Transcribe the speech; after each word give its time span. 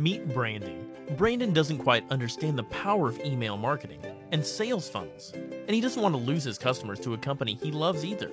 Meet 0.00 0.32
Brandon. 0.32 0.88
Brandon 1.18 1.52
doesn't 1.52 1.76
quite 1.76 2.10
understand 2.10 2.56
the 2.56 2.64
power 2.64 3.08
of 3.08 3.20
email 3.20 3.58
marketing 3.58 4.00
and 4.32 4.44
sales 4.44 4.88
funnels, 4.88 5.34
and 5.34 5.70
he 5.72 5.82
doesn't 5.82 6.00
want 6.00 6.14
to 6.14 6.18
lose 6.18 6.42
his 6.42 6.56
customers 6.56 6.98
to 7.00 7.12
a 7.12 7.18
company 7.18 7.58
he 7.62 7.70
loves 7.70 8.02
either. 8.02 8.30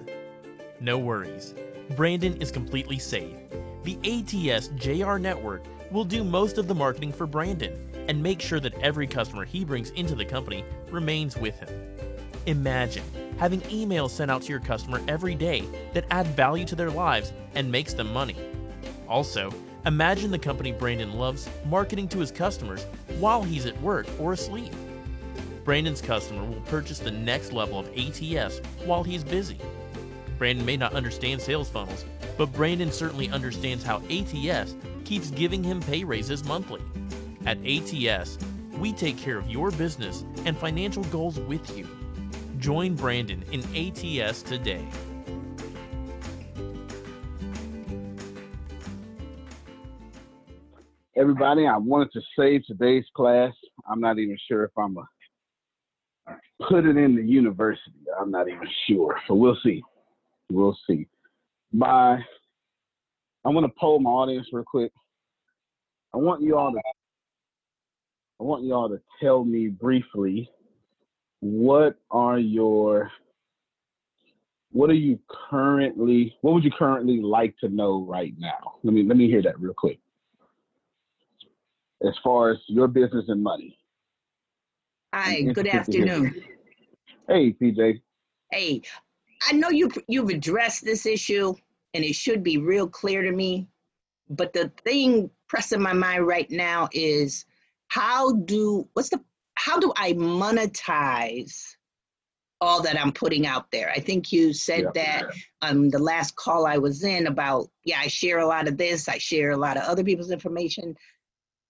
No 0.79 0.97
worries. 0.97 1.55
Brandon 1.97 2.41
is 2.41 2.53
completely 2.53 2.97
safe. 2.97 3.35
The 3.83 3.97
ATS 4.05 4.69
JR 4.77 5.17
network 5.17 5.65
will 5.91 6.05
do 6.05 6.23
most 6.23 6.57
of 6.57 6.69
the 6.69 6.75
marketing 6.75 7.11
for 7.11 7.27
Brandon 7.27 7.91
and 8.07 8.23
make 8.23 8.39
sure 8.39 8.61
that 8.61 8.75
every 8.75 9.05
customer 9.05 9.43
he 9.43 9.65
brings 9.65 9.89
into 9.89 10.15
the 10.15 10.23
company 10.23 10.63
remains 10.89 11.35
with 11.35 11.59
him. 11.59 11.97
Imagine 12.45 13.03
having 13.37 13.59
emails 13.63 14.11
sent 14.11 14.31
out 14.31 14.43
to 14.43 14.53
your 14.53 14.61
customer 14.61 15.01
every 15.09 15.35
day 15.35 15.65
that 15.93 16.05
add 16.11 16.27
value 16.27 16.63
to 16.63 16.75
their 16.77 16.91
lives 16.91 17.33
and 17.55 17.69
makes 17.69 17.91
them 17.93 18.13
money. 18.13 18.37
Also, 19.09 19.51
imagine 19.85 20.31
the 20.31 20.39
company 20.39 20.71
Brandon 20.71 21.13
loves 21.13 21.49
marketing 21.65 22.07
to 22.09 22.19
his 22.19 22.31
customers 22.31 22.85
while 23.19 23.43
he's 23.43 23.65
at 23.65 23.79
work 23.81 24.07
or 24.19 24.33
asleep. 24.33 24.73
Brandon's 25.63 26.01
customer 26.01 26.43
will 26.45 26.61
purchase 26.61 26.99
the 26.99 27.11
next 27.11 27.51
level 27.51 27.79
of 27.79 27.89
ATS 27.97 28.59
while 28.85 29.03
he's 29.03 29.23
busy. 29.23 29.57
Brandon 30.37 30.65
may 30.65 30.77
not 30.77 30.93
understand 30.93 31.41
sales 31.41 31.69
funnels, 31.69 32.05
but 32.37 32.53
Brandon 32.53 32.91
certainly 32.91 33.29
understands 33.29 33.83
how 33.83 34.01
ATS 34.09 34.75
keeps 35.03 35.31
giving 35.31 35.63
him 35.63 35.81
pay 35.81 36.03
raises 36.03 36.45
monthly. 36.45 36.81
At 37.45 37.57
ATS, 37.65 38.37
we 38.77 38.93
take 38.93 39.17
care 39.17 39.37
of 39.37 39.49
your 39.49 39.71
business 39.71 40.23
and 40.45 40.55
financial 40.57 41.03
goals 41.05 41.39
with 41.39 41.77
you. 41.77 41.87
Join 42.59 42.95
Brandon 42.95 43.43
in 43.51 43.61
ATS 43.75 44.41
today. 44.41 44.85
Everybody, 51.17 51.65
I 51.65 51.77
wanted 51.77 52.11
to 52.13 52.21
save 52.37 52.63
today's 52.65 53.05
class. 53.15 53.51
I'm 53.89 53.99
not 53.99 54.19
even 54.19 54.37
sure 54.47 54.63
if 54.63 54.71
I'm 54.77 54.97
a 54.97 55.07
put 56.69 56.85
it 56.85 56.95
in 56.97 57.15
the 57.15 57.23
university. 57.23 57.91
I'm 58.19 58.29
not 58.29 58.47
even 58.47 58.67
sure. 58.87 59.17
So 59.27 59.33
we'll 59.33 59.57
see. 59.63 59.81
We'll 60.51 60.77
see. 60.87 61.07
Bye. 61.73 62.19
I'm 63.43 63.53
gonna 63.53 63.69
poll 63.79 63.99
my 63.99 64.09
audience 64.09 64.47
real 64.51 64.63
quick. 64.63 64.91
I 66.13 66.17
want 66.17 66.41
you 66.41 66.57
all 66.57 66.71
to 66.71 66.81
I 68.39 68.43
want 68.43 68.63
you 68.63 68.73
all 68.73 68.89
to 68.89 69.01
tell 69.19 69.43
me 69.43 69.69
briefly 69.69 70.49
what 71.39 71.97
are 72.11 72.37
your 72.37 73.11
what 74.71 74.89
are 74.91 74.93
you 74.93 75.17
currently 75.49 76.35
what 76.41 76.53
would 76.53 76.63
you 76.63 76.71
currently 76.77 77.21
like 77.21 77.57
to 77.59 77.69
know 77.69 78.05
right 78.07 78.33
now? 78.37 78.75
Let 78.83 78.93
me 78.93 79.03
let 79.03 79.17
me 79.17 79.27
hear 79.27 79.41
that 79.41 79.59
real 79.59 79.73
quick. 79.73 79.99
As 82.05 82.13
far 82.23 82.51
as 82.51 82.57
your 82.67 82.87
business 82.87 83.25
and 83.27 83.41
money. 83.41 83.77
Hi, 85.13 85.41
good 85.41 85.67
afternoon. 85.67 86.43
Hey, 87.27 87.53
PJ. 87.53 88.01
Hey, 88.51 88.81
I 89.47 89.53
know 89.53 89.69
you 89.69 89.89
you've 90.07 90.29
addressed 90.29 90.85
this 90.85 91.05
issue 91.05 91.53
and 91.93 92.03
it 92.03 92.13
should 92.13 92.43
be 92.43 92.57
real 92.57 92.87
clear 92.87 93.21
to 93.21 93.31
me, 93.31 93.67
but 94.29 94.53
the 94.53 94.71
thing 94.83 95.29
pressing 95.47 95.81
my 95.81 95.93
mind 95.93 96.27
right 96.27 96.49
now 96.51 96.87
is 96.91 97.45
how 97.87 98.33
do 98.33 98.87
what's 98.93 99.09
the 99.09 99.21
how 99.55 99.79
do 99.79 99.91
I 99.95 100.13
monetize 100.13 101.63
all 102.59 102.81
that 102.81 102.99
I'm 102.99 103.11
putting 103.11 103.45
out 103.45 103.71
there? 103.71 103.91
I 103.91 103.99
think 103.99 104.31
you 104.31 104.53
said 104.53 104.85
yeah. 104.95 105.23
that 105.23 105.33
um 105.61 105.89
the 105.89 105.99
last 105.99 106.35
call 106.35 106.65
I 106.65 106.77
was 106.77 107.03
in 107.03 107.27
about 107.27 107.67
yeah, 107.83 107.99
I 107.99 108.07
share 108.07 108.39
a 108.39 108.47
lot 108.47 108.67
of 108.67 108.77
this, 108.77 109.09
I 109.09 109.17
share 109.17 109.51
a 109.51 109.57
lot 109.57 109.77
of 109.77 109.83
other 109.83 110.03
people's 110.03 110.31
information. 110.31 110.95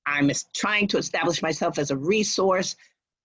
I'm 0.08 0.32
trying 0.56 0.88
to 0.88 0.98
establish 0.98 1.42
myself 1.42 1.78
as 1.78 1.92
a 1.92 1.98
resource, 1.98 2.76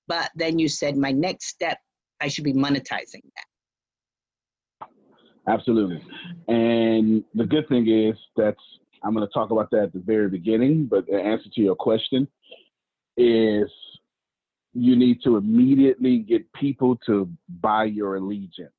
but 0.09 0.31
then 0.35 0.59
you 0.59 0.69
said 0.69 0.97
my 0.97 1.13
next 1.13 1.47
step 1.47 1.79
I 2.21 2.29
should 2.29 2.45
be 2.45 2.53
monetizing 2.53 3.23
that. 3.37 4.89
Absolutely. 5.49 6.03
And 6.49 7.25
the 7.35 7.45
good 7.45 7.69
thing 7.69 7.89
is 7.89 8.17
that's 8.37 8.61
I'm 9.05 9.15
going 9.15 9.27
to 9.27 9.33
talk 9.33 9.51
about 9.51 9.71
that 9.73 9.85
at 9.85 9.93
the 9.93 9.99
very 9.99 10.29
beginning, 10.29 10.87
but 10.87 11.07
the 11.07 11.21
answer 11.21 11.49
to 11.55 11.61
your 11.61 11.75
question 11.75 12.29
is 13.17 13.69
you 14.75 14.97
need 14.97 15.19
to 15.25 15.37
immediately 15.37 16.19
get 16.19 16.51
people 16.53 16.97
to 17.07 17.29
buy 17.61 17.85
your 17.85 18.17
allegiance. 18.17 18.73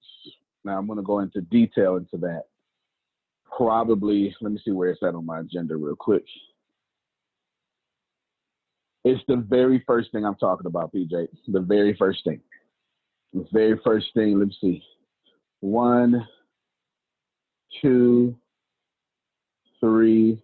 Now 0.64 0.78
I'm 0.78 0.88
going 0.88 0.98
to 0.98 1.04
go 1.04 1.20
into 1.20 1.42
detail 1.42 1.98
into 1.98 2.18
that. 2.18 2.44
Probably, 3.56 4.36
let 4.42 4.54
me 4.54 4.60
see 4.64 4.72
where 4.72 4.90
it's 4.90 5.04
at 5.04 5.14
on 5.14 5.26
my 5.26 5.42
agenda 5.42 5.76
real 5.76 5.96
quick. 5.96 6.24
It's 9.04 9.24
the 9.28 9.36
very 9.36 9.84
first 9.86 10.12
thing 10.12 10.26
I'm 10.26 10.36
talking 10.36 10.66
about, 10.66 10.94
PJ. 10.94 11.28
The 11.48 11.60
very 11.60 11.96
first 11.98 12.24
thing. 12.24 12.40
The 13.34 13.46
very 13.52 13.80
first 13.84 14.08
thing, 14.14 14.40
let 14.40 14.48
me 14.48 14.58
see. 14.62 14.84
One, 15.60 16.26
two, 17.82 18.36
three. 19.80 20.42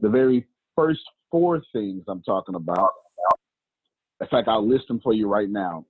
The 0.00 0.08
very 0.08 0.46
first 0.74 1.00
four 1.30 1.62
things 1.72 2.02
I'm 2.08 2.22
talking 2.22 2.56
about. 2.56 2.90
In 4.20 4.26
fact, 4.28 4.48
I'll 4.48 4.66
list 4.66 4.88
them 4.88 5.00
for 5.00 5.12
you 5.12 5.28
right 5.28 5.48
now. 5.48 5.84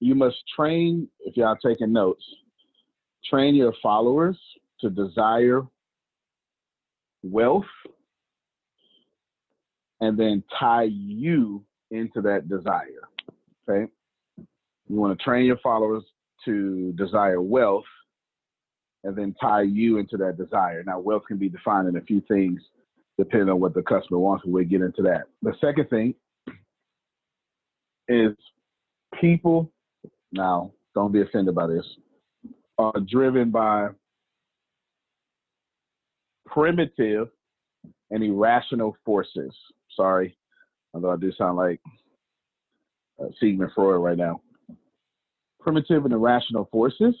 You 0.00 0.14
must 0.14 0.36
train, 0.54 1.08
if 1.20 1.36
y'all 1.36 1.56
taking 1.56 1.92
notes, 1.92 2.24
train 3.28 3.54
your 3.54 3.74
followers 3.82 4.38
to 4.80 4.90
desire 4.90 5.62
wealth 7.22 7.64
and 10.00 10.18
then 10.18 10.42
tie 10.58 10.88
you 10.90 11.64
into 11.90 12.20
that 12.22 12.48
desire. 12.48 13.08
Okay. 13.68 13.90
You 14.88 14.96
want 14.96 15.18
to 15.18 15.24
train 15.24 15.44
your 15.44 15.58
followers 15.58 16.04
to 16.44 16.92
desire 16.92 17.40
wealth 17.40 17.84
and 19.04 19.16
then 19.16 19.34
tie 19.40 19.62
you 19.62 19.98
into 19.98 20.16
that 20.18 20.36
desire. 20.36 20.82
Now, 20.84 20.98
wealth 20.98 21.22
can 21.28 21.38
be 21.38 21.48
defined 21.48 21.88
in 21.88 21.96
a 21.96 22.00
few 22.02 22.20
things 22.28 22.60
depending 23.20 23.50
on 23.50 23.60
what 23.60 23.74
the 23.74 23.82
customer 23.82 24.18
wants, 24.18 24.44
we'll 24.46 24.64
get 24.64 24.80
into 24.80 25.02
that. 25.02 25.24
The 25.42 25.52
second 25.60 25.90
thing 25.90 26.14
is 28.08 28.34
people, 29.20 29.70
now, 30.32 30.72
don't 30.94 31.12
be 31.12 31.20
offended 31.20 31.54
by 31.54 31.66
this, 31.66 31.84
are 32.78 32.98
driven 33.06 33.50
by 33.50 33.88
primitive 36.46 37.28
and 38.10 38.24
irrational 38.24 38.96
forces. 39.04 39.54
Sorry, 39.96 40.36
although 40.94 41.12
I 41.12 41.16
do 41.16 41.32
sound 41.32 41.56
like 41.56 41.80
uh, 43.20 43.26
Sigmund 43.40 43.72
Freud 43.74 44.02
right 44.02 44.18
now. 44.18 44.40
Primitive 45.60 46.04
and 46.04 46.14
irrational 46.14 46.68
forces, 46.72 47.14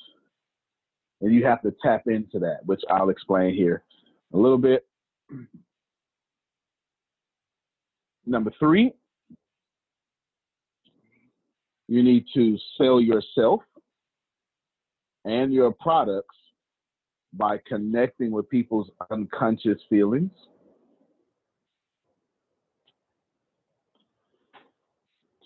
and 1.20 1.34
you 1.34 1.44
have 1.44 1.60
to 1.62 1.74
tap 1.82 2.04
into 2.06 2.38
that, 2.38 2.60
which 2.64 2.80
I'll 2.88 3.10
explain 3.10 3.54
here 3.54 3.82
a 4.32 4.36
little 4.36 4.58
bit. 4.58 4.86
Number 8.26 8.52
three, 8.58 8.92
you 11.88 12.02
need 12.02 12.24
to 12.34 12.56
sell 12.78 13.00
yourself 13.00 13.60
and 15.24 15.52
your 15.52 15.72
products 15.72 16.36
by 17.32 17.58
connecting 17.66 18.30
with 18.30 18.48
people's 18.48 18.90
unconscious 19.10 19.78
feelings. 19.88 20.30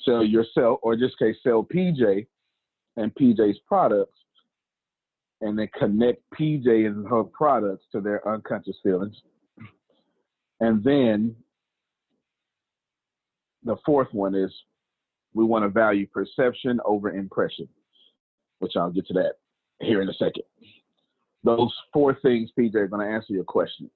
Sell 0.04 0.24
yourself, 0.24 0.80
or 0.82 0.96
this 0.96 1.14
case, 1.18 1.36
sell 1.42 1.64
PJ 1.64 2.26
and 2.96 3.14
PJ's 3.14 3.58
products, 3.66 4.18
and 5.40 5.58
then 5.58 5.68
connect 5.78 6.22
PJ 6.38 6.86
and 6.86 7.06
her 7.08 7.24
products 7.24 7.84
to 7.92 8.00
their 8.00 8.26
unconscious 8.28 8.76
feelings. 8.82 9.16
And 10.60 10.82
then 10.84 11.34
the 13.64 13.76
fourth 13.84 14.12
one 14.12 14.34
is 14.34 14.52
we 15.32 15.44
want 15.44 15.64
to 15.64 15.68
value 15.68 16.06
perception 16.06 16.80
over 16.84 17.10
impression, 17.10 17.68
which 18.60 18.72
I'll 18.76 18.90
get 18.90 19.06
to 19.08 19.14
that 19.14 19.34
here 19.80 20.00
in 20.00 20.08
a 20.08 20.14
second. 20.14 20.44
Those 21.42 21.74
four 21.92 22.16
things, 22.22 22.50
PJ, 22.58 22.74
are 22.76 22.88
going 22.88 23.06
to 23.06 23.12
answer 23.12 23.32
your 23.32 23.44
question. 23.44 23.90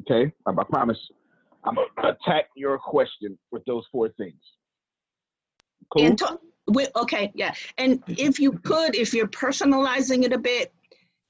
Okay? 0.00 0.32
I, 0.46 0.50
I 0.50 0.64
promise 0.64 0.98
I'm 1.64 1.76
going 1.76 1.88
to 2.02 2.08
attack 2.08 2.46
your 2.56 2.78
question 2.78 3.38
with 3.52 3.64
those 3.64 3.84
four 3.92 4.08
things. 4.08 4.40
Cool? 5.90 6.06
And 6.06 6.18
to, 6.18 6.38
with, 6.68 6.90
okay, 6.96 7.32
yeah. 7.34 7.54
And 7.78 8.02
if 8.08 8.38
you 8.38 8.52
could, 8.52 8.94
if 8.94 9.12
you're 9.12 9.28
personalizing 9.28 10.24
it 10.24 10.32
a 10.32 10.38
bit, 10.38 10.72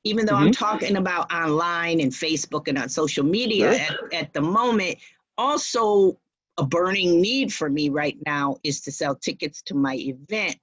even 0.05 0.27
though 0.27 0.35
mm-hmm. 0.35 0.45
I'm 0.45 0.53
talking 0.53 0.97
about 0.97 1.33
online 1.33 2.01
and 2.01 2.13
Facebook 2.13 2.69
and 2.69 2.79
on 2.79 2.89
social 2.89 3.25
media 3.25 3.79
sure. 3.79 4.07
at, 4.13 4.25
at 4.25 4.33
the 4.33 4.41
moment, 4.41 4.99
also 5.39 6.19
a 6.59 6.65
burning 6.65 7.21
need 7.21 7.53
for 7.53 7.69
me 7.69 7.89
right 7.89 8.17
now 8.27 8.57
is 8.63 8.81
to 8.83 8.93
sell 8.93 9.15
tickets 9.15 9.63
to 9.63 9.75
my 9.75 9.97
event. 9.97 10.57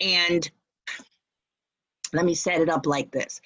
And 0.00 0.50
let 2.12 2.24
me 2.24 2.34
set 2.34 2.60
it 2.60 2.68
up 2.68 2.86
like 2.86 3.10
this. 3.10 3.40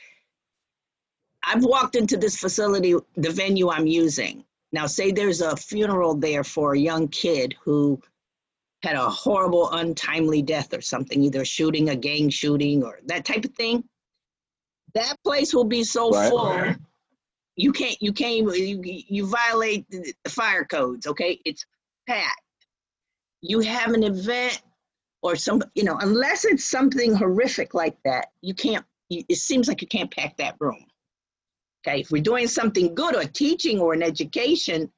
I've 1.47 1.65
walked 1.65 1.97
into 1.97 2.17
this 2.17 2.37
facility, 2.37 2.95
the 3.17 3.31
venue 3.31 3.69
I'm 3.71 3.87
using. 3.87 4.45
Now, 4.73 4.87
say 4.87 5.13
there's 5.13 5.43
a 5.43 5.57
funeral 5.57 6.15
there 6.15 6.43
for 6.43 6.73
a 6.73 6.79
young 6.79 7.09
kid 7.09 7.55
who 7.63 8.01
had 8.85 8.97
a 8.97 9.09
horrible, 9.09 9.71
untimely 9.73 10.43
death 10.43 10.75
or 10.75 10.81
something, 10.81 11.23
either 11.23 11.43
a 11.43 11.45
shooting, 11.45 11.89
a 11.89 11.97
gang 11.97 12.29
shooting, 12.29 12.85
or 12.85 13.01
that 13.07 13.25
type 13.25 13.45
of 13.45 13.55
thing. 13.55 13.83
That 14.95 15.17
place 15.25 15.55
will 15.55 15.65
be 15.65 15.83
so 15.83 16.11
Right. 16.11 16.29
full. 16.31 16.75
You 17.57 17.73
can't, 17.73 17.97
you 18.01 18.13
can't, 18.13 18.57
you, 18.57 18.81
you 18.85 19.27
violate 19.27 19.89
the 19.91 20.13
the 20.23 20.31
fire 20.31 20.65
codes, 20.65 21.07
okay? 21.07 21.41
It's 21.45 21.65
packed. 22.07 22.41
You 23.41 23.61
have 23.61 23.93
an 23.93 24.03
event 24.03 24.61
or 25.23 25.35
some, 25.37 25.63
you 25.75 25.85
know, 25.85 25.97
unless 26.01 26.45
it's 26.45 26.65
something 26.65 27.15
horrific 27.15 27.73
like 27.75 27.97
that, 28.05 28.33
you 28.43 28.55
can't, 28.55 28.85
it 29.09 29.37
seems 29.37 29.69
like 29.69 29.81
you 29.81 29.89
can't 29.89 30.11
pack 30.11 30.37
that 30.37 30.57
room. 30.61 30.85
Okay, 31.87 32.01
if 32.01 32.11
we're 32.11 32.23
doing 32.23 32.49
something 32.49 32.95
good 32.95 33.15
or 33.17 33.25
teaching 33.25 33.79
or 33.79 33.95
an 33.95 34.03
education, 34.03 34.91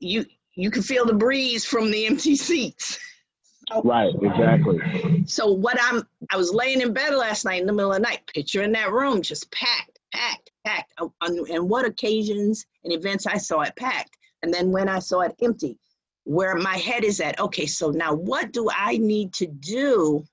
you, 0.00 0.24
you 0.56 0.70
can 0.70 0.82
feel 0.82 1.04
the 1.04 1.14
breeze 1.14 1.64
from 1.64 1.90
the 1.90 2.06
empty 2.06 2.36
seats. 2.48 2.98
Right, 3.82 4.14
exactly. 4.20 5.24
So 5.26 5.50
what 5.50 5.78
I'm, 5.80 6.02
I 6.30 6.36
was 6.36 6.52
laying 6.52 6.80
in 6.82 6.92
bed 6.92 7.14
last 7.14 7.44
night 7.44 7.60
in 7.60 7.66
the 7.66 7.72
middle 7.72 7.92
of 7.92 7.96
the 7.96 8.02
night, 8.02 8.20
picture 8.26 8.62
in 8.62 8.72
that 8.72 8.92
room 8.92 9.22
just 9.22 9.50
packed, 9.50 9.98
packed, 10.12 10.50
packed. 10.66 10.92
Oh, 10.98 11.12
on, 11.22 11.38
on- 11.38 11.50
and 11.50 11.68
what 11.68 11.86
occasions 11.86 12.66
and 12.84 12.92
events 12.92 13.26
I 13.26 13.38
saw 13.38 13.62
it 13.62 13.74
packed. 13.76 14.16
And 14.42 14.52
then 14.52 14.70
when 14.70 14.88
I 14.88 14.98
saw 14.98 15.20
it 15.20 15.34
empty, 15.42 15.78
where 16.24 16.54
my 16.56 16.76
head 16.76 17.04
is 17.04 17.20
at, 17.20 17.40
okay, 17.40 17.66
so 17.66 17.90
now 17.90 18.14
what 18.14 18.52
do 18.52 18.68
I 18.70 18.98
need 18.98 19.32
to 19.34 19.46
do 19.46 20.24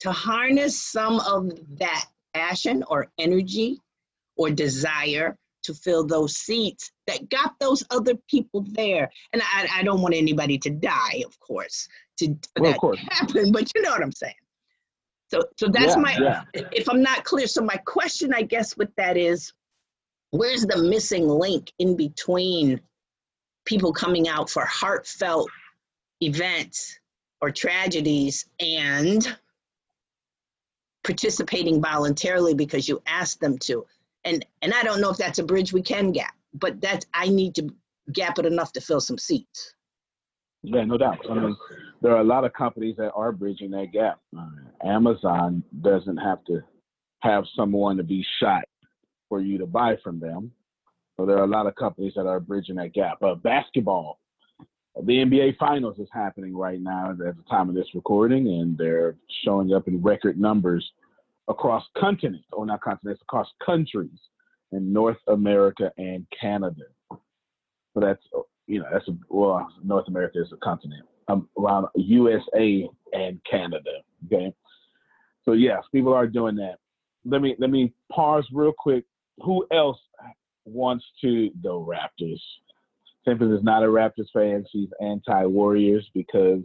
to 0.00 0.12
harness 0.12 0.80
some 0.80 1.18
of 1.20 1.50
that 1.78 2.04
passion 2.34 2.84
or 2.88 3.10
energy 3.18 3.80
or 4.36 4.50
desire 4.50 5.36
to 5.64 5.74
fill 5.74 6.06
those 6.06 6.36
seats 6.36 6.90
that 7.06 7.28
got 7.30 7.58
those 7.60 7.84
other 7.90 8.14
people 8.28 8.64
there? 8.72 9.10
And 9.32 9.42
I, 9.42 9.68
I 9.76 9.82
don't 9.82 10.00
want 10.00 10.14
anybody 10.14 10.58
to 10.58 10.70
die, 10.70 11.22
of 11.26 11.38
course, 11.40 11.88
to 12.18 12.28
for 12.56 12.62
Well, 12.62 12.72
that 12.72 12.80
course. 12.80 12.98
to 12.98 13.14
happen, 13.14 13.52
but 13.52 13.70
you 13.74 13.82
know 13.82 13.90
what 13.90 14.02
I'm 14.02 14.12
saying. 14.12 14.34
So, 15.30 15.42
so 15.58 15.68
that's 15.68 15.94
Yeah, 15.94 16.02
my, 16.02 16.16
yeah. 16.20 16.44
if 16.72 16.88
I'm 16.88 17.02
not 17.02 17.24
clear, 17.24 17.46
so 17.46 17.62
my 17.62 17.76
question, 17.76 18.32
I 18.32 18.42
guess, 18.42 18.76
with 18.76 18.94
that 18.96 19.16
is, 19.16 19.52
where's 20.30 20.62
the 20.62 20.82
missing 20.82 21.28
link 21.28 21.72
in 21.78 21.96
between 21.96 22.80
people 23.66 23.92
coming 23.92 24.28
out 24.28 24.48
for 24.48 24.64
heartfelt 24.64 25.50
events 26.22 26.98
or 27.40 27.50
tragedies 27.50 28.46
and 28.60 29.36
participating 31.04 31.80
voluntarily 31.80 32.54
because 32.54 32.88
you 32.88 33.02
asked 33.06 33.40
them 33.40 33.58
to? 33.58 33.84
And 34.28 34.44
and 34.62 34.74
I 34.74 34.82
don't 34.82 35.00
know 35.00 35.10
if 35.10 35.16
that's 35.16 35.38
a 35.38 35.42
bridge 35.42 35.72
we 35.72 35.82
can 35.82 36.12
gap, 36.12 36.34
but 36.52 36.80
that's 36.80 37.06
I 37.14 37.28
need 37.28 37.54
to 37.56 37.68
gap 38.12 38.38
it 38.38 38.46
enough 38.46 38.72
to 38.72 38.80
fill 38.80 39.00
some 39.00 39.18
seats. 39.18 39.74
Yeah, 40.62 40.84
no 40.84 40.98
doubt. 40.98 41.18
I 41.30 41.34
mean, 41.34 41.56
there 42.02 42.12
are 42.12 42.20
a 42.20 42.24
lot 42.24 42.44
of 42.44 42.52
companies 42.52 42.96
that 42.98 43.12
are 43.12 43.32
bridging 43.32 43.70
that 43.70 43.92
gap. 43.92 44.18
Uh, 44.36 44.86
Amazon 44.86 45.62
doesn't 45.80 46.16
have 46.18 46.44
to 46.46 46.60
have 47.20 47.44
someone 47.56 47.96
to 47.96 48.02
be 48.02 48.24
shot 48.40 48.64
for 49.28 49.40
you 49.40 49.56
to 49.58 49.66
buy 49.66 49.96
from 50.02 50.20
them. 50.20 50.50
So 51.16 51.26
there 51.26 51.38
are 51.38 51.44
a 51.44 51.48
lot 51.48 51.66
of 51.66 51.74
companies 51.74 52.12
that 52.16 52.26
are 52.26 52.40
bridging 52.40 52.76
that 52.76 52.92
gap. 52.92 53.22
Uh, 53.22 53.34
basketball, 53.34 54.18
the 55.04 55.24
NBA 55.24 55.56
Finals 55.58 55.98
is 55.98 56.08
happening 56.12 56.56
right 56.56 56.80
now 56.80 57.12
at 57.12 57.18
the 57.18 57.34
time 57.48 57.68
of 57.68 57.74
this 57.74 57.94
recording, 57.94 58.48
and 58.48 58.76
they're 58.76 59.16
showing 59.44 59.72
up 59.72 59.88
in 59.88 60.02
record 60.02 60.38
numbers 60.38 60.88
across 61.48 61.84
continents, 61.96 62.46
or 62.52 62.66
not 62.66 62.80
continents, 62.80 63.22
across 63.22 63.48
countries 63.64 64.18
in 64.72 64.92
North 64.92 65.18
America 65.28 65.90
and 65.96 66.26
Canada. 66.38 66.84
So 67.10 68.00
that's 68.00 68.22
you 68.66 68.80
know, 68.80 68.86
that's 68.92 69.08
a, 69.08 69.16
well, 69.30 69.66
North 69.82 70.06
America 70.08 70.40
is 70.40 70.52
a 70.52 70.56
continent, 70.58 71.04
um, 71.28 71.48
around 71.58 71.86
USA 71.96 72.88
and 73.12 73.40
Canada. 73.50 74.02
Okay, 74.26 74.52
so 75.44 75.52
yes, 75.52 75.82
people 75.90 76.12
are 76.12 76.26
doing 76.26 76.54
that. 76.56 76.76
Let 77.24 77.42
me 77.42 77.56
let 77.58 77.70
me 77.70 77.92
pause 78.12 78.46
real 78.52 78.74
quick. 78.76 79.04
Who 79.40 79.66
else 79.72 79.98
wants 80.64 81.04
to 81.22 81.50
the 81.62 81.70
Raptors? 81.70 82.40
Tempest 83.24 83.52
is 83.52 83.62
not 83.62 83.82
a 83.82 83.86
Raptors 83.86 84.30
fan. 84.32 84.64
She's 84.70 84.88
anti-Warriors 85.02 86.08
because 86.14 86.60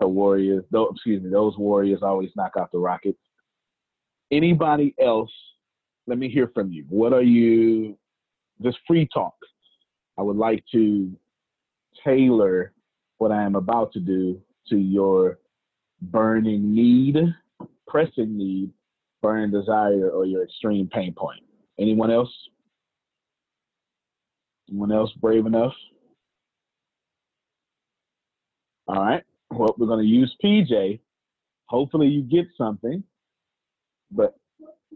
the 0.00 0.06
Warriors, 0.06 0.64
though, 0.70 0.88
excuse 0.88 1.22
me, 1.22 1.30
those 1.30 1.56
Warriors 1.56 2.00
always 2.02 2.30
knock 2.36 2.52
out 2.58 2.70
the 2.70 2.78
Rockets. 2.78 3.18
Anybody 4.30 4.94
else? 5.00 5.30
Let 6.06 6.18
me 6.18 6.28
hear 6.28 6.50
from 6.54 6.72
you. 6.72 6.84
What 6.88 7.12
are 7.12 7.22
you? 7.22 7.98
Just 8.62 8.78
free 8.86 9.08
talk. 9.12 9.34
I 10.18 10.22
would 10.22 10.36
like 10.36 10.64
to 10.72 11.12
tailor 12.04 12.72
what 13.18 13.32
I 13.32 13.42
am 13.42 13.54
about 13.54 13.92
to 13.92 14.00
do 14.00 14.40
to 14.68 14.76
your 14.76 15.38
burning 16.00 16.74
need, 16.74 17.16
pressing 17.86 18.36
need, 18.36 18.70
burning 19.22 19.50
desire, 19.50 20.10
or 20.10 20.24
your 20.26 20.44
extreme 20.44 20.88
pain 20.88 21.14
point. 21.16 21.40
Anyone 21.78 22.10
else? 22.10 22.32
Anyone 24.68 24.92
else 24.92 25.12
brave 25.20 25.46
enough? 25.46 25.72
All 28.88 29.02
right. 29.02 29.22
Well, 29.50 29.74
we're 29.78 29.86
going 29.86 30.04
to 30.04 30.08
use 30.10 30.34
PJ. 30.42 31.00
Hopefully, 31.66 32.08
you 32.08 32.22
get 32.22 32.46
something. 32.56 33.02
But 34.10 34.34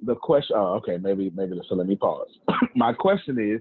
the 0.05 0.15
question, 0.15 0.57
oh, 0.59 0.75
okay, 0.75 0.97
maybe, 0.97 1.31
maybe, 1.35 1.61
so 1.69 1.75
let 1.75 1.87
me 1.87 1.97
pause. 1.97 2.29
My 2.75 2.93
question 2.93 3.39
is 3.39 3.61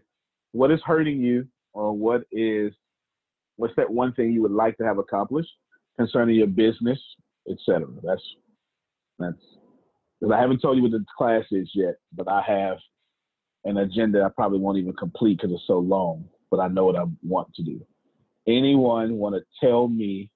what 0.52 0.72
is 0.72 0.80
hurting 0.86 1.20
you, 1.20 1.48
or 1.74 1.96
what 1.96 2.22
is 2.32 2.74
what's 3.58 3.76
that 3.76 3.90
one 3.90 4.14
thing 4.14 4.32
you 4.32 4.42
would 4.42 4.52
like 4.52 4.78
to 4.78 4.86
have 4.86 4.98
accomplished 4.98 5.50
concerning 5.98 6.36
your 6.36 6.48
business, 6.48 7.00
etc. 7.50 7.88
That's 8.04 8.22
that's 9.20 9.36
because 10.20 10.34
I 10.34 10.40
haven't 10.40 10.62
told 10.62 10.78
you 10.78 10.84
what 10.84 10.92
the 10.92 11.06
class 11.18 11.46
is 11.52 11.70
yet, 11.74 11.96
but 12.14 12.28
I 12.30 12.42
have 12.42 12.78
an 13.66 13.78
agenda 13.78 14.24
I 14.24 14.30
probably 14.30 14.60
won't 14.60 14.78
even 14.78 14.94
complete 14.94 15.38
because 15.38 15.54
it's 15.54 15.68
so 15.68 15.80
long. 15.80 16.26
But 16.50 16.60
I 16.60 16.68
know 16.68 16.86
what 16.86 16.96
I 16.96 17.04
want 17.22 17.54
to 17.56 17.64
do. 17.64 17.86
Anyone 18.48 19.16
want 19.16 19.36
to 19.36 19.44
tell 19.66 19.88
me 19.88 20.32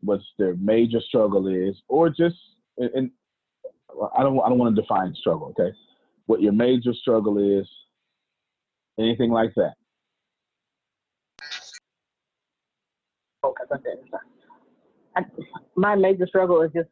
what 0.00 0.20
their 0.38 0.56
major 0.56 1.00
struggle 1.00 1.46
is, 1.46 1.80
or 1.88 2.10
just 2.10 2.36
and, 2.76 2.90
and 2.94 3.10
I 4.16 4.22
don't 4.22 4.40
I 4.40 4.48
don't 4.48 4.58
want 4.58 4.74
to 4.74 4.82
define 4.82 5.14
struggle. 5.14 5.54
Okay, 5.58 5.74
what 6.26 6.40
your 6.40 6.52
major 6.52 6.92
struggle 6.94 7.38
is, 7.38 7.68
anything 8.98 9.30
like 9.30 9.54
that. 9.56 9.74
My 15.76 15.94
major 15.94 16.26
struggle 16.26 16.62
is 16.62 16.70
just 16.72 16.88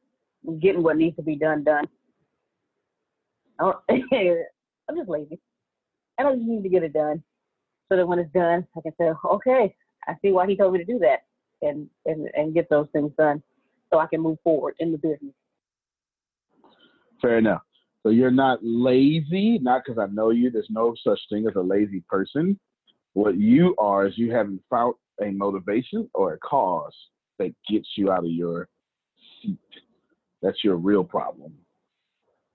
getting 0.61 0.83
what 0.83 0.97
needs 0.97 1.17
to 1.17 1.23
be 1.23 1.37
done 1.37 1.65
done. 1.65 1.87
I'm 3.61 4.97
just 4.97 5.09
lazy. 5.09 5.39
I 6.19 6.23
don't 6.23 6.47
need 6.47 6.63
to 6.63 6.69
get 6.69 6.83
it 6.83 6.93
done, 6.93 7.23
so 7.89 7.97
that 7.97 8.07
when 8.07 8.19
it's 8.19 8.33
done, 8.33 8.67
I 8.77 8.81
can 8.81 8.93
say, 9.01 9.11
okay, 9.25 9.75
I 10.07 10.15
see 10.23 10.33
why 10.33 10.47
he 10.47 10.57
told 10.57 10.73
me 10.73 10.79
to 10.79 10.85
do 10.85 10.99
that, 10.99 11.21
and 11.63 11.89
and 12.07 12.29
and 12.35 12.55
get 12.55 12.69
those 12.69 12.89
things 12.93 13.13
done, 13.17 13.43
so 13.91 13.99
I 13.99 14.07
can 14.07 14.21
move 14.21 14.39
forward 14.43 14.75
in 14.81 14.93
the 14.93 14.99
business. 14.99 15.35
Fair 17.21 17.39
enough. 17.39 17.63
So 18.03 18.11
you're 18.11 18.31
not 18.31 18.61
lazy, 18.63 19.59
not 19.59 19.83
because 19.85 19.99
I 19.99 20.07
know 20.13 20.31
you. 20.31 20.51
There's 20.51 20.67
no 20.71 20.95
such 21.05 21.21
thing 21.29 21.47
as 21.47 21.57
a 21.57 21.61
lazy 21.61 22.03
person. 22.09 22.59
What 23.13 23.37
you 23.37 23.75
are 23.79 24.07
is 24.07 24.17
you 24.17 24.33
haven't 24.33 24.63
found 24.71 24.95
a 25.21 25.31
motivation 25.31 26.09
or 26.15 26.35
a 26.35 26.39
cause 26.39 26.95
that 27.39 27.55
gets 27.69 27.89
you 27.97 28.11
out 28.11 28.21
of 28.25 28.31
your 28.31 28.69
seat. 29.43 29.59
That's 30.43 30.65
your 30.65 30.77
real 30.77 31.05
problem. 31.05 31.53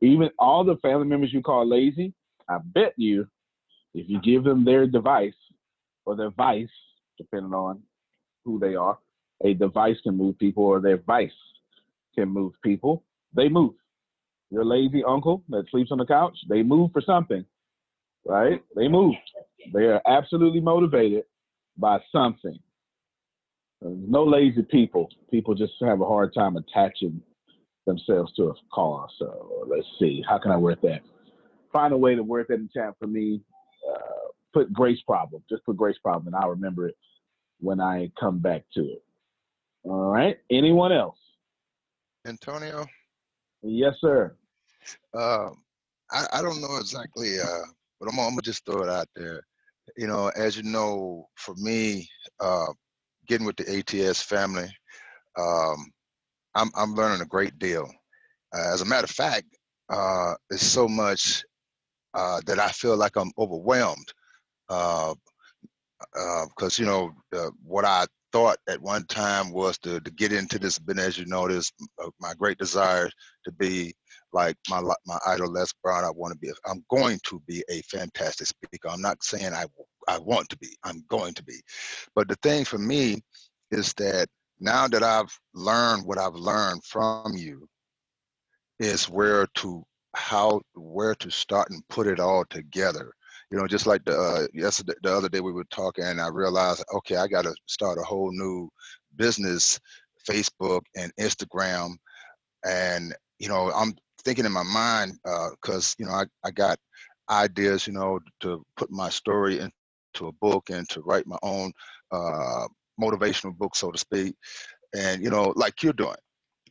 Even 0.01 0.29
all 0.39 0.63
the 0.63 0.77
family 0.77 1.05
members 1.05 1.31
you 1.31 1.41
call 1.41 1.67
lazy, 1.67 2.13
I 2.49 2.57
bet 2.57 2.93
you, 2.97 3.27
if 3.93 4.09
you 4.09 4.19
give 4.21 4.43
them 4.43 4.65
their 4.65 4.87
device 4.87 5.33
or 6.05 6.15
their 6.15 6.31
vice, 6.31 6.67
depending 7.17 7.53
on 7.53 7.81
who 8.43 8.59
they 8.59 8.75
are, 8.75 8.97
a 9.43 9.53
device 9.53 9.97
can 10.03 10.17
move 10.17 10.37
people 10.39 10.63
or 10.63 10.79
their 10.79 10.97
vice 10.97 11.31
can 12.15 12.29
move 12.29 12.53
people. 12.63 13.03
They 13.35 13.49
move 13.49 13.73
your 14.55 14.63
lazy 14.63 15.03
uncle 15.03 15.43
that 15.49 15.65
sleeps 15.69 15.91
on 15.91 15.97
the 15.97 16.05
couch, 16.05 16.37
they 16.47 16.63
move 16.63 16.89
for 16.93 17.01
something, 17.01 17.43
right? 18.25 18.63
They 18.73 18.87
move. 18.87 19.13
They 19.73 19.83
are 19.83 20.01
absolutely 20.07 20.61
motivated 20.61 21.25
by 21.77 21.99
something. 22.09 22.57
There's 23.81 23.97
no 24.07 24.23
lazy 24.23 24.63
people. 24.63 25.09
People 25.29 25.55
just 25.55 25.73
have 25.81 25.99
a 25.99 26.05
hard 26.05 26.33
time 26.33 26.55
attaching 26.55 27.21
themselves 27.85 28.31
to 28.35 28.43
a 28.43 28.53
cause. 28.73 29.09
So 29.19 29.65
let's 29.67 29.85
see. 29.99 30.23
How 30.27 30.37
can 30.37 30.51
I 30.51 30.57
word 30.57 30.79
that? 30.83 31.01
Find 31.73 31.93
a 31.93 31.97
way 31.97 32.15
to 32.15 32.23
word 32.23 32.45
that 32.47 32.55
in 32.55 32.69
chat 32.73 32.93
for 32.97 33.07
me. 33.07 33.41
Uh, 33.91 34.29
put 34.53 34.71
grace 34.71 35.01
problem. 35.05 35.43
Just 35.49 35.65
put 35.65 35.75
grace 35.75 35.97
problem, 36.01 36.33
and 36.33 36.41
I'll 36.41 36.51
remember 36.51 36.87
it 36.87 36.95
when 37.59 37.81
I 37.81 38.09
come 38.17 38.39
back 38.39 38.63
to 38.75 38.83
it. 38.83 39.03
All 39.83 40.13
right. 40.13 40.37
Anyone 40.49 40.93
else? 40.93 41.17
Antonio, 42.25 42.87
Yes, 43.67 43.95
sir. 43.99 44.35
Um, 45.15 45.57
I, 46.11 46.25
I 46.33 46.41
don't 46.43 46.61
know 46.61 46.77
exactly, 46.77 47.39
uh, 47.39 47.65
but 47.99 48.09
I'm, 48.11 48.19
I'm 48.19 48.31
gonna 48.31 48.41
just 48.43 48.65
throw 48.65 48.83
it 48.83 48.89
out 48.89 49.07
there. 49.15 49.41
you 49.97 50.07
know, 50.07 50.29
as 50.35 50.57
you 50.57 50.63
know, 50.63 51.27
for 51.35 51.55
me, 51.57 52.09
uh, 52.39 52.67
getting 53.27 53.45
with 53.47 53.57
the 53.57 53.79
ATS 54.09 54.21
family, 54.21 54.69
um, 55.37 55.87
I'm, 56.55 56.71
I'm 56.75 56.95
learning 56.95 57.21
a 57.21 57.27
great 57.27 57.57
deal. 57.59 57.89
Uh, 58.55 58.73
as 58.73 58.81
a 58.81 58.85
matter 58.85 59.05
of 59.05 59.11
fact, 59.11 59.45
uh, 59.89 60.35
it's 60.49 60.65
so 60.65 60.87
much 60.87 61.43
uh, 62.13 62.41
that 62.47 62.59
I 62.59 62.69
feel 62.69 62.97
like 62.97 63.17
I'm 63.17 63.31
overwhelmed. 63.37 64.07
Because, 64.69 65.17
uh, 66.17 66.65
uh, 66.65 66.69
you 66.77 66.85
know, 66.85 67.11
what 67.65 67.85
I 67.85 68.05
thought 68.33 68.57
at 68.69 68.81
one 68.81 69.05
time 69.07 69.51
was 69.51 69.77
to, 69.79 69.99
to 70.01 70.11
get 70.11 70.33
into 70.33 70.59
this, 70.59 70.79
but 70.79 70.99
as 70.99 71.17
you 71.17 71.25
know, 71.25 71.47
this 71.47 71.71
my 72.19 72.33
great 72.35 72.57
desire 72.57 73.09
to 73.45 73.51
be 73.53 73.93
like 74.35 74.57
my 74.69 74.81
my 75.07 75.17
idol 75.25 75.51
Les 75.51 75.73
Brown. 75.81 76.03
I 76.03 76.11
want 76.11 76.33
to 76.33 76.39
be. 76.39 76.51
I'm 76.67 76.83
going 76.91 77.19
to 77.23 77.41
be 77.47 77.63
a 77.69 77.81
fantastic 77.83 78.47
speaker. 78.47 78.89
I'm 78.89 79.01
not 79.01 79.23
saying 79.23 79.53
I 79.53 79.65
I 80.07 80.19
want 80.19 80.49
to 80.49 80.57
be. 80.57 80.77
I'm 80.83 81.03
going 81.09 81.33
to 81.33 81.43
be. 81.43 81.55
But 82.13 82.27
the 82.27 82.35
thing 82.43 82.65
for 82.65 82.77
me 82.77 83.23
is 83.71 83.93
that 83.93 84.27
now 84.59 84.87
that 84.87 85.03
I've 85.03 85.35
learned 85.53 86.05
what 86.05 86.19
I've 86.19 86.35
learned 86.35 86.83
from 86.83 87.33
you, 87.35 87.67
is 88.79 89.09
where 89.09 89.47
to 89.55 89.83
how 90.15 90.61
where 90.75 91.15
to 91.15 91.29
start 91.29 91.69
and 91.69 91.81
put 91.89 92.07
it 92.07 92.19
all 92.19 92.45
together. 92.49 93.11
You 93.51 93.57
know, 93.57 93.67
just 93.67 93.87
like 93.87 94.03
the 94.05 94.17
uh, 94.17 94.47
yesterday, 94.53 94.93
the 95.03 95.15
other 95.15 95.29
day 95.29 95.39
we 95.39 95.53
were 95.53 95.65
talking, 95.71 96.03
and 96.03 96.19
I 96.19 96.27
realized, 96.27 96.83
okay, 96.93 97.15
I 97.15 97.27
got 97.27 97.43
to 97.43 97.55
start 97.67 97.99
a 97.99 98.03
whole 98.03 98.31
new 98.31 98.69
business, 99.15 99.79
Facebook 100.29 100.81
and 100.95 101.11
Instagram, 101.19 101.91
and 102.65 103.15
you 103.39 103.47
know, 103.47 103.71
I'm 103.73 103.93
thinking 104.25 104.45
in 104.45 104.51
my 104.51 104.63
mind 104.63 105.13
because 105.23 105.93
uh, 105.93 105.95
you 105.99 106.05
know 106.05 106.13
I, 106.13 106.25
I 106.43 106.51
got 106.51 106.77
ideas, 107.29 107.87
you 107.87 107.93
know, 107.93 108.19
to 108.41 108.63
put 108.77 108.91
my 108.91 109.09
story 109.09 109.59
into 109.59 110.27
a 110.27 110.31
book 110.33 110.69
and 110.69 110.87
to 110.89 111.01
write 111.01 111.25
my 111.27 111.37
own 111.43 111.71
uh, 112.11 112.67
motivational 113.01 113.55
book, 113.57 113.75
so 113.75 113.91
to 113.91 113.97
speak, 113.97 114.35
and 114.95 115.23
you 115.23 115.29
know, 115.29 115.53
like 115.55 115.81
you're 115.81 115.93
doing, 115.93 116.15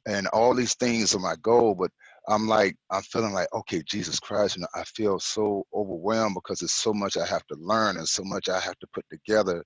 and 0.07 0.27
all 0.29 0.55
these 0.55 0.75
things 0.75 1.15
are 1.15 1.21
my 1.21 1.37
goal, 1.43 1.75
but 1.75 1.91
I'm 2.29 2.49
like, 2.49 2.77
I'm 2.91 3.03
feeling 3.03 3.35
like, 3.35 3.49
okay, 3.53 3.83
Jesus 3.87 4.19
Christ, 4.19 4.57
you 4.57 4.63
know, 4.63 4.69
I 4.75 4.83
feel 4.85 5.19
so 5.19 5.65
overwhelmed 5.75 6.35
because 6.35 6.61
there's 6.61 6.73
so 6.73 6.93
much 6.95 7.17
I 7.17 7.27
have 7.27 7.47
to 7.49 7.57
learn 7.59 7.99
and 7.99 8.09
so 8.09 8.23
much 8.25 8.49
I 8.49 8.61
have 8.61 8.79
to 8.79 8.87
put 8.95 9.05
together. 9.11 9.63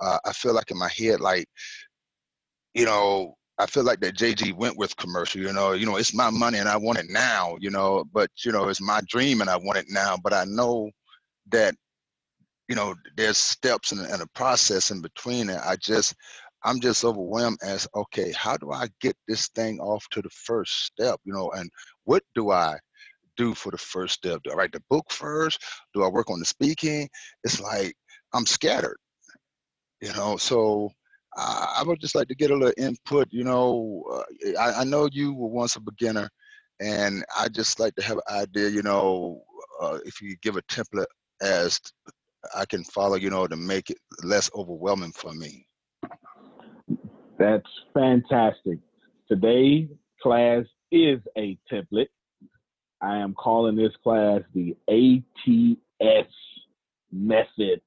Uh, 0.00 0.18
I 0.24 0.32
feel 0.32 0.54
like 0.54 0.70
in 0.70 0.78
my 0.78 0.88
head, 0.96 1.20
like, 1.20 1.46
you 2.74 2.86
know, 2.86 3.34
I 3.60 3.66
feel 3.66 3.84
like 3.84 4.00
that 4.00 4.16
JG 4.16 4.54
Wentworth 4.56 4.96
commercial, 4.96 5.42
you 5.42 5.52
know, 5.52 5.72
you 5.72 5.86
know, 5.86 5.96
it's 5.96 6.14
my 6.14 6.30
money 6.30 6.58
and 6.58 6.68
I 6.68 6.78
want 6.78 6.98
it 6.98 7.06
now, 7.10 7.56
you 7.60 7.70
know, 7.70 8.04
but 8.12 8.30
you 8.44 8.52
know, 8.52 8.68
it's 8.68 8.82
my 8.82 9.02
dream 9.08 9.42
and 9.42 9.50
I 9.50 9.58
want 9.58 9.78
it 9.78 9.86
now. 9.90 10.16
But 10.22 10.34
I 10.34 10.44
know 10.46 10.90
that, 11.52 11.74
you 12.68 12.76
know, 12.76 12.94
there's 13.16 13.38
steps 13.38 13.92
and, 13.92 14.00
and 14.06 14.22
a 14.22 14.28
process 14.34 14.90
in 14.90 15.02
between 15.02 15.50
it. 15.50 15.60
I 15.64 15.76
just 15.76 16.14
I'm 16.64 16.80
just 16.80 17.04
overwhelmed 17.04 17.58
as 17.64 17.88
okay, 17.96 18.32
how 18.32 18.56
do 18.58 18.72
I 18.72 18.88
get 19.00 19.16
this 19.28 19.48
thing 19.50 19.80
off 19.80 20.06
to 20.12 20.22
the 20.22 20.30
first 20.30 20.86
step, 20.86 21.20
you 21.24 21.32
know, 21.34 21.50
and 21.52 21.70
what 22.04 22.24
do 22.34 22.50
I 22.52 22.78
do 23.36 23.54
for 23.54 23.72
the 23.72 23.78
first 23.78 24.14
step? 24.14 24.40
Do 24.44 24.52
I 24.52 24.54
write 24.56 24.72
the 24.72 24.82
book 24.90 25.10
first? 25.10 25.60
Do 25.94 26.04
I 26.04 26.08
work 26.08 26.30
on 26.30 26.40
the 26.40 26.46
speaking? 26.46 27.08
It's 27.44 27.60
like 27.60 27.94
I'm 28.34 28.46
scattered, 28.46 28.98
you 30.02 30.12
know. 30.14 30.36
So 30.38 30.90
I 31.36 31.82
would 31.86 32.00
just 32.00 32.14
like 32.14 32.28
to 32.28 32.34
get 32.34 32.50
a 32.50 32.56
little 32.56 32.74
input. 32.76 33.28
You 33.30 33.44
know, 33.44 34.04
uh, 34.12 34.58
I, 34.58 34.80
I, 34.80 34.84
know 34.84 35.08
you 35.12 35.32
were 35.32 35.48
once 35.48 35.76
a 35.76 35.80
beginner, 35.80 36.28
and 36.80 37.24
I 37.38 37.48
just 37.48 37.78
like 37.78 37.94
to 37.96 38.02
have 38.02 38.16
an 38.16 38.36
idea. 38.42 38.68
You 38.68 38.82
know, 38.82 39.42
uh, 39.80 39.98
if 40.04 40.20
you 40.20 40.36
give 40.42 40.56
a 40.56 40.62
template 40.62 41.06
as 41.40 41.80
I 42.54 42.64
can 42.66 42.84
follow, 42.84 43.16
you 43.16 43.30
know, 43.30 43.46
to 43.46 43.56
make 43.56 43.90
it 43.90 43.98
less 44.22 44.50
overwhelming 44.54 45.12
for 45.12 45.32
me. 45.32 45.66
That's 47.38 47.68
fantastic. 47.94 48.78
Today 49.28 49.88
class 50.22 50.64
is 50.90 51.20
a 51.38 51.56
template. 51.72 52.08
I 53.00 53.16
am 53.18 53.34
calling 53.34 53.76
this 53.76 53.92
class 54.02 54.42
the 54.54 54.76
ATS 54.88 56.32
method 57.12 57.80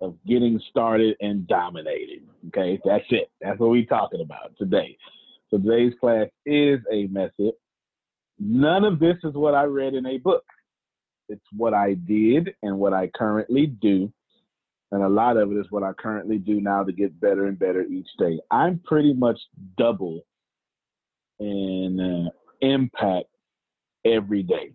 of 0.00 0.16
getting 0.26 0.60
started 0.70 1.16
and 1.20 1.46
dominating. 1.46 2.22
Okay, 2.48 2.80
that's 2.84 3.04
it. 3.10 3.30
That's 3.40 3.58
what 3.58 3.70
we're 3.70 3.84
talking 3.84 4.22
about 4.22 4.56
today. 4.58 4.96
So 5.50 5.58
today's 5.58 5.92
class 6.00 6.28
is 6.46 6.80
a 6.92 7.06
method. 7.08 7.52
None 8.38 8.84
of 8.84 8.98
this 8.98 9.16
is 9.24 9.34
what 9.34 9.54
I 9.54 9.64
read 9.64 9.94
in 9.94 10.06
a 10.06 10.18
book. 10.18 10.44
It's 11.28 11.44
what 11.56 11.74
I 11.74 11.94
did 11.94 12.54
and 12.62 12.78
what 12.78 12.92
I 12.92 13.08
currently 13.14 13.66
do 13.66 14.12
and 14.92 15.02
a 15.02 15.08
lot 15.08 15.36
of 15.36 15.52
it 15.52 15.56
is 15.56 15.66
what 15.70 15.82
I 15.82 15.92
currently 15.92 16.38
do 16.38 16.60
now 16.60 16.82
to 16.82 16.92
get 16.92 17.18
better 17.20 17.46
and 17.46 17.58
better 17.58 17.82
each 17.82 18.08
day. 18.18 18.40
I'm 18.50 18.80
pretty 18.84 19.14
much 19.14 19.38
double 19.78 20.22
in 21.38 22.26
uh, 22.26 22.66
impact 22.66 23.28
every 24.04 24.42
day, 24.42 24.72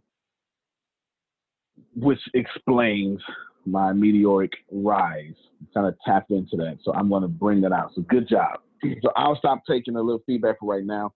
which 1.95 2.19
explains 2.33 3.19
my 3.65 3.93
meteoric 3.93 4.51
rise. 4.71 5.33
Kind 5.73 5.87
of 5.87 5.95
tapped 6.05 6.31
into 6.31 6.55
that, 6.57 6.77
so 6.83 6.93
I'm 6.93 7.09
going 7.09 7.23
to 7.23 7.27
bring 7.27 7.61
that 7.61 7.71
out. 7.71 7.91
So 7.95 8.01
good 8.03 8.27
job. 8.27 8.59
So 9.01 9.11
I'll 9.15 9.35
stop 9.37 9.63
taking 9.67 9.95
a 9.95 10.01
little 10.01 10.21
feedback 10.25 10.59
for 10.59 10.71
right 10.73 10.85
now. 10.85 11.13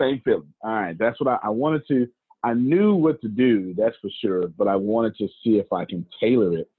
Same 0.00 0.20
feeling. 0.24 0.52
All 0.62 0.72
right, 0.72 0.96
that's 0.98 1.20
what 1.20 1.28
I, 1.28 1.46
I 1.46 1.50
wanted 1.50 1.82
to. 1.88 2.08
I 2.42 2.54
knew 2.54 2.94
what 2.94 3.20
to 3.20 3.28
do, 3.28 3.74
that's 3.76 3.96
for 4.00 4.10
sure, 4.20 4.48
but 4.48 4.66
I 4.66 4.74
wanted 4.74 5.16
to 5.18 5.28
see 5.44 5.58
if 5.58 5.72
I 5.72 5.84
can 5.84 6.06
tailor 6.18 6.56
it 6.56 6.70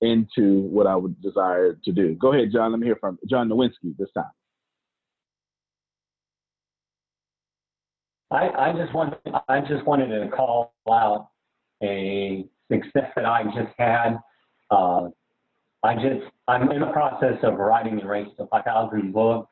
into 0.00 0.62
what 0.62 0.86
I 0.86 0.96
would 0.96 1.20
desire 1.22 1.78
to 1.84 1.92
do. 1.92 2.14
Go 2.16 2.32
ahead, 2.32 2.50
John. 2.52 2.72
Let 2.72 2.80
me 2.80 2.86
hear 2.86 2.96
from 2.96 3.18
John 3.28 3.48
Nowinski 3.48 3.96
this 3.98 4.08
time. 4.14 4.24
I, 8.30 8.48
I 8.48 8.72
just 8.72 8.92
wanted 8.92 9.18
I 9.48 9.60
just 9.60 9.84
wanted 9.86 10.08
to 10.08 10.28
call 10.34 10.74
out 10.90 11.28
a 11.82 12.46
success 12.70 13.10
that 13.16 13.26
I 13.26 13.44
just 13.44 13.72
had. 13.78 14.18
Uh, 14.70 15.08
I 15.82 15.94
just 15.94 16.30
I'm 16.48 16.70
in 16.70 16.80
the 16.80 16.92
process 16.92 17.38
of 17.42 17.54
writing 17.58 17.96
the 17.96 18.06
Race 18.06 18.28
to 18.38 18.46
5,000 18.46 19.12
book, 19.12 19.48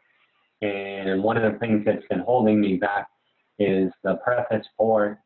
and 0.62 1.22
one 1.22 1.36
of 1.36 1.50
the 1.50 1.58
things 1.58 1.84
that's 1.84 2.06
been 2.08 2.20
holding 2.20 2.60
me 2.60 2.76
back 2.76 3.08
is 3.58 3.92
the 4.02 4.16
preface 4.16 4.66
for 4.76 5.06
it. 5.06 5.18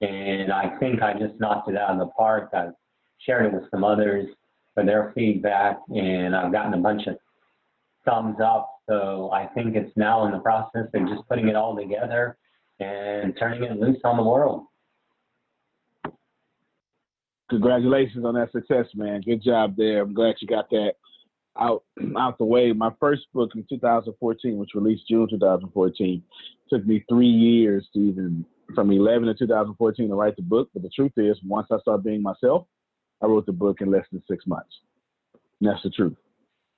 And 0.00 0.52
I 0.52 0.78
think 0.78 1.02
I 1.02 1.12
just 1.12 1.38
knocked 1.40 1.68
it 1.68 1.76
out 1.76 1.90
of 1.90 1.98
the 1.98 2.06
park. 2.06 2.50
I've 2.52 2.72
shared 3.18 3.46
it 3.46 3.52
with 3.52 3.70
some 3.70 3.82
others, 3.82 4.28
for 4.78 4.84
their 4.84 5.10
feedback, 5.12 5.80
and 5.88 6.36
I've 6.36 6.52
gotten 6.52 6.72
a 6.74 6.78
bunch 6.78 7.08
of 7.08 7.16
thumbs 8.04 8.36
up. 8.40 8.70
So 8.88 9.30
I 9.32 9.46
think 9.46 9.74
it's 9.74 9.90
now 9.96 10.24
in 10.26 10.30
the 10.30 10.38
process 10.38 10.86
of 10.94 11.08
just 11.08 11.28
putting 11.28 11.48
it 11.48 11.56
all 11.56 11.76
together 11.76 12.36
and 12.78 13.34
turning 13.36 13.64
it 13.64 13.80
loose 13.80 13.98
on 14.04 14.16
the 14.16 14.22
world. 14.22 14.66
Congratulations 17.50 18.24
on 18.24 18.34
that 18.34 18.52
success, 18.52 18.86
man. 18.94 19.22
Good 19.22 19.42
job 19.42 19.74
there. 19.76 20.02
I'm 20.02 20.12
glad 20.12 20.36
you 20.40 20.48
got 20.48 20.68
that 20.70 20.92
out 21.58 21.84
out 22.18 22.38
the 22.38 22.44
way. 22.44 22.72
My 22.72 22.90
first 23.00 23.22
book 23.32 23.50
in 23.54 23.64
2014, 23.68 24.56
which 24.56 24.70
released 24.74 25.08
June 25.08 25.28
2014, 25.30 26.22
took 26.70 26.86
me 26.86 27.04
three 27.08 27.26
years 27.26 27.86
to 27.94 28.00
even 28.00 28.44
from 28.74 28.92
11 28.92 29.28
to 29.28 29.34
2014 29.34 30.08
to 30.08 30.14
write 30.14 30.36
the 30.36 30.42
book. 30.42 30.68
But 30.74 30.82
the 30.82 30.90
truth 30.90 31.12
is, 31.16 31.38
once 31.44 31.68
I 31.70 31.78
started 31.78 32.04
being 32.04 32.22
myself, 32.22 32.66
I 33.22 33.26
wrote 33.26 33.46
the 33.46 33.52
book 33.52 33.80
in 33.80 33.90
less 33.90 34.04
than 34.12 34.22
six 34.30 34.46
months. 34.46 34.70
And 35.60 35.70
that's 35.70 35.82
the 35.82 35.90
truth. 35.90 36.16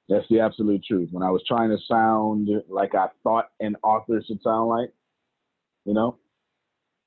That's 0.09 0.27
the 0.31 0.41
absolute 0.41 0.85
truth. 0.85 1.09
When 1.13 1.23
I 1.23 1.31
was 1.31 1.43
trying 1.47 1.71
to 1.71 1.79
sound 1.89 2.49
like 2.69 2.95
I 2.95 3.09
thought 3.23 3.51
an 3.61 3.77
author 3.83 4.23
should 4.27 4.43
sound 4.43 4.69
like, 4.69 4.93
you 5.85 5.95
know, 5.95 6.17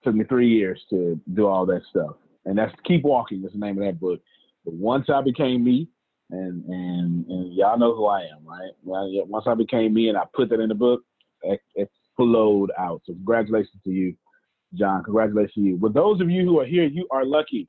took 0.03 0.15
me 0.15 0.25
three 0.25 0.49
years 0.49 0.81
to 0.89 1.19
do 1.33 1.47
all 1.47 1.65
that 1.65 1.81
stuff. 1.89 2.15
And 2.45 2.57
that's 2.57 2.73
Keep 2.85 3.03
Walking 3.03 3.43
is 3.45 3.53
the 3.53 3.59
name 3.59 3.77
of 3.77 3.85
that 3.85 3.99
book. 3.99 4.19
But 4.65 4.73
once 4.73 5.09
I 5.09 5.21
became 5.21 5.63
me, 5.63 5.87
and 6.31 6.63
and 6.65 7.25
and 7.27 7.53
y'all 7.53 7.77
know 7.77 7.95
who 7.95 8.05
I 8.05 8.21
am, 8.21 8.45
right? 8.45 8.71
Well, 8.83 9.09
Once 9.27 9.45
I 9.47 9.53
became 9.53 9.93
me 9.93 10.09
and 10.09 10.17
I 10.17 10.23
put 10.33 10.49
that 10.49 10.59
in 10.59 10.69
the 10.69 10.75
book, 10.75 11.01
it, 11.43 11.59
it 11.75 11.89
flowed 12.15 12.71
out. 12.77 13.01
So 13.05 13.13
congratulations 13.13 13.81
to 13.83 13.91
you, 13.91 14.15
John. 14.73 15.03
Congratulations 15.03 15.53
to 15.55 15.61
you. 15.61 15.77
But 15.77 15.93
those 15.93 16.21
of 16.21 16.29
you 16.29 16.43
who 16.43 16.59
are 16.59 16.65
here, 16.65 16.85
you 16.85 17.07
are 17.11 17.25
lucky 17.25 17.67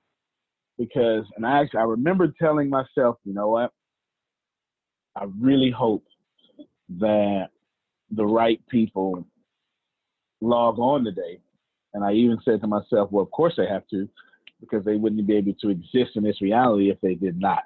because 0.79 1.25
and 1.37 1.47
I 1.47 1.61
actually 1.61 1.81
I 1.81 1.85
remember 1.85 2.33
telling 2.41 2.71
myself, 2.71 3.17
you 3.25 3.35
know 3.35 3.49
what? 3.49 3.71
I 5.17 5.27
really 5.39 5.71
hope 5.71 6.05
that 6.99 7.49
the 8.11 8.27
right 8.27 8.61
people 8.69 9.27
log 10.41 10.79
on 10.79 11.05
today. 11.05 11.41
And 11.95 12.05
I 12.05 12.13
even 12.13 12.39
said 12.45 12.61
to 12.61 12.67
myself, 12.67 13.11
well, 13.13 13.23
of 13.23 13.31
course 13.31 13.55
they 13.57 13.67
have 13.67 13.87
to, 13.89 14.09
because 14.69 14.85
they 14.85 14.97
wouldn't 14.97 15.27
be 15.27 15.37
able 15.37 15.55
to 15.61 15.71
exist 15.71 16.17
in 16.17 16.23
this 16.23 16.41
reality 16.41 16.91
if 16.91 17.01
they 17.01 17.15
did 17.15 17.39
not. 17.39 17.65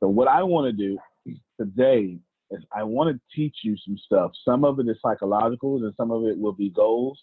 So 0.00 0.08
what 0.08 0.28
I 0.28 0.42
want 0.42 0.66
to 0.66 0.72
do 0.72 0.98
today 1.60 2.18
is 2.50 2.62
I 2.72 2.82
want 2.84 3.14
to 3.14 3.20
teach 3.34 3.56
you 3.62 3.76
some 3.84 3.98
stuff. 3.98 4.32
Some 4.44 4.64
of 4.64 4.78
it 4.78 4.88
is 4.88 4.96
psychological 5.02 5.76
and 5.84 5.94
some 5.96 6.10
of 6.10 6.24
it 6.24 6.38
will 6.38 6.52
be 6.52 6.70
goals. 6.70 7.18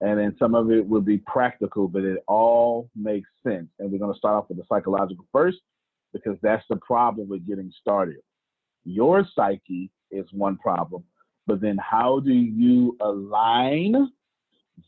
and 0.00 0.18
then 0.18 0.36
some 0.38 0.54
of 0.54 0.70
it 0.70 0.86
will 0.86 1.00
be 1.00 1.18
practical, 1.18 1.88
but 1.88 2.04
it 2.04 2.22
all 2.28 2.88
makes 2.94 3.28
sense. 3.42 3.68
And 3.78 3.90
we're 3.90 3.98
going 3.98 4.12
to 4.12 4.18
start 4.18 4.36
off 4.36 4.48
with 4.48 4.58
the 4.58 4.64
psychological 4.68 5.24
first 5.32 5.58
because 6.12 6.36
that's 6.42 6.64
the 6.70 6.76
problem 6.76 7.28
with 7.28 7.46
getting 7.46 7.72
started. 7.80 8.18
Your 8.84 9.26
psyche 9.34 9.90
is 10.10 10.26
one 10.32 10.56
problem, 10.56 11.02
but 11.46 11.60
then 11.60 11.78
how 11.78 12.20
do 12.20 12.32
you 12.32 12.96
align 13.00 14.10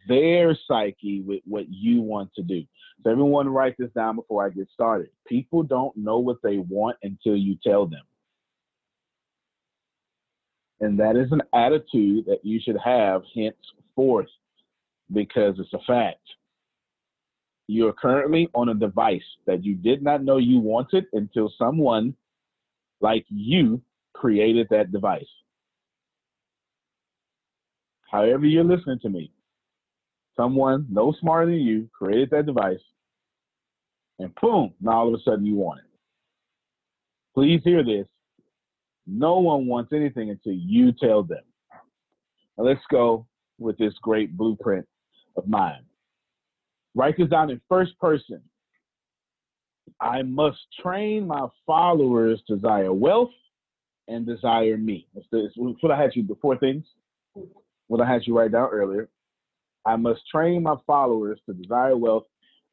their 0.09 0.57
psyche 0.67 1.23
with 1.23 1.41
what 1.45 1.67
you 1.69 2.03
want 2.03 2.31
to 2.35 2.43
do? 2.43 2.63
So, 3.03 3.11
everyone, 3.11 3.49
write 3.49 3.77
this 3.79 3.91
down 3.93 4.17
before 4.17 4.45
I 4.45 4.51
get 4.51 4.69
started. 4.73 5.09
People 5.27 5.63
don't 5.63 5.97
know 5.97 6.19
what 6.19 6.37
they 6.43 6.59
want 6.59 6.97
until 7.03 7.37
you 7.37 7.57
tell 7.65 7.87
them. 7.87 8.03
And 10.81 10.99
that 10.99 11.17
is 11.17 11.31
an 11.31 11.43
attitude 11.55 12.25
that 12.27 12.41
you 12.43 12.61
should 12.63 12.79
have 12.83 13.23
henceforth 13.35 14.29
because 15.13 15.57
it's 15.59 15.73
a 15.73 15.79
fact. 15.87 16.21
You're 17.67 17.93
currently 17.93 18.49
on 18.55 18.71
a 18.71 18.75
device 18.75 19.23
that 19.47 19.65
you 19.65 19.75
did 19.75 20.03
not 20.03 20.25
know 20.25 20.39
you 20.39 20.59
wanted 20.59 21.05
until 21.13 21.53
someone 21.59 22.15
like 23.01 23.25
you 23.29 23.81
created 24.15 24.67
that 24.71 24.91
device. 24.91 25.29
However, 28.11 28.45
you're 28.45 28.65
listening 28.65 28.99
to 29.03 29.09
me, 29.09 29.31
someone 30.37 30.87
no 30.91 31.13
smarter 31.21 31.47
than 31.47 31.61
you 31.61 31.89
created 31.93 32.31
that 32.31 32.47
device, 32.47 32.81
and 34.19 34.35
boom, 34.41 34.75
now 34.81 34.93
all 34.93 35.09
of 35.09 35.15
a 35.15 35.23
sudden 35.23 35.47
you 35.47 35.55
want 35.55 35.81
it. 35.81 35.87
Please 37.35 37.61
hear 37.65 37.83
this. 37.85 38.07
No 39.07 39.39
one 39.39 39.67
wants 39.67 39.93
anything 39.93 40.31
until 40.31 40.53
you 40.53 40.93
tell 40.93 41.23
them. 41.23 41.43
Now 42.59 42.65
let's 42.65 42.85
go 42.91 43.27
with 43.59 43.79
this 43.79 43.95
great 44.03 44.37
blueprint 44.37 44.87
of 45.37 45.49
mine. 45.49 45.85
Write 46.95 47.17
this 47.17 47.29
down 47.29 47.51
in 47.51 47.61
first 47.69 47.99
person. 47.99 48.43
I 50.01 50.23
must 50.23 50.59
train 50.83 51.27
my 51.27 51.47
followers 51.67 52.43
to 52.47 52.57
desire 52.57 52.93
wealth 52.93 53.31
and 54.09 54.27
desire 54.27 54.77
me. 54.77 55.07
That's 55.15 55.27
what 55.57 55.93
I 55.93 56.01
had 56.01 56.17
you, 56.17 56.27
four 56.41 56.57
things, 56.57 56.85
what 57.87 58.01
I 58.01 58.11
had 58.11 58.27
you 58.27 58.37
write 58.37 58.53
down 58.53 58.71
earlier. 58.71 59.09
I 59.87 59.97
must 59.97 60.21
train 60.31 60.63
my 60.63 60.77
followers 60.87 61.39
to 61.47 61.55
desire 61.55 61.97
wealth 61.97 62.25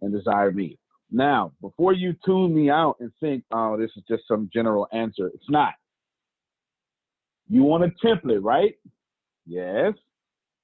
and 0.01 0.13
desire 0.13 0.51
me. 0.51 0.77
Now, 1.11 1.53
before 1.61 1.93
you 1.93 2.15
tune 2.25 2.53
me 2.53 2.69
out 2.69 2.97
and 2.99 3.11
think, 3.19 3.43
oh, 3.51 3.77
this 3.77 3.91
is 3.95 4.03
just 4.09 4.27
some 4.27 4.49
general 4.53 4.87
answer, 4.91 5.27
it's 5.33 5.49
not. 5.49 5.73
You 7.49 7.63
want 7.63 7.85
a 7.85 8.05
template, 8.05 8.43
right? 8.43 8.75
Yes. 9.45 9.93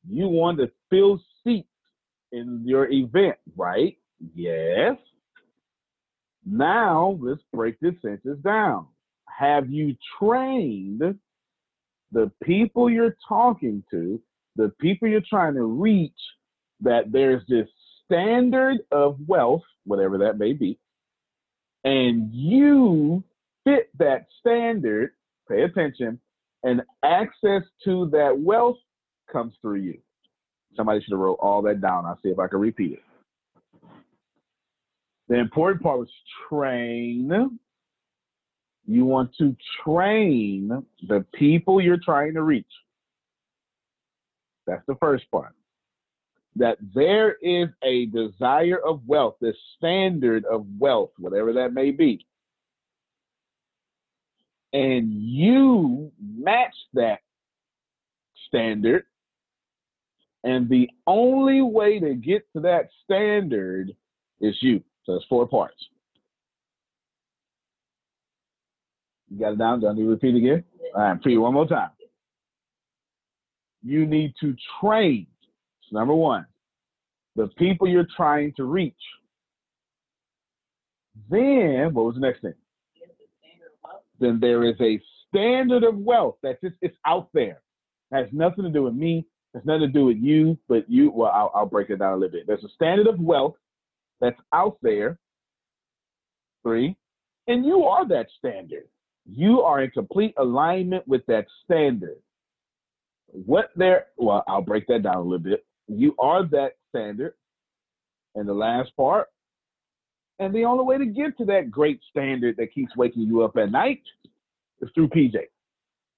You 0.08 0.28
want 0.28 0.58
to 0.60 0.70
fill 0.90 1.22
seats 1.44 1.70
in 2.34 2.62
your 2.66 2.92
event, 2.92 3.38
right? 3.56 3.98
Yes. 4.36 4.98
Now 6.46 7.18
let's 7.22 7.42
break 7.54 7.80
this 7.80 7.94
sentence 8.02 8.40
down. 8.44 8.88
Have 9.30 9.70
you 9.70 9.96
trained 10.20 11.18
the 12.12 12.32
people 12.44 12.90
you're 12.90 13.16
talking 13.28 13.84
to, 13.92 14.22
the 14.56 14.70
people 14.80 15.08
you're 15.08 15.22
trying 15.28 15.56
to 15.56 15.64
reach, 15.64 16.12
that 16.82 17.12
there's 17.12 17.42
this 17.48 17.68
standard 18.06 18.78
of 18.92 19.18
wealth, 19.28 19.64
whatever 19.86 20.18
that 20.20 20.38
may 20.38 20.54
be, 20.54 20.78
and 21.84 22.34
you 22.34 23.24
fit 23.64 23.90
that 23.98 24.26
standard, 24.40 25.12
pay 25.50 25.64
attention, 25.64 26.20
and 26.64 26.82
access 27.04 27.64
to 27.84 28.10
that 28.12 28.38
wealth 28.38 28.78
comes 29.32 29.54
through 29.62 29.82
you. 29.82 29.98
Somebody 30.76 31.02
should 31.02 31.12
have 31.12 31.20
wrote 31.20 31.40
all 31.42 31.62
that 31.64 31.82
down. 31.82 32.06
I'll 32.06 32.20
see 32.24 32.30
if 32.30 32.40
I 32.40 32.48
can 32.48 32.60
repeat 32.60 32.94
it. 32.94 33.04
The 35.28 35.36
important 35.36 35.82
part 35.82 36.00
was 36.00 36.10
train. 36.50 37.60
You 38.86 39.06
want 39.06 39.32
to 39.40 39.56
train 39.84 40.86
the 41.08 41.26
people 41.34 41.82
you're 41.82 41.98
trying 42.04 42.34
to 42.34 42.42
reach. 42.42 42.66
That's 44.68 44.86
the 44.88 44.96
first 44.96 45.30
part. 45.32 45.54
That 46.56 46.78
there 46.94 47.34
is 47.42 47.70
a 47.84 48.06
desire 48.08 48.78
of 48.86 49.02
wealth, 49.08 49.36
the 49.42 49.54
standard 49.78 50.46
of 50.46 50.66
wealth, 50.78 51.12
whatever 51.18 51.54
that 51.54 51.74
may 51.74 51.92
be. 51.92 52.26
And 54.72 55.12
you 55.14 56.12
match 56.20 56.76
that 56.94 57.20
standard 58.48 59.06
and 60.44 60.68
the 60.70 60.90
only 61.08 61.62
way 61.62 62.00
to 62.00 62.16
get 62.16 62.46
to 62.54 62.62
that 62.62 62.90
standard 63.04 63.92
is 64.42 64.56
you. 64.62 64.84
So 65.06 65.16
it's 65.16 65.26
four 65.26 65.48
parts. 65.48 65.78
You 69.30 69.40
got 69.40 69.54
it 69.54 69.60
down? 69.60 69.80
Do 69.80 69.88
I 69.88 69.94
need 69.94 70.04
to 70.04 70.10
repeat 70.10 70.36
again? 70.36 70.64
All 70.96 71.02
right, 71.02 71.26
you 71.26 71.42
one 71.42 71.54
more 71.54 71.68
time. 71.68 71.90
You 73.84 74.06
need 74.06 74.34
to 74.42 74.56
train. 74.80 75.28
So 75.90 75.98
number 75.98 76.16
one, 76.16 76.46
the 77.36 77.48
people 77.58 77.88
you're 77.88 78.08
trying 78.16 78.54
to 78.58 78.64
reach. 78.64 78.94
Then, 81.30 81.94
what 81.94 82.06
was 82.06 82.16
the 82.16 82.22
next 82.22 82.42
thing? 82.42 82.54
Then 84.20 84.40
there 84.40 84.64
is 84.64 84.76
a 84.80 85.00
standard 85.28 85.84
of 85.84 85.98
wealth 85.98 86.38
that's 86.42 86.62
just 86.62 86.76
it's 86.82 86.98
out 87.06 87.30
there. 87.34 87.62
It 88.12 88.16
has 88.16 88.28
nothing 88.32 88.64
to 88.64 88.70
do 88.70 88.84
with 88.84 88.94
me. 88.94 89.26
It's 89.54 89.66
nothing 89.66 89.82
to 89.82 89.88
do 89.88 90.06
with 90.06 90.18
you, 90.18 90.58
but 90.68 90.90
you. 90.90 91.12
Well, 91.12 91.32
I'll, 91.34 91.52
I'll 91.54 91.66
break 91.66 91.90
it 91.90 91.98
down 91.98 92.14
a 92.14 92.18
little 92.18 92.32
bit. 92.32 92.48
There's 92.48 92.64
a 92.64 92.70
standard 92.70 93.08
of 93.08 93.20
wealth 93.20 93.56
that's 94.22 94.40
out 94.54 94.78
there. 94.82 95.20
Three, 96.64 96.96
and 97.48 97.66
you 97.66 97.84
are 97.84 98.08
that 98.08 98.28
standard. 98.40 98.86
You 99.26 99.62
are 99.62 99.84
in 99.84 99.92
complete 99.92 100.34
alignment 100.38 101.06
with 101.08 101.26
that 101.26 101.46
standard. 101.64 102.18
What 103.34 103.72
there? 103.76 104.06
Well, 104.18 104.44
I'll 104.48 104.62
break 104.62 104.86
that 104.88 105.04
down 105.04 105.16
a 105.16 105.22
little 105.22 105.40
bit. 105.40 105.66
You 105.88 106.16
are 106.20 106.46
that 106.50 106.74
standard. 106.90 107.34
And 108.36 108.48
the 108.48 108.54
last 108.54 108.96
part, 108.96 109.28
and 110.40 110.54
the 110.54 110.66
only 110.66 110.84
way 110.84 110.98
to 110.98 111.06
get 111.06 111.38
to 111.38 111.46
that 111.46 111.70
great 111.70 112.00
standard 112.10 112.58
that 112.58 112.74
keeps 112.74 112.96
waking 112.96 113.24
you 113.24 113.44
up 113.44 113.58
at 113.58 113.72
night 113.72 114.02
is 114.82 114.90
through 114.96 115.10
PJ. 115.10 115.36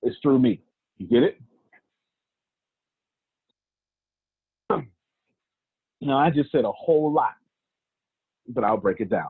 It's 0.01 0.15
through 0.21 0.39
me. 0.39 0.61
You 0.97 1.07
get 1.07 1.23
it? 1.23 1.41
Now, 6.01 6.19
I 6.19 6.29
just 6.29 6.51
said 6.51 6.65
a 6.65 6.71
whole 6.71 7.11
lot, 7.11 7.33
but 8.47 8.63
I'll 8.63 8.77
break 8.77 8.99
it 8.99 9.09
down. 9.09 9.29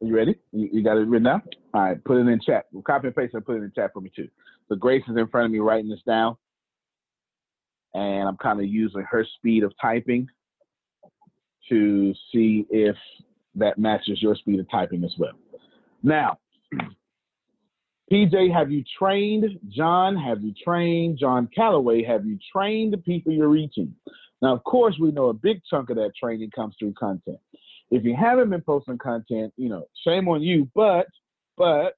Are 0.00 0.06
you 0.06 0.16
ready? 0.16 0.36
You, 0.52 0.68
you, 0.72 0.82
got 0.82 0.96
it 0.96 1.06
written 1.06 1.24
down? 1.24 1.42
All 1.74 1.82
right, 1.82 2.02
put 2.04 2.16
it 2.16 2.26
in 2.26 2.40
chat. 2.40 2.66
Copy 2.86 3.08
and 3.08 3.16
paste 3.16 3.34
and 3.34 3.44
put 3.44 3.56
it 3.56 3.64
in 3.64 3.72
chat 3.74 3.92
for 3.92 4.00
me 4.00 4.10
too. 4.14 4.28
So 4.68 4.76
Grace 4.76 5.02
is 5.08 5.16
in 5.16 5.28
front 5.28 5.46
of 5.46 5.52
me 5.52 5.58
writing 5.58 5.90
this 5.90 6.02
down. 6.06 6.36
And 7.94 8.28
I'm 8.28 8.36
kind 8.38 8.58
of 8.58 8.66
using 8.66 9.04
her 9.10 9.26
speed 9.36 9.64
of 9.64 9.72
typing 9.80 10.28
to 11.68 12.14
see 12.32 12.66
if 12.70 12.96
that 13.54 13.78
matches 13.78 14.22
your 14.22 14.34
speed 14.34 14.60
of 14.60 14.70
typing 14.70 15.04
as 15.04 15.14
well. 15.18 15.32
Now, 16.02 16.38
PJ, 18.12 18.52
have 18.52 18.70
you 18.70 18.82
trained? 18.98 19.44
John, 19.68 20.16
have 20.16 20.42
you 20.42 20.52
trained? 20.64 21.18
John 21.18 21.48
Calloway, 21.54 22.02
have 22.04 22.26
you 22.26 22.38
trained 22.52 22.92
the 22.92 22.98
people 22.98 23.32
you're 23.32 23.48
reaching? 23.48 23.94
Now, 24.40 24.54
of 24.54 24.64
course, 24.64 24.96
we 25.00 25.12
know 25.12 25.28
a 25.28 25.34
big 25.34 25.62
chunk 25.68 25.90
of 25.90 25.96
that 25.96 26.12
training 26.18 26.50
comes 26.54 26.74
through 26.78 26.94
content. 26.94 27.38
If 27.90 28.04
you 28.04 28.16
haven't 28.18 28.50
been 28.50 28.62
posting 28.62 28.98
content, 28.98 29.52
you 29.56 29.68
know, 29.68 29.84
shame 30.04 30.28
on 30.28 30.42
you, 30.42 30.68
but 30.74 31.06
but 31.56 31.94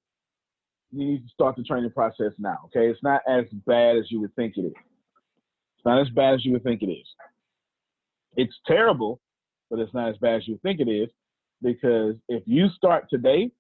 you 0.94 1.06
need 1.06 1.26
to 1.26 1.32
start 1.32 1.56
the 1.56 1.62
training 1.62 1.90
process 1.90 2.32
now. 2.38 2.58
Okay, 2.66 2.88
it's 2.88 3.02
not 3.02 3.22
as 3.28 3.44
bad 3.66 3.96
as 3.96 4.10
you 4.10 4.20
would 4.20 4.34
think 4.36 4.56
it 4.56 4.62
is. 4.62 4.72
It's 5.76 5.84
not 5.84 6.00
as 6.00 6.08
bad 6.10 6.34
as 6.34 6.44
you 6.44 6.52
would 6.52 6.62
think 6.62 6.82
it 6.82 6.90
is. 6.90 7.06
It's 8.36 8.54
terrible, 8.66 9.20
but 9.70 9.78
it's 9.78 9.94
not 9.94 10.08
as 10.08 10.16
bad 10.18 10.36
as 10.36 10.48
you 10.48 10.58
think 10.62 10.80
it 10.80 10.88
is 10.88 11.08
because 11.62 12.14
if 12.28 12.42
you 12.46 12.68
start 12.76 13.06
today, 13.10 13.50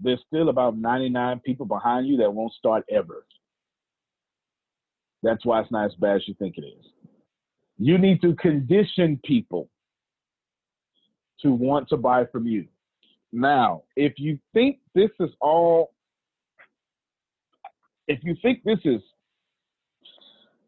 there's 0.00 0.22
still 0.26 0.48
about 0.48 0.78
99 0.78 1.40
people 1.40 1.66
behind 1.66 2.06
you 2.06 2.16
that 2.18 2.32
won't 2.32 2.52
start 2.54 2.84
ever. 2.90 3.26
That's 5.22 5.44
why 5.44 5.60
it's 5.60 5.70
not 5.70 5.86
as 5.86 5.94
bad 5.96 6.16
as 6.16 6.28
you 6.28 6.34
think 6.38 6.56
it 6.56 6.64
is. 6.64 6.86
You 7.76 7.98
need 7.98 8.22
to 8.22 8.34
condition 8.36 9.20
people 9.24 9.68
to 11.42 11.52
want 11.52 11.88
to 11.88 11.96
buy 11.96 12.24
from 12.26 12.46
you. 12.46 12.66
Now, 13.32 13.82
if 13.96 14.14
you 14.16 14.38
think 14.54 14.78
this 14.94 15.10
is 15.20 15.30
all, 15.40 15.92
if 18.10 18.24
you 18.24 18.34
think 18.42 18.64
this 18.64 18.80
is 18.84 19.00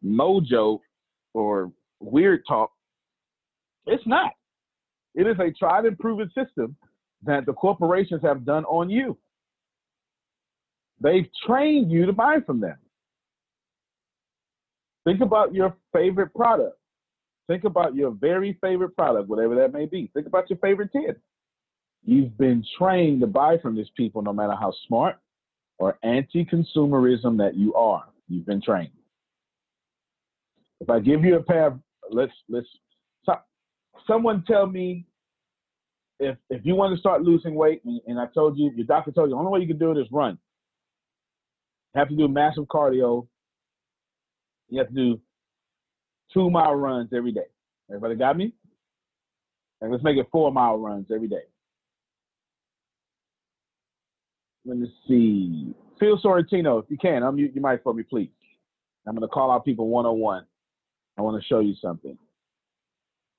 mojo 0.04 0.78
or 1.34 1.72
weird 1.98 2.44
talk, 2.46 2.70
it's 3.84 4.06
not. 4.06 4.30
It 5.16 5.26
is 5.26 5.36
a 5.40 5.50
tried 5.58 5.86
and 5.86 5.98
proven 5.98 6.28
system 6.28 6.76
that 7.24 7.44
the 7.44 7.52
corporations 7.52 8.22
have 8.22 8.44
done 8.44 8.64
on 8.66 8.90
you. 8.90 9.18
They've 11.00 11.26
trained 11.44 11.90
you 11.90 12.06
to 12.06 12.12
buy 12.12 12.38
from 12.46 12.60
them. 12.60 12.76
Think 15.04 15.20
about 15.20 15.52
your 15.52 15.76
favorite 15.92 16.32
product. 16.32 16.78
Think 17.48 17.64
about 17.64 17.96
your 17.96 18.12
very 18.12 18.56
favorite 18.60 18.94
product, 18.94 19.28
whatever 19.28 19.56
that 19.56 19.72
may 19.72 19.86
be. 19.86 20.12
Think 20.14 20.28
about 20.28 20.48
your 20.48 20.60
favorite 20.60 20.92
10. 20.92 21.16
You've 22.04 22.38
been 22.38 22.64
trained 22.78 23.20
to 23.22 23.26
buy 23.26 23.58
from 23.58 23.74
these 23.74 23.90
people 23.96 24.22
no 24.22 24.32
matter 24.32 24.54
how 24.54 24.72
smart 24.86 25.18
or 25.78 25.98
anti 26.02 26.44
consumerism 26.44 27.38
that 27.38 27.56
you 27.56 27.74
are. 27.74 28.04
You've 28.28 28.46
been 28.46 28.62
trained. 28.62 28.90
If 30.80 30.90
I 30.90 31.00
give 31.00 31.24
you 31.24 31.36
a 31.36 31.42
pair 31.42 31.66
of, 31.66 31.80
let's, 32.10 32.32
let's, 32.48 32.66
someone 34.06 34.44
tell 34.46 34.66
me 34.66 35.06
if 36.18 36.36
if 36.50 36.64
you 36.64 36.74
want 36.74 36.94
to 36.94 37.00
start 37.00 37.22
losing 37.22 37.54
weight, 37.54 37.84
and, 37.84 38.00
and 38.06 38.18
I 38.18 38.26
told 38.26 38.56
you, 38.56 38.70
your 38.76 38.86
doctor 38.86 39.10
told 39.10 39.30
you, 39.30 39.34
the 39.34 39.38
only 39.38 39.50
way 39.50 39.60
you 39.60 39.66
can 39.66 39.78
do 39.78 39.90
it 39.90 39.98
is 39.98 40.06
run. 40.10 40.38
You 41.94 41.98
have 41.98 42.08
to 42.08 42.16
do 42.16 42.28
massive 42.28 42.64
cardio. 42.64 43.26
You 44.68 44.78
have 44.78 44.88
to 44.88 44.94
do 44.94 45.20
two 46.32 46.50
mile 46.50 46.74
runs 46.74 47.10
every 47.14 47.32
day. 47.32 47.46
Everybody 47.90 48.14
got 48.14 48.36
me? 48.36 48.52
And 49.80 49.90
let's 49.90 50.04
make 50.04 50.16
it 50.16 50.28
four 50.30 50.50
mile 50.52 50.78
runs 50.78 51.08
every 51.12 51.28
day. 51.28 51.42
Let 54.64 54.78
me 54.78 54.92
see. 55.08 55.74
Phil 55.98 56.18
Sorrentino, 56.18 56.82
if 56.82 56.90
you 56.90 56.96
can, 56.96 57.22
unmute 57.22 57.54
your 57.54 57.68
mic 57.68 57.82
for 57.82 57.94
me, 57.94 58.02
please. 58.02 58.30
I'm 59.06 59.14
going 59.14 59.22
to 59.22 59.32
call 59.32 59.50
out 59.50 59.64
people 59.64 59.88
one 59.88 60.06
on 60.06 60.18
one. 60.18 60.44
I 61.18 61.22
want 61.22 61.40
to 61.40 61.46
show 61.46 61.60
you 61.60 61.74
something. 61.82 62.16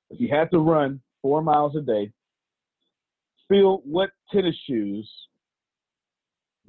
If 0.10 0.20
you 0.20 0.28
had 0.28 0.52
to 0.52 0.60
run 0.60 1.02
four 1.22 1.42
miles 1.42 1.76
a 1.76 1.82
day, 1.82 2.12
Phil, 3.50 3.82
what 3.86 4.10
tennis 4.32 4.56
shoes 4.68 5.10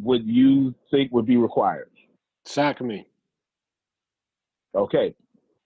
would 0.01 0.27
you 0.27 0.75
think 0.91 1.13
would 1.13 1.27
be 1.27 1.37
required? 1.37 1.91
Saucony. 2.47 3.05
Okay. 4.75 5.15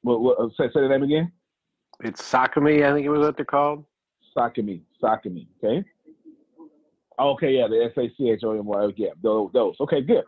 What, 0.03 0.21
what, 0.21 0.39
uh, 0.39 0.49
say, 0.57 0.69
say 0.73 0.81
the 0.81 0.89
name 0.89 1.03
again. 1.03 1.33
It's 2.01 2.23
Saucony, 2.23 2.85
I 2.85 2.93
think 2.93 3.07
it 3.07 3.11
was 3.11 3.21
what 3.21 3.37
they're 3.37 3.45
called. 3.45 3.85
Saucony. 4.37 4.83
Saucony. 5.03 5.47
Okay. 5.63 5.87
Okay, 7.19 7.57
yeah, 7.57 7.67
the 7.69 7.85
S 7.85 7.93
A 7.97 8.09
C 8.17 8.31
H 8.31 8.43
O 8.45 8.53
M 8.53 8.65
Y. 8.65 8.93
Yeah, 8.97 9.11
those, 9.23 9.51
those. 9.53 9.77
Okay, 9.81 10.03
good. 10.03 10.25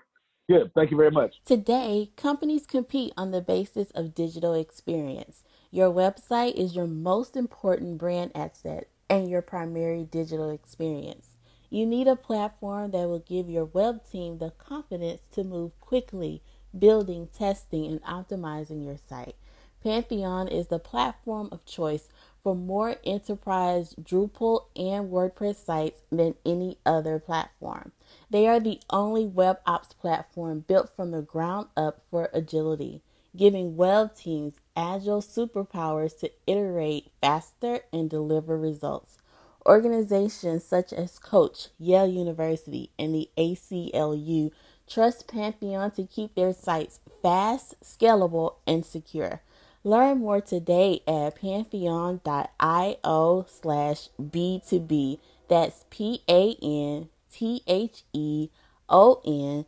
Good. 0.49 0.73
Thank 0.75 0.91
you 0.91 0.97
very 0.97 1.13
much. 1.13 1.37
Today, 1.45 2.11
companies 2.17 2.67
compete 2.67 3.13
on 3.17 3.31
the 3.31 3.41
basis 3.41 3.93
of 3.93 4.15
digital 4.15 4.55
experience. 4.55 5.45
Your 5.71 5.93
website 5.93 6.55
is 6.55 6.75
your 6.75 6.89
most 6.89 7.37
important 7.37 7.99
brand 7.99 8.33
asset 8.35 8.89
and 9.09 9.31
your 9.31 9.43
primary 9.43 10.03
digital 10.03 10.51
experience. 10.51 11.37
You 11.69 11.87
need 11.87 12.09
a 12.09 12.17
platform 12.17 12.91
that 12.91 13.09
will 13.09 13.21
give 13.21 13.49
your 13.49 13.67
web 13.67 14.01
team 14.11 14.39
the 14.39 14.51
confidence 14.51 15.23
to 15.35 15.45
move 15.45 15.79
quickly, 15.79 16.43
building, 16.77 17.29
testing, 17.33 17.87
and 17.87 18.03
optimizing 18.03 18.85
your 18.85 18.97
site. 19.09 19.37
Pantheon 19.85 20.49
is 20.49 20.67
the 20.67 20.81
platform 20.81 21.49
of 21.53 21.65
choice 21.65 22.09
for 22.43 22.55
more 22.55 22.97
enterprise 23.05 23.95
Drupal 24.01 24.65
and 24.77 25.11
WordPress 25.11 25.65
sites 25.65 26.03
than 26.11 26.35
any 26.45 26.79
other 26.85 27.19
platform. 27.19 27.93
They 28.31 28.47
are 28.47 28.61
the 28.61 28.81
only 28.91 29.27
web 29.27 29.59
ops 29.67 29.93
platform 29.93 30.65
built 30.67 30.95
from 30.95 31.11
the 31.11 31.23
ground 31.23 31.69
up 31.77 32.03
for 32.11 32.31
agility, 32.33 33.03
giving 33.37 33.77
web 33.77 34.17
teams 34.17 34.55
agile 34.77 35.23
superpowers 35.23 36.19
to 36.21 36.31
iterate 36.47 37.11
faster 37.21 37.81
and 37.93 38.09
deliver 38.09 38.57
results. 38.57 39.19
Organizations 39.67 40.65
such 40.65 40.93
as 40.93 41.19
Coach, 41.19 41.69
Yale 41.79 42.09
University, 42.09 42.91
and 42.99 43.15
the 43.15 43.29
ACLU 43.37 44.51
trust 44.89 45.29
Pantheon 45.29 45.91
to 45.93 46.05
keep 46.05 46.35
their 46.35 46.53
sites 46.53 47.01
fast, 47.23 47.75
scalable, 47.83 48.55
and 48.67 48.85
secure. 48.85 49.43
Learn 49.83 50.19
more 50.19 50.43
today 50.43 51.01
at 51.07 51.41
pantheon.io 51.41 53.47
slash 53.49 54.09
B2B. 54.21 55.19
That's 55.49 55.85
P 55.91 56.23
A 56.29 56.55
N 56.63 57.09
T 57.33 57.63
H 57.67 58.03
E 58.13 58.51
O 58.89 59.21
N 59.25 59.65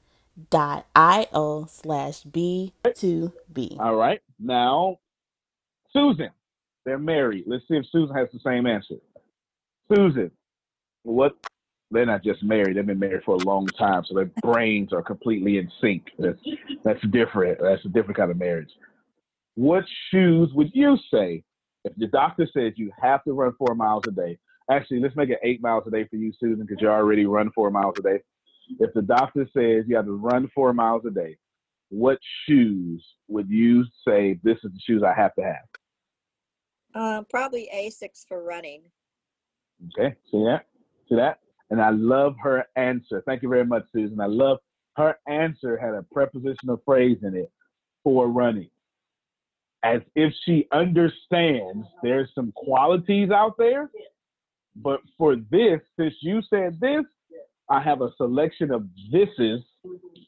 dot 0.51 0.87
I-O 0.95 1.67
slash 1.69 2.23
B2B. 2.25 3.81
All 3.81 3.97
right. 3.97 4.21
Now, 4.39 4.99
Susan, 5.93 6.31
they're 6.85 6.99
married. 6.99 7.45
Let's 7.47 7.65
see 7.69 7.77
if 7.77 7.87
Susan 7.91 8.15
has 8.15 8.29
the 8.33 8.41
same 8.45 8.67
answer. 8.67 8.97
Susan, 9.95 10.31
what? 11.05 11.33
They're 11.91 12.07
not 12.07 12.25
just 12.25 12.43
married. 12.43 12.77
They've 12.77 12.87
been 12.87 12.99
married 12.99 13.23
for 13.25 13.35
a 13.35 13.45
long 13.45 13.67
time, 13.67 14.03
so 14.07 14.15
their 14.15 14.31
brains 14.43 14.95
are 14.95 15.03
completely 15.03 15.59
in 15.59 15.71
sync. 15.81 16.07
That's 16.19 16.39
that's 16.85 17.07
different. 17.09 17.59
That's 17.61 17.85
a 17.85 17.89
different 17.89 18.17
kind 18.17 18.31
of 18.31 18.39
marriage. 18.39 18.71
What 19.55 19.85
shoes 20.11 20.51
would 20.55 20.71
you 20.73 20.97
say 21.13 21.45
if 21.85 21.95
the 21.97 22.07
doctor 22.07 22.49
says 22.53 22.73
you 22.77 22.91
have 23.01 23.23
to 23.25 23.33
run 23.33 23.53
four 23.59 23.75
miles 23.75 24.05
a 24.09 24.11
day? 24.11 24.39
Actually, 24.71 25.01
let's 25.01 25.17
make 25.17 25.29
it 25.29 25.41
eight 25.43 25.61
miles 25.61 25.85
a 25.87 25.91
day 25.91 26.07
for 26.09 26.17
you, 26.17 26.33
Susan, 26.39 26.65
because 26.67 26.81
you 26.81 26.89
already 26.89 27.27
run 27.27 27.51
four 27.55 27.71
miles 27.71 27.95
a 27.99 28.03
day. 28.03 28.21
If 28.79 28.95
the 28.95 29.03
doctor 29.03 29.47
says 29.53 29.85
you 29.87 29.97
have 29.97 30.07
to 30.07 30.17
run 30.17 30.49
four 30.55 30.73
miles 30.73 31.03
a 31.07 31.11
day, 31.11 31.37
what 31.91 32.19
shoes 32.47 33.05
would 33.29 33.51
you 33.51 33.85
say 34.07 34.39
this 34.43 34.57
is 34.65 34.73
the 34.73 34.81
shoes 34.87 35.03
I 35.03 35.13
have 35.13 35.35
to 35.35 35.43
have? 35.43 35.67
Uh, 36.95 37.23
probably 37.29 37.69
Asics 37.75 38.27
for 38.27 38.43
running. 38.43 38.83
Okay, 39.99 40.15
see 40.31 40.45
that? 40.45 40.67
See 41.09 41.17
that? 41.17 41.41
And 41.71 41.81
I 41.81 41.91
love 41.91 42.37
her 42.43 42.65
answer. 42.77 43.23
Thank 43.27 43.43
you 43.43 43.49
very 43.49 43.67
much, 43.67 43.85
Susan. 43.93 44.21
I 44.21 44.27
love 44.27 44.59
her 44.97 45.17
answer 45.27 45.77
had 45.77 45.95
a 45.95 46.03
prepositional 46.13 46.81
phrase 46.85 47.19
in 47.23 47.35
it 47.35 47.51
for 48.05 48.29
running. 48.29 48.69
As 49.85 50.01
if 50.15 50.33
she 50.45 50.69
understands 50.73 51.87
there's 52.03 52.31
some 52.35 52.53
qualities 52.53 53.31
out 53.31 53.57
there, 53.59 53.91
but 54.77 55.01
for 55.19 55.37
this, 55.51 55.81
since 55.99 56.15
you 56.21 56.41
said 56.49 56.79
this, 56.81 57.05
I 57.69 57.81
have 57.83 58.01
a 58.01 58.11
selection 58.17 58.71
of 58.71 58.87
thises, 59.13 59.63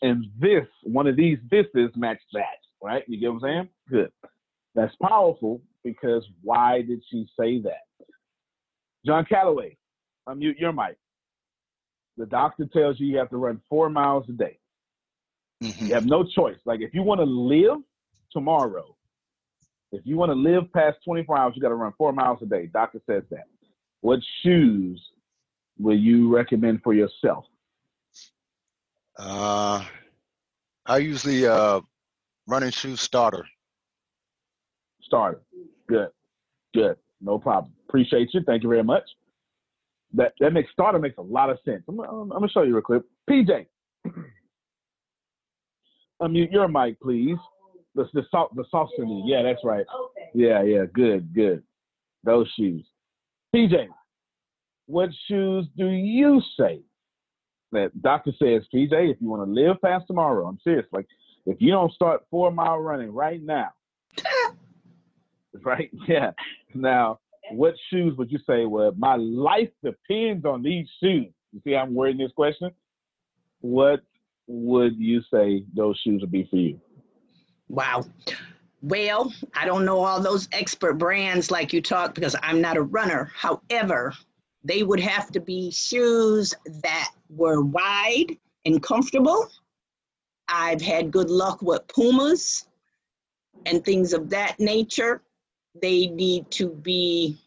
and 0.02 0.24
this, 0.38 0.66
one 0.82 1.06
of 1.06 1.16
these 1.16 1.38
thises 1.50 1.94
match 1.96 2.20
that, 2.32 2.58
right? 2.82 3.04
You 3.06 3.20
get 3.20 3.28
what 3.32 3.36
I'm 3.36 3.40
saying? 3.40 3.68
Good. 3.88 4.12
That's 4.74 4.94
powerful 5.00 5.60
because 5.84 6.26
why 6.42 6.82
did 6.82 7.02
she 7.10 7.26
say 7.38 7.60
that? 7.60 7.84
John 9.06 9.24
Calloway, 9.24 9.76
unmute 10.28 10.58
your 10.58 10.72
mic. 10.72 10.96
The 12.16 12.26
doctor 12.26 12.66
tells 12.72 12.98
you 12.98 13.06
you 13.06 13.18
have 13.18 13.30
to 13.30 13.36
run 13.36 13.60
four 13.68 13.90
miles 13.90 14.28
a 14.28 14.32
day. 14.32 14.58
Mhm. 15.62 15.88
You 15.88 15.94
have 15.94 16.06
no 16.06 16.24
choice. 16.24 16.58
Like 16.64 16.80
if 16.80 16.94
you 16.94 17.02
want 17.02 17.20
to 17.20 17.24
live 17.24 17.82
tomorrow, 18.30 18.93
if 19.94 20.02
you 20.04 20.16
want 20.16 20.30
to 20.30 20.35
live 20.35 20.72
past 20.72 20.98
24 21.04 21.38
hours, 21.38 21.52
you 21.57 21.62
got 21.62 21.68
to 21.68 21.74
run 21.74 21.92
four 21.96 22.12
miles 22.12 22.38
a 22.42 22.46
day. 22.46 22.68
Doctor 22.72 23.00
says 23.07 23.22
that. 23.30 23.44
What 24.00 24.20
shoes 24.42 25.02
will 25.78 25.96
you 25.96 26.35
recommend 26.35 26.83
for 26.83 26.92
yourself? 26.94 27.44
Uh, 29.18 29.85
I 30.87 30.98
usually 30.98 31.46
uh, 31.46 31.80
running 32.46 32.70
shoe 32.70 32.96
starter. 32.96 33.46
Starter. 35.02 35.40
Good. 35.88 36.09
Good. 36.74 36.96
No 37.20 37.38
problem. 37.38 37.72
Appreciate 37.88 38.35
you. 38.35 38.40
Thank 38.46 38.62
you 38.62 38.68
very 38.68 38.85
much. 38.85 39.04
That 40.12 40.33
that 40.40 40.52
makes 40.52 40.70
starter 40.72 40.98
makes 40.98 41.18
a 41.18 41.22
lot 41.22 41.50
of 41.50 41.59
sense. 41.64 41.83
I'm, 41.88 41.98
I'm, 42.00 42.33
I'm 42.33 42.38
gonna 42.38 42.48
show 42.48 42.62
you 42.62 42.74
real 42.74 42.83
quick. 42.83 43.02
PJ, 43.28 43.66
unmute 46.22 46.52
your 46.52 46.68
mic, 46.68 47.00
please. 47.00 47.38
The 47.94 48.09
the 48.12 48.22
soft 48.30 48.57
the 48.57 48.64
soft 48.70 48.92
Yeah, 48.98 49.42
that's 49.42 49.64
right. 49.64 49.87
Yeah, 50.35 50.62
yeah. 50.62 50.85
Good, 50.92 51.33
good. 51.35 51.62
Those 52.24 52.50
shoes. 52.59 52.85
PJ, 53.54 53.87
what 54.87 55.11
shoes 55.28 55.66
do 55.76 55.87
you 55.87 56.40
say 56.59 56.80
that 57.72 58.02
doctor 58.02 58.33
says, 58.38 58.62
PJ, 58.74 58.92
if 59.11 59.16
you 59.20 59.28
want 59.28 59.46
to 59.46 59.52
live 59.52 59.80
past 59.83 60.07
tomorrow, 60.07 60.46
I'm 60.46 60.59
serious. 60.64 60.87
Like, 60.92 61.07
if 61.46 61.59
you 61.61 61.70
don't 61.70 61.92
start 61.92 62.24
four 62.30 62.50
mile 62.50 62.78
running 62.78 63.12
right 63.12 63.42
now, 63.42 63.70
right? 65.62 65.90
Yeah. 66.09 66.30
Now, 66.74 67.20
what 67.52 67.74
shoes 67.90 68.16
would 68.16 68.33
you 68.33 68.38
say? 68.46 68.64
Well, 68.64 68.92
my 68.96 69.16
life 69.16 69.68
depends 69.85 70.44
on 70.44 70.62
these 70.62 70.87
shoes. 71.02 71.26
You 71.52 71.61
see, 71.62 71.76
I'm 71.76 71.94
wording 71.94 72.18
this 72.18 72.33
question. 72.33 72.70
What 73.61 74.00
would 74.46 74.96
you 74.98 75.20
say 75.33 75.64
those 75.74 76.00
shoes 76.04 76.20
would 76.22 76.33
be 76.33 76.46
for 76.50 76.57
you? 76.57 76.80
Wow. 77.68 78.05
Well, 78.83 79.33
I 79.55 79.64
don't 79.64 79.85
know 79.85 80.00
all 80.00 80.20
those 80.20 80.48
expert 80.53 80.94
brands 80.94 81.50
like 81.50 81.72
you 81.72 81.81
talk 81.81 82.14
because 82.14 82.37
I'm 82.42 82.61
not 82.61 82.77
a 82.77 82.83
runner. 82.83 83.33
However, 83.35 84.12
they 84.62 84.83
would 84.83 85.00
have 85.00 85.31
to 85.33 85.40
be 85.40 85.70
shoes 85.70 86.55
that 86.83 87.11
were 87.31 87.62
wide 87.62 88.37
and 88.64 88.83
comfortable. 88.83 89.48
I've 90.48 90.83
had 90.83 91.11
good 91.11 91.31
luck 91.31 91.62
with 91.62 91.87
Pumas 91.88 92.66
and 93.66 93.85
things 93.85 94.12
of 94.12 94.29
that 94.31 94.61
nature. 94.61 95.22
They 95.81 96.07
need 96.07 96.50
to 96.53 96.68
be 96.68 97.38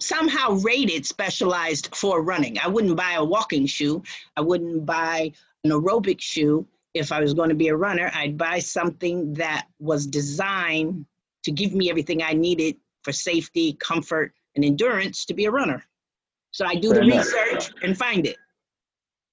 somehow 0.00 0.52
rated 0.52 1.04
specialized 1.04 1.94
for 1.94 2.22
running. 2.22 2.58
I 2.58 2.68
wouldn't 2.68 2.96
buy 2.96 3.14
a 3.14 3.24
walking 3.24 3.66
shoe. 3.66 4.02
I 4.36 4.40
wouldn't 4.40 4.86
buy 4.86 5.32
an 5.64 5.70
aerobic 5.70 6.20
shoe. 6.20 6.66
If 6.94 7.12
I 7.12 7.20
was 7.20 7.34
going 7.34 7.48
to 7.50 7.54
be 7.54 7.68
a 7.68 7.76
runner, 7.76 8.10
I'd 8.14 8.36
buy 8.38 8.58
something 8.58 9.34
that 9.34 9.66
was 9.78 10.06
designed 10.06 11.06
to 11.44 11.52
give 11.52 11.72
me 11.72 11.90
everything 11.90 12.22
I 12.22 12.32
needed 12.32 12.76
for 13.02 13.12
safety, 13.12 13.74
comfort, 13.74 14.32
and 14.56 14.64
endurance 14.64 15.24
to 15.26 15.34
be 15.34 15.44
a 15.44 15.50
runner. 15.50 15.84
So 16.50 16.64
I 16.66 16.74
do 16.74 16.90
Fair 16.90 17.00
the 17.04 17.12
enough. 17.12 17.26
research 17.26 17.70
and 17.82 17.96
find 17.96 18.26
it. 18.26 18.36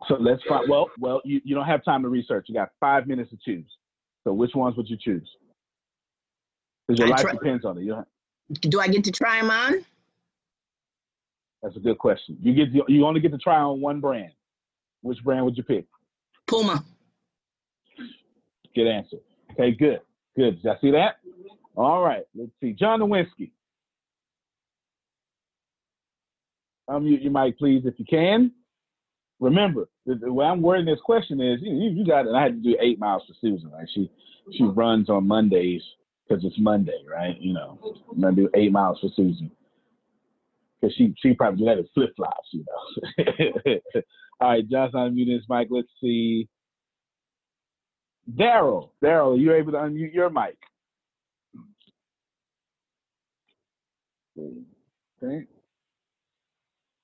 So 0.08 0.16
let's 0.16 0.44
find. 0.44 0.70
Well, 0.70 0.90
well, 1.00 1.22
you, 1.26 1.42
you 1.44 1.56
don't 1.56 1.66
have 1.66 1.84
time 1.84 2.04
to 2.04 2.10
research. 2.10 2.46
You 2.48 2.54
got 2.56 2.70
five 2.80 3.08
minutes 3.08 3.32
to 3.32 3.38
choose. 3.44 3.66
So 4.24 4.34
which 4.34 4.54
ones 4.54 4.76
would 4.78 4.88
you 4.90 4.98
choose? 5.00 5.28
Because 6.88 7.00
your 7.00 7.08
I 7.08 7.12
life 7.12 7.22
try- 7.22 7.32
depends 7.32 7.66
on 7.66 7.78
it. 7.78 7.84
You 7.84 8.04
Do 8.70 8.80
I 8.80 8.88
get 8.88 9.04
to 9.06 9.12
try 9.12 9.42
them 9.42 9.50
on? 9.50 9.84
that's 11.64 11.78
a 11.78 11.80
good 11.80 11.98
question. 11.98 12.38
You 12.42 12.54
get 12.54 12.68
you 12.88 13.06
only 13.08 13.20
get 13.20 13.32
to 13.32 13.40
try 13.40 13.56
on 13.60 13.82
one 13.82 14.00
brand. 14.00 14.32
Which 15.02 15.24
brand 15.24 15.46
would 15.46 15.58
you 15.58 15.64
pick? 15.64 15.86
Puma. 16.46 16.84
Good 18.76 18.88
answer. 18.88 19.18
Okay, 19.54 19.72
good, 19.72 20.02
good. 20.36 20.62
Did 20.62 20.72
I 20.72 20.80
see 20.82 20.92
that? 20.92 21.18
All 21.76 22.04
right. 22.04 22.24
Let's 22.36 22.52
see. 22.62 22.74
John 22.74 23.00
Nowinski. 23.00 23.52
Unmute 26.90 27.24
your 27.24 27.32
mic, 27.32 27.58
please, 27.58 27.84
if 27.86 27.96
you 27.98 28.06
can. 28.06 28.52
Remember, 29.40 29.90
the, 30.06 30.32
way 30.32 30.46
I'm 30.46 30.62
wording 30.62 30.86
this 30.86 31.00
question 31.04 31.42
is, 31.42 31.60
you, 31.62 31.90
you, 31.90 32.06
got, 32.06 32.28
and 32.28 32.38
I 32.38 32.44
had 32.44 32.64
to 32.64 32.70
do 32.70 32.78
eight 32.80 33.00
miles 33.00 33.24
for 33.28 33.34
Susan, 33.42 33.70
right? 33.72 33.88
She 33.94 34.10
she 34.54 34.64
runs 34.64 35.10
on 35.10 35.28
Mondays 35.28 35.82
because 36.28 36.46
it's 36.46 36.60
Monday, 36.60 37.04
right? 37.10 37.36
You 37.42 37.54
know, 37.54 37.80
I'm 38.12 38.22
gonna 38.22 38.36
do 38.36 38.50
eight 38.54 38.72
miles 38.72 39.00
for 39.00 39.10
Susan 39.16 39.52
because 40.80 40.96
she 40.96 41.14
she 41.22 41.34
probably 41.34 41.66
that 41.66 41.80
in 41.80 41.88
flip 41.94 42.14
flops, 42.16 42.48
you 42.52 42.64
know. 42.66 43.80
All 44.42 44.50
right, 44.50 44.70
John's 44.70 44.94
unmuting 44.94 45.34
his 45.34 45.46
mic. 45.50 45.68
Let's 45.72 45.88
see. 46.00 46.48
Daryl, 48.34 48.90
Daryl, 49.04 49.36
are 49.36 49.38
you 49.38 49.54
able 49.54 49.72
to 49.74 49.78
unmute 49.78 50.14
your 50.14 50.30
mic? 50.30 50.58
Okay. 54.38 55.46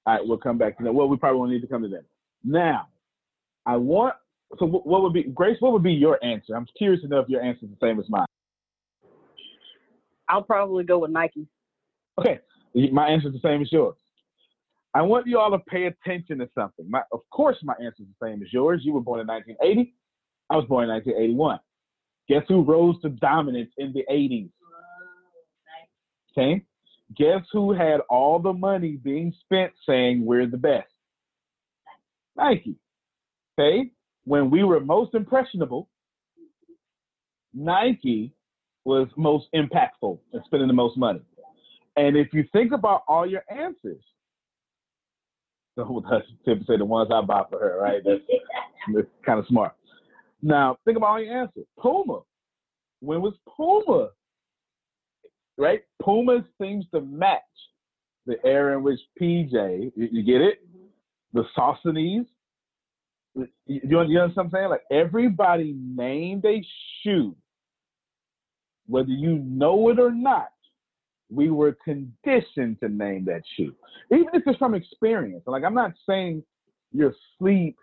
All 0.05 0.15
right, 0.15 0.27
we'll 0.27 0.37
come 0.37 0.57
back 0.57 0.77
to 0.77 0.83
that. 0.83 0.93
Well, 0.93 1.07
we 1.07 1.17
probably 1.17 1.39
won't 1.39 1.51
need 1.51 1.61
to 1.61 1.67
come 1.67 1.83
to 1.83 1.87
that. 1.89 2.05
Now, 2.43 2.87
I 3.65 3.77
want. 3.77 4.15
So, 4.59 4.65
what 4.65 5.01
would 5.03 5.13
be 5.13 5.23
Grace? 5.23 5.57
What 5.59 5.71
would 5.73 5.83
be 5.83 5.93
your 5.93 6.21
answer? 6.23 6.55
I'm 6.55 6.65
curious 6.77 7.01
to 7.03 7.07
know 7.07 7.19
if 7.19 7.29
your 7.29 7.41
answer 7.41 7.65
is 7.65 7.71
the 7.71 7.85
same 7.85 7.99
as 7.99 8.09
mine. 8.09 8.25
I'll 10.27 10.41
probably 10.41 10.83
go 10.83 10.99
with 10.99 11.11
Nike. 11.11 11.47
Okay, 12.19 12.39
my 12.91 13.07
answer 13.07 13.27
is 13.27 13.33
the 13.33 13.39
same 13.47 13.61
as 13.61 13.71
yours. 13.71 13.95
I 14.93 15.01
want 15.03 15.27
you 15.27 15.39
all 15.39 15.51
to 15.51 15.59
pay 15.59 15.85
attention 15.85 16.39
to 16.39 16.49
something. 16.53 16.89
My, 16.89 17.01
of 17.13 17.21
course, 17.29 17.57
my 17.63 17.75
answer 17.75 18.01
is 18.03 18.07
the 18.19 18.27
same 18.27 18.41
as 18.41 18.51
yours. 18.51 18.81
You 18.83 18.93
were 18.93 19.01
born 19.01 19.21
in 19.21 19.27
1980. 19.27 19.93
I 20.51 20.55
was 20.57 20.65
born 20.67 20.83
in 20.83 20.89
1981. 20.89 21.59
Guess 22.27 22.43
who 22.47 22.61
rose 22.63 22.99
to 23.01 23.09
dominance 23.09 23.71
in 23.77 23.93
the 23.93 24.03
80s? 24.11 24.49
Okay. 26.31 26.63
Guess 27.17 27.41
who 27.51 27.73
had 27.73 28.01
all 28.09 28.39
the 28.39 28.53
money 28.53 28.97
being 29.01 29.33
spent 29.43 29.71
saying 29.87 30.25
we're 30.25 30.47
the 30.47 30.57
best? 30.57 30.87
Nike. 32.37 32.75
Okay. 33.59 33.91
When 34.25 34.49
we 34.49 34.63
were 34.63 34.79
most 34.79 35.13
impressionable, 35.13 35.89
Nike 37.53 38.33
was 38.85 39.07
most 39.17 39.47
impactful 39.53 40.19
and 40.33 40.41
spending 40.45 40.67
the 40.67 40.73
most 40.73 40.97
money. 40.97 41.21
And 41.97 42.15
if 42.15 42.27
you 42.33 42.45
think 42.53 42.71
about 42.71 43.03
all 43.07 43.25
your 43.25 43.43
answers, 43.49 44.03
so 45.75 46.03
that's 46.09 46.25
say 46.67 46.77
the 46.77 46.85
ones 46.85 47.09
I 47.13 47.21
buy 47.21 47.43
for 47.49 47.59
her, 47.59 47.79
right? 47.81 48.01
That's, 48.03 48.21
that's 48.95 49.07
kind 49.25 49.39
of 49.39 49.45
smart. 49.47 49.73
Now 50.41 50.77
think 50.85 50.97
about 50.97 51.07
all 51.07 51.21
your 51.21 51.41
answers. 51.41 51.65
Puma. 51.79 52.21
When 52.99 53.21
was 53.21 53.33
Puma? 53.55 54.09
Right? 55.57 55.81
Puma 56.01 56.45
seems 56.59 56.85
to 56.93 57.01
match 57.01 57.41
the 58.25 58.35
era 58.45 58.77
in 58.77 58.83
which 58.83 58.99
PJ. 59.21 59.91
You, 59.95 60.09
you 60.11 60.23
get 60.23 60.41
it? 60.41 60.59
The 61.33 61.43
Sauconies. 61.57 62.25
You, 63.35 63.47
you, 63.65 63.99
understand 63.99 64.35
what 64.35 64.43
I'm 64.45 64.51
saying? 64.51 64.69
Like 64.69 64.83
everybody 64.91 65.73
named 65.77 66.43
a 66.45 66.65
shoe, 67.01 67.35
whether 68.87 69.09
you 69.09 69.37
know 69.37 69.89
it 69.89 69.99
or 69.99 70.11
not 70.11 70.49
we 71.29 71.49
were 71.49 71.77
conditioned 71.85 72.77
to 72.81 72.89
name 72.89 73.23
that 73.25 73.41
shoe, 73.55 73.73
even 74.11 74.27
if 74.33 74.43
it's 74.45 74.57
from 74.57 74.75
experience. 74.75 75.43
Like 75.47 75.63
I'm 75.63 75.73
not 75.73 75.93
saying 76.07 76.43
you're 76.91 77.13
asleep 77.39 77.77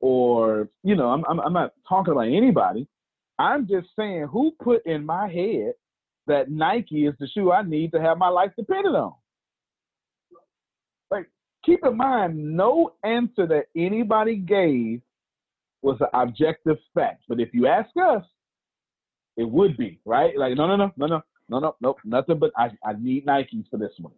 or 0.00 0.68
you 0.82 0.96
know 0.96 1.08
I'm, 1.08 1.24
I'm 1.28 1.40
I'm 1.40 1.52
not 1.52 1.72
talking 1.88 2.12
about 2.12 2.26
anybody. 2.26 2.86
I'm 3.38 3.66
just 3.66 3.88
saying 3.96 4.28
who 4.30 4.52
put 4.62 4.84
in 4.86 5.04
my 5.04 5.28
head 5.28 5.72
that 6.26 6.50
Nike 6.50 7.06
is 7.06 7.14
the 7.18 7.28
shoe 7.28 7.52
I 7.52 7.62
need 7.62 7.92
to 7.92 8.00
have 8.00 8.18
my 8.18 8.28
life 8.28 8.50
dependent 8.56 8.96
on. 8.96 9.14
Like 11.10 11.26
keep 11.64 11.80
in 11.84 11.96
mind, 11.96 12.36
no 12.56 12.92
answer 13.04 13.46
that 13.46 13.66
anybody 13.76 14.36
gave 14.36 15.00
was 15.82 15.96
an 16.00 16.08
objective 16.12 16.76
fact. 16.94 17.22
But 17.28 17.40
if 17.40 17.54
you 17.54 17.66
ask 17.66 17.90
us, 17.96 18.24
it 19.36 19.48
would 19.48 19.76
be 19.76 19.98
right. 20.04 20.36
Like 20.36 20.56
no 20.56 20.66
no 20.66 20.76
no 20.76 20.92
no 20.96 21.06
no 21.06 21.22
no, 21.50 21.58
no, 21.58 21.74
nope, 21.80 21.98
nothing 22.04 22.38
but 22.38 22.52
I, 22.56 22.70
I 22.84 22.92
need 22.98 23.26
Nikes 23.26 23.68
for 23.68 23.76
this 23.76 23.92
one. 23.98 24.12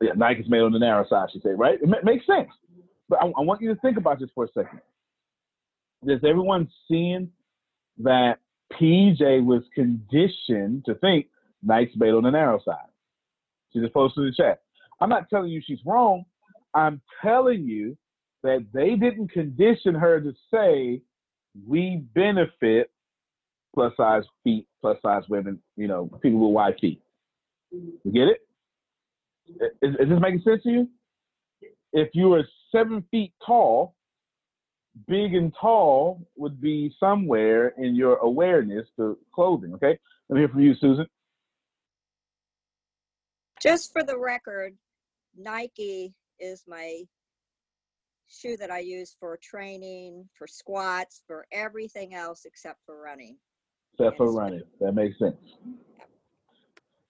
Yeah, 0.00 0.12
Nike's 0.16 0.48
made 0.48 0.60
on 0.60 0.72
the 0.72 0.78
narrow 0.78 1.06
side, 1.08 1.28
she 1.32 1.40
said, 1.40 1.58
right? 1.58 1.80
It 1.80 1.88
ma- 1.88 1.96
makes 2.04 2.26
sense. 2.26 2.48
But 3.08 3.20
I, 3.22 3.26
I 3.26 3.40
want 3.40 3.60
you 3.60 3.72
to 3.74 3.80
think 3.80 3.96
about 3.96 4.20
this 4.20 4.30
for 4.34 4.44
a 4.44 4.48
second. 4.48 4.80
Is 6.06 6.20
everyone 6.24 6.68
seeing 6.88 7.30
that 7.98 8.38
PJ 8.72 9.44
was 9.44 9.62
conditioned 9.74 10.84
to 10.86 10.94
think 10.96 11.26
Nike's 11.62 11.96
made 11.96 12.14
on 12.14 12.24
the 12.24 12.30
narrow 12.30 12.60
side? 12.64 12.90
She 13.72 13.80
just 13.80 13.94
posted 13.94 14.24
in 14.24 14.30
the 14.30 14.42
chat. 14.42 14.60
I'm 15.00 15.08
not 15.08 15.28
telling 15.28 15.50
you 15.50 15.62
she's 15.64 15.78
wrong. 15.84 16.24
I'm 16.74 17.00
telling 17.22 17.64
you 17.64 17.96
that 18.42 18.66
they 18.72 18.94
didn't 18.94 19.32
condition 19.32 19.94
her 19.94 20.20
to 20.20 20.32
say 20.52 21.02
we 21.66 22.04
benefit 22.14 22.90
plus 23.74 23.92
size 23.96 24.24
feet, 24.44 24.66
plus 24.80 24.96
size 25.02 25.22
women, 25.28 25.58
you 25.76 25.86
know, 25.88 26.10
people 26.22 26.40
with 26.40 26.54
wide 26.54 26.74
feet. 26.80 27.00
You 27.72 28.12
get 28.12 28.28
it? 28.28 28.45
Is, 29.48 29.94
is 30.00 30.08
this 30.08 30.20
making 30.20 30.42
sense 30.42 30.62
to 30.64 30.70
you? 30.70 30.88
If 31.92 32.10
you 32.14 32.28
were 32.28 32.44
seven 32.72 33.04
feet 33.10 33.32
tall, 33.44 33.94
big 35.06 35.34
and 35.34 35.52
tall 35.58 36.26
would 36.36 36.60
be 36.60 36.94
somewhere 36.98 37.74
in 37.78 37.94
your 37.94 38.16
awareness 38.16 38.86
to 38.96 39.18
clothing. 39.34 39.74
Okay, 39.74 39.98
let 40.28 40.34
me 40.34 40.40
hear 40.40 40.48
from 40.48 40.60
you, 40.60 40.74
Susan. 40.74 41.06
Just 43.62 43.92
for 43.92 44.02
the 44.02 44.18
record, 44.18 44.74
Nike 45.36 46.14
is 46.38 46.64
my 46.68 47.02
shoe 48.28 48.56
that 48.58 48.70
I 48.70 48.80
use 48.80 49.16
for 49.18 49.38
training, 49.42 50.28
for 50.36 50.46
squats, 50.46 51.22
for 51.26 51.46
everything 51.52 52.14
else 52.14 52.44
except 52.44 52.80
for 52.84 53.00
running. 53.00 53.36
Except 53.98 54.16
for 54.16 54.32
running. 54.32 54.62
That 54.80 54.92
makes 54.92 55.18
sense. 55.18 55.36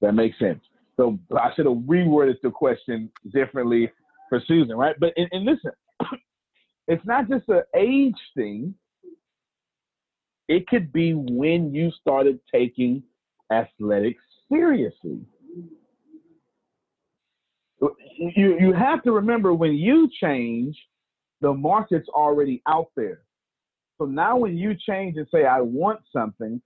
That 0.00 0.12
makes 0.12 0.38
sense. 0.38 0.60
So 0.96 1.18
I 1.36 1.50
should 1.54 1.66
have 1.66 1.76
reworded 1.76 2.36
the 2.42 2.50
question 2.50 3.10
differently 3.32 3.90
for 4.28 4.40
Susan, 4.46 4.76
right? 4.76 4.96
But 4.98 5.12
and, 5.16 5.28
and 5.32 5.44
listen, 5.44 5.70
it's 6.88 7.04
not 7.04 7.28
just 7.28 7.48
an 7.48 7.62
age 7.76 8.16
thing. 8.34 8.74
It 10.48 10.66
could 10.68 10.92
be 10.92 11.12
when 11.12 11.74
you 11.74 11.90
started 12.00 12.38
taking 12.52 13.02
athletics 13.52 14.22
seriously. 14.50 15.20
You 17.80 18.58
you 18.58 18.72
have 18.72 19.02
to 19.02 19.12
remember 19.12 19.52
when 19.52 19.74
you 19.74 20.08
change, 20.20 20.76
the 21.42 21.52
market's 21.52 22.08
already 22.08 22.62
out 22.66 22.88
there. 22.96 23.20
So 23.98 24.06
now 24.06 24.36
when 24.36 24.56
you 24.56 24.74
change 24.74 25.16
and 25.16 25.26
say 25.32 25.44
I 25.44 25.60
want 25.60 26.00
something, 26.12 26.60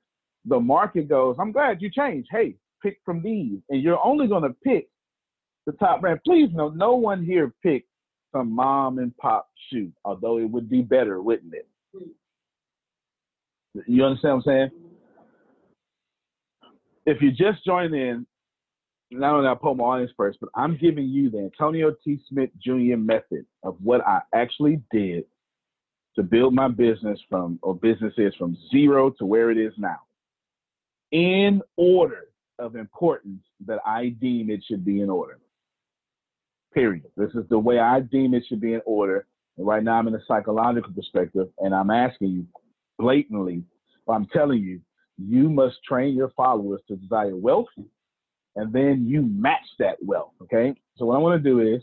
the 0.44 0.60
market 0.60 1.08
goes, 1.08 1.36
I'm 1.38 1.52
glad 1.52 1.82
you 1.82 1.90
changed. 1.90 2.28
Hey, 2.30 2.54
pick 2.82 2.98
from 3.04 3.22
these. 3.22 3.58
And 3.68 3.82
you're 3.82 4.04
only 4.04 4.26
going 4.26 4.42
to 4.42 4.54
pick 4.64 4.88
the 5.66 5.72
top 5.72 6.00
brand. 6.00 6.20
Please 6.24 6.50
know, 6.52 6.68
no 6.70 6.94
one 6.94 7.24
here 7.24 7.54
picked 7.62 7.88
some 8.32 8.52
mom 8.54 8.98
and 8.98 9.16
pop 9.16 9.48
shoe, 9.70 9.92
although 10.04 10.38
it 10.38 10.50
would 10.50 10.68
be 10.68 10.82
better, 10.82 11.20
wouldn't 11.22 11.54
it? 11.54 11.68
You 13.86 14.04
understand 14.04 14.42
what 14.44 14.52
I'm 14.52 14.70
saying? 14.70 14.70
If 17.06 17.22
you 17.22 17.30
just 17.30 17.64
join 17.64 17.94
in, 17.94 18.26
not 19.10 19.34
only 19.34 19.48
I 19.48 19.54
pull 19.54 19.74
my 19.74 19.84
audience 19.84 20.12
first, 20.16 20.38
but 20.40 20.50
I'm 20.54 20.76
giving 20.76 21.08
you 21.08 21.30
the 21.30 21.38
Antonio 21.38 21.94
T. 22.04 22.20
Smith 22.28 22.50
Jr. 22.62 22.96
method 22.96 23.44
of 23.64 23.76
what 23.82 24.06
I 24.06 24.20
actually 24.34 24.80
did 24.92 25.24
to 26.16 26.22
build 26.22 26.54
my 26.54 26.68
business 26.68 27.18
from, 27.28 27.58
or 27.62 27.74
businesses 27.74 28.34
from 28.38 28.56
zero 28.70 29.10
to 29.10 29.24
where 29.24 29.50
it 29.50 29.58
is 29.58 29.72
now 29.78 30.00
in 31.12 31.60
order 31.76 32.29
of 32.60 32.76
importance 32.76 33.42
that 33.66 33.80
I 33.84 34.10
deem 34.20 34.50
it 34.50 34.62
should 34.66 34.84
be 34.84 35.00
in 35.00 35.10
order. 35.10 35.38
Period. 36.72 37.04
This 37.16 37.30
is 37.30 37.48
the 37.48 37.58
way 37.58 37.78
I 37.78 38.00
deem 38.00 38.34
it 38.34 38.44
should 38.48 38.60
be 38.60 38.74
in 38.74 38.82
order. 38.84 39.26
Right 39.58 39.82
now, 39.82 39.94
I'm 39.94 40.08
in 40.08 40.14
a 40.14 40.24
psychological 40.26 40.92
perspective, 40.92 41.48
and 41.58 41.74
I'm 41.74 41.90
asking 41.90 42.28
you 42.28 42.46
blatantly, 42.98 43.64
I'm 44.08 44.26
telling 44.26 44.60
you, 44.60 44.80
you 45.18 45.48
must 45.48 45.76
train 45.86 46.14
your 46.14 46.30
followers 46.36 46.80
to 46.88 46.96
desire 46.96 47.36
wealth, 47.36 47.68
and 48.56 48.72
then 48.72 49.06
you 49.06 49.22
match 49.22 49.66
that 49.78 49.96
wealth. 50.00 50.32
Okay. 50.42 50.74
So 50.96 51.06
what 51.06 51.16
I 51.16 51.18
want 51.18 51.42
to 51.42 51.48
do 51.48 51.60
is, 51.60 51.82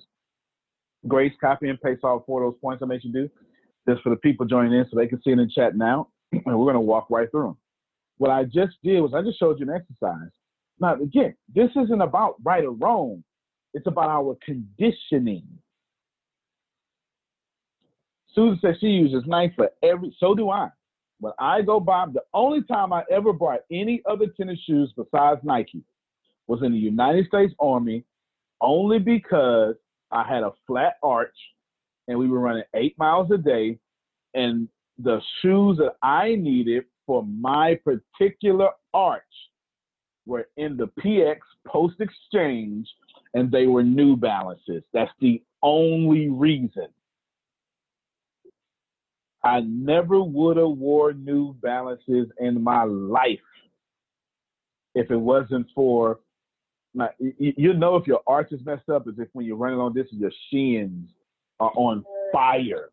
Grace, 1.08 1.34
copy 1.40 1.70
and 1.70 1.80
paste 1.82 2.04
all 2.04 2.24
four 2.26 2.44
of 2.44 2.54
those 2.54 2.60
points 2.60 2.82
I 2.82 2.88
made 2.88 3.04
you 3.04 3.14
do, 3.14 3.30
just 3.88 4.02
for 4.02 4.10
the 4.10 4.16
people 4.18 4.46
joining 4.46 4.74
in, 4.74 4.86
so 4.90 4.98
they 4.98 5.08
can 5.08 5.22
see 5.22 5.32
it 5.32 5.40
in 5.40 5.50
chat 5.50 5.76
now, 5.76 6.10
and 6.32 6.44
we're 6.46 6.66
going 6.66 6.74
to 6.74 6.80
walk 6.80 7.08
right 7.10 7.30
through 7.30 7.44
them. 7.44 7.58
What 8.18 8.32
I 8.32 8.44
just 8.44 8.78
did 8.84 9.00
was 9.02 9.14
I 9.14 9.22
just 9.22 9.40
showed 9.40 9.60
you 9.60 9.70
an 9.70 9.76
exercise. 9.76 10.32
Now, 10.80 10.96
again, 10.96 11.36
this 11.54 11.70
isn't 11.76 12.02
about 12.02 12.36
right 12.44 12.64
or 12.64 12.72
wrong. 12.72 13.24
It's 13.74 13.88
about 13.88 14.10
our 14.10 14.38
conditioning. 14.44 15.46
Susan 18.34 18.60
says 18.62 18.76
she 18.80 18.88
uses 18.88 19.24
Nike 19.26 19.54
for 19.56 19.72
every, 19.84 20.16
so 20.20 20.36
do 20.36 20.50
I. 20.50 20.70
When 21.20 21.34
I 21.40 21.64
go 21.64 21.80
buy, 21.80 22.06
the 22.14 22.22
only 22.34 22.62
time 22.64 22.94
I 22.94 23.04
ever 23.12 23.34
bought 23.34 23.62
any 23.72 24.04
other 24.08 24.28
tennis 24.28 24.60
shoes 24.68 24.94
besides 24.96 25.42
Nike 25.44 25.84
was 26.46 26.62
in 26.62 26.72
the 26.72 26.78
United 26.78 27.26
States 27.28 27.54
Army, 27.60 28.04
only 28.62 29.00
because 29.00 29.76
I 30.12 30.24
had 30.28 30.44
a 30.44 30.52
flat 30.68 30.98
arch 31.02 31.36
and 32.08 32.18
we 32.18 32.28
were 32.28 32.40
running 32.40 32.64
eight 32.76 32.98
miles 32.98 33.32
a 33.32 33.38
day. 33.38 33.80
And 34.36 34.70
the 35.00 35.20
shoes 35.42 35.78
that 35.78 35.96
I 36.04 36.36
needed 36.36 36.86
for 37.06 37.24
my 37.24 37.80
particular 37.84 38.70
arch 38.94 39.24
were 40.28 40.48
in 40.58 40.78
the 40.78 40.88
PX 41.00 41.38
post 41.66 41.96
exchange 42.00 42.88
and 43.34 43.52
they 43.52 43.66
were 43.66 43.84
New 43.84 44.16
Balances. 44.16 44.84
That's 44.94 45.12
the 45.22 45.42
only 45.64 46.30
reason. 46.30 46.88
I 49.44 49.62
never 49.62 50.22
would 50.22 50.58
have 50.58 50.68
wore 50.68 51.14
New 51.14 51.54
Balances 51.54 52.28
in 52.40 52.62
my 52.62 52.84
life 52.84 53.40
if 54.94 55.12
it 55.12 55.18
wasn't 55.18 55.68
for 55.74 56.20
you, 57.20 57.54
you 57.56 57.74
know 57.74 57.96
if 57.96 58.08
your 58.08 58.22
arch 58.26 58.52
is 58.52 58.60
messed 58.66 58.90
up 58.90 59.08
is 59.08 59.14
if 59.20 59.28
when 59.34 59.46
you're 59.46 59.56
running 59.56 59.80
on 59.80 59.94
this, 59.94 60.08
your 60.10 60.32
shins 60.52 61.10
are 61.60 61.72
on 61.76 62.04
fire. 62.34 62.90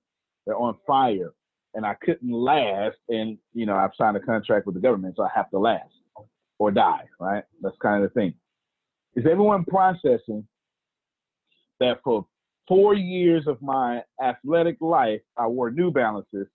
They're 0.46 0.56
on 0.56 0.76
fire. 0.86 1.32
And 1.74 1.86
I 1.86 1.94
couldn't 1.94 2.30
last. 2.30 2.96
And, 3.08 3.38
you 3.54 3.64
know, 3.64 3.74
I've 3.74 3.92
signed 3.96 4.16
a 4.16 4.20
contract 4.20 4.66
with 4.66 4.74
the 4.74 4.80
government, 4.80 5.14
so 5.16 5.22
I 5.22 5.30
have 5.34 5.50
to 5.50 5.58
last 5.58 5.94
or 6.58 6.70
die, 6.70 7.04
right? 7.20 7.44
That's 7.62 7.76
kind 7.82 8.02
of 8.02 8.10
the 8.10 8.20
thing. 8.20 8.34
Is 9.16 9.24
everyone 9.30 9.64
processing 9.64 10.46
that 11.80 12.00
for 12.02 12.26
four 12.66 12.94
years 12.94 13.46
of 13.46 13.60
my 13.60 14.02
athletic 14.22 14.76
life, 14.80 15.20
I 15.36 15.46
wore 15.46 15.70
New 15.70 15.90
Balances. 15.90 16.46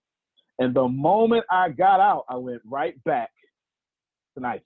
And 0.59 0.73
the 0.73 0.87
moment 0.87 1.45
I 1.49 1.69
got 1.69 1.99
out, 1.99 2.25
I 2.29 2.35
went 2.35 2.61
right 2.65 3.01
back 3.03 3.29
to 4.35 4.43
Nikes. 4.43 4.61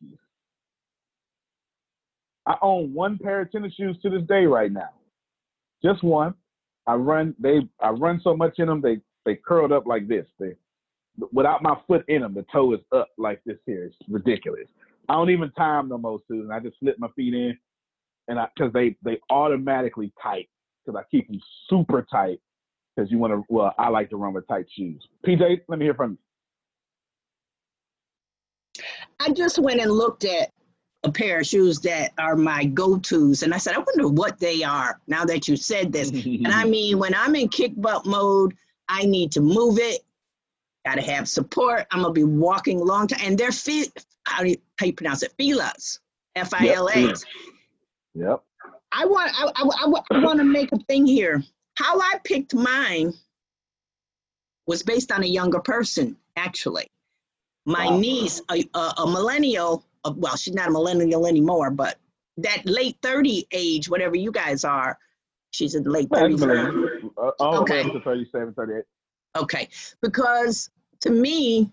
I 2.46 2.56
own 2.62 2.94
one 2.94 3.18
pair 3.18 3.42
of 3.42 3.52
tennis 3.52 3.74
shoes 3.74 3.98
to 4.02 4.10
this 4.10 4.24
day 4.28 4.46
right 4.46 4.72
now. 4.72 4.90
Just 5.84 6.04
one. 6.04 6.34
I 6.86 6.96
run 6.96 7.34
they 7.40 7.62
I 7.80 7.90
run 7.92 8.20
so 8.24 8.36
much 8.36 8.56
in 8.58 8.68
them 8.68 8.82
they 8.82 8.98
they 9.26 9.36
curled 9.36 9.72
up 9.72 9.86
like 9.88 10.08
this. 10.08 10.26
They 10.40 10.56
without 11.32 11.64
my 11.64 11.78
foot 11.88 12.04
in 12.10 12.22
them, 12.22 12.34
the 12.34 12.46
toe 12.52 12.74
is 12.74 12.82
up 12.92 13.08
like 13.18 13.42
this 13.46 13.58
here. 13.66 13.86
It's 13.86 13.96
ridiculous. 14.10 14.68
I 15.10 15.14
don't 15.14 15.30
even 15.30 15.52
time 15.52 15.90
them 15.90 15.90
no 15.90 15.98
more, 15.98 16.20
Susan. 16.28 16.52
I 16.52 16.60
just 16.60 16.80
slip 16.80 16.98
my 17.00 17.10
feet 17.16 17.34
in, 17.34 17.58
and 18.28 18.40
I 18.40 18.48
because 18.56 18.74
they 18.74 18.96
they 19.04 19.20
automatically 19.30 20.14
tight 20.22 20.50
because 20.86 21.00
I 21.00 21.04
keep 21.12 21.28
them 21.28 21.40
super 21.70 22.06
tight 22.10 22.40
because 22.96 23.12
you 23.12 23.18
want 23.18 23.34
to. 23.34 23.44
Well, 23.50 23.74
I 23.78 23.90
like 23.90 24.10
to 24.12 24.18
run 24.18 24.34
with 24.34 24.48
tight 24.48 24.66
shoes. 24.76 25.06
PJ, 25.26 25.62
let 25.68 25.80
me 25.80 25.86
hear 25.86 25.94
from 25.94 26.12
you. 26.12 26.18
I 29.20 29.32
just 29.32 29.60
went 29.60 29.80
and 29.80 29.92
looked 29.92 30.26
at 30.26 30.52
a 31.04 31.12
pair 31.12 31.40
of 31.40 31.46
shoes 31.46 31.80
that 31.82 32.14
are 32.18 32.36
my 32.36 32.66
go-tos. 32.66 33.44
And 33.44 33.54
I 33.54 33.58
said, 33.58 33.76
I 33.76 33.80
wonder 33.80 34.08
what 34.08 34.40
they 34.40 34.64
are 34.64 35.00
now 35.08 35.26
that 35.26 35.48
you 35.48 35.56
said 35.56 35.92
this. 35.92 36.12
and 36.12 36.48
I 36.48 36.66
mean, 36.66 36.98
when 36.98 37.14
I'm 37.14 37.36
in 37.36 37.50
kick 37.50 37.74
butt 37.76 38.06
mode, 38.06 38.56
I 38.88 39.04
need 39.04 39.32
to 39.34 39.42
move 39.42 39.80
it. 39.80 40.02
Got 40.86 40.96
to 40.96 41.02
have 41.02 41.30
support. 41.30 41.86
I'm 41.92 42.02
gonna 42.02 42.14
be 42.14 42.26
walking 42.26 42.80
long 42.80 43.08
time, 43.08 43.22
and 43.24 43.38
they're 43.38 43.54
fi- 43.54 43.92
how 44.26 44.44
do 44.44 44.50
you, 44.50 44.58
how 44.80 44.86
you 44.86 44.94
pronounce 44.94 45.24
it? 45.24 45.34
Filas, 45.40 46.00
F-I-L-A. 46.36 47.00
Yep. 47.00 47.18
yep. 48.16 48.44
I 48.92 49.06
want 49.06 49.32
I, 49.36 49.52
I, 49.56 50.18
I 50.18 50.24
want 50.24 50.38
to 50.40 50.44
make 50.44 50.72
a 50.72 50.78
thing 50.88 51.06
here. 51.06 51.44
How 51.76 52.00
I 52.00 52.20
picked 52.24 52.54
mine 52.54 53.14
was 54.68 54.84
based 54.84 55.12
on 55.12 55.24
a 55.24 55.28
younger 55.28 55.60
person, 55.60 56.16
actually. 56.38 56.88
My 57.66 57.88
wow. 57.88 57.98
niece, 57.98 58.42
a, 58.52 58.64
a, 58.74 58.94
a 58.98 59.08
millennial, 59.08 59.86
well, 60.16 60.36
she's 60.36 60.54
not 60.54 60.68
a 60.68 60.72
millennial 60.72 61.26
anymore, 61.26 61.72
but 61.72 61.98
that 62.38 62.66
late 62.66 62.98
30 63.02 63.48
age, 63.52 63.90
whatever 63.90 64.16
you 64.16 64.32
guys 64.32 64.64
are, 64.64 64.98
she's 65.52 65.76
in 65.76 65.84
the 65.84 65.90
late 65.90 66.10
30s. 66.10 67.12
Uh, 67.18 67.32
okay. 67.62 67.84
To 67.84 68.00
37, 68.02 68.54
38. 68.54 68.84
Okay. 69.36 69.70
Because 70.02 70.70
to 71.02 71.10
me, 71.10 71.72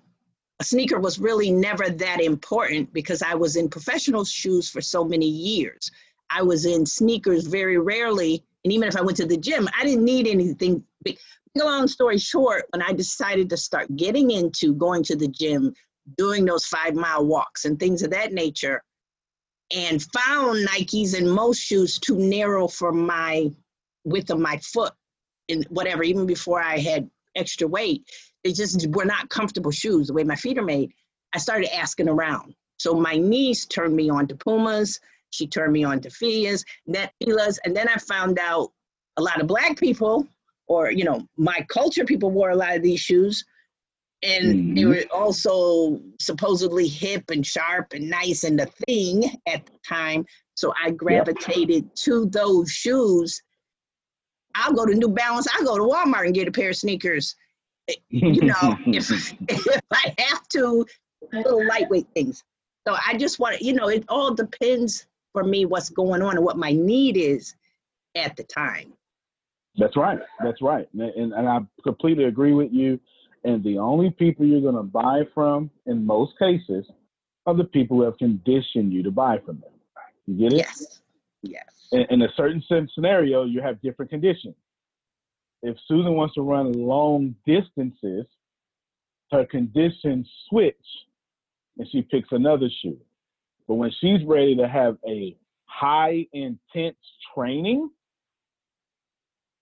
a 0.61 0.65
sneaker 0.65 1.01
was 1.01 1.19
really 1.19 1.51
never 1.51 1.89
that 1.89 2.21
important 2.21 2.93
because 2.93 3.23
I 3.23 3.35
was 3.35 3.57
in 3.57 3.69
professional 3.71 4.27
shoes 4.27 4.69
for 4.69 4.83
so 4.83 5.03
many 5.03 5.27
years. 5.27 5.91
I 6.31 6.43
was 6.43 6.67
in 6.67 6.85
sneakers 6.85 7.47
very 7.47 7.79
rarely. 7.79 8.45
And 8.65 8.73
even 8.73 8.87
if 8.87 8.95
I 8.95 9.01
went 9.01 9.17
to 9.17 9.27
the 9.27 9.39
gym, 9.39 9.69
I 9.77 9.85
didn't 9.85 10.05
need 10.05 10.29
anything 10.29 10.85
big. 11.03 11.19
Long 11.57 11.89
story 11.89 12.19
short, 12.19 12.67
when 12.71 12.83
I 12.83 12.93
decided 12.93 13.49
to 13.51 13.57
start 13.57 13.97
getting 13.97 14.31
into 14.31 14.75
going 14.75 15.03
to 15.05 15.17
the 15.17 15.27
gym, 15.27 15.75
doing 16.19 16.45
those 16.45 16.67
five 16.67 16.95
mile 16.95 17.25
walks 17.25 17.65
and 17.65 17.79
things 17.79 18.03
of 18.03 18.11
that 18.11 18.33
nature 18.33 18.83
and 19.75 20.03
found 20.15 20.67
Nikes 20.69 21.17
and 21.17 21.31
most 21.31 21.59
shoes 21.59 21.99
too 21.99 22.17
narrow 22.17 22.69
for 22.69 22.93
my 22.93 23.51
width 24.05 24.31
of 24.31 24.39
my 24.39 24.59
foot 24.59 24.93
and 25.49 25.65
whatever, 25.71 26.03
even 26.03 26.27
before 26.27 26.63
I 26.63 26.79
had 26.79 27.11
extra 27.35 27.67
weight. 27.67 28.05
They 28.45 28.53
just 28.53 28.87
were 28.89 29.05
not 29.05 29.29
comfortable 29.29 29.71
shoes 29.71 30.09
the 30.09 30.15
way 30.15 30.25
my 30.25 30.37
feet 30.37 30.59
are 30.59 30.65
made. 30.65 30.93
I 31.35 31.39
started 31.39 31.75
asking 31.75 32.09
around. 32.09 32.55
So 32.79 32.95
my 32.95 33.17
niece 33.17 33.67
turned 33.67 33.95
me 33.95 34.09
on 34.09 34.27
to 34.29 34.35
Pumas. 34.35 34.99
She 35.31 35.47
turned 35.47 35.73
me 35.73 35.85
on 35.85 36.01
to 36.01 36.09
Fias, 36.09 36.65
net 36.87 37.13
Filas, 37.23 37.59
and 37.65 37.77
then 37.77 37.89
I 37.89 37.97
found 37.99 38.39
out 38.39 38.73
a 39.17 39.23
lot 39.23 39.41
of 39.41 39.47
black 39.47 39.79
people, 39.79 40.27
or 40.67 40.91
you 40.91 41.05
know, 41.05 41.27
my 41.37 41.65
culture 41.69 42.05
people 42.05 42.31
wore 42.31 42.51
a 42.51 42.57
lot 42.57 42.77
of 42.77 42.83
these 42.83 43.01
shoes 43.01 43.45
and 44.23 44.45
mm-hmm. 44.45 44.75
they 44.75 44.85
were 44.85 45.05
also 45.13 46.01
supposedly 46.21 46.87
hip 46.87 47.31
and 47.31 47.47
sharp 47.47 47.93
and 47.93 48.09
nice 48.09 48.45
and 48.45 48.61
a 48.61 48.67
thing 48.87 49.25
at 49.47 49.65
the 49.67 49.73
time. 49.87 50.27
So 50.55 50.75
I 50.83 50.91
gravitated 50.91 51.85
yep. 51.85 51.95
to 51.97 52.27
those 52.27 52.71
shoes. 52.71 53.41
I'll 54.55 54.73
go 54.73 54.85
to 54.85 54.95
New 54.95 55.09
Balance. 55.09 55.47
I'll 55.55 55.65
go 55.65 55.79
to 55.79 55.85
Walmart 55.85 56.27
and 56.27 56.35
get 56.35 56.49
a 56.49 56.53
pair 56.53 56.71
of 56.71 56.77
sneakers. 56.77 57.35
You 58.09 58.43
know, 58.43 58.77
if, 58.87 59.11
if 59.49 59.83
I 59.93 60.15
have 60.19 60.49
to, 60.49 60.87
little 61.33 61.67
lightweight 61.67 62.07
things. 62.15 62.45
So 62.87 62.97
I 63.07 63.17
just 63.17 63.39
want 63.39 63.59
to, 63.59 63.65
you 63.65 63.75
know, 63.75 63.89
it 63.89 64.05
all 64.09 64.35
depends 64.35 65.07
for 65.33 65.45
me 65.45 65.65
what's 65.65 65.91
going 65.91 66.23
on 66.23 66.37
and 66.37 66.45
what 66.45 66.57
my 66.57 66.73
need 66.73 67.17
is 67.17 67.55
at 68.17 68.37
the 68.37 68.45
time. 68.45 68.93
That's 69.77 69.97
right. 69.97 70.19
That's 70.43 70.61
right. 70.61 70.89
And, 70.95 71.33
and 71.33 71.49
I 71.49 71.61
completely 71.83 72.25
agree 72.25 72.53
with 72.53 72.73
you. 72.73 72.99
And 73.45 73.63
the 73.65 73.79
only 73.79 74.11
people 74.11 74.45
you're 74.45 74.61
going 74.61 74.75
to 74.75 74.83
buy 74.83 75.23
from, 75.35 75.71
in 75.87 76.05
most 76.05 76.33
cases, 76.39 76.87
are 77.47 77.55
the 77.55 77.65
people 77.65 77.99
who 77.99 78.03
have 78.05 78.19
conditioned 78.19 78.93
you 78.93 79.03
to 79.03 79.11
buy 79.11 79.39
from 79.39 79.61
them. 79.61 79.73
You 80.27 80.49
get 80.49 80.53
it? 80.53 80.59
Yes. 80.59 81.01
Yes. 81.43 81.89
In, 81.93 82.07
in 82.11 82.23
a 82.23 82.29
certain 82.37 82.63
scenario, 82.95 83.45
you 83.45 83.63
have 83.63 83.81
different 83.81 84.11
conditions. 84.11 84.55
If 85.63 85.77
Susan 85.87 86.15
wants 86.15 86.35
to 86.35 86.43
run 86.43 86.73
long 86.73 87.35
distances, 87.47 88.27
her 89.31 89.45
conditions 89.45 90.29
switch 90.49 90.75
and 91.79 91.87
she 91.91 92.03
picks 92.03 92.29
another 92.33 92.69
shoe. 92.83 92.99
But 93.69 93.75
when 93.75 93.91
she's 94.01 94.25
ready 94.25 94.57
to 94.57 94.69
have 94.69 94.97
a 95.07 95.37
high 95.67 96.27
intense 96.33 96.97
training 97.35 97.91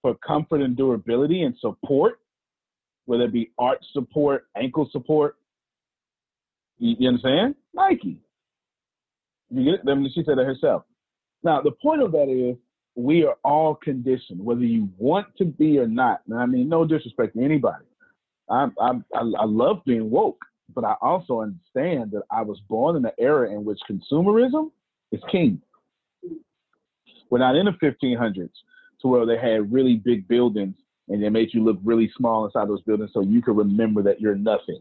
for 0.02 0.14
comfort 0.14 0.62
and 0.62 0.76
durability 0.76 1.42
and 1.42 1.54
support, 1.60 2.20
whether 3.06 3.24
it 3.24 3.32
be 3.32 3.50
arch 3.58 3.82
support, 3.92 4.46
ankle 4.56 4.88
support. 4.92 5.36
You, 6.78 6.96
you 6.98 7.08
understand? 7.08 7.54
Nike. 7.74 8.20
You 9.50 9.64
get 9.64 9.74
it? 9.74 9.80
I 9.88 9.94
mean, 9.94 10.10
she 10.14 10.22
said 10.24 10.38
it 10.38 10.44
herself. 10.46 10.84
Now, 11.42 11.62
the 11.62 11.70
point 11.70 12.02
of 12.02 12.12
that 12.12 12.28
is 12.28 12.56
we 12.98 13.24
are 13.24 13.36
all 13.44 13.76
conditioned, 13.76 14.44
whether 14.44 14.64
you 14.64 14.88
want 14.98 15.28
to 15.36 15.44
be 15.44 15.78
or 15.78 15.86
not. 15.86 16.20
And 16.28 16.36
I 16.36 16.46
mean, 16.46 16.68
no 16.68 16.84
disrespect 16.84 17.36
to 17.36 17.44
anybody. 17.44 17.84
I, 18.50 18.66
I, 18.80 18.90
I 19.14 19.44
love 19.44 19.84
being 19.86 20.10
woke, 20.10 20.44
but 20.74 20.82
I 20.82 20.96
also 21.00 21.40
understand 21.40 22.10
that 22.10 22.22
I 22.32 22.42
was 22.42 22.58
born 22.68 22.96
in 22.96 23.04
an 23.04 23.12
era 23.16 23.52
in 23.52 23.64
which 23.64 23.78
consumerism 23.88 24.72
is 25.12 25.20
king. 25.30 25.62
We're 27.30 27.38
not 27.38 27.54
in 27.54 27.66
the 27.66 27.72
1500s 27.72 28.50
to 29.02 29.08
where 29.08 29.26
they 29.26 29.38
had 29.38 29.72
really 29.72 29.94
big 29.94 30.26
buildings 30.26 30.74
and 31.08 31.22
they 31.22 31.28
made 31.28 31.54
you 31.54 31.62
look 31.62 31.78
really 31.84 32.10
small 32.16 32.46
inside 32.46 32.68
those 32.68 32.82
buildings 32.82 33.10
so 33.14 33.20
you 33.20 33.40
could 33.42 33.56
remember 33.56 34.02
that 34.02 34.20
you're 34.20 34.34
nothing. 34.34 34.80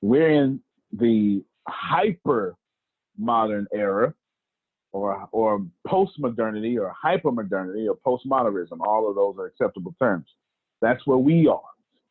We're 0.00 0.30
in 0.30 0.60
the 0.92 1.42
hyper 1.66 2.56
modern 3.18 3.66
era 3.74 4.14
or 4.94 5.28
or 5.32 5.60
post-modernity 5.86 6.78
or 6.78 6.90
hyper-modernity 6.90 7.88
or 7.88 7.96
postmodernism. 8.06 8.78
All 8.80 9.08
of 9.08 9.16
those 9.16 9.34
are 9.38 9.46
acceptable 9.46 9.94
terms. 10.00 10.26
That's 10.80 11.04
where 11.06 11.18
we 11.18 11.48
are. 11.48 11.60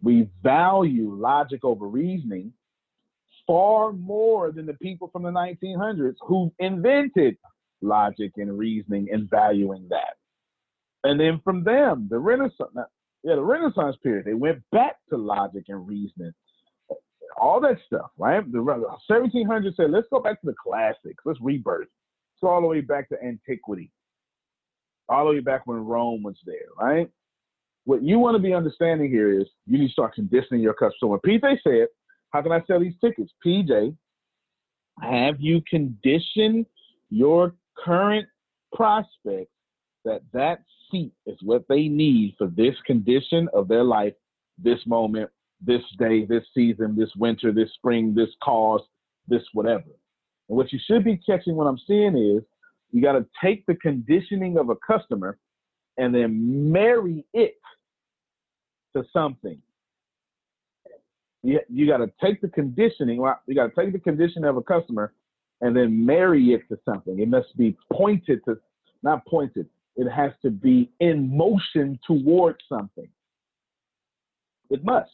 We 0.01 0.27
value 0.43 1.15
logic 1.15 1.63
over 1.63 1.87
reasoning 1.87 2.51
far 3.47 3.93
more 3.93 4.51
than 4.51 4.65
the 4.65 4.73
people 4.73 5.09
from 5.11 5.23
the 5.23 5.31
1900s 5.31 6.15
who 6.21 6.51
invented 6.59 7.37
logic 7.81 8.33
and 8.37 8.57
reasoning 8.57 9.07
and 9.11 9.29
valuing 9.29 9.87
that. 9.89 10.17
And 11.05 11.19
then 11.19 11.41
from 11.43 11.63
them, 11.63 12.07
the 12.09 12.19
Renaissance, 12.19 12.71
yeah, 13.23 13.35
the 13.35 13.41
Renaissance 13.41 13.95
period, 14.03 14.25
they 14.25 14.33
went 14.33 14.61
back 14.71 14.97
to 15.09 15.17
logic 15.17 15.65
and 15.69 15.87
reasoning, 15.87 16.33
all 17.37 17.59
that 17.61 17.77
stuff, 17.87 18.11
right? 18.17 18.49
The 18.51 18.59
1700s 19.09 19.75
said, 19.75 19.91
let's 19.91 20.07
go 20.11 20.19
back 20.19 20.39
to 20.41 20.47
the 20.47 20.55
classics, 20.61 21.23
let's 21.25 21.39
rebirth. 21.41 21.87
All 22.43 22.61
the 22.61 22.67
way 22.67 22.81
back 22.81 23.09
to 23.09 23.23
antiquity, 23.23 23.91
all 25.09 25.25
the 25.25 25.31
way 25.31 25.39
back 25.39 25.65
when 25.65 25.77
Rome 25.77 26.23
was 26.23 26.35
there, 26.45 26.55
right? 26.79 27.09
What 27.85 28.03
you 28.03 28.19
want 28.19 28.35
to 28.35 28.41
be 28.41 28.53
understanding 28.53 29.09
here 29.09 29.39
is 29.39 29.47
you 29.65 29.77
need 29.77 29.87
to 29.87 29.93
start 29.93 30.13
conditioning 30.13 30.61
your 30.61 30.73
customer. 30.73 31.19
PJ 31.25 31.57
said, 31.63 31.87
how 32.31 32.41
can 32.41 32.51
I 32.51 32.61
sell 32.65 32.79
these 32.79 32.95
tickets? 33.01 33.31
PJ, 33.45 33.95
have 35.01 35.35
you 35.39 35.61
conditioned 35.69 36.65
your 37.09 37.53
current 37.77 38.27
prospects 38.73 39.51
that 40.05 40.21
that 40.33 40.59
seat 40.91 41.13
is 41.25 41.37
what 41.41 41.65
they 41.67 41.87
need 41.87 42.35
for 42.37 42.47
this 42.47 42.75
condition 42.85 43.47
of 43.53 43.67
their 43.67 43.83
life, 43.83 44.13
this 44.57 44.79
moment, 44.85 45.29
this 45.61 45.81
day, 45.97 46.25
this 46.25 46.43
season, 46.53 46.95
this 46.95 47.09
winter, 47.15 47.51
this 47.51 47.73
spring, 47.73 48.13
this 48.15 48.29
cause, 48.43 48.81
this 49.27 49.43
whatever. 49.53 49.83
And 50.49 50.57
what 50.57 50.71
you 50.71 50.79
should 50.85 51.03
be 51.03 51.17
catching 51.17 51.55
what 51.55 51.65
I'm 51.65 51.79
seeing 51.87 52.17
is 52.17 52.43
you 52.91 53.01
got 53.01 53.13
to 53.13 53.25
take 53.43 53.65
the 53.65 53.75
conditioning 53.75 54.57
of 54.57 54.69
a 54.69 54.75
customer 54.75 55.37
and 55.97 56.13
then 56.13 56.71
marry 56.71 57.25
it 57.33 57.57
to 58.95 59.03
something. 59.11 59.57
You, 61.41 61.59
you 61.69 61.87
got 61.87 61.97
to 61.97 62.11
take 62.23 62.41
the 62.41 62.47
conditioning, 62.47 63.17
you 63.47 63.55
got 63.55 63.67
to 63.67 63.75
take 63.75 63.93
the 63.93 63.99
conditioning 63.99 64.47
of 64.47 64.57
a 64.57 64.61
customer 64.61 65.13
and 65.61 65.75
then 65.75 66.05
marry 66.05 66.53
it 66.53 66.67
to 66.69 66.79
something. 66.85 67.19
It 67.19 67.27
must 67.27 67.55
be 67.57 67.77
pointed 67.91 68.43
to, 68.45 68.57
not 69.01 69.25
pointed, 69.25 69.67
it 69.95 70.09
has 70.09 70.31
to 70.41 70.49
be 70.49 70.91
in 70.99 71.35
motion 71.35 71.99
towards 72.05 72.59
something. 72.67 73.07
It 74.69 74.83
must. 74.83 75.11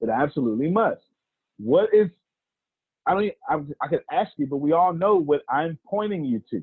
It 0.00 0.08
absolutely 0.10 0.70
must. 0.70 1.00
What 1.58 1.88
is, 1.94 2.08
I 3.06 3.14
don't, 3.14 3.32
I, 3.48 3.84
I 3.84 3.88
could 3.88 4.02
ask 4.10 4.32
you, 4.36 4.46
but 4.46 4.56
we 4.58 4.72
all 4.72 4.92
know 4.92 5.16
what 5.16 5.42
I'm 5.48 5.78
pointing 5.86 6.24
you 6.24 6.42
to. 6.50 6.62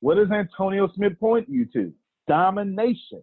What 0.00 0.16
does 0.16 0.30
Antonio 0.30 0.88
Smith 0.94 1.18
point 1.18 1.48
you 1.48 1.66
to? 1.72 1.92
Domination. 2.28 3.22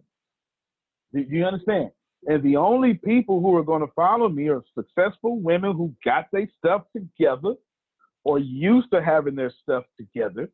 Do 1.12 1.20
you 1.20 1.44
understand? 1.44 1.90
And 2.26 2.42
the 2.42 2.56
only 2.56 2.94
people 2.94 3.40
who 3.40 3.56
are 3.56 3.62
going 3.62 3.82
to 3.82 3.92
follow 3.94 4.28
me 4.28 4.48
are 4.48 4.62
successful 4.74 5.38
women 5.38 5.76
who 5.76 5.92
got 6.04 6.26
their 6.32 6.48
stuff 6.58 6.82
together 6.96 7.54
or 8.24 8.38
used 8.38 8.90
to 8.92 9.02
having 9.02 9.34
their 9.34 9.52
stuff 9.62 9.84
together 9.98 10.50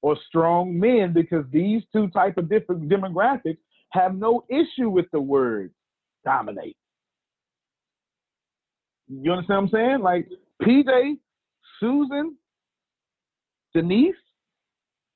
or 0.00 0.16
strong 0.28 0.78
men 0.78 1.12
because 1.12 1.44
these 1.52 1.82
two 1.92 2.08
type 2.08 2.38
of 2.38 2.48
different 2.48 2.88
demographics 2.88 3.58
have 3.90 4.16
no 4.16 4.44
issue 4.48 4.88
with 4.88 5.06
the 5.12 5.20
word 5.20 5.70
dominate. 6.24 6.76
You 9.08 9.32
understand 9.32 9.70
what 9.70 9.80
I'm 9.80 9.88
saying? 9.88 10.00
Like 10.00 10.28
PJ, 10.62 11.18
Susan, 11.82 12.36
Denise, 13.74 14.14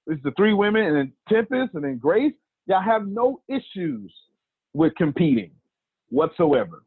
is 0.09 0.19
the 0.25 0.33
three 0.37 0.53
women, 0.53 0.83
and 0.83 0.97
then 0.97 1.13
Tempest, 1.29 1.75
and 1.75 1.85
then 1.85 1.99
Grace. 1.99 2.33
Y'all 2.67 2.83
have 2.83 3.07
no 3.07 3.41
issues 3.49 4.13
with 4.75 4.93
competing 4.97 5.53
whatsoever. 6.09 6.83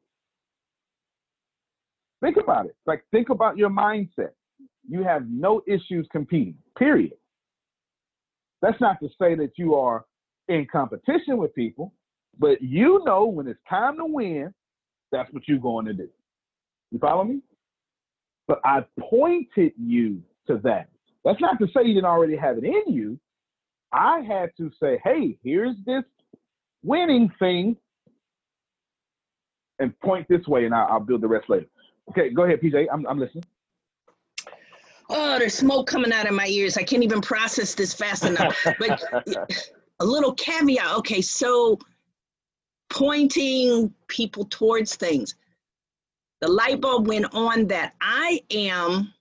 Think 2.21 2.35
about 2.35 2.65
it. 2.65 2.75
Like, 2.85 3.05
think 3.11 3.29
about 3.29 3.57
your 3.57 3.69
mindset. 3.69 4.31
You 4.89 5.03
have 5.03 5.23
no 5.29 5.61
issues 5.65 6.05
competing, 6.11 6.57
period. 6.77 7.13
That's 8.61 8.79
not 8.81 8.99
to 8.99 9.07
say 9.17 9.35
that 9.35 9.51
you 9.55 9.75
are 9.75 10.03
in 10.49 10.67
competition 10.69 11.37
with 11.37 11.55
people, 11.55 11.93
but 12.37 12.61
you 12.61 13.01
know 13.05 13.25
when 13.25 13.47
it's 13.47 13.59
time 13.69 13.95
to 13.97 14.05
win, 14.05 14.53
that's 15.13 15.31
what 15.31 15.43
you're 15.47 15.57
going 15.57 15.85
to 15.85 15.93
do. 15.93 16.09
You 16.91 16.99
follow 16.99 17.23
me? 17.23 17.39
But 18.49 18.61
I 18.65 18.83
pointed 18.99 19.73
you 19.77 20.23
to 20.47 20.57
that. 20.63 20.89
That's 21.23 21.39
not 21.39 21.59
to 21.59 21.67
say 21.67 21.85
you 21.85 21.93
didn't 21.93 22.05
already 22.05 22.35
have 22.35 22.57
it 22.57 22.63
in 22.63 22.91
you. 22.91 23.19
I 23.93 24.21
had 24.21 24.49
to 24.57 24.71
say, 24.81 24.99
hey, 25.03 25.37
here's 25.43 25.75
this 25.85 26.03
winning 26.83 27.31
thing 27.37 27.77
and 29.77 29.97
point 29.99 30.27
this 30.29 30.47
way, 30.47 30.65
and 30.65 30.73
I'll, 30.73 30.93
I'll 30.93 30.99
build 30.99 31.21
the 31.21 31.27
rest 31.27 31.47
later. 31.47 31.67
Okay, 32.09 32.31
go 32.31 32.43
ahead, 32.43 32.59
PJ. 32.59 32.87
I'm, 32.91 33.05
I'm 33.05 33.19
listening. 33.19 33.45
Oh, 35.11 35.37
there's 35.37 35.53
smoke 35.53 35.85
coming 35.85 36.11
out 36.11 36.27
of 36.27 36.33
my 36.33 36.47
ears. 36.47 36.75
I 36.75 36.83
can't 36.83 37.03
even 37.03 37.21
process 37.21 37.75
this 37.75 37.93
fast 37.93 38.25
enough. 38.25 38.57
But 38.79 39.03
a 39.99 40.05
little 40.05 40.33
caveat. 40.33 40.97
Okay, 40.97 41.21
so 41.21 41.77
pointing 42.89 43.93
people 44.07 44.45
towards 44.45 44.95
things. 44.95 45.35
The 46.41 46.47
light 46.47 46.81
bulb 46.81 47.07
went 47.07 47.33
on 47.33 47.67
that 47.67 47.93
I 47.99 48.41
am 48.51 49.13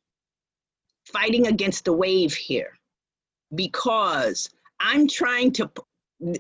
fighting 1.07 1.47
against 1.47 1.85
the 1.85 1.93
wave 1.93 2.35
here 2.35 2.79
because 3.55 4.51
I'm 4.81 5.09
trying 5.09 5.53
to. 5.53 5.71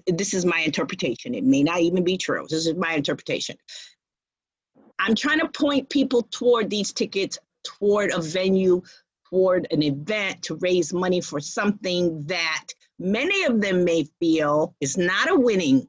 This 0.06 0.34
is 0.34 0.44
my 0.44 0.60
interpretation. 0.60 1.34
It 1.34 1.44
may 1.44 1.62
not 1.62 1.80
even 1.80 2.02
be 2.02 2.16
true. 2.16 2.46
This 2.48 2.66
is 2.66 2.74
my 2.74 2.94
interpretation. 2.94 3.56
I'm 4.98 5.14
trying 5.14 5.38
to 5.38 5.48
point 5.48 5.88
people 5.88 6.22
toward 6.30 6.68
these 6.68 6.92
tickets, 6.92 7.38
toward 7.62 8.10
a 8.12 8.20
venue, 8.20 8.82
toward 9.30 9.68
an 9.70 9.82
event 9.82 10.42
to 10.42 10.56
raise 10.56 10.92
money 10.92 11.20
for 11.20 11.40
something 11.40 12.24
that 12.26 12.66
many 12.98 13.44
of 13.44 13.60
them 13.60 13.84
may 13.84 14.06
feel 14.20 14.74
is 14.80 14.96
not 14.96 15.30
a 15.30 15.36
winning 15.36 15.88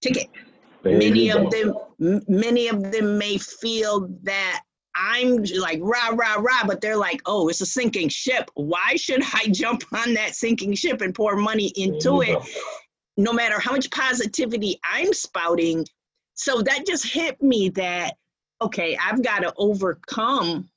ticket. 0.00 0.28
There 0.82 0.98
many 0.98 1.30
of 1.30 1.50
go. 1.50 1.50
them, 1.50 1.74
m- 2.00 2.22
many 2.28 2.68
of 2.68 2.90
them 2.92 3.18
may 3.18 3.38
feel 3.38 4.08
that 4.22 4.62
I'm 4.94 5.44
like 5.58 5.78
rah 5.82 6.10
rah 6.10 6.36
rah, 6.40 6.66
but 6.66 6.80
they're 6.80 6.96
like, 6.96 7.20
oh, 7.26 7.48
it's 7.48 7.60
a 7.60 7.66
sinking 7.66 8.08
ship. 8.08 8.50
Why 8.54 8.96
should 8.96 9.22
I 9.34 9.48
jump 9.52 9.84
on 9.92 10.14
that 10.14 10.34
sinking 10.34 10.74
ship 10.74 11.00
and 11.00 11.14
pour 11.14 11.36
money 11.36 11.72
into 11.76 12.22
it? 12.22 12.38
No 13.16 13.32
matter 13.32 13.58
how 13.58 13.72
much 13.72 13.90
positivity 13.90 14.78
I'm 14.84 15.12
spouting. 15.12 15.84
So 16.34 16.62
that 16.62 16.86
just 16.86 17.06
hit 17.12 17.40
me 17.42 17.68
that 17.70 18.14
okay, 18.60 18.96
I've 18.96 19.22
got 19.22 19.40
to 19.40 19.52
overcome 19.56 20.68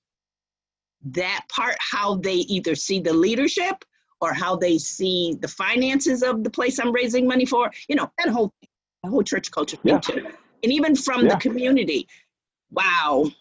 that 1.04 1.46
part, 1.50 1.76
how 1.80 2.16
they 2.16 2.36
either 2.36 2.76
see 2.76 3.00
the 3.00 3.14
leadership 3.14 3.84
or 4.20 4.34
how 4.34 4.56
they 4.56 4.78
see 4.78 5.36
the 5.42 5.48
finances 5.48 6.22
of 6.22 6.44
the 6.44 6.50
place 6.50 6.80
I'm 6.80 6.92
raising 6.92 7.28
money 7.28 7.46
for. 7.46 7.72
You 7.90 7.96
know, 7.96 8.12
that 8.20 8.30
whole 8.30 8.54
the 9.04 9.10
whole 9.10 9.24
church 9.24 9.50
culture 9.50 9.78
thing 9.78 9.94
Yeah. 9.96 10.00
too. 10.00 10.28
And 10.64 10.72
even 10.72 10.96
from 10.96 11.26
Yeah. 11.26 11.36
the 11.36 11.42
community. 11.42 12.08
Wow. 12.72 13.32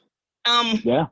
Um, 0.47 0.81
Yeah, 0.85 1.07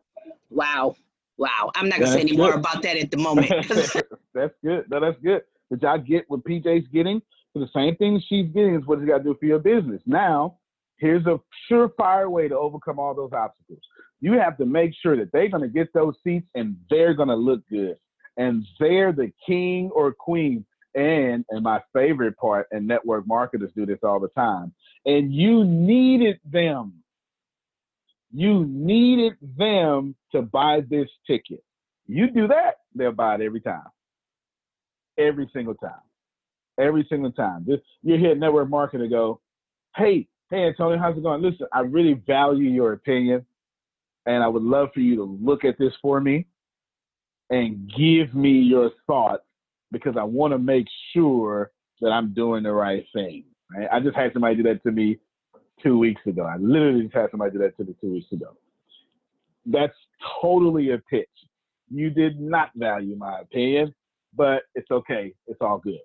wow. 0.51 0.97
Wow. 1.37 1.71
I'm 1.77 1.89
not 1.89 2.01
gonna 2.01 2.13
say 2.13 2.21
any 2.21 2.37
more 2.37 2.55
about 2.55 2.83
that 2.83 2.97
at 2.97 3.11
the 3.11 3.17
moment. 3.17 3.49
that's 4.35 4.55
good. 4.65 4.91
No, 4.91 5.01
that's 5.01 5.19
good. 5.23 5.43
Did 5.71 5.83
y'all 5.83 5.99
get 5.99 6.25
what 6.29 6.45
PJ's 6.45 6.89
getting? 6.89 7.21
So 7.53 7.61
the 7.61 7.69
same 7.75 7.97
thing 7.97 8.21
she's 8.29 8.49
getting 8.53 8.75
is 8.75 8.87
what 8.87 9.01
you 9.01 9.07
got 9.07 9.19
to 9.19 9.25
do 9.25 9.37
for 9.39 9.47
your 9.47 9.59
business. 9.59 10.03
Now, 10.07 10.59
here's 10.99 11.27
a 11.27 11.39
surefire 11.71 12.31
way 12.31 12.49
to 12.49 12.57
overcome 12.57 12.99
all 12.99 13.15
those 13.15 13.33
obstacles. 13.33 13.81
You 14.21 14.33
have 14.35 14.57
to 14.59 14.67
make 14.67 14.93
sure 15.01 15.17
that 15.17 15.31
they're 15.33 15.49
going 15.49 15.63
to 15.63 15.69
get 15.69 15.93
those 15.93 16.15
seats 16.25 16.49
and 16.55 16.77
they're 16.91 17.15
going 17.15 17.29
to 17.29 17.37
look 17.37 17.61
good. 17.71 17.97
And 18.37 18.65
they're 18.79 19.13
the 19.13 19.33
king 19.47 19.91
or 19.95 20.13
queen. 20.13 20.65
And, 20.95 21.45
and 21.51 21.63
my 21.63 21.81
favorite 21.93 22.37
part, 22.39 22.67
and 22.73 22.87
network 22.87 23.27
marketers 23.27 23.71
do 23.77 23.87
this 23.87 23.99
all 24.03 24.19
the 24.19 24.29
time, 24.29 24.73
and 25.05 25.33
you 25.33 25.65
needed 25.65 26.41
them. 26.45 26.95
You 28.33 28.67
needed 28.69 29.35
them 29.57 30.15
to 30.33 30.43
buy 30.43 30.83
this 30.89 31.09
ticket. 31.27 31.63
You 32.07 32.31
do 32.31 32.49
that, 32.49 32.77
they'll 32.95 33.13
buy 33.13 33.37
it 33.37 33.41
every 33.41 33.61
time. 33.61 33.87
Every 35.19 35.49
single 35.53 35.75
time. 35.75 36.01
Every 36.79 37.07
single 37.09 37.33
time. 37.33 37.65
This 37.67 37.81
you 38.03 38.17
hear 38.17 38.35
network 38.35 38.69
marketer 38.69 39.11
go, 39.11 39.41
hey, 39.97 40.29
hey 40.51 40.65
Antonio, 40.65 40.99
how's 40.99 41.17
it 41.17 41.23
going? 41.23 41.43
Listen, 41.43 41.67
I 41.73 41.81
really 41.81 42.15
value 42.27 42.71
your 42.71 42.93
opinion, 42.93 43.45
and 44.27 44.43
I 44.43 44.49
would 44.49 44.63
love 44.63 44.91
for 44.95 45.01
you 45.01 45.17
to 45.17 45.39
look 45.43 45.65
at 45.65 45.79
this 45.79 45.93
for 46.01 46.21
me 46.21 46.47
and 47.51 47.91
give 47.97 48.35
me 48.35 48.51
your 48.51 48.91
thoughts 49.07 49.45
because 49.91 50.17
I 50.19 50.25
want 50.25 50.53
to 50.53 50.59
make 50.59 50.87
sure 51.15 51.71
that 52.01 52.11
I'm 52.11 52.35
doing 52.35 52.63
the 52.63 52.73
right 52.73 53.05
thing. 53.15 53.45
Right? 53.75 53.89
I 53.91 54.01
just 54.01 54.17
had 54.17 54.33
somebody 54.33 54.57
do 54.57 54.63
that 54.65 54.83
to 54.83 54.93
me 54.93 55.19
two 55.83 55.99
weeks 55.99 56.21
ago. 56.27 56.45
I 56.45 56.57
literally 56.57 57.03
just 57.03 57.15
had 57.15 57.31
somebody 57.31 57.53
do 57.53 57.59
that 57.59 57.77
to 57.77 57.85
me 57.85 57.95
two 58.01 58.13
weeks 58.13 58.33
ago. 58.33 58.57
That's 59.67 59.95
totally 60.41 60.91
a 60.93 60.99
pitch. 60.99 61.29
You 61.91 62.11
did 62.11 62.41
not 62.41 62.71
value 62.75 63.17
my 63.17 63.41
opinion, 63.41 63.95
but 64.35 64.63
it's 64.75 64.91
okay. 64.91 65.35
It's 65.47 65.61
all 65.61 65.79
good. 65.79 66.01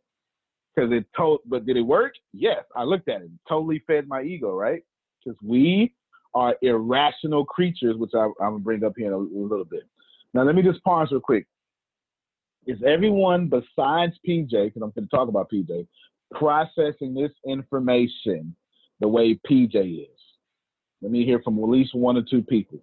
Because 0.75 0.91
it 0.91 1.05
told, 1.15 1.41
but 1.45 1.65
did 1.65 1.77
it 1.77 1.81
work? 1.81 2.13
Yes. 2.33 2.63
I 2.75 2.83
looked 2.83 3.07
at 3.07 3.21
it. 3.21 3.25
it 3.25 3.31
totally 3.47 3.83
fed 3.85 4.07
my 4.07 4.21
ego, 4.21 4.55
right? 4.55 4.83
Because 5.23 5.37
we 5.43 5.93
are 6.33 6.55
irrational 6.61 7.45
creatures, 7.45 7.95
which 7.97 8.11
I, 8.15 8.25
am 8.25 8.33
gonna 8.39 8.59
bring 8.59 8.83
up 8.83 8.93
here 8.97 9.07
in 9.07 9.13
a, 9.13 9.17
a 9.17 9.45
little 9.45 9.65
bit. 9.65 9.83
Now, 10.33 10.43
let 10.43 10.55
me 10.55 10.63
just 10.63 10.83
pause 10.83 11.09
real 11.11 11.21
quick. 11.21 11.45
Is 12.65 12.81
everyone 12.85 13.49
besides 13.49 14.13
PJ, 14.27 14.49
because 14.49 14.81
I'm 14.81 14.91
going 14.91 15.07
to 15.07 15.07
talk 15.07 15.27
about 15.27 15.51
PJ, 15.51 15.85
processing 16.33 17.13
this 17.13 17.31
information 17.47 18.55
the 18.99 19.07
way 19.07 19.39
PJ 19.49 20.03
is? 20.03 20.19
Let 21.01 21.11
me 21.11 21.25
hear 21.25 21.41
from 21.43 21.59
at 21.59 21.69
least 21.69 21.93
one 21.93 22.17
or 22.17 22.23
two 22.23 22.41
people. 22.41 22.79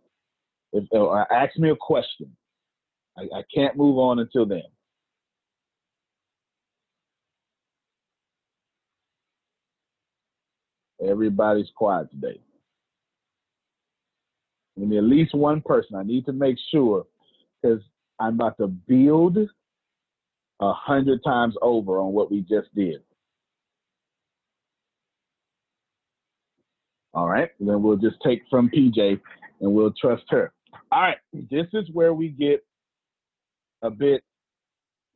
If, 0.73 0.85
uh, 0.95 1.25
ask 1.31 1.57
me 1.59 1.71
a 1.71 1.77
question. 1.77 2.35
I, 3.17 3.23
I 3.39 3.43
can't 3.53 3.77
move 3.77 3.99
on 3.99 4.19
until 4.19 4.47
then. 4.47 4.63
Everybody's 11.03 11.71
quiet 11.75 12.11
today. 12.11 12.41
Give 14.79 14.89
me 14.89 14.99
at 14.99 15.05
least 15.05 15.35
one 15.35 15.63
person. 15.63 15.97
I 15.97 16.03
need 16.03 16.27
to 16.27 16.33
make 16.33 16.57
sure 16.71 17.07
because 17.63 17.81
I'm 18.19 18.35
about 18.35 18.59
to 18.59 18.69
build 18.69 19.39
a 20.61 20.73
hundred 20.73 21.25
times 21.25 21.55
over 21.63 21.99
on 21.99 22.13
what 22.13 22.31
we 22.31 22.43
just 22.43 22.75
did. 22.75 23.03
All 27.13 27.29
right, 27.29 27.51
then 27.59 27.83
we'll 27.83 27.97
just 27.97 28.17
take 28.25 28.43
from 28.49 28.71
PJ 28.71 29.21
and 29.61 29.73
we'll 29.73 29.93
trust 30.01 30.25
her. 30.31 30.53
All 30.93 31.03
right, 31.03 31.19
this 31.33 31.67
is 31.73 31.89
where 31.93 32.15
we 32.15 32.29
get 32.29 32.65
a 33.83 33.91
bit 33.91 34.23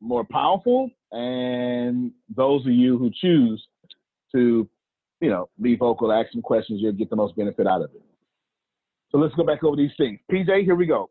more 0.01 0.25
powerful, 0.25 0.91
and 1.13 2.13
those 2.35 2.67
of 2.67 2.73
you 2.73 2.99
who 2.99 3.11
choose 3.21 3.65
to, 4.33 4.69
you 5.21 5.31
know, 5.31 5.49
be 5.61 5.77
vocal, 5.77 6.13
ask 6.13 6.33
some 6.33 6.43
questions, 6.43 6.81
you'll 6.83 6.93
get 6.93 7.11
the 7.11 7.17
most 7.17 7.37
benefit 7.37 7.67
out 7.67 7.83
of 7.83 7.91
it. 7.95 8.03
So 9.11 9.19
let's 9.19 9.35
go 9.35 9.45
back 9.45 9.63
over 9.63 9.77
these 9.77 9.93
things. 9.97 10.19
PJ, 10.31 10.65
here 10.65 10.75
we 10.75 10.87
go. 10.87 11.11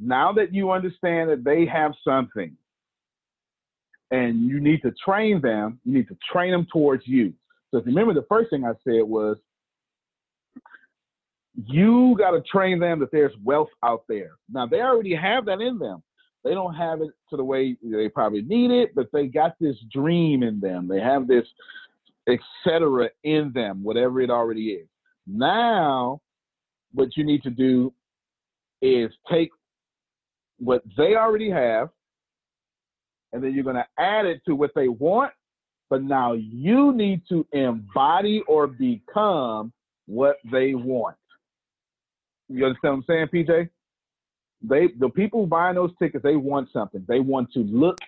Now 0.00 0.32
that 0.32 0.52
you 0.52 0.72
understand 0.72 1.30
that 1.30 1.44
they 1.44 1.66
have 1.66 1.92
something 2.04 2.56
and 4.10 4.48
you 4.48 4.60
need 4.60 4.82
to 4.82 4.92
train 5.04 5.40
them, 5.40 5.80
you 5.84 5.94
need 5.94 6.08
to 6.08 6.16
train 6.32 6.50
them 6.50 6.66
towards 6.72 7.06
you. 7.06 7.32
So 7.70 7.78
if 7.78 7.86
you 7.86 7.92
remember, 7.92 8.14
the 8.14 8.26
first 8.28 8.50
thing 8.50 8.64
I 8.64 8.72
said 8.84 9.02
was 9.02 9.36
you 11.66 12.14
got 12.18 12.30
to 12.32 12.40
train 12.42 12.78
them 12.78 13.00
that 13.00 13.10
there's 13.10 13.34
wealth 13.42 13.70
out 13.84 14.04
there. 14.08 14.32
Now 14.52 14.66
they 14.66 14.80
already 14.80 15.14
have 15.14 15.44
that 15.46 15.60
in 15.60 15.78
them. 15.78 16.02
They 16.44 16.50
don't 16.54 16.74
have 16.74 17.00
it 17.00 17.10
to 17.30 17.36
the 17.36 17.44
way 17.44 17.76
they 17.82 18.08
probably 18.08 18.42
need 18.42 18.70
it, 18.70 18.94
but 18.94 19.08
they 19.12 19.26
got 19.26 19.56
this 19.60 19.76
dream 19.92 20.42
in 20.42 20.60
them. 20.60 20.86
They 20.86 21.00
have 21.00 21.26
this 21.26 21.44
etc. 22.28 23.08
in 23.24 23.52
them, 23.54 23.82
whatever 23.82 24.20
it 24.20 24.30
already 24.30 24.70
is. 24.70 24.86
Now 25.26 26.20
what 26.92 27.16
you 27.16 27.24
need 27.24 27.42
to 27.42 27.50
do 27.50 27.92
is 28.80 29.10
take 29.30 29.50
what 30.58 30.82
they 30.96 31.16
already 31.16 31.50
have, 31.50 31.88
and 33.32 33.42
then 33.42 33.52
you're 33.54 33.64
going 33.64 33.76
to 33.76 33.86
add 33.98 34.26
it 34.26 34.40
to 34.46 34.54
what 34.54 34.70
they 34.74 34.88
want. 34.88 35.32
But 35.90 36.02
now 36.02 36.34
you 36.34 36.92
need 36.92 37.22
to 37.30 37.46
embody 37.52 38.42
or 38.46 38.66
become 38.66 39.72
what 40.06 40.36
they 40.50 40.74
want. 40.74 41.16
You 42.48 42.66
understand 42.66 43.04
what 43.06 43.16
I'm 43.16 43.30
saying, 43.32 43.46
PJ? 43.46 43.68
They 44.62 44.88
the 44.98 45.08
people 45.08 45.46
buying 45.46 45.76
those 45.76 45.92
tickets, 45.98 46.22
they 46.24 46.36
want 46.36 46.68
something. 46.72 47.04
They 47.08 47.20
want 47.20 47.52
to 47.52 47.60
look, 47.60 47.98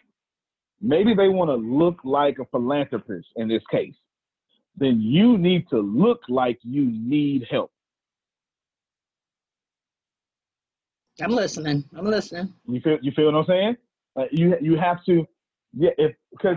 maybe 0.81 1.15
they 1.15 1.29
want 1.29 1.51
to 1.51 1.55
look 1.57 1.99
like 2.05 2.39
a 2.39 2.45
philanthropist 2.47 3.29
in 3.37 3.49
this 3.49 3.63
case. 3.71 3.95
Then 4.77 5.01
you 5.01 5.39
need 5.39 5.69
to 5.71 5.79
look 5.79 6.21
like 6.29 6.59
you 6.63 6.87
need 6.91 7.47
help. 7.51 7.71
I'm 11.23 11.33
listening. 11.33 11.85
I'm 11.97 12.07
listening. 12.07 12.55
You 12.67 12.81
feel 12.81 12.99
you 13.03 13.13
feel 13.13 13.27
what 13.27 13.35
I'm 13.37 13.47
saying? 13.47 13.77
Uh, 14.17 14.25
you 14.33 14.57
you 14.61 14.77
have 14.77 15.05
to 15.05 15.27
yeah 15.75 15.91
if 15.99 16.17
because 16.33 16.57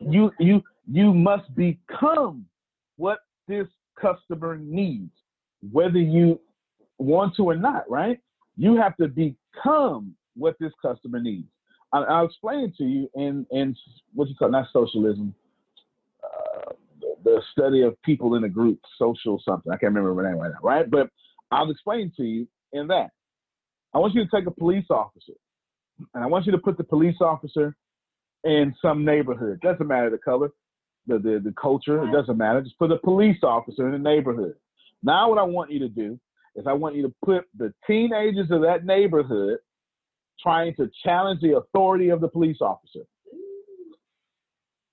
you 0.00 0.30
you 0.38 0.62
you 0.90 1.12
must 1.12 1.54
become 1.54 2.46
what 2.96 3.18
this 3.48 3.66
customer 4.00 4.56
needs, 4.56 5.12
whether 5.72 5.98
you 5.98 6.40
want 6.98 7.36
to 7.36 7.44
or 7.44 7.56
not. 7.56 7.90
Right? 7.90 8.20
You 8.56 8.76
have 8.76 8.96
to 8.96 9.08
become 9.08 10.14
what 10.36 10.56
this 10.60 10.72
customer 10.80 11.20
needs. 11.20 11.48
I, 11.92 12.20
will 12.20 12.26
explain 12.26 12.72
to 12.78 12.84
you 12.84 13.08
in 13.14 13.46
in 13.50 13.76
what 14.14 14.28
you 14.28 14.34
call 14.34 14.50
not 14.50 14.68
socialism, 14.72 15.34
uh, 16.22 16.72
the, 17.00 17.14
the 17.24 17.42
study 17.52 17.82
of 17.82 18.00
people 18.02 18.34
in 18.34 18.44
a 18.44 18.48
group, 18.48 18.78
social 18.98 19.40
something. 19.44 19.72
I 19.72 19.76
can't 19.76 19.94
remember 19.94 20.22
the 20.22 20.28
name 20.28 20.38
right 20.38 20.52
now. 20.52 20.60
Right? 20.62 20.90
But 20.90 21.10
I'll 21.50 21.70
explain 21.70 22.12
to 22.16 22.24
you 22.24 22.46
in 22.72 22.88
that. 22.88 23.10
I 23.94 23.98
want 23.98 24.14
you 24.14 24.22
to 24.22 24.30
take 24.30 24.46
a 24.46 24.50
police 24.50 24.84
officer 24.90 25.32
and 26.14 26.22
I 26.22 26.26
want 26.26 26.46
you 26.46 26.52
to 26.52 26.58
put 26.58 26.76
the 26.76 26.84
police 26.84 27.16
officer 27.20 27.76
in 28.44 28.74
some 28.80 29.04
neighborhood. 29.04 29.60
Doesn't 29.60 29.86
matter 29.86 30.10
the 30.10 30.18
color, 30.18 30.50
the, 31.06 31.18
the, 31.18 31.40
the 31.42 31.54
culture, 31.60 32.04
it 32.04 32.12
doesn't 32.12 32.36
matter. 32.36 32.60
Just 32.62 32.78
put 32.78 32.92
a 32.92 32.98
police 32.98 33.38
officer 33.42 33.86
in 33.86 33.92
the 33.92 34.10
neighborhood. 34.10 34.54
Now, 35.02 35.30
what 35.30 35.38
I 35.38 35.44
want 35.44 35.70
you 35.70 35.78
to 35.80 35.88
do 35.88 36.18
is 36.56 36.66
I 36.66 36.72
want 36.72 36.96
you 36.96 37.02
to 37.02 37.14
put 37.24 37.44
the 37.56 37.72
teenagers 37.86 38.50
of 38.50 38.62
that 38.62 38.84
neighborhood 38.84 39.58
trying 40.40 40.74
to 40.76 40.90
challenge 41.04 41.40
the 41.40 41.56
authority 41.56 42.10
of 42.10 42.20
the 42.20 42.28
police 42.28 42.58
officer. 42.60 43.04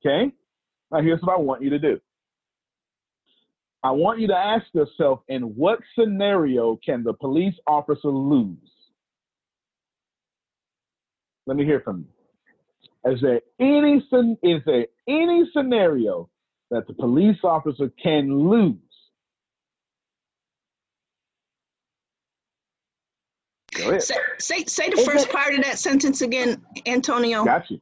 Okay? 0.05 0.31
Now, 0.91 1.01
here's 1.01 1.21
what 1.21 1.37
I 1.37 1.39
want 1.39 1.63
you 1.63 1.69
to 1.71 1.79
do 1.79 1.99
I 3.83 3.91
want 3.91 4.19
you 4.19 4.27
to 4.29 4.35
ask 4.35 4.65
yourself 4.73 5.19
in 5.27 5.43
what 5.55 5.79
scenario 5.97 6.79
can 6.83 7.03
the 7.03 7.13
police 7.13 7.53
officer 7.67 8.09
lose? 8.09 8.57
Let 11.45 11.55
me 11.55 11.65
hear 11.65 11.81
from 11.81 11.99
you. 11.99 13.11
Is 13.13 13.21
there 13.21 13.41
any 13.59 14.03
is 14.41 14.61
there 14.65 14.87
any 15.07 15.49
scenario 15.53 16.29
that 16.71 16.87
the 16.87 16.95
police 16.95 17.37
officer 17.43 17.91
can 18.01 18.49
lose? 18.49 18.77
Say, 23.78 24.15
say, 24.38 24.63
say 24.65 24.89
the 24.89 25.03
first 25.03 25.30
part 25.30 25.53
of 25.53 25.63
that 25.63 25.80
sentence 25.80 26.21
again, 26.21 26.61
Antonio. 26.86 27.43
Got 27.45 27.69
you. 27.69 27.80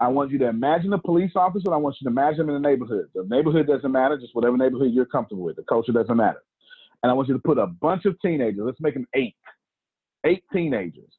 I 0.00 0.08
want 0.08 0.30
you 0.30 0.38
to 0.38 0.48
imagine 0.48 0.92
a 0.94 0.98
police 0.98 1.32
officer. 1.36 1.64
And 1.66 1.74
I 1.74 1.76
want 1.76 1.96
you 2.00 2.06
to 2.06 2.10
imagine 2.10 2.46
them 2.46 2.50
in 2.50 2.62
the 2.62 2.68
neighborhood. 2.68 3.08
The 3.14 3.24
neighborhood 3.24 3.66
doesn't 3.66 3.92
matter, 3.92 4.18
just 4.18 4.34
whatever 4.34 4.56
neighborhood 4.56 4.92
you're 4.92 5.04
comfortable 5.04 5.44
with. 5.44 5.56
The 5.56 5.64
culture 5.64 5.92
doesn't 5.92 6.16
matter. 6.16 6.42
And 7.02 7.10
I 7.10 7.14
want 7.14 7.28
you 7.28 7.34
to 7.34 7.40
put 7.40 7.58
a 7.58 7.66
bunch 7.66 8.04
of 8.04 8.20
teenagers. 8.20 8.62
Let's 8.64 8.80
make 8.80 8.94
them 8.94 9.06
eight, 9.14 9.36
eight 10.26 10.44
teenagers, 10.52 11.10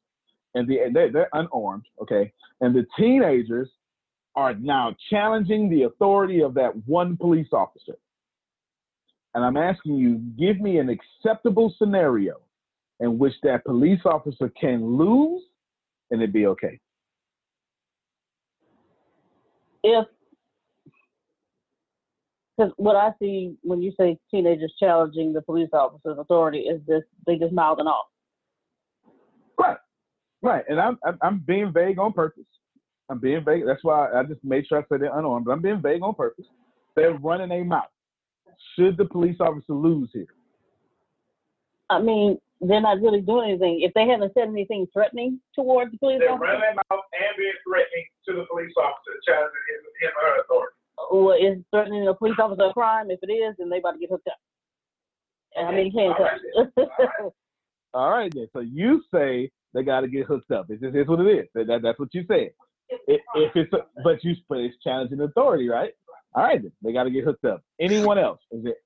and 0.54 0.68
the, 0.68 0.78
they're, 0.92 1.10
they're 1.10 1.28
unarmed, 1.32 1.86
okay. 2.00 2.32
And 2.60 2.74
the 2.74 2.86
teenagers 2.96 3.68
are 4.36 4.54
now 4.54 4.94
challenging 5.10 5.68
the 5.68 5.82
authority 5.84 6.42
of 6.42 6.54
that 6.54 6.70
one 6.86 7.16
police 7.16 7.48
officer. 7.52 7.96
And 9.34 9.44
I'm 9.44 9.56
asking 9.56 9.96
you, 9.96 10.20
give 10.38 10.60
me 10.60 10.78
an 10.78 10.88
acceptable 10.88 11.74
scenario 11.78 12.36
in 13.02 13.18
which 13.18 13.34
that 13.42 13.64
police 13.64 14.00
officer 14.06 14.50
can 14.58 14.96
lose 14.96 15.42
and 16.10 16.22
it'd 16.22 16.32
be 16.32 16.46
okay 16.46 16.80
if 19.82 20.06
because 22.56 22.72
what 22.76 22.96
I 22.96 23.10
see 23.18 23.54
when 23.62 23.82
you 23.82 23.92
say 23.98 24.18
teenagers 24.30 24.74
challenging 24.78 25.32
the 25.32 25.42
police 25.42 25.70
officer's 25.72 26.18
authority 26.18 26.60
is 26.60 26.80
this 26.86 27.02
they 27.26 27.36
just 27.36 27.52
mouthing 27.52 27.86
off. 27.86 28.06
Right, 29.58 29.78
right, 30.42 30.64
and 30.68 30.80
I'm 30.80 30.98
I'm 31.22 31.42
being 31.46 31.72
vague 31.72 31.98
on 31.98 32.12
purpose. 32.12 32.44
I'm 33.08 33.18
being 33.18 33.44
vague. 33.44 33.64
That's 33.66 33.82
why 33.82 34.10
I 34.12 34.22
just 34.22 34.42
made 34.44 34.66
sure 34.66 34.78
I 34.78 34.82
said 34.88 35.00
they're 35.00 35.18
unarmed. 35.18 35.46
But 35.46 35.52
I'm 35.52 35.62
being 35.62 35.82
vague 35.82 36.02
on 36.02 36.14
purpose. 36.14 36.46
They're 36.94 37.14
running 37.14 37.50
a 37.50 37.64
mouth. 37.64 37.84
Should 38.76 38.96
the 38.96 39.06
police 39.06 39.36
officer 39.40 39.72
lose 39.72 40.10
here? 40.12 40.26
I 41.90 42.00
mean, 42.00 42.38
they're 42.62 42.80
not 42.80 43.02
really 43.02 43.20
doing 43.20 43.50
anything. 43.50 43.82
If 43.82 43.92
they 43.94 44.06
haven't 44.06 44.32
said 44.34 44.48
anything 44.48 44.86
threatening 44.92 45.40
towards 45.54 45.90
the 45.92 45.98
police 45.98 46.20
they're 46.20 46.30
officer, 46.30 46.46
running 46.46 46.60
their 46.62 46.74
mouth 46.74 47.04
and 47.10 47.34
being 47.36 47.58
threatening 47.66 48.06
to 48.28 48.32
the 48.38 48.46
police 48.46 48.72
officer, 48.78 49.18
challenging 49.26 49.66
him, 49.66 49.82
him 50.00 50.12
or 50.14 50.22
her 50.30 50.40
authority. 50.42 50.76
Well, 51.10 51.34
is 51.34 51.58
threatening 51.74 52.06
a 52.06 52.14
police 52.14 52.38
officer 52.38 52.70
a 52.70 52.72
crime? 52.72 53.10
If 53.10 53.18
it 53.22 53.32
is, 53.32 53.56
then 53.58 53.68
they 53.68 53.78
about 53.78 53.92
to 53.92 53.98
get 53.98 54.10
hooked 54.10 54.28
up. 54.28 54.38
Okay. 55.58 55.66
I 55.66 55.74
mean, 55.74 55.86
you 55.86 55.92
can't 55.92 56.14
All 56.18 56.24
right. 56.24 57.32
All 57.94 58.10
right 58.10 58.32
then. 58.32 58.46
So 58.52 58.60
you 58.60 59.02
say 59.12 59.50
they 59.74 59.82
got 59.82 60.00
to 60.00 60.08
get 60.08 60.26
hooked 60.26 60.50
up. 60.50 60.66
It's 60.70 60.80
just 60.80 60.94
it's 60.94 61.08
what 61.08 61.20
it 61.20 61.28
is. 61.28 61.46
That, 61.54 61.66
that 61.66 61.82
that's 61.82 61.98
what 61.98 62.08
you 62.12 62.24
said. 62.28 62.50
If, 63.08 63.20
if 63.34 63.56
it's 63.56 63.72
a, 63.72 63.78
but 64.04 64.22
you 64.22 64.34
but 64.48 64.58
it's 64.58 64.76
challenging 64.84 65.20
authority, 65.20 65.68
right? 65.68 65.92
All 66.34 66.44
right, 66.44 66.62
then. 66.62 66.72
they 66.82 66.92
got 66.92 67.04
to 67.04 67.10
get 67.10 67.24
hooked 67.24 67.44
up. 67.44 67.62
Anyone 67.78 68.18
else? 68.18 68.40
Is 68.50 68.64
it? 68.64 68.76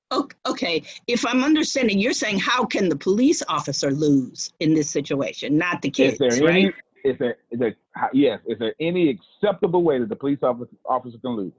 Okay, 0.45 0.83
if 1.07 1.25
I'm 1.25 1.43
understanding, 1.43 1.97
you're 1.99 2.13
saying 2.13 2.39
how 2.39 2.65
can 2.65 2.89
the 2.89 2.95
police 2.95 3.41
officer 3.47 3.91
lose 3.91 4.51
in 4.59 4.73
this 4.73 4.89
situation, 4.89 5.57
not 5.57 5.81
the 5.81 5.89
Is 5.89 5.95
kids, 5.95 6.17
there 6.17 6.29
right? 6.45 6.49
any? 6.49 6.73
Is 7.05 7.17
there? 7.19 7.37
Is 7.51 7.59
there? 7.59 7.75
Yes. 8.11 8.41
Is 8.47 8.59
there 8.59 8.73
any 8.81 9.09
acceptable 9.09 9.83
way 9.83 9.99
that 9.99 10.09
the 10.09 10.15
police 10.15 10.39
officer 10.43 10.75
officer 10.85 11.17
can 11.19 11.31
lose? 11.31 11.53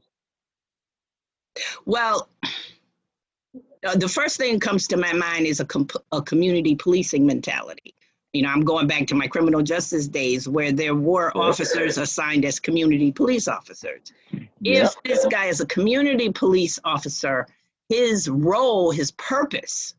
Well, 1.87 2.29
uh, 3.87 3.97
the 3.97 4.09
first 4.09 4.37
thing 4.37 4.55
that 4.55 4.63
comes 4.63 4.87
to 4.89 4.97
my 4.97 5.13
mind 5.13 5.47
is 5.47 5.61
a, 5.61 5.65
comp- 5.65 6.05
a 6.13 6.21
community 6.23 6.75
policing 6.75 7.27
mentality. 7.27 7.95
You 8.33 8.43
know, 8.43 8.51
I'm 8.51 8.65
going 8.65 8.87
back 8.87 9.07
to 9.09 9.15
my 9.15 9.27
criminal 9.27 9.63
justice 9.63 10.07
days 10.07 10.49
where 10.49 10.71
there 10.71 10.95
were 10.95 11.37
officers 11.37 11.97
assigned 11.97 12.45
as 12.45 12.61
community 12.61 13.11
police 13.11 13.49
officers. 13.49 14.13
Yep. 14.31 14.45
If 14.63 14.95
this 15.05 15.27
guy 15.31 15.47
is 15.47 15.61
a 15.61 15.67
community 15.67 16.31
police 16.31 16.79
officer, 16.85 17.47
his 17.89 18.29
role, 18.29 18.91
his 18.91 19.13
purpose 19.13 19.95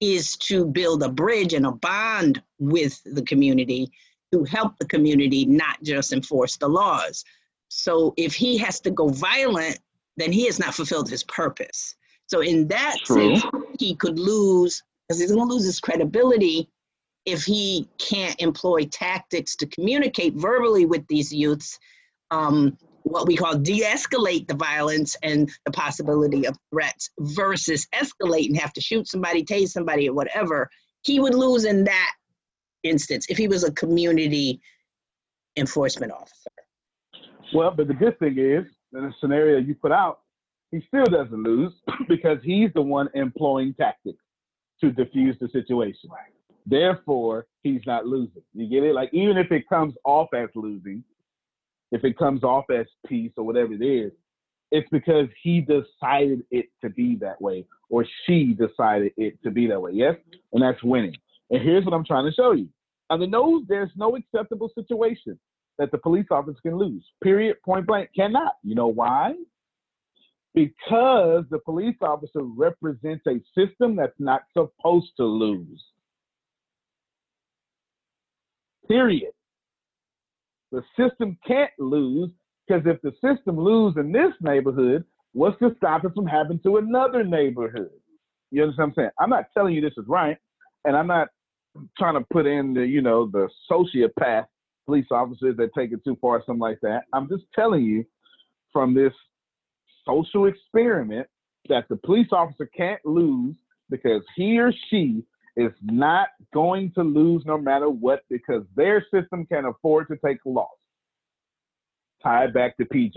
is 0.00 0.36
to 0.36 0.66
build 0.66 1.02
a 1.02 1.08
bridge 1.08 1.54
and 1.54 1.66
a 1.66 1.72
bond 1.72 2.42
with 2.58 3.00
the 3.06 3.22
community 3.22 3.90
to 4.32 4.44
help 4.44 4.76
the 4.78 4.84
community, 4.86 5.46
not 5.46 5.82
just 5.82 6.12
enforce 6.12 6.56
the 6.56 6.68
laws. 6.68 7.24
So 7.68 8.12
if 8.16 8.34
he 8.34 8.58
has 8.58 8.80
to 8.80 8.90
go 8.90 9.08
violent, 9.08 9.78
then 10.16 10.32
he 10.32 10.46
has 10.46 10.58
not 10.58 10.74
fulfilled 10.74 11.08
his 11.08 11.24
purpose. 11.24 11.94
So 12.26 12.40
in 12.40 12.68
that 12.68 12.96
True. 13.04 13.36
sense, 13.36 13.54
he 13.78 13.94
could 13.94 14.18
lose 14.18 14.82
because 15.08 15.20
he's 15.20 15.32
going 15.32 15.48
to 15.48 15.54
lose 15.54 15.64
his 15.64 15.80
credibility 15.80 16.68
if 17.26 17.44
he 17.44 17.88
can't 17.98 18.40
employ 18.40 18.86
tactics 18.86 19.56
to 19.56 19.66
communicate 19.66 20.34
verbally 20.34 20.86
with 20.86 21.06
these 21.08 21.32
youths, 21.32 21.78
um, 22.30 22.78
what 23.02 23.26
we 23.26 23.36
call 23.36 23.56
de-escalate 23.56 24.48
the 24.48 24.54
violence 24.54 25.16
and 25.22 25.50
the 25.64 25.72
possibility 25.72 26.46
of 26.46 26.56
threats 26.72 27.10
versus 27.20 27.86
escalate 27.94 28.46
and 28.46 28.56
have 28.56 28.72
to 28.72 28.80
shoot 28.80 29.06
somebody, 29.08 29.44
tase 29.44 29.68
somebody, 29.68 30.08
or 30.08 30.14
whatever. 30.14 30.70
He 31.02 31.20
would 31.20 31.34
lose 31.34 31.64
in 31.64 31.84
that 31.84 32.12
instance 32.82 33.26
if 33.28 33.36
he 33.36 33.48
was 33.48 33.64
a 33.64 33.72
community 33.72 34.60
enforcement 35.56 36.12
officer. 36.12 36.50
Well, 37.54 37.72
but 37.76 37.88
the 37.88 37.94
good 37.94 38.18
thing 38.18 38.38
is, 38.38 38.64
in 38.92 39.02
the 39.02 39.12
scenario 39.20 39.58
you 39.58 39.74
put 39.74 39.92
out, 39.92 40.20
he 40.70 40.82
still 40.88 41.04
doesn't 41.04 41.42
lose 41.42 41.72
because 42.08 42.38
he's 42.42 42.70
the 42.74 42.82
one 42.82 43.08
employing 43.14 43.74
tactics 43.74 44.22
to 44.80 44.90
diffuse 44.90 45.36
the 45.40 45.48
situation. 45.48 46.10
Therefore, 46.66 47.46
he's 47.62 47.82
not 47.86 48.06
losing. 48.06 48.42
You 48.54 48.68
get 48.68 48.82
it? 48.86 48.94
Like 48.94 49.10
even 49.12 49.36
if 49.36 49.52
it 49.52 49.68
comes 49.68 49.94
off 50.04 50.28
as 50.34 50.48
losing, 50.54 51.04
if 51.92 52.04
it 52.04 52.18
comes 52.18 52.42
off 52.42 52.64
as 52.70 52.86
peace 53.06 53.32
or 53.36 53.44
whatever 53.44 53.72
it 53.72 53.84
is, 53.84 54.12
it's 54.72 54.88
because 54.90 55.28
he 55.42 55.60
decided 55.60 56.42
it 56.50 56.66
to 56.82 56.90
be 56.90 57.16
that 57.20 57.40
way 57.40 57.64
or 57.88 58.04
she 58.26 58.54
decided 58.54 59.12
it 59.16 59.40
to 59.44 59.50
be 59.50 59.68
that 59.68 59.80
way. 59.80 59.92
Yes? 59.94 60.16
And 60.52 60.62
that's 60.62 60.82
winning. 60.82 61.16
And 61.50 61.62
here's 61.62 61.84
what 61.84 61.94
I'm 61.94 62.04
trying 62.04 62.26
to 62.26 62.34
show 62.34 62.52
you. 62.52 62.68
Under 63.08 63.28
no, 63.28 63.62
there's 63.68 63.90
no 63.94 64.16
acceptable 64.16 64.70
situation 64.74 65.38
that 65.78 65.92
the 65.92 65.98
police 65.98 66.26
officer 66.30 66.58
can 66.62 66.76
lose. 66.76 67.04
Period. 67.22 67.56
Point 67.64 67.86
blank. 67.86 68.10
Cannot. 68.16 68.54
You 68.64 68.74
know 68.74 68.88
why? 68.88 69.34
Because 70.54 71.44
the 71.50 71.58
police 71.64 71.96
officer 72.00 72.40
represents 72.40 73.24
a 73.28 73.40
system 73.54 73.94
that's 73.94 74.18
not 74.18 74.42
supposed 74.52 75.12
to 75.18 75.24
lose. 75.24 75.84
Period. 78.88 79.32
The 80.72 80.82
system 80.98 81.38
can't 81.46 81.70
lose 81.78 82.30
because 82.66 82.82
if 82.86 83.00
the 83.02 83.12
system 83.24 83.58
lose 83.58 83.94
in 83.96 84.12
this 84.12 84.32
neighborhood, 84.40 85.04
what's 85.32 85.58
to 85.60 85.74
stop 85.76 86.04
it 86.04 86.12
from 86.14 86.26
happening 86.26 86.60
to 86.64 86.78
another 86.78 87.22
neighborhood? 87.24 87.90
You 88.50 88.62
understand 88.62 88.92
what 88.94 89.02
I'm 89.02 89.04
saying? 89.04 89.10
I'm 89.20 89.30
not 89.30 89.44
telling 89.54 89.74
you 89.74 89.80
this 89.80 89.96
is 89.96 90.04
right, 90.08 90.36
and 90.84 90.96
I'm 90.96 91.06
not 91.06 91.28
trying 91.98 92.14
to 92.14 92.26
put 92.32 92.46
in 92.46 92.74
the, 92.74 92.86
you 92.86 93.02
know, 93.02 93.30
the 93.30 93.48
sociopath 93.70 94.46
police 94.86 95.06
officers 95.10 95.56
that 95.56 95.70
take 95.76 95.92
it 95.92 96.02
too 96.04 96.16
far, 96.20 96.36
or 96.36 96.42
something 96.46 96.60
like 96.60 96.78
that. 96.82 97.02
I'm 97.12 97.28
just 97.28 97.44
telling 97.54 97.84
you 97.84 98.04
from 98.72 98.94
this 98.94 99.12
social 100.06 100.46
experiment 100.46 101.26
that 101.68 101.88
the 101.88 101.96
police 101.96 102.28
officer 102.32 102.68
can't 102.76 103.04
lose 103.04 103.56
because 103.90 104.22
he 104.36 104.58
or 104.58 104.72
she 104.88 105.22
is 105.56 105.72
not 105.82 106.28
going 106.52 106.92
to 106.92 107.02
lose 107.02 107.42
no 107.46 107.56
matter 107.58 107.88
what 107.88 108.20
because 108.28 108.62
their 108.74 109.04
system 109.12 109.46
can 109.46 109.64
afford 109.64 110.08
to 110.08 110.16
take 110.24 110.38
a 110.44 110.48
loss. 110.48 110.68
Tie 112.22 112.48
back 112.48 112.76
to 112.76 112.84
PJ. 112.84 113.16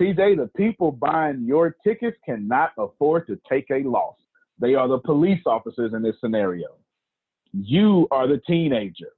PJ, 0.00 0.36
the 0.36 0.50
people 0.56 0.92
buying 0.92 1.44
your 1.44 1.76
tickets 1.84 2.16
cannot 2.24 2.72
afford 2.78 3.26
to 3.26 3.38
take 3.48 3.66
a 3.70 3.82
loss. 3.88 4.14
They 4.60 4.74
are 4.74 4.88
the 4.88 4.98
police 4.98 5.42
officers 5.46 5.92
in 5.94 6.02
this 6.02 6.16
scenario. 6.20 6.68
You 7.52 8.06
are 8.10 8.26
the 8.26 8.40
teenager. 8.46 9.10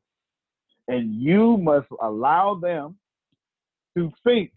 And 0.89 1.14
you 1.14 1.57
must 1.57 1.87
allow 2.03 2.55
them 2.55 2.97
to 3.97 4.12
think 4.24 4.51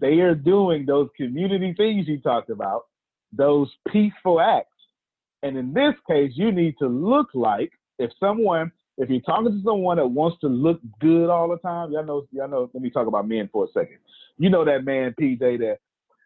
they 0.00 0.20
are 0.20 0.34
doing 0.34 0.84
those 0.84 1.08
community 1.16 1.74
things 1.76 2.06
you 2.08 2.20
talked 2.20 2.50
about, 2.50 2.86
those 3.32 3.70
peaceful 3.90 4.40
acts. 4.40 4.67
And 5.42 5.56
in 5.56 5.72
this 5.72 5.94
case, 6.08 6.32
you 6.34 6.52
need 6.52 6.76
to 6.78 6.88
look 6.88 7.28
like 7.34 7.72
if 7.98 8.10
someone, 8.18 8.72
if 8.96 9.08
you're 9.08 9.20
talking 9.20 9.52
to 9.52 9.62
someone 9.64 9.98
that 9.98 10.06
wants 10.06 10.38
to 10.40 10.48
look 10.48 10.80
good 11.00 11.30
all 11.30 11.48
the 11.48 11.58
time, 11.58 11.92
y'all 11.92 12.04
know, 12.04 12.26
y'all 12.32 12.48
know, 12.48 12.70
let 12.72 12.82
me 12.82 12.90
talk 12.90 13.06
about 13.06 13.28
men 13.28 13.48
for 13.52 13.64
a 13.64 13.68
second. 13.72 13.98
You 14.38 14.50
know 14.50 14.64
that 14.64 14.84
man, 14.84 15.14
PJ, 15.20 15.38
that 15.58 15.78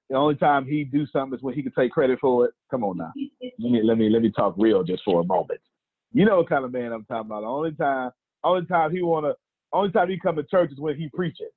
the 0.09 0.17
only 0.17 0.35
time 0.35 0.67
he 0.67 0.85
do 0.85 1.07
something 1.07 1.39
is 1.39 1.43
when 1.43 1.55
he 1.55 1.63
can 1.63 1.73
take 1.73 1.93
credit 1.93 2.19
for 2.21 2.47
it. 2.47 2.55
Come 2.71 2.85
on 2.85 2.99
now. 2.99 3.13
Let 3.59 3.73
me 3.73 3.83
let 3.83 3.99
me 3.99 4.11
let 4.11 4.23
me 4.23 4.31
talk 4.31 4.55
real 4.59 4.83
just 4.83 5.03
for 5.05 5.21
a 5.21 5.25
moment. 5.25 5.61
You 6.13 6.27
know 6.27 6.39
what 6.39 6.49
kind 6.49 6.65
of 6.65 6.73
man 6.73 6.93
I'm 6.93 7.05
talking 7.05 7.31
about. 7.31 7.41
The 7.41 7.47
only 7.47 7.73
time 7.73 8.11
only 8.45 8.67
time 8.67 8.91
he 8.91 9.01
wanna 9.03 9.33
only 9.73 9.91
time 9.91 10.11
he 10.11 10.19
come 10.19 10.37
to 10.37 10.43
church 10.43 10.71
is 10.71 10.79
when 10.79 10.97
he 10.97 11.09
preaching. 11.09 11.49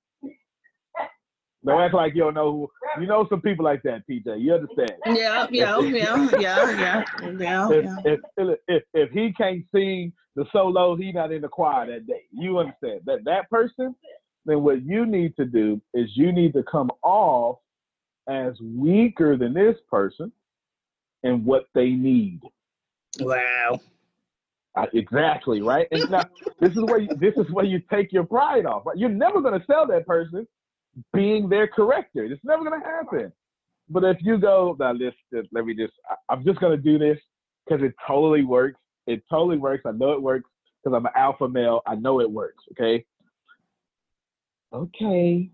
Don't 1.66 1.82
act 1.82 1.94
like 1.94 2.14
you 2.16 2.22
don't 2.22 2.34
know 2.34 2.52
who 2.52 3.02
you 3.02 3.08
know 3.08 3.26
some 3.30 3.42
people 3.42 3.66
like 3.66 3.82
that, 3.84 4.04
PJ. 4.10 4.40
You 4.40 4.54
understand? 4.54 4.92
Yeah, 5.06 5.48
yeah, 5.50 5.80
yeah, 5.80 6.30
yeah, 6.40 6.40
yeah, 6.40 7.04
yeah. 7.40 7.70
If, 7.72 7.86
yeah. 7.86 7.98
if, 8.06 8.60
if, 8.68 8.84
if 8.94 9.12
he 9.12 9.34
can't 9.34 9.64
sing 9.74 10.14
the 10.36 10.46
solo, 10.52 10.96
he 10.96 11.12
not 11.12 11.32
in 11.32 11.42
the 11.42 11.48
choir 11.48 11.88
that 11.88 12.08
day. 12.08 12.24
You 12.32 12.60
understand 12.60 13.02
that 13.06 13.24
that 13.26 13.50
person? 13.50 13.96
Then 14.46 14.62
what 14.62 14.84
you 14.84 15.06
need 15.06 15.36
to 15.38 15.46
do 15.46 15.82
is 15.94 16.10
you 16.16 16.32
need 16.32 16.54
to 16.54 16.64
come 16.64 16.92
off 17.04 17.58
as 18.30 18.54
weaker 18.62 19.38
than 19.38 19.54
this 19.54 19.76
person 19.90 20.32
and 21.24 21.46
what 21.46 21.66
they 21.74 21.90
need. 21.90 22.42
Wow. 23.20 23.80
Uh, 24.76 24.86
exactly 24.94 25.62
right. 25.62 25.88
And 25.92 26.12
now 26.12 26.26
this 26.60 26.72
is 26.72 26.82
where 26.84 27.00
you, 27.00 27.10
this 27.16 27.34
is 27.38 27.50
where 27.52 27.66
you 27.66 27.82
take 27.92 28.12
your 28.12 28.26
pride 28.26 28.66
off. 28.66 28.86
Right? 28.86 28.98
You're 28.98 29.10
never 29.10 29.42
going 29.42 29.60
to 29.60 29.66
sell 29.66 29.88
that 29.88 30.06
person 30.06 30.46
being 31.14 31.50
their 31.50 31.68
corrector. 31.68 32.26
It's 32.26 32.44
never 32.44 32.64
going 32.64 32.80
to 32.80 32.86
happen. 32.86 33.32
But 33.90 34.04
if 34.04 34.18
you 34.22 34.38
go, 34.38 34.76
now 34.80 34.94
let's 34.94 35.16
let 35.52 35.66
me 35.66 35.76
just, 35.76 35.94
I, 36.10 36.16
I'm 36.30 36.44
just 36.44 36.60
going 36.60 36.76
to 36.76 36.82
do 36.82 36.98
this 36.98 37.20
because 37.66 37.84
it 37.84 37.94
totally 38.08 38.44
works. 38.44 38.80
It 39.08 39.24
totally 39.30 39.58
works. 39.58 39.84
I 39.86 39.92
know 39.92 40.12
it 40.14 40.22
works 40.22 40.50
because 40.84 40.96
I'm 40.96 41.06
an 41.06 41.12
alpha 41.16 41.48
male. 41.48 41.82
I 41.86 41.96
know 41.96 42.20
it 42.20 42.30
works. 42.30 42.64
Okay. 42.72 43.06
Okay. 44.74 45.50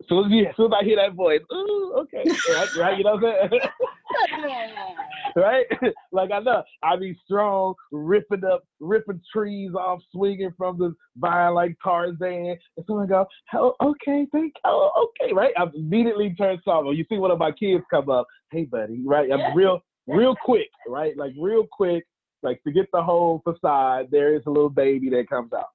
As 0.00 0.08
soon 0.08 0.26
as, 0.26 0.30
you, 0.30 0.46
as 0.46 0.56
soon 0.56 0.66
as 0.66 0.78
I 0.80 0.84
hear 0.84 0.96
that 0.96 1.14
voice, 1.14 1.40
ooh, 1.52 1.94
okay, 2.00 2.22
right, 2.50 2.68
right, 2.76 2.98
you 2.98 3.04
know 3.04 3.14
what 3.14 3.24
I'm 3.24 3.50
saying? 3.50 3.60
right? 5.40 5.66
like 6.12 6.30
I 6.32 6.40
know 6.40 6.62
I 6.82 6.96
be 6.96 7.16
strong, 7.24 7.74
ripping 7.92 8.44
up, 8.44 8.64
ripping 8.80 9.20
trees 9.32 9.72
off, 9.74 10.00
swinging 10.10 10.52
from 10.56 10.78
the 10.78 10.94
vine 11.18 11.54
like 11.54 11.76
Tarzan. 11.84 12.56
And 12.76 12.86
someone 12.86 13.06
go, 13.06 13.26
oh, 13.54 13.74
okay, 13.82 14.26
thank, 14.32 14.54
oh, 14.64 15.10
okay, 15.20 15.34
right? 15.34 15.52
I 15.58 15.64
immediately 15.74 16.34
turn 16.38 16.58
soft. 16.64 16.86
Or 16.86 16.94
you 16.94 17.04
see 17.08 17.18
one 17.18 17.30
of 17.30 17.38
my 17.38 17.52
kids 17.52 17.84
come 17.90 18.08
up, 18.08 18.26
hey, 18.50 18.64
buddy, 18.64 19.02
right? 19.04 19.30
I'm 19.30 19.54
real, 19.54 19.80
real 20.06 20.34
quick, 20.42 20.70
right? 20.88 21.16
Like 21.16 21.32
real 21.38 21.66
quick, 21.70 22.06
like 22.42 22.62
forget 22.64 22.86
the 22.92 23.02
whole 23.02 23.42
facade. 23.44 24.08
There 24.10 24.34
is 24.34 24.42
a 24.46 24.50
little 24.50 24.70
baby 24.70 25.10
that 25.10 25.28
comes 25.28 25.52
out, 25.52 25.68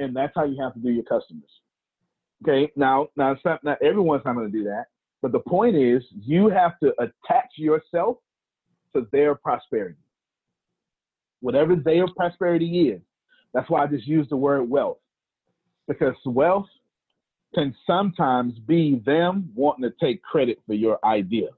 and 0.00 0.14
that's 0.14 0.32
how 0.34 0.44
you 0.44 0.60
have 0.60 0.74
to 0.74 0.80
do 0.80 0.90
your 0.90 1.04
customers. 1.04 1.50
Okay, 2.42 2.72
now, 2.76 3.08
now, 3.16 3.32
it's 3.32 3.44
not, 3.44 3.62
not 3.64 3.82
everyone's 3.82 4.22
not 4.24 4.34
going 4.34 4.50
to 4.50 4.58
do 4.58 4.64
that, 4.64 4.86
but 5.22 5.32
the 5.32 5.40
point 5.40 5.76
is, 5.76 6.02
you 6.20 6.48
have 6.48 6.78
to 6.80 6.92
attach 7.00 7.50
yourself 7.56 8.18
to 8.94 9.06
their 9.12 9.34
prosperity. 9.34 9.98
Whatever 11.40 11.76
their 11.76 12.06
prosperity 12.08 12.88
is. 12.88 13.00
That's 13.54 13.68
why 13.70 13.84
I 13.84 13.86
just 13.86 14.06
use 14.06 14.28
the 14.28 14.36
word 14.36 14.68
wealth. 14.68 14.98
Because 15.86 16.14
wealth 16.26 16.66
can 17.54 17.74
sometimes 17.86 18.58
be 18.58 19.00
them 19.06 19.50
wanting 19.54 19.88
to 19.88 19.94
take 20.04 20.22
credit 20.22 20.58
for 20.66 20.74
your 20.74 20.98
idea. 21.04 21.48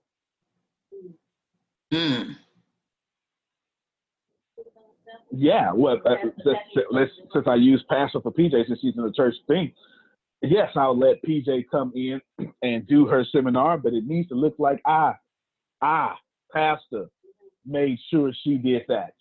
Mm. 1.92 2.36
Yeah, 5.32 5.72
well, 5.72 5.98
uh, 6.04 6.14
let's, 6.44 6.58
let's, 6.90 7.10
since 7.32 7.46
I 7.46 7.54
use 7.54 7.84
pastor 7.88 8.20
for 8.20 8.32
PJ 8.32 8.66
since 8.66 8.80
she's 8.80 8.96
in 8.96 9.02
the 9.02 9.12
church 9.12 9.34
thing, 9.46 9.72
yes, 10.42 10.70
I'll 10.76 10.98
let 10.98 11.22
PJ 11.24 11.66
come 11.70 11.92
in 11.94 12.20
and 12.62 12.86
do 12.86 13.06
her 13.06 13.24
seminar, 13.30 13.78
but 13.78 13.94
it 13.94 14.06
needs 14.06 14.28
to 14.30 14.34
look 14.34 14.54
like 14.58 14.80
I, 14.86 15.14
I, 15.80 16.14
pastor, 16.52 17.06
made 17.66 17.98
sure 18.10 18.32
she 18.42 18.56
did 18.56 18.82
that. 18.88 19.14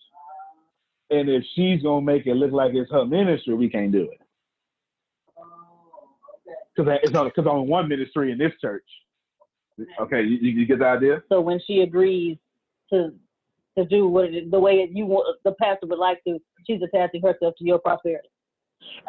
And 1.10 1.28
if 1.28 1.44
she's 1.54 1.82
gonna 1.82 2.04
make 2.04 2.26
it 2.26 2.34
look 2.34 2.52
like 2.52 2.72
it's 2.74 2.90
her 2.90 3.04
ministry, 3.04 3.54
we 3.54 3.68
can't 3.68 3.92
do 3.92 4.02
it. 4.02 4.20
Because 6.76 6.98
it's 7.02 7.14
on 7.14 7.26
because 7.26 7.46
on 7.46 7.66
one 7.66 7.88
ministry 7.88 8.32
in 8.32 8.38
this 8.38 8.52
church. 8.60 8.84
Okay, 10.00 10.22
you, 10.22 10.38
you 10.38 10.66
get 10.66 10.78
the 10.78 10.86
idea? 10.86 11.22
So 11.28 11.40
when 11.40 11.60
she 11.66 11.80
agrees 11.80 12.36
to 12.92 13.12
to 13.78 13.84
do 13.84 14.08
what 14.08 14.26
it, 14.26 14.50
the 14.50 14.58
way 14.58 14.88
you 14.92 15.06
want, 15.06 15.36
the 15.44 15.52
pastor 15.52 15.86
would 15.86 15.98
like 15.98 16.22
to, 16.24 16.38
she's 16.66 16.80
attaching 16.82 17.22
herself 17.22 17.54
to 17.58 17.64
your 17.64 17.78
prosperity. 17.78 18.28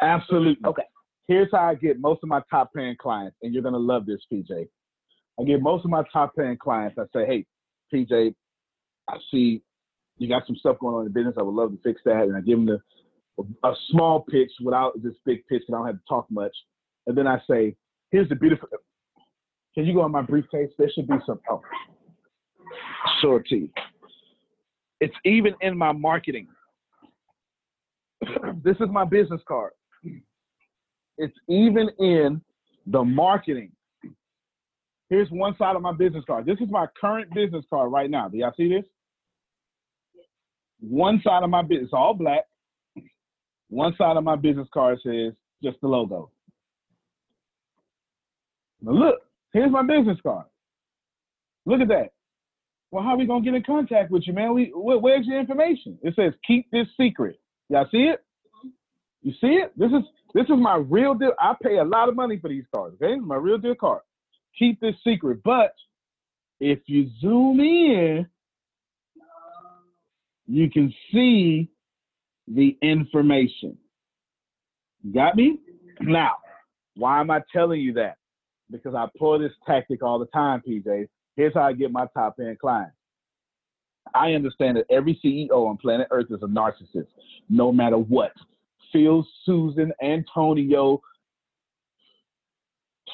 Absolutely. 0.00 0.64
Okay. 0.64 0.84
Here's 1.28 1.48
how 1.52 1.68
I 1.68 1.74
get 1.74 2.00
most 2.00 2.20
of 2.22 2.28
my 2.28 2.40
top 2.50 2.72
paying 2.74 2.96
clients, 3.00 3.36
and 3.42 3.54
you're 3.54 3.62
gonna 3.62 3.78
love 3.78 4.06
this, 4.06 4.20
PJ. 4.32 4.68
I 5.40 5.44
get 5.44 5.62
most 5.62 5.84
of 5.84 5.90
my 5.90 6.02
top 6.12 6.34
paying 6.36 6.56
clients. 6.56 6.98
I 6.98 7.04
say, 7.12 7.26
hey, 7.26 7.46
PJ, 7.92 8.34
I 9.08 9.16
see 9.30 9.62
you 10.18 10.28
got 10.28 10.46
some 10.46 10.56
stuff 10.56 10.78
going 10.78 10.94
on 10.94 11.00
in 11.00 11.12
the 11.12 11.12
business. 11.12 11.34
I 11.38 11.42
would 11.42 11.54
love 11.54 11.72
to 11.72 11.78
fix 11.82 12.00
that, 12.04 12.22
and 12.22 12.36
I 12.36 12.40
give 12.40 12.58
them 12.58 12.66
the, 12.66 13.44
a 13.68 13.74
small 13.90 14.24
pitch 14.30 14.50
without 14.62 14.92
this 15.02 15.14
big 15.24 15.46
pitch. 15.46 15.62
And 15.66 15.74
I 15.74 15.78
don't 15.80 15.86
have 15.88 15.96
to 15.96 16.02
talk 16.08 16.26
much, 16.30 16.54
and 17.06 17.16
then 17.16 17.26
I 17.26 17.38
say, 17.48 17.74
here's 18.10 18.28
the 18.28 18.36
beautiful. 18.36 18.68
Can 19.74 19.84
you 19.84 19.94
go 19.94 20.04
in 20.04 20.12
my 20.12 20.22
briefcase? 20.22 20.70
There 20.78 20.90
should 20.94 21.08
be 21.08 21.14
some. 21.26 21.40
Oh, 21.50 21.62
sure, 23.20 23.40
T. 23.40 23.70
It's 25.00 25.14
even 25.24 25.54
in 25.60 25.76
my 25.76 25.92
marketing. 25.92 26.46
this 28.62 28.76
is 28.78 28.88
my 28.90 29.04
business 29.04 29.40
card. 29.48 29.72
It's 31.18 31.36
even 31.48 31.88
in 31.98 32.40
the 32.86 33.02
marketing. 33.02 33.72
Here's 35.08 35.28
one 35.30 35.56
side 35.56 35.76
of 35.76 35.82
my 35.82 35.92
business 35.92 36.24
card. 36.26 36.46
This 36.46 36.58
is 36.60 36.70
my 36.70 36.86
current 37.00 37.32
business 37.34 37.64
card 37.68 37.92
right 37.92 38.08
now. 38.08 38.28
Do 38.28 38.38
y'all 38.38 38.52
see 38.56 38.68
this? 38.68 38.84
One 40.82 41.20
side 41.24 41.42
of 41.42 41.50
my 41.50 41.62
business, 41.62 41.90
all 41.92 42.14
black. 42.14 42.44
One 43.70 43.94
side 43.96 44.16
of 44.16 44.24
my 44.24 44.36
business 44.36 44.68
card 44.74 44.98
says 45.02 45.32
just 45.62 45.80
the 45.80 45.88
logo. 45.88 46.30
Now 48.82 48.92
look, 48.92 49.14
here's 49.52 49.70
my 49.70 49.82
business 49.82 50.18
card. 50.22 50.46
Look 51.64 51.80
at 51.80 51.88
that. 51.88 52.10
Well, 52.90 53.02
how 53.02 53.10
are 53.10 53.16
we 53.16 53.26
gonna 53.26 53.44
get 53.44 53.54
in 53.54 53.62
contact 53.62 54.10
with 54.10 54.24
you, 54.26 54.32
man? 54.32 54.52
We 54.52 54.72
where's 54.74 55.26
your 55.26 55.40
information? 55.40 55.98
It 56.02 56.14
says 56.14 56.34
keep 56.46 56.70
this 56.70 56.86
secret. 57.00 57.40
Y'all 57.68 57.86
see 57.90 58.10
it? 58.12 58.22
You 59.22 59.32
see 59.40 59.60
it? 59.62 59.72
This 59.76 59.90
is 59.90 60.02
this 60.34 60.44
is 60.44 60.56
my 60.58 60.76
real 60.76 61.14
deal. 61.14 61.32
I 61.38 61.54
pay 61.62 61.78
a 61.78 61.84
lot 61.84 62.08
of 62.08 62.16
money 62.16 62.38
for 62.38 62.48
these 62.48 62.64
cards. 62.74 62.96
Okay, 63.00 63.18
my 63.20 63.36
real 63.36 63.58
deal 63.58 63.74
card. 63.74 64.02
Keep 64.58 64.80
this 64.80 64.96
secret. 65.04 65.42
But 65.44 65.74
if 66.60 66.80
you 66.86 67.08
zoom 67.20 67.60
in, 67.60 68.26
you 70.46 70.70
can 70.70 70.92
see 71.12 71.68
the 72.48 72.76
information. 72.82 73.76
Got 75.14 75.36
me? 75.36 75.58
Now, 76.00 76.32
why 76.96 77.20
am 77.20 77.30
I 77.30 77.42
telling 77.52 77.80
you 77.80 77.92
that? 77.94 78.16
Because 78.70 78.94
I 78.94 79.06
pull 79.18 79.38
this 79.38 79.52
tactic 79.66 80.02
all 80.02 80.18
the 80.18 80.26
time, 80.26 80.62
PJ. 80.66 81.08
Here's 81.36 81.54
how 81.54 81.62
I 81.62 81.72
get 81.72 81.90
my 81.90 82.06
top 82.14 82.36
end 82.40 82.58
clients. 82.58 82.94
I 84.14 84.32
understand 84.32 84.76
that 84.76 84.86
every 84.90 85.18
CEO 85.24 85.68
on 85.68 85.76
planet 85.76 86.08
Earth 86.10 86.26
is 86.30 86.42
a 86.42 86.46
narcissist, 86.46 87.06
no 87.48 87.72
matter 87.72 87.98
what. 87.98 88.32
Phil, 88.92 89.26
Susan, 89.44 89.92
Antonio, 90.02 91.00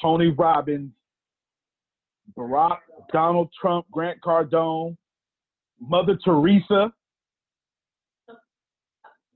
Tony 0.01 0.27
Robbins, 0.27 0.91
Barack, 2.37 2.79
Donald 3.13 3.49
Trump, 3.59 3.85
Grant 3.91 4.19
Cardone, 4.21 4.97
Mother 5.79 6.17
Teresa, 6.23 6.91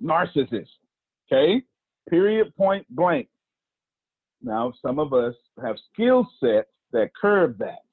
narcissist. 0.04 0.68
Okay? 1.32 1.64
Period, 2.10 2.56
point 2.56 2.86
blank. 2.90 3.28
Now, 4.42 4.74
some 4.82 5.00
of 5.00 5.14
us 5.14 5.36
have 5.64 5.78
skill 5.94 6.30
sets 6.40 6.68
that 6.92 7.12
curb 7.20 7.58
that. 7.60 7.84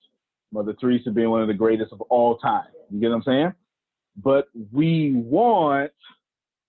Mother 0.52 0.72
Teresa 0.72 1.10
being 1.10 1.30
one 1.30 1.42
of 1.42 1.48
the 1.48 1.54
greatest 1.54 1.92
of 1.92 2.00
all 2.02 2.36
time. 2.38 2.66
You 2.90 3.00
get 3.00 3.10
what 3.10 3.16
I'm 3.16 3.22
saying? 3.22 3.52
But 4.16 4.48
we 4.72 5.12
want 5.14 5.92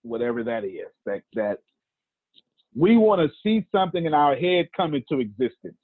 whatever 0.04 0.44
that 0.44 0.64
is. 0.64 0.88
That 1.06 1.24
that 1.34 1.60
we 2.76 2.96
want 2.98 3.22
to 3.22 3.36
see 3.42 3.66
something 3.72 4.06
in 4.06 4.14
our 4.14 4.36
head 4.36 4.70
come 4.78 4.94
into 4.94 5.20
existence. 5.20 5.78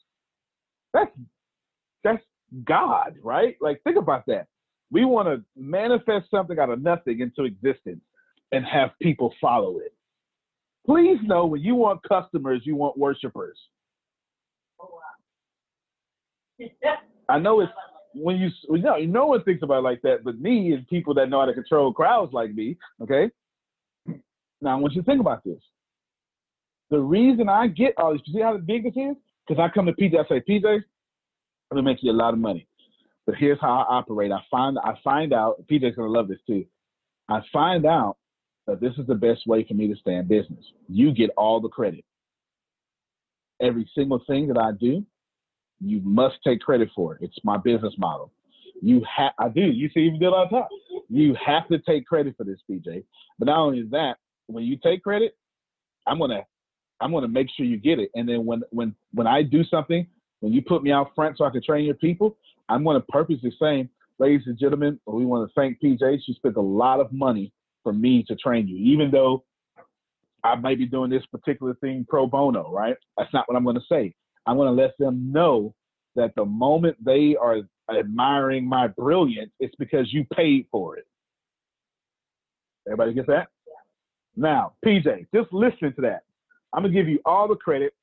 That's 0.94 1.12
that's 2.04 2.24
God, 2.64 3.16
right? 3.24 3.58
Like 3.60 3.82
think 3.84 3.98
about 3.98 4.28
that. 4.28 4.48
We 4.92 5.04
want 5.04 5.28
to 5.28 5.44
manifest 5.60 6.30
something 6.30 6.60
out 6.60 6.70
of 6.70 6.82
nothing 6.82 7.20
into 7.20 7.44
existence 7.44 8.02
and 8.52 8.66
have 8.66 8.92
people 9.02 9.34
follow 9.40 9.80
it. 9.80 9.94
Please 10.86 11.20
know 11.24 11.46
when 11.46 11.62
you 11.62 11.76
want 11.76 12.02
customers, 12.08 12.62
you 12.64 12.76
want 12.76 12.98
worshipers. 12.98 13.58
Oh, 14.82 15.00
I 17.30 17.40
know 17.40 17.60
it's 17.60 17.72
when 18.14 18.38
you 18.38 18.50
you 18.70 18.82
know 18.82 18.98
no 18.98 19.26
one 19.28 19.44
thinks 19.44 19.64
about 19.64 19.80
it 19.80 19.84
like 19.84 20.02
that, 20.04 20.24
but 20.24 20.40
me 20.40 20.74
and 20.74 20.88
people 20.88 21.14
that 21.16 21.30
know 21.30 21.42
how 21.42 21.46
to 21.46 21.54
control 21.54 21.94
crowds 21.94 22.34
like 22.34 22.54
me. 22.54 22.78
Okay. 23.02 23.30
Now 24.62 24.78
I 24.78 24.80
want 24.80 24.94
you 24.94 25.02
to 25.02 25.06
think 25.06 25.20
about 25.20 25.44
this. 25.44 25.60
The 26.90 27.00
reason 27.00 27.50
I 27.50 27.68
get 27.68 27.94
all 27.98 28.14
this, 28.14 28.22
you 28.26 28.34
see 28.34 28.42
how 28.42 28.58
big 28.58 28.84
this 28.84 28.94
is? 28.96 29.16
Because 29.48 29.62
I 29.62 29.74
come 29.74 29.86
to 29.86 29.92
PJ, 29.92 30.14
I 30.18 30.28
say, 30.28 30.42
PJ, 30.50 30.66
I'm 30.66 30.82
gonna 31.72 31.84
make 31.84 32.00
you 32.02 32.12
a 32.12 32.14
lot 32.14 32.34
of 32.34 32.40
money. 32.40 32.68
But 33.26 33.36
here's 33.36 33.60
how 33.60 33.80
I 33.80 33.98
operate. 33.98 34.32
I 34.32 34.40
find 34.50 34.78
I 34.80 34.94
find 35.04 35.34
out 35.34 35.64
PJ's 35.70 35.96
gonna 35.96 36.10
love 36.10 36.30
this 36.30 36.40
too. 36.48 36.66
I 37.30 37.42
find 37.52 37.86
out 37.86 38.18
that 38.68 38.82
this 38.82 38.94
is 38.98 39.08
the 39.08 39.16
best 39.16 39.48
way 39.48 39.66
for 39.66 39.74
me 39.74 39.88
to 39.88 39.96
stay 39.96 40.16
in 40.16 40.28
business. 40.28 40.64
You 40.90 41.14
get 41.14 41.32
all 41.38 41.60
the 41.60 41.70
credit. 41.70 42.04
Every 43.62 43.90
single 43.96 44.22
thing 44.28 44.48
that 44.50 44.58
I 44.58 44.72
do, 44.74 45.04
you 45.80 46.02
must 46.04 46.36
take 46.44 46.60
credit 46.62 46.90
for 46.96 47.16
it. 47.16 47.22
It's 47.22 47.38
my 47.44 47.58
business 47.58 47.94
model. 47.98 48.32
You 48.82 49.04
have, 49.16 49.32
I 49.40 49.50
do. 49.50 49.62
You 49.62 49.90
see, 49.94 50.02
even 50.02 50.20
did 50.20 50.28
on 50.28 50.50
top. 50.50 50.70
You 51.10 51.36
have 51.44 51.68
to 51.70 51.80
take 51.80 52.06
credit 52.06 52.36
for 52.38 52.44
this, 52.44 52.60
PJ. 52.70 53.04
But 53.40 53.46
not 53.46 53.58
only 53.60 53.84
that, 53.92 54.18
when 54.48 54.64
you 54.64 54.78
take 54.78 55.04
credit, 55.04 55.36
I'm 56.06 56.20
gonna, 56.20 56.46
I'm 57.00 57.12
gonna 57.12 57.28
make 57.28 57.48
sure 57.56 57.66
you 57.66 57.78
get 57.78 58.00
it. 58.00 58.12
And 58.16 58.28
then 58.28 58.46
when, 58.46 58.62
when, 58.70 58.96
when 59.14 59.28
I 59.28 59.42
do 59.44 59.64
something, 59.64 60.06
when 60.42 60.54
you 60.54 60.62
put 60.62 60.84
me 60.84 60.92
out 60.92 61.12
front 61.16 61.38
so 61.38 61.46
I 61.46 61.50
can 61.50 61.64
train 61.64 61.86
your 61.86 61.96
people, 61.96 62.38
I'm 62.70 62.84
gonna 62.84 63.02
purposely 63.02 63.56
say, 63.60 63.90
ladies 64.20 64.46
and 64.46 64.60
gentlemen, 64.60 65.00
we 65.08 65.26
want 65.26 65.50
to 65.50 65.54
thank 65.54 65.82
PJ. 65.82 66.20
She 66.26 66.34
spent 66.34 66.58
a 66.58 66.62
lot 66.62 67.00
of 67.00 67.12
money 67.12 67.52
for 67.88 67.94
me 67.94 68.22
to 68.28 68.36
train 68.36 68.68
you, 68.68 68.76
even 68.76 69.10
though 69.10 69.46
I 70.44 70.56
might 70.56 70.78
be 70.78 70.86
doing 70.86 71.10
this 71.10 71.26
particular 71.28 71.74
thing 71.76 72.06
pro 72.10 72.28
bono, 72.28 72.70
right? 72.70 72.98
That's 73.18 73.34
not 73.34 73.48
what 73.48 73.56
I'm 73.56 73.64
going 73.64 73.78
to 73.78 73.86
say. 73.90 74.14
I'm 74.46 74.58
going 74.58 74.68
to 74.68 74.82
let 74.82 74.92
them 75.00 75.32
know 75.32 75.74
that 76.18 76.34
the 76.36 76.44
moment 76.44 76.98
they 77.02 77.38
are 77.40 77.60
admiring 77.90 78.68
my 78.68 78.88
brilliance, 78.88 79.52
it's 79.62 79.74
because 79.80 80.12
you 80.12 80.26
paid 80.36 80.66
for 80.70 80.98
it. 80.98 81.08
Everybody 82.88 83.14
get 83.14 83.28
that? 83.28 83.48
Now, 84.36 84.74
PJ, 84.86 85.28
just 85.34 85.54
listen 85.54 85.94
to 85.96 86.02
that. 86.02 86.24
I'm 86.74 86.84
going 86.84 86.94
to 86.94 87.00
give 87.00 87.08
you 87.08 87.22
all 87.26 87.48
the 87.48 87.56
credit. 87.56 87.94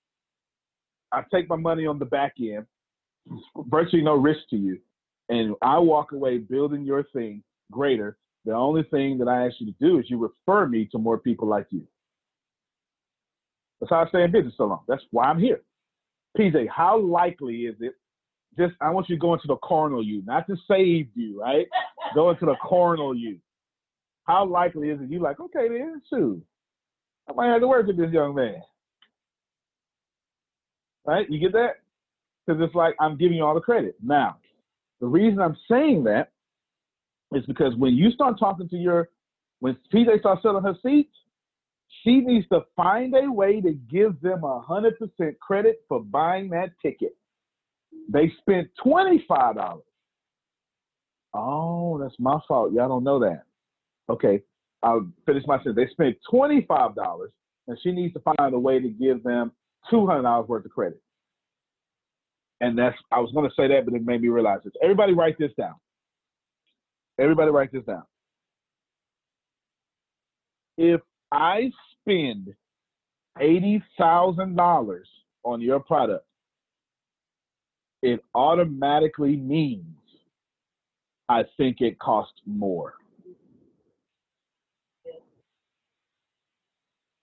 I 1.13 1.25
take 1.31 1.47
my 1.47 1.57
money 1.57 1.85
on 1.85 1.99
the 1.99 2.07
back 2.07 2.37
end, 2.41 2.65
virtually 3.69 4.03
no 4.03 4.15
risk 4.15 4.41
to 4.49 4.57
you. 4.57 4.79
And 5.29 5.55
I 5.61 5.79
walk 5.79 6.13
away 6.13 6.39
building 6.39 6.85
your 6.85 7.03
thing 7.13 7.43
greater. 7.71 8.17
The 8.45 8.53
only 8.53 8.83
thing 8.85 9.19
that 9.19 9.29
I 9.29 9.47
ask 9.47 9.57
you 9.59 9.67
to 9.67 9.75
do 9.81 9.99
is 9.99 10.11
you 10.11 10.19
refer 10.19 10.67
me 10.67 10.87
to 10.93 10.99
more 10.99 11.19
people 11.19 11.49
like 11.49 11.67
you. 11.71 11.87
That's 13.81 13.91
how 13.91 14.05
I 14.05 14.09
stay 14.09 14.23
in 14.23 14.33
business 14.33 14.55
so 14.57 14.65
long. 14.65 14.81
That's 14.87 15.03
why 15.11 15.25
I'm 15.25 15.41
here. 15.41 15.63
PJ, 16.39 16.69
how 16.69 16.99
likely 16.99 17.63
is 17.63 17.77
it? 17.81 17.95
Just 18.59 18.75
I 18.81 18.91
want 18.91 19.09
you 19.09 19.17
to 19.17 19.21
go 19.21 19.35
into 19.35 19.47
the 19.47 19.57
carnal 19.65 20.05
you, 20.05 20.23
not 20.27 20.47
to 20.47 20.57
save 20.69 21.09
you, 21.15 21.41
right? 21.41 21.67
go 22.15 22.31
into 22.31 22.47
the 22.47 22.57
carnal 22.63 23.15
you. 23.17 23.39
How 24.25 24.47
likely 24.47 24.91
is 24.91 25.01
it 25.01 25.11
you 25.11 25.21
like, 25.21 25.41
okay 25.41 25.69
then, 25.69 26.01
shoot. 26.09 26.43
I 27.29 27.33
might 27.33 27.49
have 27.49 27.61
to 27.61 27.69
work 27.69 27.87
with 27.87 27.97
this 27.97 28.11
young 28.13 28.35
man. 28.35 28.63
Right? 31.07 31.29
You 31.31 31.39
get 31.41 31.53
that? 31.53 31.77
Because 32.47 32.63
it's 32.63 32.75
like 32.75 32.95
I'm 33.01 33.17
giving 33.17 33.37
you 33.37 33.45
all 33.45 33.55
the 33.55 33.61
credit. 33.61 33.97
Now, 34.03 34.37
the 35.01 35.07
reason 35.07 35.41
I'm 35.41 35.57
saying 35.71 36.05
that 36.05 36.31
is 37.37 37.45
because 37.47 37.75
when 37.77 37.95
you 37.95 38.11
start 38.11 38.39
talking 38.39 38.69
to 38.69 38.77
your 38.77 39.09
when 39.61 39.77
PJ 39.93 40.21
starts 40.21 40.43
selling 40.43 40.63
her 40.63 40.77
seats, 40.83 41.15
she 42.03 42.21
needs 42.21 42.47
to 42.49 42.61
find 42.77 43.15
a 43.17 43.31
way 43.31 43.61
to 43.61 43.73
give 43.73 44.21
them 44.21 44.45
a 44.45 44.61
hundred 44.61 44.99
percent 44.99 45.39
credit 45.41 45.83
for 45.89 46.01
buying 46.01 46.51
that 46.51 46.71
ticket. 46.83 47.17
They 48.09 48.33
spent 48.41 48.69
twenty-five 48.83 49.57
dollars. 49.57 49.85
Oh, 51.33 51.99
that's 51.99 52.15
my 52.19 52.39
fault. 52.47 52.73
Y'all 52.73 52.89
don't 52.89 53.05
know 53.05 53.19
that. 53.21 53.45
Okay, 54.09 54.43
I'll 54.83 55.07
finish 55.27 55.45
my 55.47 55.57
sentence. 55.59 55.77
They 55.77 55.93
spent 55.93 56.17
twenty-five 56.31 56.95
dollars, 56.95 57.31
and 57.69 57.79
she 57.83 57.93
needs 57.93 58.15
to 58.15 58.21
find 58.21 58.55
a 58.55 58.59
way 58.59 58.81
to 58.81 58.89
give 58.89 59.23
them 59.23 59.53
two 59.91 60.07
hundred 60.07 60.23
dollars 60.23 60.49
worth 60.49 60.65
of 60.65 60.71
credit. 60.73 61.01
And 62.61 62.79
that's 62.79 62.97
I 63.11 63.21
was 63.21 63.31
gonna 63.35 63.51
say 63.57 63.69
that, 63.69 63.85
but 63.85 63.95
it 63.95 64.05
made 64.05 64.21
me 64.21 64.29
realize 64.29 64.61
this. 64.65 64.75
Everybody 64.83 65.13
write 65.13 65.39
this 65.39 65.53
down. 65.59 65.75
Everybody 67.19 67.51
write 67.51 67.73
this 67.73 67.85
down. 67.85 68.03
If 70.77 71.01
I 71.33 71.71
spend 72.01 72.55
eighty 73.41 73.83
thousand 73.99 74.57
dollars 74.57 75.09
on 75.45 75.61
your 75.61 75.81
product, 75.81 76.27
it 78.03 78.21
automatically 78.35 79.37
means 79.37 79.85
I 81.29 81.45
think 81.57 81.81
it 81.81 81.99
costs 81.99 82.41
more. 82.47 82.95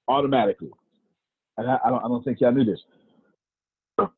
Automatically. 0.08 0.72
And 1.58 1.70
I, 1.70 1.78
I 1.86 1.90
don't 1.90 2.04
I 2.04 2.08
don't 2.08 2.24
think 2.24 2.40
y'all 2.42 2.52
knew 2.52 2.66
this. 2.66 2.80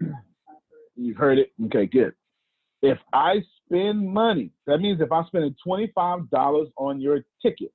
You've 0.96 1.18
heard 1.18 1.40
it? 1.40 1.52
Okay, 1.66 1.88
good. 1.88 2.14
If 2.84 3.00
I 3.14 3.36
spend 3.66 4.06
money, 4.06 4.52
that 4.68 4.80
means 4.80 5.00
if 5.00 5.10
I'm 5.10 5.26
spending 5.28 5.56
$25 5.66 6.72
on 6.78 7.00
your 7.00 7.22
ticket, 7.42 7.72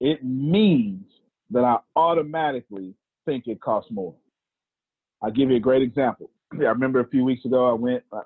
it 0.00 0.24
means 0.24 1.04
that 1.50 1.62
I 1.62 1.76
automatically 1.94 2.94
think 3.26 3.46
it 3.46 3.60
costs 3.60 3.90
more. 3.92 4.14
I'll 5.22 5.30
give 5.30 5.50
you 5.50 5.56
a 5.56 5.60
great 5.60 5.82
example. 5.82 6.30
I 6.54 6.64
remember 6.64 7.00
a 7.00 7.08
few 7.08 7.22
weeks 7.22 7.44
ago 7.44 7.68
I 7.68 7.74
went 7.74 8.02
uh, 8.10 8.22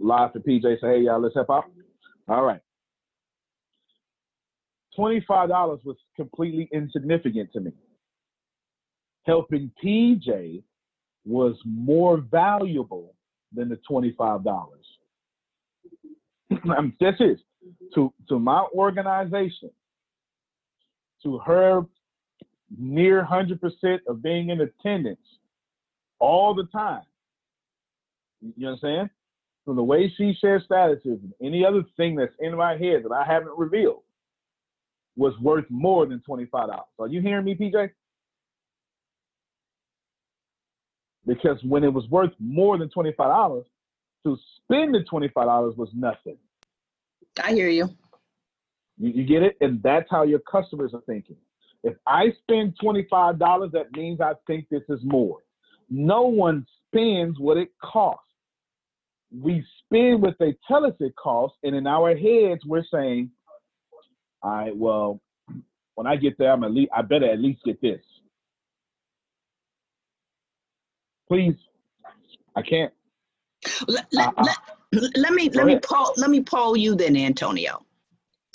live 0.00 0.32
to 0.34 0.38
PJ, 0.38 0.62
say, 0.62 0.86
hey, 0.86 1.00
y'all, 1.00 1.20
let's 1.20 1.34
help 1.34 1.50
out. 1.50 1.64
All 2.28 2.44
right. 2.44 2.60
$25 4.96 5.24
was 5.84 5.96
completely 6.14 6.68
insignificant 6.72 7.52
to 7.54 7.60
me. 7.60 7.72
Helping 9.26 9.72
PJ 9.82 10.62
was 11.24 11.56
more 11.64 12.18
valuable 12.18 13.14
than 13.54 13.68
the 13.68 13.78
$25. 13.88 14.44
this 17.00 17.14
is 17.20 17.38
to, 17.94 18.12
to 18.28 18.38
my 18.38 18.64
organization, 18.74 19.70
to 21.22 21.38
her 21.38 21.86
near 22.78 23.26
100% 23.30 23.98
of 24.08 24.22
being 24.22 24.50
in 24.50 24.60
attendance 24.60 25.20
all 26.18 26.54
the 26.54 26.64
time. 26.64 27.02
You 28.56 28.68
understand? 28.68 29.10
From 29.64 29.76
the 29.76 29.82
way 29.82 30.12
she 30.16 30.36
shares 30.40 30.64
statuses 30.68 31.04
and 31.04 31.32
any 31.40 31.64
other 31.64 31.84
thing 31.96 32.16
that's 32.16 32.34
in 32.40 32.56
my 32.56 32.72
head 32.72 33.04
that 33.04 33.12
I 33.12 33.24
haven't 33.24 33.56
revealed 33.56 34.02
was 35.16 35.34
worth 35.40 35.66
more 35.68 36.06
than 36.06 36.22
$25. 36.28 36.48
Are 36.98 37.06
you 37.06 37.20
hearing 37.20 37.44
me, 37.44 37.54
PJ? 37.54 37.90
Because 41.26 41.62
when 41.62 41.84
it 41.84 41.92
was 41.92 42.08
worth 42.08 42.32
more 42.38 42.78
than 42.78 42.88
$25, 42.88 43.64
to 44.24 44.38
spend 44.56 44.94
the 44.94 45.04
$25 45.10 45.76
was 45.76 45.88
nothing. 45.94 46.36
I 47.42 47.52
hear 47.52 47.68
you. 47.68 47.88
you. 48.98 49.10
You 49.10 49.24
get 49.24 49.42
it? 49.42 49.56
And 49.60 49.82
that's 49.82 50.08
how 50.10 50.22
your 50.22 50.40
customers 50.40 50.92
are 50.94 51.02
thinking. 51.06 51.36
If 51.84 51.94
I 52.06 52.32
spend 52.42 52.76
$25, 52.82 53.72
that 53.72 53.92
means 53.96 54.20
I 54.20 54.34
think 54.46 54.66
this 54.70 54.82
is 54.88 55.00
more. 55.02 55.38
No 55.90 56.22
one 56.22 56.66
spends 56.86 57.38
what 57.38 57.56
it 57.56 57.70
costs. 57.82 58.22
We 59.36 59.64
spend 59.84 60.22
what 60.22 60.36
they 60.38 60.56
tell 60.68 60.84
us 60.84 60.92
it 61.00 61.16
costs, 61.16 61.56
and 61.62 61.74
in 61.74 61.86
our 61.86 62.14
heads, 62.14 62.64
we're 62.66 62.84
saying, 62.92 63.30
all 64.42 64.50
right, 64.50 64.76
well, 64.76 65.20
when 65.94 66.06
I 66.06 66.16
get 66.16 66.36
there, 66.38 66.52
I'm 66.52 66.64
at 66.64 66.72
least, 66.72 66.90
I 66.94 67.02
better 67.02 67.30
at 67.30 67.40
least 67.40 67.64
get 67.64 67.80
this. 67.80 68.00
Please. 71.32 71.56
I 72.54 72.60
can't. 72.60 72.92
Let, 73.88 74.06
let, 74.12 74.28
uh, 74.36 74.44
let, 74.92 75.16
let 75.16 75.32
me 75.32 75.48
let 75.50 75.64
me 75.64 75.78
poll 75.78 76.12
let 76.18 76.28
me 76.28 76.42
poll 76.42 76.76
you 76.76 76.94
then, 76.94 77.16
Antonio. 77.16 77.86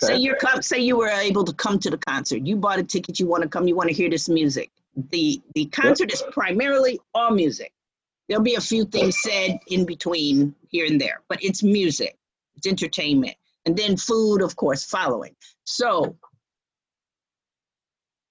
Okay. 0.03 0.13
Say 0.13 0.17
you're 0.17 0.35
come, 0.35 0.61
say 0.61 0.79
you 0.79 0.95
were 0.95 1.07
able 1.07 1.43
to 1.43 1.53
come 1.53 1.79
to 1.79 1.89
the 1.89 1.97
concert. 1.97 2.45
You 2.45 2.55
bought 2.55 2.77
a 2.77 2.83
ticket. 2.83 3.19
You 3.19 3.25
want 3.25 3.41
to 3.41 3.49
come. 3.49 3.67
You 3.67 3.75
want 3.75 3.89
to 3.89 3.95
hear 3.95 4.11
this 4.11 4.29
music. 4.29 4.69
The 5.09 5.41
the 5.55 5.65
concert 5.67 6.09
yep. 6.09 6.13
is 6.13 6.23
primarily 6.31 6.99
all 7.15 7.31
music. 7.31 7.73
There'll 8.29 8.43
be 8.43 8.55
a 8.55 8.61
few 8.61 8.85
things 8.85 9.17
said 9.23 9.57
in 9.67 9.85
between 9.85 10.53
here 10.69 10.85
and 10.85 11.01
there, 11.01 11.21
but 11.29 11.43
it's 11.43 11.63
music. 11.63 12.15
It's 12.57 12.67
entertainment, 12.67 13.37
and 13.65 13.75
then 13.75 13.97
food, 13.97 14.43
of 14.43 14.55
course, 14.55 14.83
following. 14.83 15.35
So, 15.63 16.15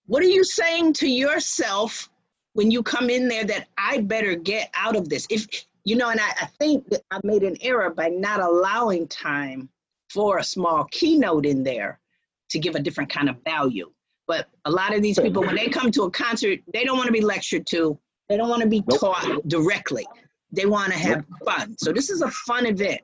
what 0.07 0.23
are 0.23 0.29
you 0.29 0.45
saying 0.45 0.93
to 0.95 1.09
yourself 1.09 2.09
when 2.57 2.71
you 2.71 2.83
come 2.83 3.11
in 3.11 3.29
there 3.29 3.45
that 3.45 3.69
I 3.77 4.01
better 4.01 4.35
get 4.35 4.71
out 4.75 4.97
of 4.97 5.11
this. 5.11 5.27
If 5.29 5.47
you 5.85 5.95
know, 5.95 6.09
and 6.09 6.19
I, 6.19 6.31
I 6.41 6.47
think 6.59 6.89
that 6.89 7.03
I 7.11 7.21
made 7.23 7.43
an 7.43 7.57
error 7.61 7.91
by 7.91 8.09
not 8.09 8.41
allowing 8.41 9.07
time 9.09 9.69
for 10.11 10.39
a 10.39 10.45
small 10.45 10.85
keynote 10.91 11.45
in 11.45 11.63
there 11.63 12.01
to 12.49 12.59
give 12.59 12.75
a 12.75 12.81
different 12.81 13.11
kind 13.11 13.29
of 13.29 13.37
value. 13.45 13.93
But 14.27 14.49
a 14.65 14.71
lot 14.71 14.95
of 14.95 15.03
these 15.03 15.19
people, 15.19 15.43
when 15.43 15.55
they 15.55 15.69
come 15.69 15.91
to 15.93 16.05
a 16.05 16.11
concert, 16.11 16.61
they 16.73 16.83
don't 16.83 16.97
want 16.97 17.07
to 17.09 17.13
be 17.13 17.21
lectured 17.21 17.67
to. 17.69 17.99
They 18.31 18.39
don't 18.39 18.49
want 18.49 18.63
to 18.63 18.69
be 18.69 18.83
nope. 18.89 19.01
taught 19.01 19.47
directly. 19.49 20.07
They 20.51 20.65
want 20.65 20.93
to 20.93 20.99
have 20.99 21.25
nope. 21.29 21.59
fun. 21.59 21.77
So 21.79 21.93
this 21.93 22.09
is 22.09 22.23
a 22.23 22.31
fun 22.31 22.65
event. 22.65 23.03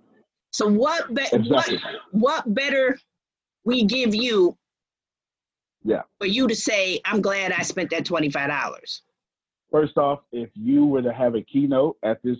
So 0.51 0.67
what 0.67 1.13
be- 1.15 1.27
exactly. 1.31 1.79
what 2.11 2.47
what 2.47 2.55
better 2.55 2.99
we 3.65 3.85
give 3.85 4.15
you 4.15 4.57
yeah. 5.85 6.03
for 6.19 6.27
you 6.27 6.49
to 6.49 6.57
say, 6.57 7.01
I'm 7.05 7.21
glad 7.21 7.53
I 7.53 7.63
spent 7.63 7.91
that 7.91 8.05
$25? 8.05 9.03
First 9.73 9.97
off, 9.97 10.21
if 10.33 10.51
you 10.55 10.87
were 10.87 11.03
to 11.03 11.13
have 11.13 11.35
a 11.35 11.41
keynote 11.41 11.97
at 12.05 12.23
this, 12.23 12.37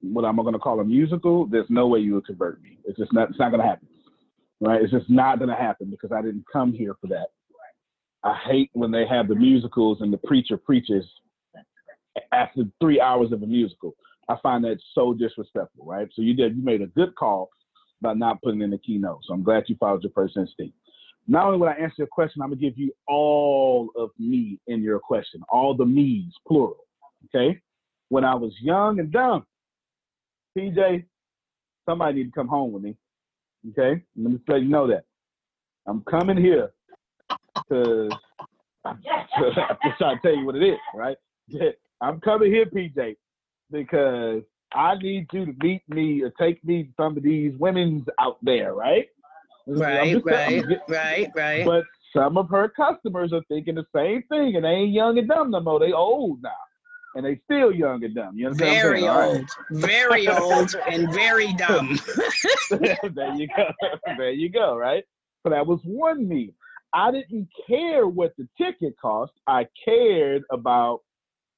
what 0.00 0.24
I'm 0.24 0.36
going 0.36 0.54
to 0.54 0.58
call 0.58 0.80
a 0.80 0.84
musical, 0.84 1.46
there's 1.46 1.68
no 1.68 1.86
way 1.86 2.00
you 2.00 2.14
would 2.14 2.26
convert 2.26 2.62
me. 2.62 2.78
It's 2.86 2.98
just 2.98 3.12
not. 3.12 3.28
It's 3.28 3.38
not 3.38 3.50
going 3.50 3.60
to 3.60 3.68
happen. 3.68 3.86
Right? 4.62 4.82
It's 4.82 4.90
just 4.90 5.08
not 5.10 5.38
going 5.38 5.50
to 5.50 5.56
happen 5.56 5.90
because 5.90 6.10
I 6.10 6.22
didn't 6.22 6.44
come 6.50 6.72
here 6.72 6.94
for 7.00 7.06
that. 7.08 7.28
I 8.24 8.38
hate 8.46 8.70
when 8.72 8.90
they 8.90 9.06
have 9.06 9.28
the 9.28 9.34
musicals 9.34 9.98
and 10.00 10.12
the 10.12 10.18
preacher 10.18 10.56
preaches 10.56 11.04
after 12.32 12.64
three 12.80 13.00
hours 13.00 13.32
of 13.32 13.42
a 13.42 13.46
musical. 13.46 13.94
I 14.28 14.36
find 14.42 14.64
that 14.64 14.78
so 14.94 15.14
disrespectful, 15.14 15.84
right? 15.84 16.08
So 16.14 16.22
you 16.22 16.34
did 16.34 16.56
you 16.56 16.62
made 16.62 16.82
a 16.82 16.86
good 16.86 17.14
call 17.14 17.50
by 18.00 18.14
not 18.14 18.40
putting 18.42 18.62
in 18.62 18.70
the 18.70 18.78
keynote. 18.78 19.20
So 19.24 19.34
I'm 19.34 19.42
glad 19.42 19.64
you 19.66 19.76
followed 19.76 20.02
your 20.02 20.12
first 20.12 20.36
instinct. 20.36 20.74
Not 21.30 21.46
only 21.46 21.58
will 21.58 21.68
I 21.68 21.74
answer 21.74 21.94
your 21.98 22.08
question, 22.08 22.42
I'm 22.42 22.48
gonna 22.48 22.60
give 22.60 22.76
you 22.76 22.92
all 23.06 23.90
of 23.96 24.10
me 24.18 24.58
in 24.66 24.82
your 24.82 24.98
question, 24.98 25.40
all 25.48 25.76
the 25.76 25.86
me's, 25.86 26.32
plural. 26.46 26.84
Okay. 27.26 27.56
When 28.08 28.24
I 28.24 28.34
was 28.34 28.52
young 28.60 28.98
and 28.98 29.12
dumb, 29.12 29.46
PJ, 30.58 31.04
somebody 31.88 32.18
need 32.18 32.24
to 32.24 32.32
come 32.32 32.48
home 32.48 32.72
with 32.72 32.82
me. 32.82 32.96
Okay. 33.70 34.02
Let 34.16 34.32
me 34.32 34.40
let 34.48 34.62
you 34.62 34.68
know 34.68 34.88
that. 34.88 35.04
I'm 35.86 36.02
coming 36.10 36.36
here 36.36 36.72
because 37.54 38.12
I'm 38.84 38.98
just 39.04 39.98
trying 39.98 40.16
to 40.16 40.22
tell 40.22 40.36
you 40.36 40.44
what 40.44 40.56
it 40.56 40.64
is, 40.64 40.78
right? 40.96 41.16
I'm 42.00 42.20
coming 42.20 42.50
here, 42.50 42.66
PJ, 42.66 43.14
because 43.70 44.42
I 44.74 44.96
need 44.96 45.28
you 45.32 45.46
to 45.46 45.54
meet 45.62 45.82
me 45.88 46.22
or 46.22 46.32
take 46.40 46.64
me 46.64 46.84
to 46.84 46.90
some 46.96 47.16
of 47.16 47.22
these 47.22 47.52
women's 47.56 48.04
out 48.18 48.38
there, 48.42 48.74
right? 48.74 49.06
Right, 49.78 50.22
right, 50.24 50.64
right, 50.88 51.30
right. 51.34 51.64
But 51.64 51.84
some 52.14 52.36
of 52.36 52.48
her 52.50 52.68
customers 52.68 53.32
are 53.32 53.42
thinking 53.48 53.76
the 53.76 53.84
same 53.94 54.22
thing, 54.28 54.56
and 54.56 54.64
they 54.64 54.70
ain't 54.70 54.92
young 54.92 55.18
and 55.18 55.28
dumb 55.28 55.50
no 55.50 55.60
more. 55.60 55.78
They 55.78 55.92
old 55.92 56.42
now, 56.42 56.50
and 57.14 57.24
they 57.24 57.40
still 57.44 57.72
young 57.72 58.02
and 58.02 58.14
dumb. 58.14 58.36
You 58.36 58.48
understand? 58.48 58.82
Very 58.82 59.08
old, 59.08 59.36
right. 59.38 59.48
very 59.70 60.28
old, 60.28 60.74
and 60.90 61.12
very 61.12 61.52
dumb. 61.54 61.98
there 62.70 63.34
you 63.34 63.48
go. 63.48 63.70
There 64.18 64.30
you 64.30 64.50
go. 64.50 64.76
Right. 64.76 65.04
So 65.44 65.50
that 65.50 65.66
was 65.66 65.80
one 65.84 66.28
me. 66.28 66.52
I 66.92 67.12
didn't 67.12 67.48
care 67.68 68.08
what 68.08 68.32
the 68.36 68.48
ticket 68.58 68.94
cost. 69.00 69.32
I 69.46 69.66
cared 69.84 70.42
about 70.50 71.00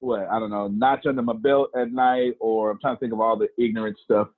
what 0.01 0.27
I 0.31 0.39
don't 0.39 0.51
know, 0.51 0.69
notch 0.69 1.07
under 1.07 1.23
my 1.23 1.33
belt 1.33 1.71
at 1.77 1.93
night, 1.93 2.35
or 2.41 2.71
I'm 2.71 2.79
trying 2.81 2.97
to 2.97 3.01
think 3.01 3.13
of 3.13 3.21
all 3.21 3.39
the 3.39 3.49
ignorant 3.63 3.97
stuff. 4.05 4.29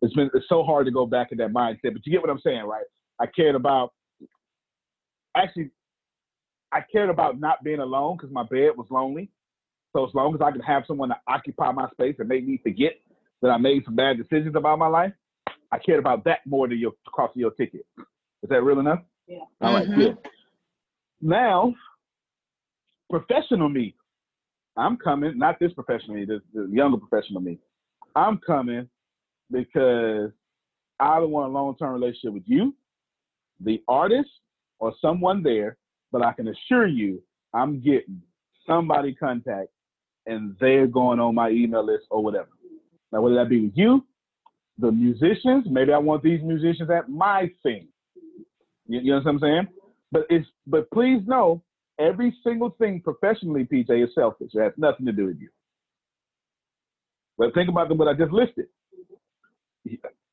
It's 0.00 0.14
been 0.14 0.30
it's 0.32 0.48
so 0.48 0.62
hard 0.62 0.86
to 0.86 0.92
go 0.92 1.04
back 1.04 1.32
in 1.32 1.38
that 1.38 1.52
mindset, 1.52 1.92
but 1.92 2.06
you 2.06 2.12
get 2.12 2.22
what 2.22 2.30
I'm 2.30 2.40
saying, 2.40 2.62
right? 2.62 2.84
I 3.20 3.26
cared 3.26 3.54
about 3.54 3.92
actually 5.36 5.70
I 6.72 6.80
cared 6.92 7.10
about 7.10 7.40
not 7.40 7.64
being 7.64 7.80
alone 7.80 8.16
because 8.16 8.32
my 8.32 8.42
bed 8.42 8.70
was 8.76 8.86
lonely. 8.90 9.30
So 9.94 10.06
as 10.06 10.14
long 10.14 10.34
as 10.34 10.40
I 10.42 10.52
could 10.52 10.64
have 10.64 10.84
someone 10.86 11.08
to 11.08 11.16
occupy 11.26 11.72
my 11.72 11.88
space 11.90 12.16
and 12.18 12.28
make 12.28 12.46
me 12.46 12.60
forget 12.62 12.92
that 13.40 13.48
I 13.48 13.56
made 13.56 13.84
some 13.84 13.96
bad 13.96 14.18
decisions 14.18 14.54
about 14.54 14.78
my 14.78 14.86
life, 14.86 15.12
I 15.72 15.78
cared 15.78 15.98
about 15.98 16.24
that 16.24 16.40
more 16.46 16.68
than 16.68 16.78
your 16.78 16.92
cost 17.14 17.36
of 17.36 17.40
your 17.40 17.52
ticket. 17.52 17.86
Is 17.96 18.50
that 18.50 18.62
real 18.62 18.80
enough? 18.80 19.00
Yeah. 19.26 19.38
All 19.60 19.74
right, 19.74 19.88
mm-hmm. 19.88 20.00
good. 20.00 20.18
Now, 21.20 21.74
professional 23.10 23.68
me. 23.68 23.94
I'm 24.76 24.96
coming, 24.96 25.36
not 25.36 25.58
this 25.58 25.72
professional 25.72 26.16
me, 26.16 26.24
this 26.24 26.40
the 26.54 26.68
younger 26.70 26.98
professional 26.98 27.40
me. 27.40 27.58
I'm 28.14 28.38
coming 28.46 28.88
because 29.50 30.30
I 31.00 31.18
don't 31.18 31.30
want 31.30 31.50
a 31.50 31.52
long-term 31.52 31.92
relationship 31.92 32.34
with 32.34 32.44
you 32.46 32.74
the 33.60 33.82
artist 33.88 34.30
or 34.78 34.92
someone 35.00 35.42
there, 35.42 35.76
but 36.12 36.24
I 36.24 36.32
can 36.32 36.48
assure 36.48 36.86
you 36.86 37.22
I'm 37.54 37.80
getting 37.80 38.22
somebody 38.66 39.14
contact 39.14 39.68
and 40.26 40.54
they're 40.60 40.86
going 40.86 41.20
on 41.20 41.34
my 41.34 41.50
email 41.50 41.84
list 41.84 42.04
or 42.10 42.22
whatever. 42.22 42.50
Now, 43.10 43.22
whether 43.22 43.36
that 43.36 43.48
be 43.48 43.62
with 43.62 43.72
you, 43.74 44.04
the 44.78 44.92
musicians, 44.92 45.64
maybe 45.68 45.92
I 45.92 45.98
want 45.98 46.22
these 46.22 46.42
musicians 46.42 46.90
at 46.90 47.08
my 47.08 47.50
thing. 47.62 47.88
You, 48.86 49.00
you 49.00 49.12
know 49.12 49.18
what 49.18 49.26
I'm 49.26 49.40
saying? 49.40 49.68
But 50.12 50.26
it's 50.30 50.46
but 50.66 50.90
please 50.90 51.22
know 51.26 51.62
every 51.98 52.36
single 52.44 52.70
thing 52.78 53.00
professionally, 53.02 53.64
PJ, 53.64 54.04
is 54.04 54.14
selfish. 54.14 54.50
It 54.54 54.62
has 54.62 54.72
nothing 54.76 55.06
to 55.06 55.12
do 55.12 55.26
with 55.26 55.38
you. 55.40 55.48
But 57.36 57.54
think 57.54 57.68
about 57.68 57.94
what 57.96 58.08
I 58.08 58.14
just 58.14 58.32
listed. 58.32 58.66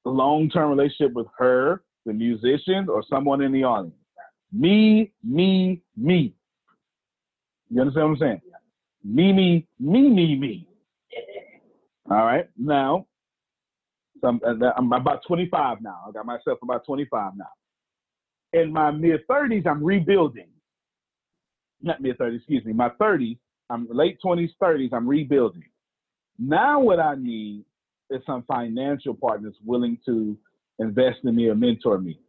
Long-term 0.05 0.69
relationship 0.69 1.13
with 1.13 1.27
her, 1.37 1.81
the 2.05 2.13
musicians, 2.13 2.89
or 2.89 3.03
someone 3.09 3.41
in 3.41 3.51
the 3.51 3.63
audience. 3.63 3.95
Me, 4.51 5.11
me, 5.23 5.81
me. 5.97 6.33
You 7.69 7.81
understand 7.81 8.05
what 8.05 8.11
I'm 8.13 8.19
saying? 8.19 8.41
Me, 9.03 9.33
me, 9.33 9.67
me, 9.79 10.09
me, 10.09 10.35
me. 10.35 10.67
All 12.09 12.25
right. 12.25 12.47
Now, 12.57 13.07
so 14.21 14.27
I'm, 14.29 14.39
uh, 14.45 14.71
I'm 14.77 14.91
about 14.93 15.21
25 15.27 15.81
now. 15.81 15.97
I 16.07 16.11
got 16.11 16.25
myself 16.25 16.59
about 16.61 16.85
25 16.85 17.33
now. 17.35 18.59
In 18.59 18.71
my 18.71 18.91
mid 18.91 19.27
30s, 19.27 19.67
I'm 19.67 19.83
rebuilding. 19.83 20.47
Not 21.81 22.01
mid 22.01 22.17
30s, 22.17 22.37
excuse 22.37 22.63
me. 22.65 22.73
My 22.73 22.89
30s, 23.01 23.37
I'm 23.69 23.87
late 23.91 24.17
20s, 24.23 24.51
30s, 24.61 24.93
I'm 24.93 25.07
rebuilding. 25.07 25.65
Now, 26.39 26.79
what 26.79 26.99
I 26.99 27.15
need 27.15 27.65
is 28.09 28.21
some 28.25 28.43
financial 28.43 29.13
partners 29.13 29.55
willing 29.63 29.97
to 30.05 30.37
invest 30.79 31.19
in 31.23 31.35
me 31.35 31.47
or 31.47 31.55
mentor 31.55 31.97
me. 31.99 32.19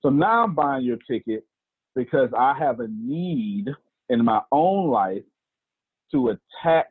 So 0.00 0.08
now 0.08 0.44
I'm 0.44 0.54
buying 0.54 0.84
your 0.84 0.98
ticket 1.08 1.44
because 1.94 2.30
I 2.36 2.54
have 2.58 2.80
a 2.80 2.88
need 2.88 3.68
in 4.08 4.24
my 4.24 4.40
own 4.50 4.90
life 4.90 5.22
to 6.12 6.30
attach 6.30 6.86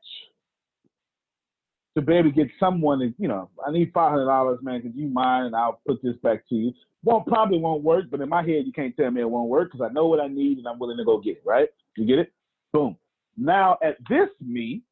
to 1.98 2.02
to 2.02 2.32
get 2.32 2.48
someone 2.60 3.00
that, 3.00 3.14
you 3.18 3.28
know, 3.28 3.50
I 3.66 3.72
need 3.72 3.92
five 3.94 4.12
hundred 4.12 4.26
dollars, 4.26 4.60
man. 4.62 4.82
Could 4.82 4.96
you 4.96 5.08
mind? 5.08 5.48
And 5.48 5.56
I'll 5.56 5.82
put 5.86 6.02
this 6.02 6.16
back 6.24 6.48
to 6.50 6.56
you. 6.56 6.74
Won't 7.04 7.28
probably 7.28 7.58
won't 7.58 7.84
work, 7.84 8.06
but 8.10 8.22
in 8.22 8.30
my 8.30 8.42
head 8.42 8.64
you 8.66 8.72
can't 8.72 8.96
tell 8.96 9.12
me 9.12 9.22
it 9.22 9.30
won't 9.30 9.50
work 9.50 9.72
because 9.72 9.86
I 9.90 9.92
know 9.92 10.06
what 10.06 10.22
I 10.22 10.28
need 10.28 10.60
and 10.60 10.68
I'm 10.68 10.80
willing 10.80 10.98
to 10.98 11.04
go 11.04 11.20
get 11.20 11.38
it. 11.38 11.44
Right? 11.46 11.68
You 11.98 12.06
get 12.06 12.20
it? 12.20 12.32
Boom. 12.72 12.96
Now 13.38 13.78
at 13.84 13.98
this 14.10 14.30
me, 14.40 14.84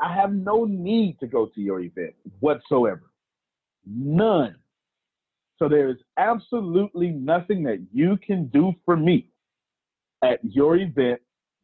I 0.00 0.14
have 0.14 0.32
no 0.32 0.64
need 0.64 1.18
to 1.20 1.26
go 1.26 1.46
to 1.46 1.60
your 1.60 1.80
event 1.80 2.14
whatsoever. 2.40 3.10
None. 3.86 4.56
So 5.58 5.68
there 5.68 5.90
is 5.90 5.98
absolutely 6.18 7.10
nothing 7.10 7.62
that 7.64 7.84
you 7.92 8.16
can 8.24 8.48
do 8.48 8.72
for 8.84 8.96
me 8.96 9.28
at 10.22 10.40
your 10.42 10.76
event 10.76 11.20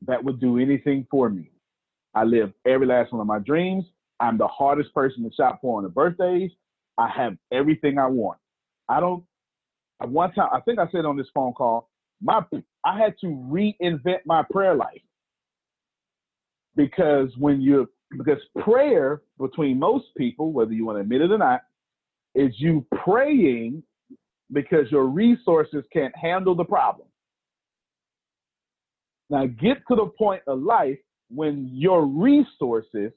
that 0.06 0.22
would 0.22 0.40
do 0.40 0.58
anything 0.58 1.06
for 1.10 1.28
me. 1.30 1.50
I 2.14 2.24
live 2.24 2.52
every 2.66 2.86
last 2.86 3.12
one 3.12 3.20
of 3.20 3.26
my 3.26 3.38
dreams. 3.38 3.84
I'm 4.20 4.38
the 4.38 4.46
hardest 4.48 4.92
person 4.94 5.22
to 5.24 5.30
shop 5.34 5.60
for 5.60 5.78
on 5.78 5.84
the 5.84 5.88
birthdays. 5.88 6.50
I 6.96 7.08
have 7.08 7.36
everything 7.52 7.98
I 7.98 8.06
want. 8.06 8.38
I 8.88 9.00
don't. 9.00 9.24
One 10.00 10.32
time, 10.32 10.48
I 10.52 10.60
think 10.60 10.78
I 10.78 10.88
said 10.90 11.04
on 11.04 11.16
this 11.16 11.26
phone 11.34 11.52
call, 11.52 11.88
my 12.22 12.40
I 12.84 12.98
had 12.98 13.14
to 13.20 13.26
reinvent 13.26 14.20
my 14.26 14.44
prayer 14.50 14.74
life 14.74 15.02
because 16.76 17.30
when 17.36 17.60
you 17.60 17.88
because 18.16 18.38
prayer 18.60 19.22
between 19.38 19.78
most 19.78 20.06
people, 20.16 20.52
whether 20.52 20.72
you 20.72 20.86
want 20.86 20.96
to 20.96 21.02
admit 21.02 21.20
it 21.20 21.30
or 21.30 21.38
not, 21.38 21.62
is 22.38 22.54
you 22.58 22.86
praying 23.04 23.82
because 24.52 24.90
your 24.90 25.06
resources 25.06 25.84
can't 25.92 26.14
handle 26.16 26.54
the 26.54 26.64
problem. 26.64 27.08
Now 29.28 29.46
get 29.46 29.78
to 29.88 29.96
the 29.96 30.10
point 30.16 30.42
of 30.46 30.60
life 30.60 30.98
when 31.28 31.68
your 31.72 32.06
resources 32.06 33.12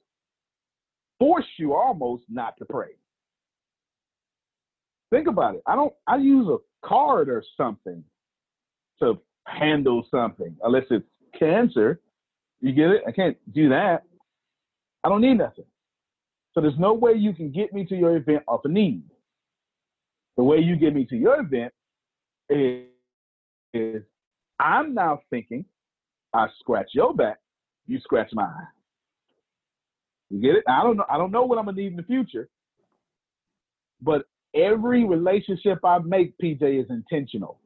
force 1.20 1.46
you 1.58 1.74
almost 1.76 2.24
not 2.30 2.58
to 2.58 2.66
pray. 2.66 2.90
Think 5.12 5.28
about 5.28 5.56
it. 5.56 5.62
I 5.68 5.76
don't 5.76 5.94
I 6.08 6.18
use 6.18 6.48
a 6.48 6.58
card 6.86 7.30
or 7.30 7.44
something 7.56 8.04
to 9.02 9.20
handle 9.46 10.06
something 10.10 10.56
unless 10.64 10.86
it's 10.90 11.06
cancer. 11.38 12.02
You 12.60 12.74
get 12.74 12.90
it? 12.90 13.04
I 13.08 13.12
can't 13.12 13.38
do 13.54 13.70
that. 13.70 14.04
I 15.04 15.10
don't 15.10 15.22
need 15.22 15.38
nothing. 15.38 15.66
So 16.54 16.62
there's 16.62 16.78
no 16.78 16.94
way 16.94 17.14
you 17.14 17.34
can 17.34 17.52
get 17.52 17.72
me 17.74 17.86
to 17.86 17.96
your 17.96 18.18
event 18.18 18.44
off 18.48 18.62
a 18.66 18.70
need. 18.70 19.04
The 20.38 20.44
way 20.44 20.58
you 20.58 20.76
get 20.76 20.96
me 20.96 21.06
to 21.06 21.16
your 21.16 21.40
event 21.40 21.74
is, 22.50 22.86
is 23.74 24.04
I'm 24.60 24.94
now 24.94 25.22
thinking 25.30 25.66
I 26.34 26.48
scratch 26.60 26.90
your 26.94 27.14
back, 27.14 27.40
you 27.88 28.00
scratch 28.00 28.30
mine. 28.34 28.68
You 30.30 30.42
get 30.42 30.56
it? 30.56 30.64
I 30.68 30.82
don't 30.84 30.96
know. 30.96 31.06
I 31.10 31.18
don't 31.18 31.32
know 31.32 31.44
what 31.44 31.58
I'm 31.58 31.66
gonna 31.66 31.78
need 31.78 31.92
in 31.92 31.98
the 31.98 32.04
future, 32.04 32.48
but 34.02 34.24
every 34.56 35.04
relationship 35.04 35.80
I 35.84 36.00
make, 36.00 36.34
PJ, 36.42 36.82
is 36.82 36.90
intentional. 36.90 37.60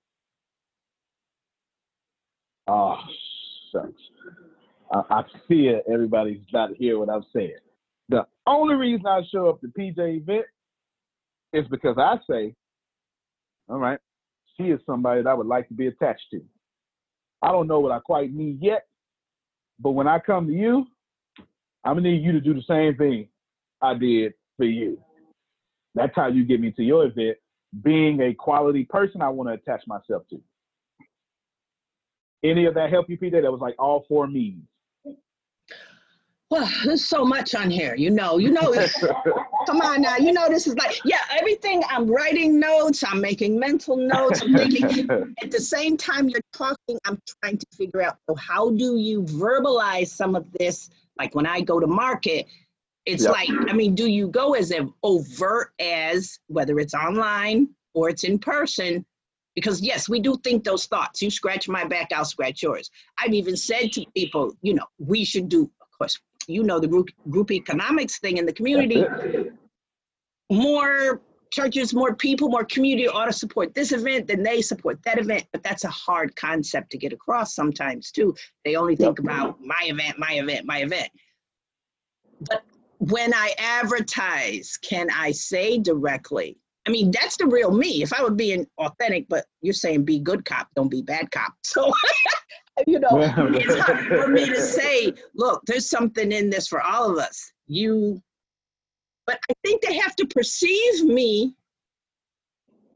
Oh, 2.68 2.97
shucks. 3.72 4.01
I, 4.91 5.01
I 5.09 5.24
fear 5.47 5.82
everybody's 5.91 6.41
not 6.51 6.76
hear 6.76 6.97
what 6.97 7.09
I'm 7.09 7.26
saying. 7.34 7.57
The 8.09 8.26
only 8.47 8.76
reason 8.76 9.05
I 9.05 9.22
show 9.32 9.49
up 9.49 9.61
to 9.61 9.68
PJ 9.68 9.97
event 9.97 10.45
is 11.56 11.66
because 11.70 11.97
I 11.97 12.18
say, 12.30 12.53
all 13.70 13.78
right, 13.78 13.99
she 14.56 14.64
is 14.64 14.80
somebody 14.86 15.24
that 15.24 15.30
I 15.30 15.34
would 15.34 15.47
like 15.47 15.68
to 15.70 15.74
be 15.74 15.88
attached 15.88 16.26
to. 16.32 16.41
I 17.41 17.51
don't 17.51 17.68
know 17.68 17.80
what 17.80 17.91
I 17.91 17.99
quite 17.99 18.34
need 18.34 18.60
yet, 18.62 18.86
but 19.80 19.91
when 19.91 20.08
I 20.08 20.20
come 20.20 20.47
to 20.47 20.53
you, 20.53 20.86
I'm 21.84 21.95
gonna 21.95 22.10
need 22.10 22.24
you 22.24 22.32
to 22.32 22.41
do 22.41 22.53
the 22.53 22.64
same 22.68 22.95
thing 22.95 23.28
I 23.82 23.93
did 23.93 24.34
for 24.58 24.66
you. 24.66 24.99
That's 25.93 26.16
how 26.16 26.28
you 26.28 26.43
get 26.43 26.60
me 26.60 26.72
to 26.72 26.84
your 26.84 27.06
event. 27.06 27.38
Being 27.84 28.22
a 28.22 28.34
quality 28.34 28.86
person, 28.86 29.22
I 29.22 29.30
want 29.30 29.49
to 29.49 29.53
attach 29.53 29.86
myself 29.88 30.24
to. 30.30 30.41
Any 32.43 32.66
of 32.66 32.74
that 32.76 32.89
help 32.89 33.10
you, 33.10 33.18
Peter? 33.18 33.41
That 33.41 33.51
was 33.51 33.62
like 33.62 33.76
all 33.80 34.06
four 34.08 34.28
me's. 34.28 34.56
Well, 36.56 36.72
there's 36.86 37.03
so 37.03 37.26
much 37.26 37.53
on 37.53 37.70
here. 37.70 37.95
You 37.95 38.12
know, 38.12 38.38
you 38.38 38.49
know. 38.49 38.74
come 39.68 39.82
on 39.82 40.01
now. 40.01 40.16
You 40.16 40.32
know, 40.32 40.47
this 40.47 40.68
is 40.68 40.76
like, 40.76 41.01
yeah, 41.03 41.20
everything. 41.38 41.84
I'm 41.89 42.10
writing 42.10 42.62
notes. 42.62 43.03
I'm 43.06 43.20
making 43.20 43.60
mental 43.60 43.97
notes. 43.97 44.41
I'm 44.41 44.53
thinking. 44.53 45.10
at 45.43 45.51
the 45.51 45.60
same 45.60 45.97
time 45.97 46.30
you're 46.30 46.39
talking, 46.53 46.97
I'm 47.03 47.20
trying 47.43 47.58
to 47.58 47.66
figure 47.78 48.01
out. 48.01 48.20
So 48.30 48.36
how 48.36 48.70
do 48.70 48.95
you 48.95 49.24
verbalize 49.24 50.08
some 50.08 50.34
of 50.34 50.49
this? 50.53 50.89
Like 51.20 51.36
when 51.36 51.45
I 51.45 51.60
go 51.60 51.78
to 51.78 51.88
market, 51.88 52.45
it's 53.06 53.24
yep. 53.24 53.34
like, 53.34 53.49
I 53.68 53.74
mean, 53.74 53.93
do 53.93 54.08
you 54.08 54.30
go 54.30 54.53
as 54.53 54.72
overt 55.03 55.74
as 55.82 56.39
whether 56.47 56.80
it's 56.80 56.93
online 56.93 57.68
or 57.93 58.08
it's 58.08 58.24
in 58.24 58.39
person? 58.39 59.06
Because 59.56 59.82
yes, 59.82 60.08
we 60.08 60.22
do 60.22 60.38
think 60.41 60.64
those 60.64 60.86
thoughts. 60.86 61.22
You 61.22 61.30
scratch 61.30 61.68
my 61.68 61.84
back, 61.84 62.14
I'll 62.16 62.24
scratch 62.24 62.64
yours. 62.64 62.89
I've 63.20 63.34
even 63.34 63.58
said 63.58 63.91
to 63.91 64.06
people, 64.16 64.56
you 64.62 64.74
know, 64.74 64.86
we 64.99 65.26
should 65.26 65.49
do, 65.49 65.64
of 65.82 65.97
course, 65.97 66.18
you 66.48 66.64
know 66.64 66.80
the 66.80 66.88
group 66.88 67.10
group 67.30 67.52
economics 67.52 68.20
thing 68.20 68.38
in 68.38 68.46
the 68.46 68.54
community. 68.54 69.06
More 70.52 71.22
churches, 71.52 71.93
more 71.93 72.14
people, 72.16 72.50
more 72.50 72.66
community 72.66 73.08
ought 73.08 73.26
to 73.26 73.34
support 73.34 73.74
this 73.74 73.91
event 73.91 74.28
than 74.28 74.43
they 74.43 74.62
support 74.62 75.00
that 75.06 75.18
event. 75.18 75.46
But 75.52 75.64
that's 75.64 75.86
a 75.86 75.89
hard 75.89 76.36
concept 76.36 76.91
to 76.91 76.98
get 76.98 77.14
across 77.14 77.56
sometimes 77.56 78.12
too. 78.12 78.36
They 78.64 78.76
only 78.76 78.96
think 78.96 79.20
about 79.20 79.60
my 79.62 79.82
event, 79.84 80.20
my 80.20 80.34
event, 80.34 80.66
my 80.66 80.80
event. 80.80 81.10
But 82.41 82.64
when 83.00 83.34
I 83.34 83.54
advertise, 83.58 84.78
can 84.78 85.08
I 85.10 85.32
say 85.32 85.80
directly? 85.80 86.58
I 86.88 86.91
mean, 86.91 87.10
that's 87.12 87.38
the 87.38 87.48
real 87.48 87.72
me. 87.72 88.04
If 88.04 88.14
I 88.14 88.22
would 88.22 88.38
be 88.38 88.52
an 88.52 88.68
authentic, 88.78 89.28
but 89.28 89.46
you're 89.62 89.74
saying 89.74 90.06
be 90.06 90.20
good 90.20 90.46
cop, 90.46 90.68
don't 90.76 90.89
be 90.89 91.02
bad 91.02 91.32
cop. 91.32 91.54
So 91.64 91.91
you 92.88 92.99
know, 92.99 93.09
it's 93.11 93.80
hard 93.80 94.07
for 94.07 94.28
me 94.28 94.45
to 94.45 94.61
say, 94.61 95.13
look, 95.34 95.61
there's 95.65 95.89
something 95.89 96.32
in 96.32 96.49
this 96.49 96.67
for 96.67 96.82
all 96.82 97.11
of 97.11 97.17
us. 97.17 97.51
You, 97.67 98.21
but 99.26 99.39
I 99.49 99.53
think 99.65 99.82
they 99.82 99.97
have 99.97 100.15
to 100.17 100.28
perceive 100.28 101.03
me. 101.03 101.55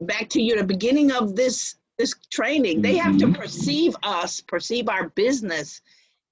Back 0.02 0.30
to 0.30 0.42
you, 0.42 0.56
the 0.56 0.64
beginning 0.64 1.12
of 1.12 1.36
this 1.36 1.76
this 1.98 2.14
training, 2.32 2.80
they 2.80 2.96
have 2.96 3.18
to 3.18 3.26
mm-hmm. 3.26 3.40
perceive 3.40 3.94
us, 4.02 4.40
perceive 4.40 4.88
our 4.88 5.10
business 5.10 5.82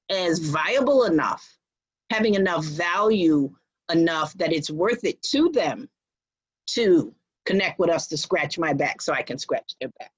as 0.09 0.39
viable 0.39 1.05
enough, 1.05 1.47
having 2.11 2.35
enough 2.35 2.65
value 2.65 3.51
enough 3.93 4.33
that 4.35 4.53
it's 4.53 4.71
worth 4.71 5.05
it 5.05 5.21
to 5.23 5.51
them 5.51 5.87
to 6.69 7.15
connect 7.45 7.79
with 7.79 7.91
us 7.91 8.07
to 8.07 8.17
scratch 8.17 8.59
my 8.59 8.73
back 8.73 9.03
so 9.03 9.13
I 9.13 9.23
can 9.23 9.37
scratch 9.39 9.75
their 9.81 9.91
back. 9.99 10.11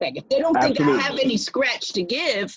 If 0.00 0.28
they 0.28 0.38
don't 0.38 0.56
Absolutely. 0.56 0.84
think 0.84 1.00
I 1.00 1.02
have 1.02 1.18
any 1.18 1.36
scratch 1.36 1.92
to 1.92 2.02
give, 2.02 2.56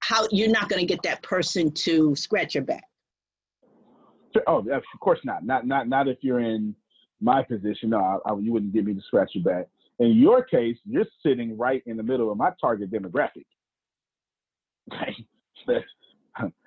how 0.00 0.26
you're 0.30 0.50
not 0.50 0.68
going 0.68 0.80
to 0.80 0.86
get 0.86 1.02
that 1.02 1.22
person 1.22 1.70
to 1.72 2.14
scratch 2.16 2.54
your 2.54 2.64
back. 2.64 2.84
Oh, 4.46 4.58
of 4.58 4.82
course 5.00 5.20
not. 5.24 5.44
Not 5.44 5.66
not 5.66 5.88
not 5.88 6.06
if 6.06 6.18
you're 6.20 6.40
in 6.40 6.74
my 7.20 7.42
position. 7.42 7.90
No, 7.90 7.98
I, 7.98 8.30
I, 8.30 8.38
you 8.38 8.52
wouldn't 8.52 8.72
get 8.72 8.84
me 8.84 8.94
to 8.94 9.00
scratch 9.00 9.30
your 9.34 9.44
back. 9.44 9.66
In 9.98 10.12
your 10.12 10.44
case, 10.44 10.76
you're 10.84 11.06
sitting 11.24 11.56
right 11.56 11.82
in 11.86 11.96
the 11.96 12.02
middle 12.02 12.30
of 12.30 12.38
my 12.38 12.50
target 12.60 12.90
demographic. 12.90 13.46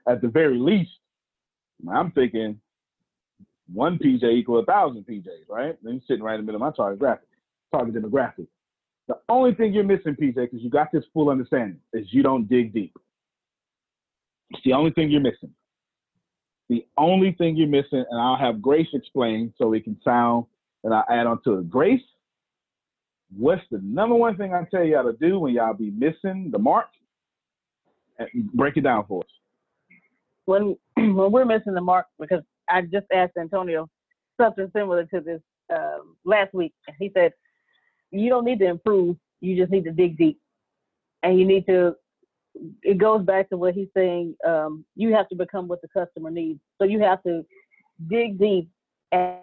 At 0.07 0.21
the 0.21 0.27
very 0.27 0.57
least, 0.57 0.91
I'm 1.89 2.11
thinking 2.11 2.59
one 3.71 3.97
PJ 3.97 4.23
equal 4.23 4.59
a 4.59 4.65
thousand 4.65 5.05
PJs, 5.05 5.47
right? 5.49 5.77
Then 5.81 5.93
you're 5.93 6.01
sitting 6.07 6.23
right 6.23 6.37
in 6.37 6.41
the 6.41 6.51
middle 6.51 6.61
of 6.61 6.73
my 6.73 6.75
target 6.75 6.99
graphic, 6.99 7.27
target 7.73 7.95
demographic. 7.95 8.47
The 9.07 9.15
only 9.29 9.53
thing 9.53 9.73
you're 9.73 9.83
missing, 9.83 10.15
PJ, 10.15 10.35
because 10.35 10.61
you 10.61 10.69
got 10.69 10.91
this 10.91 11.03
full 11.13 11.29
understanding, 11.29 11.79
is 11.93 12.07
you 12.11 12.23
don't 12.23 12.47
dig 12.47 12.73
deep. 12.73 12.95
It's 14.51 14.61
the 14.63 14.73
only 14.73 14.91
thing 14.91 15.09
you're 15.09 15.21
missing. 15.21 15.53
The 16.69 16.85
only 16.97 17.33
thing 17.33 17.55
you're 17.57 17.67
missing, 17.67 18.05
and 18.09 18.19
I'll 18.19 18.37
have 18.37 18.61
Grace 18.61 18.87
explain 18.93 19.53
so 19.57 19.73
it 19.73 19.83
can 19.83 19.99
sound, 20.03 20.45
and 20.83 20.93
I'll 20.93 21.05
add 21.09 21.27
on 21.27 21.41
to 21.43 21.59
it. 21.59 21.69
Grace, 21.69 22.01
what's 23.35 23.63
the 23.71 23.79
number 23.83 24.15
one 24.15 24.37
thing 24.37 24.53
I 24.53 24.63
tell 24.71 24.83
y'all 24.83 25.03
to 25.03 25.17
do 25.17 25.39
when 25.39 25.53
y'all 25.53 25.73
be 25.73 25.91
missing 25.91 26.49
the 26.51 26.59
mark? 26.59 26.87
Break 28.53 28.77
it 28.77 28.81
down 28.81 29.05
for 29.07 29.23
us. 29.23 29.29
When 30.45 30.77
when 30.95 31.31
we're 31.31 31.45
missing 31.45 31.73
the 31.73 31.81
mark, 31.81 32.05
because 32.19 32.43
I 32.69 32.81
just 32.83 33.07
asked 33.13 33.37
Antonio 33.37 33.89
something 34.39 34.69
similar 34.75 35.05
to 35.05 35.19
this 35.21 35.41
um, 35.73 36.15
last 36.25 36.53
week. 36.53 36.73
He 36.99 37.11
said, 37.13 37.33
"You 38.11 38.29
don't 38.29 38.45
need 38.45 38.59
to 38.59 38.65
improve. 38.65 39.17
You 39.39 39.55
just 39.55 39.71
need 39.71 39.85
to 39.85 39.91
dig 39.91 40.17
deep, 40.17 40.39
and 41.23 41.39
you 41.39 41.45
need 41.45 41.65
to." 41.67 41.95
It 42.83 42.97
goes 42.97 43.23
back 43.23 43.49
to 43.49 43.57
what 43.57 43.73
he's 43.75 43.87
saying. 43.95 44.35
Um, 44.45 44.85
you 44.95 45.13
have 45.15 45.29
to 45.29 45.35
become 45.35 45.67
what 45.67 45.81
the 45.81 45.87
customer 45.87 46.29
needs. 46.29 46.59
So 46.79 46.85
you 46.85 46.99
have 46.99 47.23
to 47.23 47.45
dig 48.09 48.37
deep 48.37 48.69
and 49.13 49.39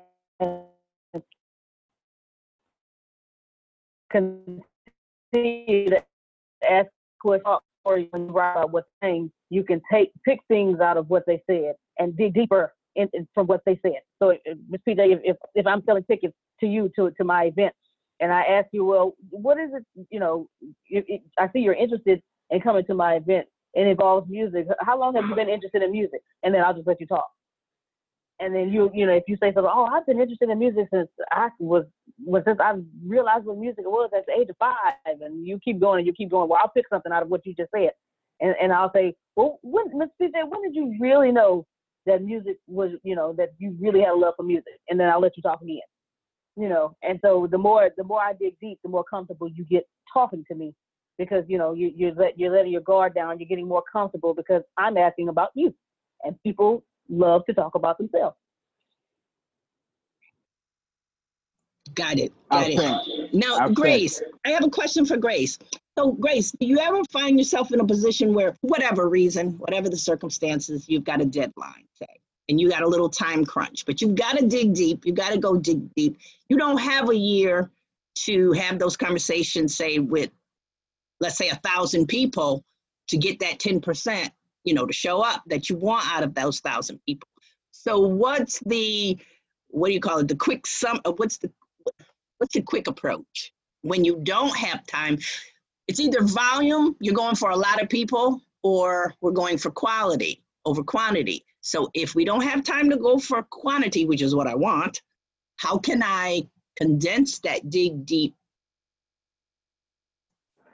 continue 4.10 4.60
to 5.32 6.02
ask 6.68 6.88
questions 7.20 7.60
or 7.84 7.98
you 7.98 8.08
write 8.12 8.68
what's 8.70 8.88
saying, 9.02 9.30
you 9.50 9.64
can 9.64 9.80
take 9.90 10.12
pick 10.24 10.40
things 10.48 10.80
out 10.80 10.96
of 10.96 11.08
what 11.08 11.24
they 11.26 11.42
said 11.48 11.74
and 11.98 12.16
dig 12.16 12.34
deeper 12.34 12.74
in, 12.96 13.08
in, 13.14 13.26
from 13.34 13.46
what 13.46 13.62
they 13.64 13.78
said. 13.82 14.00
So, 14.22 14.34
Ms. 14.68 14.80
PJ, 14.86 15.12
if, 15.12 15.20
if, 15.24 15.36
if 15.54 15.66
I'm 15.66 15.82
selling 15.86 16.04
tickets 16.04 16.34
to 16.60 16.66
you 16.66 16.90
to 16.96 17.10
to 17.12 17.24
my 17.24 17.44
event, 17.44 17.72
and 18.20 18.32
I 18.32 18.42
ask 18.42 18.68
you, 18.72 18.84
well, 18.84 19.14
what 19.30 19.58
is 19.58 19.70
it? 19.72 20.06
You 20.10 20.20
know, 20.20 20.48
if, 20.88 21.04
if 21.08 21.20
I 21.38 21.48
see 21.52 21.60
you're 21.60 21.74
interested 21.74 22.22
in 22.50 22.60
coming 22.60 22.84
to 22.86 22.94
my 22.94 23.14
event. 23.14 23.46
It 23.74 23.86
involves 23.86 24.28
music. 24.30 24.66
How 24.80 24.98
long 24.98 25.14
have 25.14 25.26
you 25.28 25.34
been 25.34 25.50
interested 25.50 25.82
in 25.82 25.92
music? 25.92 26.20
And 26.42 26.54
then 26.54 26.64
I'll 26.64 26.74
just 26.74 26.86
let 26.86 27.00
you 27.00 27.06
talk 27.06 27.28
and 28.40 28.54
then 28.54 28.70
you 28.70 28.90
you 28.94 29.06
know 29.06 29.12
if 29.12 29.24
you 29.26 29.36
say 29.40 29.52
something 29.52 29.70
oh 29.72 29.86
i've 29.92 30.06
been 30.06 30.20
interested 30.20 30.48
in 30.48 30.58
music 30.58 30.86
since 30.92 31.08
i 31.32 31.48
was 31.58 31.84
was 32.24 32.42
since 32.46 32.58
i 32.60 32.74
realized 33.06 33.44
what 33.44 33.58
music 33.58 33.84
was 33.84 34.10
at 34.16 34.24
the 34.26 34.32
age 34.32 34.48
of 34.48 34.56
five 34.58 34.74
and 35.20 35.46
you 35.46 35.58
keep 35.64 35.80
going 35.80 35.98
and 35.98 36.06
you 36.06 36.12
keep 36.12 36.30
going 36.30 36.48
well 36.48 36.58
i'll 36.62 36.70
pick 36.70 36.84
something 36.90 37.12
out 37.12 37.22
of 37.22 37.28
what 37.28 37.44
you 37.44 37.54
just 37.54 37.70
said 37.74 37.90
and 38.40 38.54
and 38.60 38.72
i'll 38.72 38.92
say 38.94 39.14
well 39.36 39.58
when 39.62 39.86
miss 39.96 40.08
pj 40.20 40.30
when 40.48 40.62
did 40.62 40.74
you 40.74 40.96
really 41.00 41.32
know 41.32 41.66
that 42.06 42.22
music 42.22 42.56
was 42.66 42.92
you 43.02 43.14
know 43.14 43.32
that 43.32 43.50
you 43.58 43.76
really 43.80 44.00
had 44.00 44.10
a 44.10 44.14
love 44.14 44.34
for 44.36 44.44
music 44.44 44.74
and 44.88 44.98
then 44.98 45.08
i'll 45.08 45.20
let 45.20 45.36
you 45.36 45.42
talk 45.42 45.60
again 45.60 45.78
you 46.58 46.68
know 46.68 46.96
and 47.02 47.18
so 47.22 47.46
the 47.50 47.58
more 47.58 47.90
the 47.96 48.04
more 48.04 48.20
i 48.20 48.32
dig 48.32 48.54
deep 48.60 48.78
the 48.82 48.88
more 48.88 49.04
comfortable 49.04 49.48
you 49.48 49.64
get 49.64 49.86
talking 50.12 50.44
to 50.50 50.54
me 50.54 50.74
because 51.18 51.44
you 51.48 51.58
know 51.58 51.72
you 51.72 51.92
you're, 51.94 52.14
let, 52.14 52.38
you're 52.38 52.50
letting 52.50 52.72
your 52.72 52.80
guard 52.82 53.14
down 53.14 53.38
you're 53.38 53.48
getting 53.48 53.68
more 53.68 53.82
comfortable 53.92 54.34
because 54.34 54.62
i'm 54.76 54.96
asking 54.96 55.28
about 55.28 55.50
you 55.54 55.74
and 56.24 56.36
people 56.42 56.82
love 57.08 57.44
to 57.46 57.54
talk 57.54 57.74
about 57.74 57.98
themselves. 57.98 58.36
Got 61.94 62.18
it. 62.18 62.32
Got 62.50 62.68
it. 62.68 63.34
Now, 63.34 63.68
Grace, 63.68 64.22
I 64.44 64.50
have 64.50 64.64
a 64.64 64.70
question 64.70 65.04
for 65.04 65.16
Grace. 65.16 65.58
So, 65.98 66.12
Grace, 66.12 66.52
do 66.52 66.66
you 66.66 66.78
ever 66.78 67.02
find 67.12 67.38
yourself 67.38 67.72
in 67.72 67.80
a 67.80 67.84
position 67.84 68.34
where, 68.34 68.54
whatever 68.60 69.08
reason, 69.08 69.58
whatever 69.58 69.88
the 69.88 69.96
circumstances, 69.96 70.88
you've 70.88 71.04
got 71.04 71.20
a 71.20 71.24
deadline, 71.24 71.86
say, 71.94 72.06
and 72.48 72.60
you 72.60 72.70
got 72.70 72.82
a 72.82 72.88
little 72.88 73.08
time 73.08 73.44
crunch, 73.44 73.84
but 73.84 74.00
you've 74.00 74.14
got 74.14 74.38
to 74.38 74.46
dig 74.46 74.74
deep. 74.74 75.04
You've 75.04 75.16
got 75.16 75.32
to 75.32 75.38
go 75.38 75.56
dig 75.56 75.94
deep. 75.94 76.18
You 76.48 76.56
don't 76.56 76.78
have 76.78 77.10
a 77.10 77.16
year 77.16 77.70
to 78.20 78.52
have 78.52 78.78
those 78.78 78.96
conversations, 78.96 79.76
say, 79.76 79.98
with, 79.98 80.30
let's 81.20 81.36
say, 81.36 81.50
a 81.50 81.56
thousand 81.56 82.06
people 82.06 82.64
to 83.08 83.16
get 83.16 83.38
that 83.40 83.58
10% 83.58 84.30
you 84.68 84.74
know, 84.74 84.84
to 84.84 84.92
show 84.92 85.22
up 85.22 85.42
that 85.46 85.70
you 85.70 85.76
want 85.76 86.06
out 86.14 86.22
of 86.22 86.34
those 86.34 86.60
thousand 86.60 87.00
people. 87.06 87.26
So 87.70 88.00
what's 88.00 88.60
the, 88.66 89.16
what 89.68 89.88
do 89.88 89.94
you 89.94 90.00
call 90.00 90.18
it? 90.18 90.28
The 90.28 90.36
quick 90.36 90.66
sum, 90.66 91.00
uh, 91.06 91.12
what's 91.12 91.38
the, 91.38 91.50
what's 92.36 92.52
the 92.52 92.60
quick 92.60 92.86
approach? 92.86 93.54
When 93.80 94.04
you 94.04 94.20
don't 94.22 94.54
have 94.56 94.86
time, 94.86 95.18
it's 95.86 96.00
either 96.00 96.22
volume, 96.22 96.96
you're 97.00 97.14
going 97.14 97.34
for 97.34 97.48
a 97.48 97.56
lot 97.56 97.80
of 97.80 97.88
people, 97.88 98.42
or 98.62 99.14
we're 99.22 99.30
going 99.30 99.56
for 99.56 99.70
quality 99.70 100.42
over 100.66 100.82
quantity. 100.82 101.46
So 101.68 101.90
if 101.92 102.14
we 102.14 102.24
don't 102.24 102.40
have 102.40 102.64
time 102.64 102.88
to 102.88 102.96
go 102.96 103.18
for 103.18 103.42
quantity, 103.42 104.06
which 104.06 104.22
is 104.22 104.34
what 104.34 104.46
I 104.46 104.54
want, 104.54 105.02
how 105.58 105.76
can 105.76 106.02
I 106.02 106.44
condense 106.78 107.40
that 107.40 107.68
dig 107.68 108.06
deep 108.06 108.34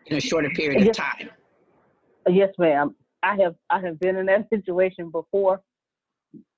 in 0.07 0.19
a 0.19 0.21
shorter 0.21 0.51
period 0.51 0.87
of 0.87 0.95
time? 0.95 1.31
Yes, 2.29 2.51
ma'am. 2.59 2.95
I 3.25 3.35
have 3.43 3.57
I 3.71 3.81
have 3.81 3.99
been 3.99 4.15
in 4.15 4.27
that 4.27 4.49
situation 4.55 5.11
before, 5.11 5.63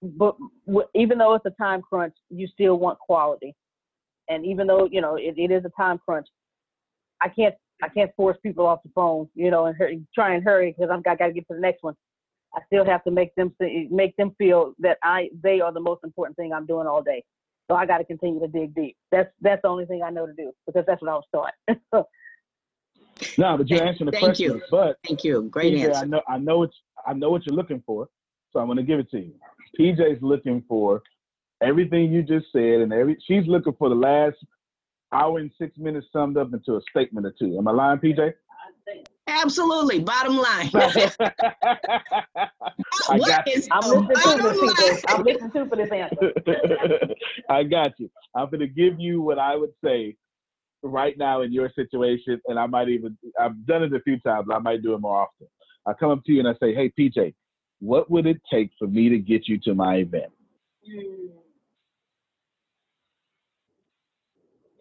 but 0.03 0.37
w- 0.67 0.87
even 0.95 1.17
though 1.17 1.33
it's 1.33 1.47
a 1.47 1.63
time 1.63 1.81
crunch, 1.81 2.15
you 2.29 2.47
still 2.47 2.79
want 2.79 2.99
quality, 2.99 3.55
and 4.29 4.45
even 4.45 4.67
though 4.67 4.87
you 4.93 5.01
know 5.01 5.17
it, 5.17 5.33
it 5.39 5.51
is 5.51 5.65
a 5.65 5.71
time 5.81 5.99
crunch, 6.05 6.27
I 7.23 7.31
can't 7.31 7.55
I 7.83 7.89
can't 7.89 8.15
force 8.17 8.37
people 8.43 8.67
off 8.67 8.83
the 8.83 8.91
phone, 8.95 9.31
you 9.35 9.51
know, 9.51 9.65
and 9.65 9.75
hurry, 9.79 10.03
try 10.15 10.35
and 10.35 10.45
hurry 10.45 10.75
because 10.77 10.91
I've 10.91 11.03
got, 11.05 11.19
got 11.19 11.29
to 11.29 11.33
get 11.33 11.49
to 11.49 11.55
the 11.55 11.61
next 11.61 11.83
one. 11.83 11.95
I 12.55 12.61
still 12.67 12.85
have 12.85 13.05
to 13.05 13.11
make 13.11 13.35
them 13.35 13.55
make 13.91 14.17
them 14.17 14.35
feel 14.39 14.75
that 14.79 14.99
I 15.03 15.31
they 15.43 15.61
are 15.61 15.73
the 15.73 15.81
most 15.81 16.05
important 16.05 16.37
thing 16.37 16.53
I'm 16.53 16.67
doing 16.67 16.87
all 16.87 17.03
day. 17.03 17.25
So 17.71 17.77
I 17.77 17.85
got 17.85 17.99
to 17.99 18.05
continue 18.05 18.41
to 18.41 18.49
dig 18.49 18.75
deep. 18.75 18.97
That's 19.11 19.31
that's 19.41 19.63
the 19.63 19.69
only 19.69 19.87
thing 19.87 20.03
I 20.03 20.11
know 20.11 20.27
to 20.27 20.33
do 20.33 20.53
because 20.67 20.85
that's 20.87 21.03
what 21.03 21.11
I 21.11 21.15
was 21.15 21.25
taught. 21.33 22.07
No, 23.39 23.57
but 23.57 23.69
you're 23.69 23.83
answering 23.83 24.07
the 24.07 24.13
Thank 24.13 24.25
question. 24.25 24.53
you. 24.53 24.63
But 24.71 24.97
Thank 25.07 25.25
you. 25.25 25.49
Great 25.51 25.75
PJ, 25.75 25.95
I 25.95 26.05
know 26.05 26.23
I 26.29 26.39
know 26.39 26.59
what 26.59 26.71
I 27.07 27.13
know 27.13 27.31
what 27.31 27.47
you're 27.47 27.55
looking 27.55 27.83
for, 27.87 28.09
so 28.53 28.61
I'm 28.61 28.67
gonna 28.67 28.83
give 28.83 28.99
it 28.99 29.11
to 29.11 29.19
you. 29.19 29.35
PJ's 29.79 30.23
looking 30.23 30.65
for 30.69 31.03
everything 31.63 32.13
you 32.13 32.23
just 32.23 32.47
said, 32.53 32.81
and 32.81 32.93
every 32.93 33.17
she's 33.27 33.47
looking 33.47 33.75
for 33.79 33.89
the 33.89 33.95
last 33.95 34.37
hour 35.13 35.39
and 35.39 35.51
six 35.59 35.77
minutes 35.79 36.07
summed 36.13 36.37
up 36.37 36.53
into 36.53 36.77
a 36.77 36.81
statement 36.91 37.27
or 37.27 37.35
two. 37.39 37.57
Am 37.59 37.69
I 37.69 37.73
lying, 37.73 37.99
PJ? 37.99 38.33
Absolutely. 39.29 39.99
Bottom 40.01 40.37
line. 40.37 40.71
I 40.75 40.91
got 43.19 43.47
you. 43.47 43.63
I'm 43.73 43.91
listening 43.91 44.09
to 44.09 44.15
bottom 44.15 44.57
this, 44.77 45.05
line? 45.05 45.09
I'm 45.09 45.23
listening 45.25 45.51
to 45.53 45.67
for 45.67 45.77
this 45.77 45.91
answer. 45.91 46.33
I 47.51 47.65
got 47.65 47.93
you. 47.99 48.09
I'm 48.37 48.49
gonna 48.51 48.67
give 48.69 49.01
you 49.01 49.21
what 49.21 49.39
I 49.39 49.57
would 49.57 49.73
say 49.85 50.17
right 50.83 51.17
now 51.19 51.43
in 51.43 51.53
your 51.53 51.71
situation, 51.75 52.41
and 52.47 52.59
I 52.59 52.67
might 52.67 52.89
even 52.89 53.19
I've 53.41 53.67
done 53.67 53.83
it 53.83 53.93
a 53.95 54.01
few 54.01 54.19
times, 54.21 54.47
but 54.49 54.55
I 54.55 54.59
might 54.61 54.83
do 54.83 54.95
it 54.95 55.01
more 55.01 55.23
often. 55.23 55.49
I 55.87 55.93
come 55.93 56.11
up 56.11 56.23
to 56.27 56.33
you 56.33 56.39
and 56.41 56.49
I 56.49 56.55
say, 56.61 56.75
Hey 56.75 56.93
PJ, 56.99 57.35
what 57.81 58.11
would 58.11 58.27
it 58.27 58.41
take 58.53 58.71
for 58.79 58.87
me 58.87 59.09
to 59.09 59.19
get 59.19 59.49
you 59.49 59.59
to 59.65 59.75
my 59.75 59.97
event? 59.97 60.33
Hmm. 60.89 61.27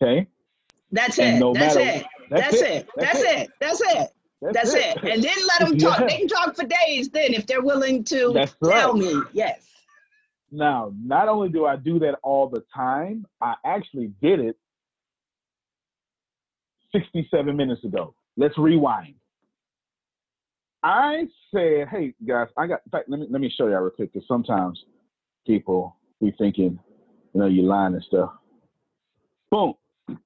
Okay? 0.01 0.27
That's 0.91 1.17
it. 1.19 1.39
no 1.39 1.53
That's 1.53 1.75
matter- 1.75 1.99
it. 1.99 2.05
That's 2.29 2.61
it. 2.61 2.87
That's 2.95 3.21
it. 3.21 3.49
That's 3.59 3.81
it. 3.81 3.81
That's 3.81 3.81
it. 3.81 4.09
And 5.03 5.23
then 5.23 5.35
let 5.47 5.67
them 5.67 5.77
talk. 5.77 5.99
Yeah. 5.99 6.07
They 6.07 6.17
can 6.17 6.27
talk 6.27 6.55
for 6.55 6.65
days 6.65 7.09
then 7.09 7.33
if 7.33 7.45
they're 7.47 7.61
willing 7.61 8.03
to 8.05 8.31
That's 8.33 8.55
tell 8.63 8.93
right. 8.93 9.01
me. 9.01 9.21
Yes. 9.33 9.61
Now, 10.51 10.93
not 11.03 11.27
only 11.27 11.49
do 11.49 11.65
I 11.65 11.75
do 11.75 11.99
that 11.99 12.15
all 12.23 12.47
the 12.47 12.63
time, 12.73 13.25
I 13.41 13.55
actually 13.65 14.11
did 14.21 14.39
it 14.39 14.57
67 16.93 17.55
minutes 17.55 17.83
ago. 17.83 18.15
Let's 18.37 18.57
rewind. 18.57 19.15
I 20.83 21.23
said, 21.53 21.87
hey 21.89 22.13
guys, 22.27 22.47
I 22.57 22.67
got 22.67 22.81
in 22.85 22.91
fact, 22.91 23.09
let 23.09 23.19
me 23.19 23.27
let 23.29 23.41
me 23.41 23.51
show 23.57 23.67
y'all 23.67 23.81
real 23.81 23.89
quick 23.89 24.13
because 24.13 24.27
sometimes 24.27 24.79
people 25.47 25.97
be 26.21 26.31
thinking, 26.37 26.79
you 27.33 27.39
know, 27.39 27.47
you're 27.47 27.65
lying 27.65 27.95
and 27.95 28.03
stuff. 28.03 28.29
Boom. 29.49 29.73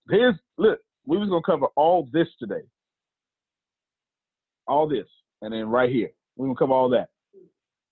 Here's 0.10 0.36
look, 0.58 0.80
we 1.06 1.18
was 1.18 1.30
gonna 1.30 1.42
cover 1.46 1.68
all 1.78 2.10
this 2.12 2.28
today. 2.40 2.64
All 4.70 4.88
this, 4.88 5.08
and 5.42 5.54
then 5.54 5.68
right 5.68 5.90
here. 5.90 6.10
We're 6.38 6.46
gonna 6.46 6.58
cover 6.58 6.74
all 6.74 6.90
that. 6.90 7.10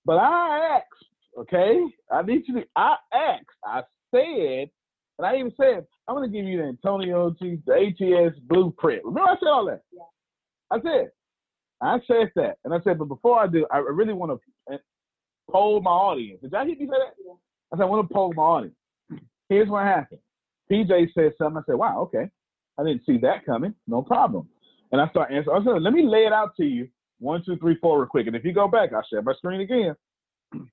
But 0.06 0.20
I 0.20 0.78
asked, 0.78 1.10
okay? 1.40 1.82
I 2.12 2.22
need 2.22 2.44
you 2.48 2.54
to 2.56 2.64
I 2.76 2.96
asked, 3.14 3.46
I 3.66 3.82
said, 4.14 4.70
and 5.18 5.26
I 5.26 5.36
even 5.38 5.52
said, 5.60 5.86
I'm 6.08 6.16
gonna 6.16 6.30
give 6.30 6.46
you 6.46 6.58
the 6.58 6.64
Antonio 6.64 7.32
T 7.32 7.60
the 7.66 7.74
ATS 7.74 8.38
blueprint. 8.48 9.04
Remember 9.04 9.32
I 9.32 9.36
said 9.40 9.50
all 9.50 9.66
that? 9.66 9.82
Yeah. 9.92 10.04
I 10.72 10.82
said, 10.82 11.12
I 11.82 12.00
said 12.08 12.32
that. 12.36 12.58
And 12.64 12.74
I 12.74 12.80
said, 12.84 13.00
but 13.00 13.06
before 13.06 13.40
I 13.40 13.48
do, 13.48 13.66
I 13.72 13.80
really 13.80 14.14
want 14.14 14.40
to 14.70 14.80
poll 15.52 15.82
my 15.82 15.92
audience. 15.92 16.42
Did 16.42 16.52
y'all 16.52 16.66
hear 16.66 16.76
me 16.76 16.86
say 16.86 16.92
that? 16.92 17.14
Yeah. 17.26 17.34
I 17.74 17.78
said, 17.78 17.84
I 17.84 17.86
want 17.86 18.08
to 18.08 18.14
poll 18.14 18.34
my 18.36 18.44
audience. 18.44 18.76
Here's 19.50 19.70
what 19.70 19.84
happened. 19.84 20.20
PJ 20.72 21.14
said 21.14 21.34
something. 21.38 21.58
I 21.58 21.66
said, 21.66 21.76
wow, 21.76 22.02
okay. 22.02 22.30
I 22.78 22.84
didn't 22.84 23.06
see 23.06 23.18
that 23.20 23.46
coming. 23.46 23.74
No 23.88 24.02
problem. 24.02 24.48
And 24.92 25.02
I 25.02 25.08
start 25.10 25.32
answering. 25.32 25.62
I 25.62 25.66
said, 25.66 25.82
let 25.82 25.94
me 25.94 26.04
lay 26.06 26.26
it 26.26 26.34
out 26.34 26.56
to 26.58 26.66
you. 26.66 26.88
One, 27.20 27.44
two, 27.46 27.58
three, 27.58 27.78
four, 27.82 28.00
real 28.00 28.08
quick. 28.08 28.28
And 28.28 28.36
if 28.36 28.46
you 28.46 28.54
go 28.54 28.68
back, 28.68 28.94
I'll 28.94 29.06
share 29.10 29.22
my 29.22 29.34
screen 29.34 29.62
again. 29.62 29.96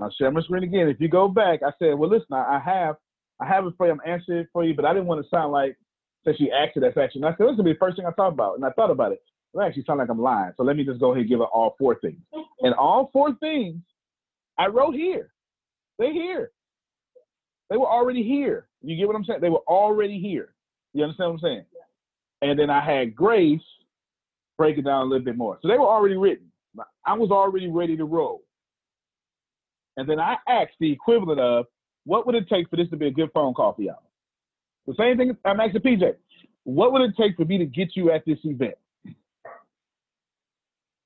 I'll 0.00 0.12
share 0.12 0.30
my 0.30 0.42
screen 0.42 0.64
again. 0.64 0.88
If 0.88 1.00
you 1.00 1.08
go 1.08 1.28
back, 1.28 1.60
I 1.62 1.70
said, 1.78 1.94
well, 1.94 2.10
listen, 2.10 2.32
I, 2.32 2.56
I 2.56 2.62
have, 2.64 2.96
I 3.40 3.46
have 3.46 3.66
it 3.66 3.74
for 3.76 3.86
you. 3.86 3.92
I'm 3.92 4.00
answering 4.06 4.40
it 4.40 4.48
for 4.52 4.64
you, 4.64 4.74
but 4.74 4.84
I 4.84 4.92
didn't 4.92 5.06
want 5.06 5.24
to 5.24 5.28
sound 5.28 5.52
like 5.52 5.76
since 6.24 6.36
she 6.36 6.50
asked 6.50 6.76
it. 6.76 6.80
That's 6.80 6.96
actually. 6.96 7.22
And 7.22 7.34
I 7.34 7.36
said, 7.36 7.46
this 7.48 7.56
will 7.56 7.64
be 7.64 7.72
the 7.72 7.78
first 7.78 7.96
thing 7.96 8.06
I 8.06 8.12
talk 8.12 8.32
about, 8.32 8.56
and 8.56 8.64
I 8.64 8.70
thought 8.70 8.90
about 8.90 9.12
it. 9.12 9.22
It 9.54 9.60
actually 9.60 9.84
sound 9.84 10.00
like 10.00 10.08
I'm 10.08 10.20
lying. 10.20 10.52
So 10.56 10.64
let 10.64 10.76
me 10.76 10.84
just 10.84 11.00
go 11.00 11.12
ahead 11.12 11.22
and 11.22 11.28
give 11.28 11.38
her 11.38 11.46
all 11.46 11.76
four 11.78 11.98
things. 12.00 12.18
And 12.60 12.74
all 12.74 13.10
four 13.12 13.34
things 13.36 13.76
I 14.58 14.66
wrote 14.66 14.94
here. 14.94 15.32
They 15.98 16.12
here. 16.12 16.50
They 17.70 17.76
were 17.76 17.90
already 17.90 18.22
here. 18.22 18.68
You 18.82 18.96
get 18.96 19.06
what 19.06 19.16
I'm 19.16 19.24
saying? 19.24 19.40
They 19.40 19.50
were 19.50 19.62
already 19.68 20.20
here. 20.20 20.54
You 20.92 21.04
understand 21.04 21.30
what 21.30 21.34
I'm 21.34 21.40
saying? 21.40 21.64
And 22.42 22.58
then 22.58 22.70
I 22.70 22.84
had 22.84 23.14
Grace 23.14 23.60
break 24.56 24.78
it 24.78 24.84
down 24.84 25.02
a 25.02 25.04
little 25.04 25.24
bit 25.24 25.36
more. 25.36 25.58
So 25.62 25.68
they 25.68 25.78
were 25.78 25.88
already 25.88 26.16
written. 26.16 26.50
I 27.06 27.14
was 27.14 27.30
already 27.30 27.68
ready 27.68 27.96
to 27.96 28.04
roll. 28.04 28.42
And 29.96 30.08
then 30.08 30.18
I 30.18 30.36
asked 30.48 30.74
the 30.80 30.90
equivalent 30.90 31.40
of 31.40 31.66
what 32.04 32.26
would 32.26 32.34
it 32.34 32.48
take 32.48 32.68
for 32.68 32.76
this 32.76 32.88
to 32.90 32.96
be 32.96 33.06
a 33.06 33.10
good 33.10 33.30
phone 33.32 33.54
call 33.54 33.74
for 33.74 33.82
y'all? 33.82 34.02
The 34.86 34.94
same 34.98 35.16
thing 35.16 35.36
I'm 35.44 35.60
asking 35.60 35.80
PJ. 35.80 36.14
What 36.64 36.92
would 36.92 37.02
it 37.02 37.14
take 37.16 37.36
for 37.36 37.44
me 37.44 37.58
to 37.58 37.66
get 37.66 37.90
you 37.94 38.10
at 38.10 38.24
this 38.26 38.38
event? 38.44 38.74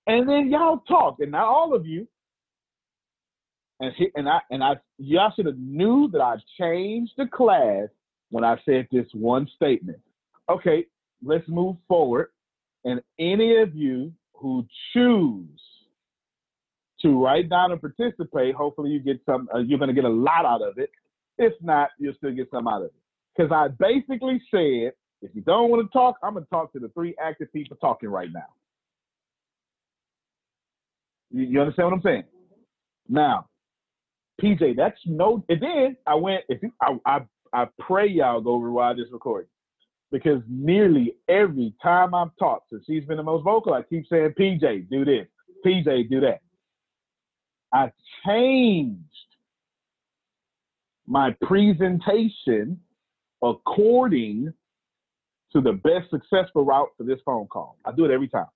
And 0.07 0.27
then 0.27 0.49
y'all 0.51 0.79
talked, 0.89 1.21
and 1.21 1.33
not 1.33 1.45
all 1.45 1.75
of 1.75 1.87
you. 1.87 2.09
And 3.81 3.93
he, 3.97 4.09
and 4.17 4.29
I 4.29 4.41
and 4.51 4.65
I 4.65 4.77
y'all 4.97 5.33
should 5.37 5.47
have 5.47 5.59
knew 5.59 6.09
that 6.13 6.21
I 6.21 6.37
changed 6.59 7.13
the 7.17 7.27
class 7.27 7.89
when 8.31 8.43
I 8.43 8.57
said 8.65 8.89
this 8.91 9.07
one 9.13 9.49
statement. 9.55 10.01
Okay, 10.49 10.87
let's 11.25 11.47
move 11.49 11.77
forward. 11.87 12.29
And 12.85 13.01
any 13.19 13.61
of 13.61 13.75
you 13.75 14.13
who 14.35 14.67
choose 14.93 15.61
to 17.03 17.23
write 17.23 17.49
down 17.49 17.73
and 17.73 17.81
participate, 17.81 18.55
hopefully 18.55 18.91
you 18.91 19.01
get 19.01 19.21
some. 19.27 19.49
Uh, 19.55 19.59
you're 19.59 19.79
going 19.79 19.89
to 19.89 19.95
get 19.95 20.05
a 20.05 20.09
lot 20.09 20.45
out 20.45 20.63
of 20.63 20.79
it. 20.79 20.91
If 21.39 21.53
not, 21.61 21.91
you'll 21.99 22.15
still 22.15 22.33
get 22.33 22.49
some 22.51 22.67
out 22.67 22.83
of 22.83 22.87
it. 22.87 22.95
Because 23.37 23.53
I 23.53 23.69
basically 23.69 24.43
said, 24.51 24.93
if 25.23 25.35
you 25.35 25.43
don't 25.43 25.71
want 25.71 25.87
to 25.87 25.93
talk, 25.93 26.17
I'm 26.23 26.35
going 26.35 26.45
to 26.45 26.51
talk 26.51 26.73
to 26.73 26.81
the 26.81 26.89
three 26.89 27.15
active 27.23 27.53
people 27.53 27.77
talking 27.81 28.09
right 28.09 28.31
now. 28.33 28.47
You, 31.31 31.45
you 31.45 31.61
understand 31.61 31.89
what 31.89 31.95
I'm 31.95 32.03
saying? 32.03 32.25
Now, 33.09 33.47
PJ, 34.43 34.77
that's 34.77 34.99
no. 35.07 35.45
And 35.49 35.61
then 35.61 35.97
I 36.07 36.15
went. 36.15 36.45
If 36.49 36.63
you, 36.63 36.73
I, 36.81 36.97
I 37.05 37.21
I 37.53 37.67
pray 37.79 38.09
y'all 38.09 38.41
go 38.41 38.57
rewind 38.57 38.99
this 38.99 39.07
recording 39.13 39.49
because 40.11 40.43
nearly 40.49 41.17
every 41.29 41.75
time 41.83 42.15
I've 42.15 42.35
talked, 42.39 42.71
so 42.71 42.79
she's 42.87 43.05
been 43.05 43.17
the 43.17 43.23
most 43.23 43.45
vocal. 43.45 43.75
I 43.75 43.83
keep 43.83 44.07
saying, 44.09 44.35
PJ, 44.39 44.89
do 44.89 45.05
this. 45.05 45.27
PJ, 45.65 46.09
do 46.09 46.21
that. 46.21 46.41
I 47.73 47.93
changed 48.27 49.03
my 51.07 51.35
presentation 51.43 52.81
according 53.43 54.53
to 55.53 55.61
the 55.61 55.73
best 55.73 56.11
successful 56.11 56.65
route 56.65 56.89
for 56.97 57.05
this 57.05 57.19
phone 57.25 57.47
call. 57.47 57.77
I 57.85 57.93
do 57.93 58.05
it 58.05 58.11
every 58.11 58.29
time. 58.29 58.47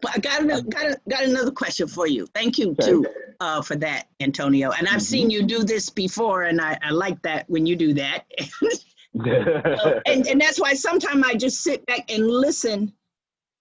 But 0.00 0.12
I 0.16 0.18
got 0.20 0.42
another, 0.42 0.62
got, 0.62 0.84
a, 0.84 1.00
got 1.08 1.24
another 1.24 1.50
question 1.50 1.88
for 1.88 2.06
you. 2.06 2.26
Thank 2.34 2.58
you 2.58 2.70
Okay. 2.70 2.86
too 2.86 3.06
uh, 3.40 3.62
for 3.62 3.76
that, 3.76 4.08
Antonio. 4.20 4.70
And 4.70 4.86
I've 4.88 5.02
seen 5.02 5.28
you 5.28 5.42
do 5.42 5.64
this 5.64 5.90
before, 5.90 6.44
and 6.44 6.60
I, 6.60 6.78
I 6.82 6.90
like 6.90 7.20
that 7.22 7.48
when 7.50 7.66
you 7.66 7.76
do 7.76 7.92
that. 7.94 8.26
and 10.06 10.26
and 10.26 10.40
that's 10.40 10.60
why 10.60 10.74
sometimes 10.74 11.24
I 11.26 11.34
just 11.34 11.62
sit 11.62 11.84
back 11.86 12.10
and 12.10 12.26
listen 12.26 12.92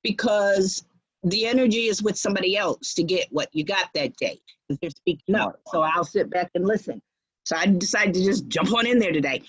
because 0.04 0.86
the 1.24 1.46
energy 1.48 1.88
is 1.88 2.04
with 2.04 2.18
somebody 2.18 2.56
else 2.58 2.94
to 2.96 3.04
get 3.04 3.28
what 3.32 3.50
you 3.54 3.64
got 3.64 3.90
that 3.94 4.16
day. 4.18 4.40
'cause 4.70 4.78
They're 4.82 4.90
speaking 4.92 5.36
up, 5.36 5.60
so 5.72 5.82
I'll 5.82 6.04
sit 6.04 6.30
back 6.30 6.52
and 6.56 6.66
listen. 6.66 7.02
So 7.46 7.56
I 7.56 7.68
decided 7.68 8.14
to 8.16 8.24
just 8.24 8.48
jump 8.48 8.74
on 8.74 8.86
in 8.88 9.00
there 9.00 9.12
today. 9.12 9.42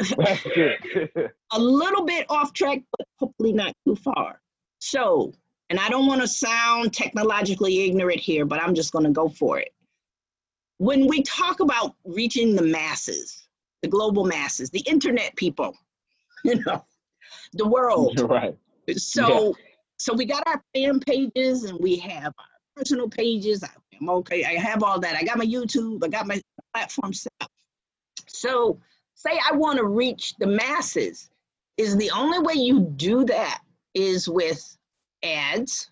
A 1.52 1.58
little 1.58 2.04
bit 2.04 2.26
off 2.28 2.52
track, 2.52 2.80
but 2.96 3.06
hopefully 3.18 3.52
not 3.52 3.72
too 3.86 3.96
far. 3.96 4.40
So, 4.78 5.32
and 5.70 5.78
I 5.78 5.88
don't 5.88 6.06
want 6.06 6.20
to 6.22 6.28
sound 6.28 6.92
technologically 6.92 7.84
ignorant 7.84 8.20
here, 8.20 8.44
but 8.44 8.60
I'm 8.60 8.74
just 8.74 8.92
going 8.92 9.04
to 9.04 9.10
go 9.12 9.28
for 9.28 9.58
it. 9.58 9.72
When 10.78 11.06
we 11.06 11.22
talk 11.22 11.60
about 11.60 11.94
reaching 12.04 12.56
the 12.56 12.62
masses, 12.62 13.41
the 13.82 13.88
global 13.88 14.24
masses, 14.24 14.70
the 14.70 14.80
internet 14.80 15.34
people, 15.36 15.76
you 16.44 16.62
know, 16.64 16.84
the 17.52 17.66
world. 17.66 18.14
You're 18.16 18.26
right. 18.28 18.56
So, 18.96 19.54
so 19.96 20.14
we 20.14 20.24
got 20.24 20.42
our 20.46 20.62
fan 20.74 21.00
pages 21.00 21.64
and 21.64 21.78
we 21.80 21.96
have 21.98 22.32
our 22.38 22.46
personal 22.76 23.08
pages. 23.08 23.62
I'm 24.00 24.08
okay. 24.08 24.44
I 24.44 24.54
have 24.60 24.82
all 24.82 24.98
that. 25.00 25.16
I 25.16 25.22
got 25.22 25.38
my 25.38 25.46
YouTube. 25.46 26.04
I 26.04 26.08
got 26.08 26.26
my 26.26 26.40
platform 26.74 27.12
set 27.12 27.32
up. 27.40 27.50
So, 28.28 28.80
say 29.14 29.38
I 29.48 29.54
want 29.54 29.78
to 29.78 29.84
reach 29.84 30.34
the 30.38 30.46
masses. 30.46 31.28
Is 31.76 31.96
the 31.96 32.10
only 32.10 32.38
way 32.38 32.54
you 32.54 32.80
do 32.80 33.24
that 33.24 33.60
is 33.94 34.28
with 34.28 34.76
ads. 35.22 35.90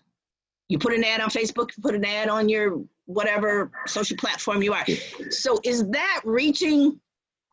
You 0.69 0.77
put 0.77 0.93
an 0.93 1.03
ad 1.03 1.21
on 1.21 1.29
Facebook. 1.29 1.75
You 1.75 1.81
put 1.81 1.95
an 1.95 2.05
ad 2.05 2.29
on 2.29 2.49
your 2.49 2.81
whatever 3.05 3.71
social 3.87 4.17
platform 4.17 4.61
you 4.61 4.73
are. 4.73 4.85
So, 5.29 5.59
is 5.63 5.87
that 5.89 6.21
reaching? 6.23 6.99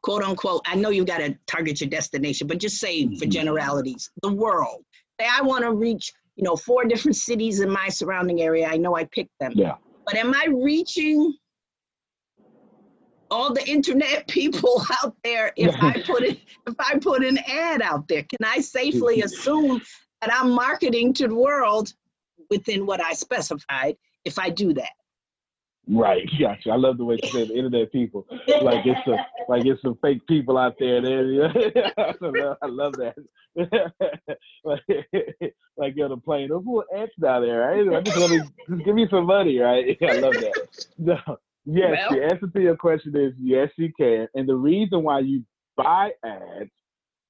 Quote 0.02 0.22
unquote, 0.22 0.62
I 0.66 0.74
know 0.74 0.90
you 0.90 1.04
got 1.04 1.18
to 1.18 1.36
target 1.46 1.80
your 1.80 1.90
destination, 1.90 2.46
but 2.46 2.58
just 2.58 2.78
say 2.78 3.06
for 3.16 3.26
Mhm. 3.26 3.30
generalities, 3.30 4.10
the 4.22 4.32
world. 4.32 4.84
Say 5.20 5.26
I 5.30 5.42
want 5.42 5.64
to 5.64 5.72
reach, 5.72 6.12
you 6.36 6.44
know, 6.44 6.56
four 6.56 6.84
different 6.84 7.16
cities 7.16 7.60
in 7.60 7.70
my 7.70 7.88
surrounding 7.88 8.40
area. 8.40 8.68
I 8.68 8.76
know 8.76 8.96
I 8.96 9.04
picked 9.04 9.36
them. 9.40 9.52
Yeah. 9.54 9.76
But 10.06 10.16
am 10.16 10.32
I 10.34 10.46
reaching 10.46 11.36
all 13.30 13.52
the 13.52 13.66
internet 13.68 14.26
people 14.38 14.82
out 15.02 15.14
there 15.24 15.52
if 15.56 15.74
I 15.80 15.92
put 16.06 16.22
it 16.22 16.38
if 16.66 16.74
I 16.78 16.98
put 16.98 17.24
an 17.24 17.38
ad 17.46 17.82
out 17.82 18.06
there? 18.08 18.22
Can 18.22 18.46
I 18.46 18.60
safely 18.60 19.22
assume 19.22 19.80
that 20.20 20.32
I'm 20.32 20.50
marketing 20.50 21.12
to 21.14 21.28
the 21.28 21.34
world 21.34 21.92
within 22.50 22.86
what 22.86 23.00
I 23.00 23.12
specified 23.12 23.96
if 24.24 24.38
I 24.38 24.50
do 24.50 24.72
that? 24.74 24.92
Right, 25.90 26.28
gotcha. 26.40 26.70
I 26.70 26.76
love 26.76 26.98
the 26.98 27.04
way 27.04 27.18
you 27.22 27.28
say 27.30 27.46
the 27.46 27.54
internet 27.56 27.92
people. 27.92 28.26
Like 28.62 28.84
it's 28.84 29.06
a, 29.06 29.16
like 29.48 29.64
it's 29.64 29.80
some 29.82 29.98
fake 30.02 30.26
people 30.26 30.58
out 30.58 30.74
there. 30.78 31.00
There, 31.00 31.92
I 31.96 32.14
love, 32.20 32.56
I 32.62 32.66
love 32.66 32.94
that. 32.94 33.14
like, 34.64 34.82
like 35.76 35.94
you're 35.96 36.04
on 36.06 36.10
the 36.10 36.16
plane. 36.18 36.48
There's 36.48 36.58
little 36.64 36.84
ants 36.94 37.14
down 37.20 37.42
there, 37.42 37.60
right? 37.60 37.96
I 37.96 38.00
just 38.02 38.18
want 38.18 38.32
to 38.32 38.74
just 38.74 38.84
give 38.84 38.94
me 38.94 39.06
some 39.10 39.26
money, 39.26 39.58
right? 39.58 39.96
I 40.02 40.12
love 40.18 40.34
that. 40.34 40.68
No, 40.98 41.18
yes. 41.64 42.06
Well- 42.10 42.18
the 42.18 42.24
answer 42.24 42.46
to 42.46 42.60
your 42.60 42.76
question 42.76 43.16
is 43.16 43.32
yes, 43.38 43.70
you 43.76 43.90
can. 43.98 44.28
And 44.34 44.48
the 44.48 44.56
reason 44.56 45.02
why 45.02 45.20
you 45.20 45.44
buy 45.76 46.10
ads, 46.24 46.70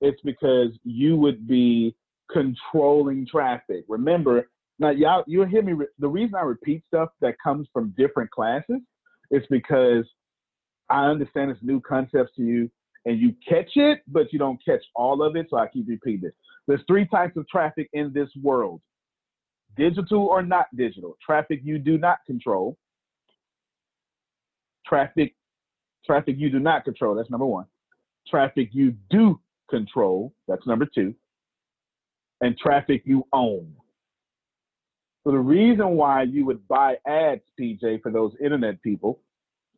it's 0.01 0.20
because 0.22 0.70
you 0.85 1.16
would 1.16 1.47
be 1.47 1.94
controlling 2.30 3.26
traffic. 3.26 3.85
Remember, 3.89 4.48
now, 4.78 4.90
y'all, 4.90 5.24
you'll 5.26 5.46
hear 5.46 5.62
me. 5.62 5.72
Re- 5.72 5.86
the 5.98 6.09
reason 6.09 6.36
I 6.36 6.42
repeat 6.42 6.84
stuff 6.86 7.10
that 7.20 7.34
comes 7.42 7.66
from 7.72 7.94
different 7.96 8.30
classes 8.30 8.80
is 9.30 9.42
because 9.50 10.05
I 10.88 11.06
understand 11.06 11.50
it's 11.50 11.60
new 11.62 11.80
concepts 11.80 12.34
to 12.36 12.42
you, 12.42 12.70
and 13.05 13.18
you 13.18 13.34
catch 13.46 13.70
it, 13.74 14.02
but 14.06 14.32
you 14.32 14.38
don't 14.38 14.62
catch 14.64 14.82
all 14.94 15.22
of 15.22 15.36
it. 15.36 15.46
So 15.50 15.56
I 15.56 15.66
keep 15.66 15.88
repeating 15.88 16.28
it. 16.28 16.34
There's 16.66 16.80
three 16.86 17.06
types 17.06 17.36
of 17.36 17.48
traffic 17.48 17.88
in 17.92 18.12
this 18.12 18.28
world: 18.40 18.80
digital 19.76 20.26
or 20.26 20.42
not 20.42 20.66
digital. 20.76 21.16
Traffic 21.24 21.60
you 21.64 21.78
do 21.78 21.98
not 21.98 22.18
control. 22.26 22.76
Traffic, 24.86 25.34
traffic 26.06 26.36
you 26.38 26.50
do 26.50 26.60
not 26.60 26.84
control. 26.84 27.16
That's 27.16 27.30
number 27.30 27.46
one. 27.46 27.66
Traffic 28.28 28.70
you 28.72 28.94
do 29.10 29.40
control. 29.68 30.32
That's 30.46 30.66
number 30.66 30.86
two. 30.86 31.14
And 32.40 32.56
traffic 32.56 33.02
you 33.05 33.24
own. 33.32 33.74
So 35.28 35.32
the 35.32 35.38
reason 35.40 35.90
why 35.90 36.22
you 36.22 36.46
would 36.46 36.66
buy 36.68 36.96
ads, 37.06 37.42
PJ, 37.60 38.00
for 38.00 38.10
those 38.10 38.32
internet 38.42 38.80
people 38.80 39.20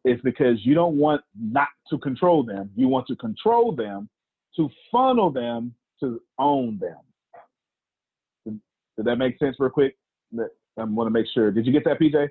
is 0.04 0.20
because 0.22 0.64
you 0.64 0.74
don't 0.74 0.96
want 0.96 1.22
not 1.36 1.66
to 1.88 1.98
control 1.98 2.44
them. 2.44 2.70
You 2.76 2.86
want 2.86 3.08
to 3.08 3.16
control 3.16 3.74
them 3.74 4.08
to 4.54 4.70
funnel 4.92 5.32
them 5.32 5.74
to 5.98 6.22
own 6.38 6.78
them. 6.78 6.98
Did, 8.46 8.60
that 8.98 9.16
make 9.16 9.40
sense 9.40 9.56
real 9.58 9.70
quick? 9.70 9.96
I 10.38 10.84
want 10.84 11.08
to 11.08 11.10
make 11.10 11.26
sure. 11.34 11.50
Did 11.50 11.66
you 11.66 11.72
get 11.72 11.82
that, 11.84 11.98
PJ? 11.98 12.14
And 12.14 12.30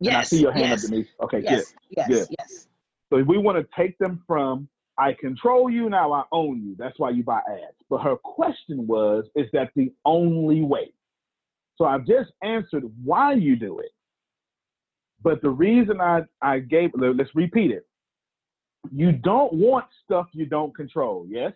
Yes. 0.00 0.28
see 0.28 0.40
your 0.40 0.52
hand 0.52 0.68
yes, 0.68 0.84
up, 0.84 0.90
Denise. 0.90 1.08
Okay, 1.24 1.40
good. 1.40 1.44
Yes. 1.50 1.74
Yes. 1.90 2.06
good. 2.06 2.36
Yes. 2.38 2.68
So 3.10 3.20
we 3.24 3.36
want 3.36 3.58
to 3.58 3.66
take 3.76 3.98
them 3.98 4.22
from 4.28 4.68
I 4.96 5.12
control 5.12 5.68
you, 5.68 5.90
now 5.90 6.12
I 6.12 6.22
own 6.32 6.62
you. 6.62 6.76
That's 6.78 6.98
why 6.98 7.10
you 7.10 7.22
buy 7.22 7.40
ads. 7.50 7.76
But 7.90 7.98
her 8.02 8.16
question 8.16 8.86
was, 8.86 9.24
is 9.34 9.46
that 9.52 9.70
the 9.74 9.92
only 10.04 10.62
way? 10.62 10.92
So 11.76 11.84
I've 11.84 12.06
just 12.06 12.32
answered 12.42 12.84
why 13.04 13.34
you 13.34 13.56
do 13.56 13.78
it. 13.80 13.92
But 15.22 15.42
the 15.42 15.50
reason 15.50 16.00
I, 16.00 16.22
I 16.42 16.60
gave, 16.60 16.90
let- 16.94 17.16
let's 17.16 17.34
repeat 17.34 17.70
it. 17.70 17.86
You 18.92 19.12
don't 19.12 19.52
want 19.52 19.86
stuff 20.04 20.26
you 20.32 20.46
don't 20.46 20.74
control, 20.74 21.26
yes? 21.28 21.52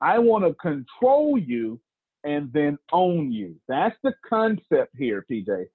I 0.00 0.18
want 0.18 0.44
to 0.44 0.54
control 0.54 1.38
you 1.38 1.80
and 2.24 2.52
then 2.52 2.78
own 2.92 3.32
you. 3.32 3.56
That's 3.68 3.96
the 4.02 4.14
concept 4.28 4.96
here, 4.96 5.24
PJ. 5.30 5.66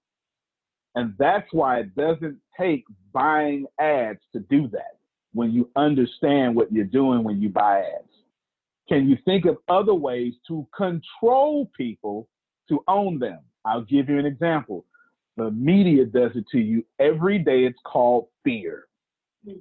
And 0.95 1.13
that's 1.19 1.47
why 1.51 1.79
it 1.79 1.95
doesn't 1.95 2.37
take 2.59 2.85
buying 3.13 3.65
ads 3.79 4.21
to 4.33 4.39
do 4.41 4.67
that 4.69 4.97
when 5.33 5.51
you 5.51 5.69
understand 5.75 6.55
what 6.55 6.71
you're 6.71 6.85
doing 6.85 7.23
when 7.23 7.41
you 7.41 7.49
buy 7.49 7.79
ads. 7.81 8.09
Can 8.89 9.09
you 9.09 9.17
think 9.25 9.45
of 9.45 9.57
other 9.69 9.93
ways 9.93 10.33
to 10.47 10.67
control 10.75 11.69
people 11.77 12.27
to 12.69 12.83
own 12.87 13.19
them? 13.19 13.39
I'll 13.67 13.83
give 13.83 14.09
you 14.09 14.17
an 14.17 14.25
example. 14.25 14.85
The 15.35 15.51
media 15.51 16.05
does 16.05 16.31
it 16.35 16.45
to 16.51 16.57
you 16.57 16.83
every 16.99 17.37
day. 17.39 17.65
It's 17.65 17.79
called 17.85 18.27
fear. 18.43 18.85
Mm. 19.47 19.59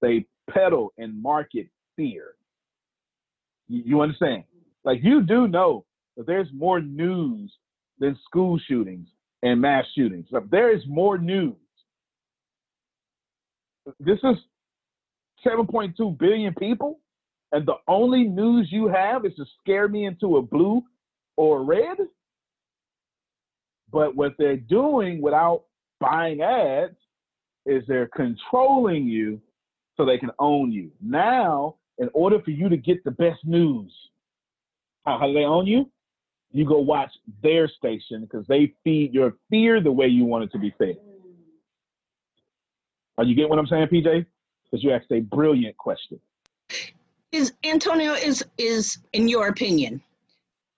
They 0.00 0.26
peddle 0.50 0.92
and 0.98 1.20
market 1.20 1.68
fear. 1.96 2.34
You, 3.68 3.82
you 3.84 4.00
understand? 4.00 4.44
Like 4.84 5.00
you 5.02 5.22
do 5.22 5.46
know 5.46 5.84
that 6.16 6.26
there's 6.26 6.48
more 6.52 6.80
news 6.80 7.52
than 7.98 8.18
school 8.24 8.58
shootings 8.66 9.08
and 9.42 9.60
mass 9.60 9.84
shootings. 9.94 10.26
There 10.50 10.74
is 10.74 10.82
more 10.88 11.18
news. 11.18 11.54
This 14.00 14.18
is 14.24 14.36
7.2 15.46 16.18
billion 16.18 16.54
people, 16.54 17.00
and 17.50 17.66
the 17.66 17.76
only 17.88 18.24
news 18.24 18.68
you 18.70 18.88
have 18.88 19.24
is 19.24 19.34
to 19.36 19.44
scare 19.60 19.88
me 19.88 20.06
into 20.06 20.36
a 20.36 20.42
blue 20.42 20.82
or 21.36 21.60
a 21.60 21.62
red. 21.62 21.96
But 23.92 24.16
what 24.16 24.32
they're 24.38 24.56
doing 24.56 25.20
without 25.20 25.64
buying 26.00 26.40
ads 26.40 26.96
is 27.66 27.84
they're 27.86 28.08
controlling 28.08 29.06
you 29.06 29.40
so 29.96 30.04
they 30.04 30.18
can 30.18 30.30
own 30.38 30.72
you. 30.72 30.90
Now, 31.00 31.76
in 31.98 32.08
order 32.14 32.40
for 32.42 32.50
you 32.50 32.68
to 32.68 32.76
get 32.76 33.04
the 33.04 33.10
best 33.10 33.44
news, 33.44 33.92
how, 35.04 35.18
how 35.18 35.26
do 35.26 35.34
they 35.34 35.44
own 35.44 35.66
you? 35.66 35.90
You 36.50 36.66
go 36.66 36.78
watch 36.78 37.10
their 37.42 37.68
station 37.68 38.22
because 38.22 38.46
they 38.46 38.74
feed 38.82 39.14
your 39.14 39.34
fear 39.50 39.80
the 39.80 39.92
way 39.92 40.06
you 40.06 40.24
want 40.24 40.44
it 40.44 40.52
to 40.52 40.58
be 40.58 40.74
fed. 40.78 40.96
Are 43.18 43.24
you 43.24 43.34
getting 43.34 43.50
what 43.50 43.58
I'm 43.58 43.66
saying, 43.66 43.88
PJ? 43.88 44.26
Because 44.64 44.82
you 44.82 44.90
asked 44.90 45.10
a 45.12 45.20
brilliant 45.20 45.76
question. 45.76 46.18
Is 47.30 47.52
Antonio 47.64 48.12
is 48.12 48.44
is 48.58 48.98
in 49.12 49.28
your 49.28 49.48
opinion? 49.48 50.02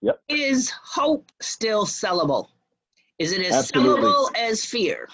Yep. 0.01 0.21
Is 0.29 0.69
hope 0.69 1.31
still 1.41 1.85
sellable? 1.85 2.47
Is 3.19 3.31
it 3.31 3.45
as 3.45 3.55
Absolutely. 3.55 4.09
sellable 4.09 4.35
as 4.37 4.65
fear? 4.65 5.07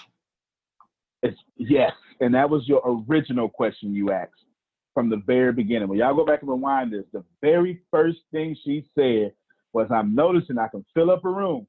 It's 1.22 1.38
yes, 1.56 1.92
and 2.20 2.34
that 2.34 2.50
was 2.50 2.66
your 2.66 2.82
original 2.84 3.48
question 3.48 3.94
you 3.94 4.10
asked 4.10 4.44
from 4.92 5.08
the 5.08 5.18
very 5.18 5.52
beginning. 5.52 5.88
When 5.88 5.98
y'all 5.98 6.14
go 6.14 6.26
back 6.26 6.42
and 6.42 6.50
rewind 6.50 6.92
this, 6.92 7.04
the 7.12 7.24
very 7.40 7.80
first 7.90 8.18
thing 8.32 8.56
she 8.64 8.84
said 8.96 9.32
was, 9.72 9.86
"I'm 9.90 10.14
noticing 10.14 10.58
I 10.58 10.68
can 10.68 10.84
fill 10.94 11.10
up 11.10 11.24
a 11.24 11.30
room 11.30 11.66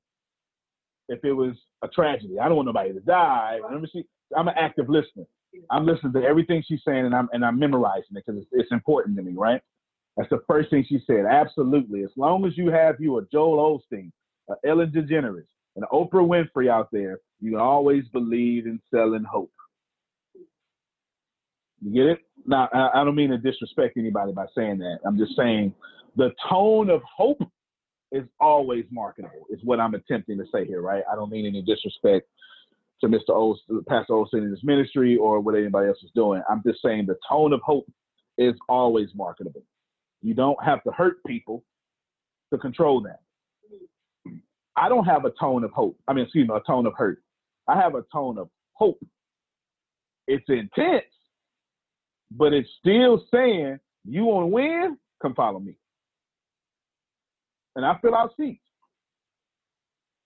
if 1.08 1.24
it 1.24 1.34
was 1.34 1.56
a 1.84 1.88
tragedy. 1.88 2.40
I 2.40 2.48
don't 2.48 2.56
want 2.56 2.66
nobody 2.66 2.94
to 2.94 3.00
die." 3.00 3.60
Remember, 3.64 3.88
she, 3.92 4.06
I'm 4.36 4.48
an 4.48 4.56
active 4.58 4.90
listener. 4.90 5.26
I'm 5.70 5.86
listening 5.86 6.14
to 6.14 6.24
everything 6.24 6.64
she's 6.68 6.82
saying, 6.84 7.06
and 7.06 7.14
I'm 7.14 7.30
and 7.32 7.46
I'm 7.46 7.60
memorizing 7.60 8.16
it 8.16 8.24
because 8.26 8.42
it's, 8.42 8.50
it's 8.54 8.72
important 8.72 9.16
to 9.18 9.24
me, 9.24 9.34
right? 9.36 9.62
That's 10.18 10.30
the 10.30 10.42
first 10.48 10.72
thing 10.72 10.84
she 10.88 11.00
said. 11.06 11.26
Absolutely. 11.30 12.04
As 12.04 12.12
long 12.16 12.46
as 12.46 12.58
you 12.58 12.70
have 12.72 13.00
you 13.00 13.18
a 13.20 13.26
Joel 13.32 13.80
Osteen, 13.94 14.12
a 14.50 14.56
Ellen 14.68 14.92
DeGeneres, 14.92 15.46
and 15.76 15.86
Oprah 15.92 16.14
Winfrey 16.14 16.70
out 16.70 16.90
there, 16.92 17.20
you 17.40 17.52
can 17.52 17.60
always 17.60 18.08
believe 18.10 18.66
in 18.66 18.80
selling 18.94 19.24
hope. 19.24 19.52
You 21.82 21.94
get 21.94 22.06
it? 22.06 22.20
Now, 22.46 22.70
I, 22.74 23.04
don't 23.04 23.16
mean 23.16 23.32
to 23.32 23.38
disrespect 23.38 23.98
anybody 23.98 24.32
by 24.32 24.46
saying 24.56 24.80
that. 24.80 25.00
I'm 25.06 25.18
just 25.18 25.36
saying 25.36 25.74
the 26.16 26.32
tone 26.50 26.90
of 26.90 27.02
hope 27.04 27.42
is 28.12 28.24
always 28.40 28.86
marketable, 28.92 29.46
is 29.50 29.60
what 29.64 29.80
I'm 29.80 29.94
attempting 29.96 30.38
to 30.38 30.46
say 30.54 30.66
here, 30.66 30.82
right? 30.82 31.04
I 31.12 31.16
don't 31.16 31.32
mean 31.32 31.46
any 31.46 31.62
disrespect 31.62 32.28
to 33.02 33.08
Mr. 33.08 33.30
Olson, 33.30 33.84
Pastor 33.90 34.14
Olson 34.14 34.40
and 34.44 34.52
his 34.52 34.64
ministry 34.64 35.18
or 35.18 35.40
what 35.40 35.56
anybody 35.56 35.88
else 35.88 35.98
is 36.04 36.12
doing. 36.16 36.42
I'm 36.50 36.62
just 36.66 36.82
saying 36.82 37.06
the 37.08 37.18
tone 37.28 37.52
of 37.52 37.62
hope 37.62 37.92
is 38.38 38.54
always 38.70 39.10
marketable. 39.16 39.64
You 40.22 40.34
don't 40.34 40.62
have 40.64 40.84
to 40.84 40.92
hurt 40.92 41.24
people 41.26 41.64
to 42.54 42.60
control 42.60 43.02
them. 43.02 43.18
I 44.76 44.90
don't 44.90 45.06
have 45.06 45.26
a 45.26 45.32
tone 45.32 45.64
of 45.64 45.72
hope. 45.72 45.98
I 46.08 46.14
mean, 46.14 46.26
excuse 46.26 46.48
me, 46.48 46.56
a 46.56 46.60
tone 46.66 46.86
of 46.86 46.94
hurt. 46.98 47.22
I 47.68 47.80
have 47.80 47.96
a 47.96 48.04
tone 48.12 48.38
of 48.38 48.50
hope. 48.74 49.00
It's 50.28 50.46
intense, 50.48 51.06
but 52.32 52.54
it's 52.54 52.70
still 52.80 53.24
saying, 53.34 53.80
you 54.06 54.26
want 54.26 54.44
to 54.44 54.48
win? 54.48 54.98
Come 55.22 55.36
follow 55.36 55.60
me. 55.60 55.76
And 57.76 57.86
I 57.86 57.98
fill 58.02 58.16
out 58.16 58.32
seats. 58.38 58.60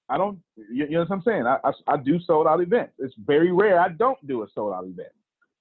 I 0.10 0.18
don't, 0.18 0.40
you, 0.56 0.86
you 0.86 0.92
know 0.92 1.00
what 1.02 1.12
I'm 1.12 1.22
saying? 1.24 1.46
I, 1.46 1.58
I, 1.64 1.94
I 1.94 1.98
do 1.98 2.20
sold 2.26 2.48
out 2.48 2.62
events. 2.62 2.94
It's 3.00 3.14
very 3.26 3.52
rare 3.52 3.80
I 3.80 3.90
don't 3.90 4.26
do 4.26 4.44
a 4.44 4.48
sold 4.54 4.74
out 4.74 4.86
event. 4.86 5.10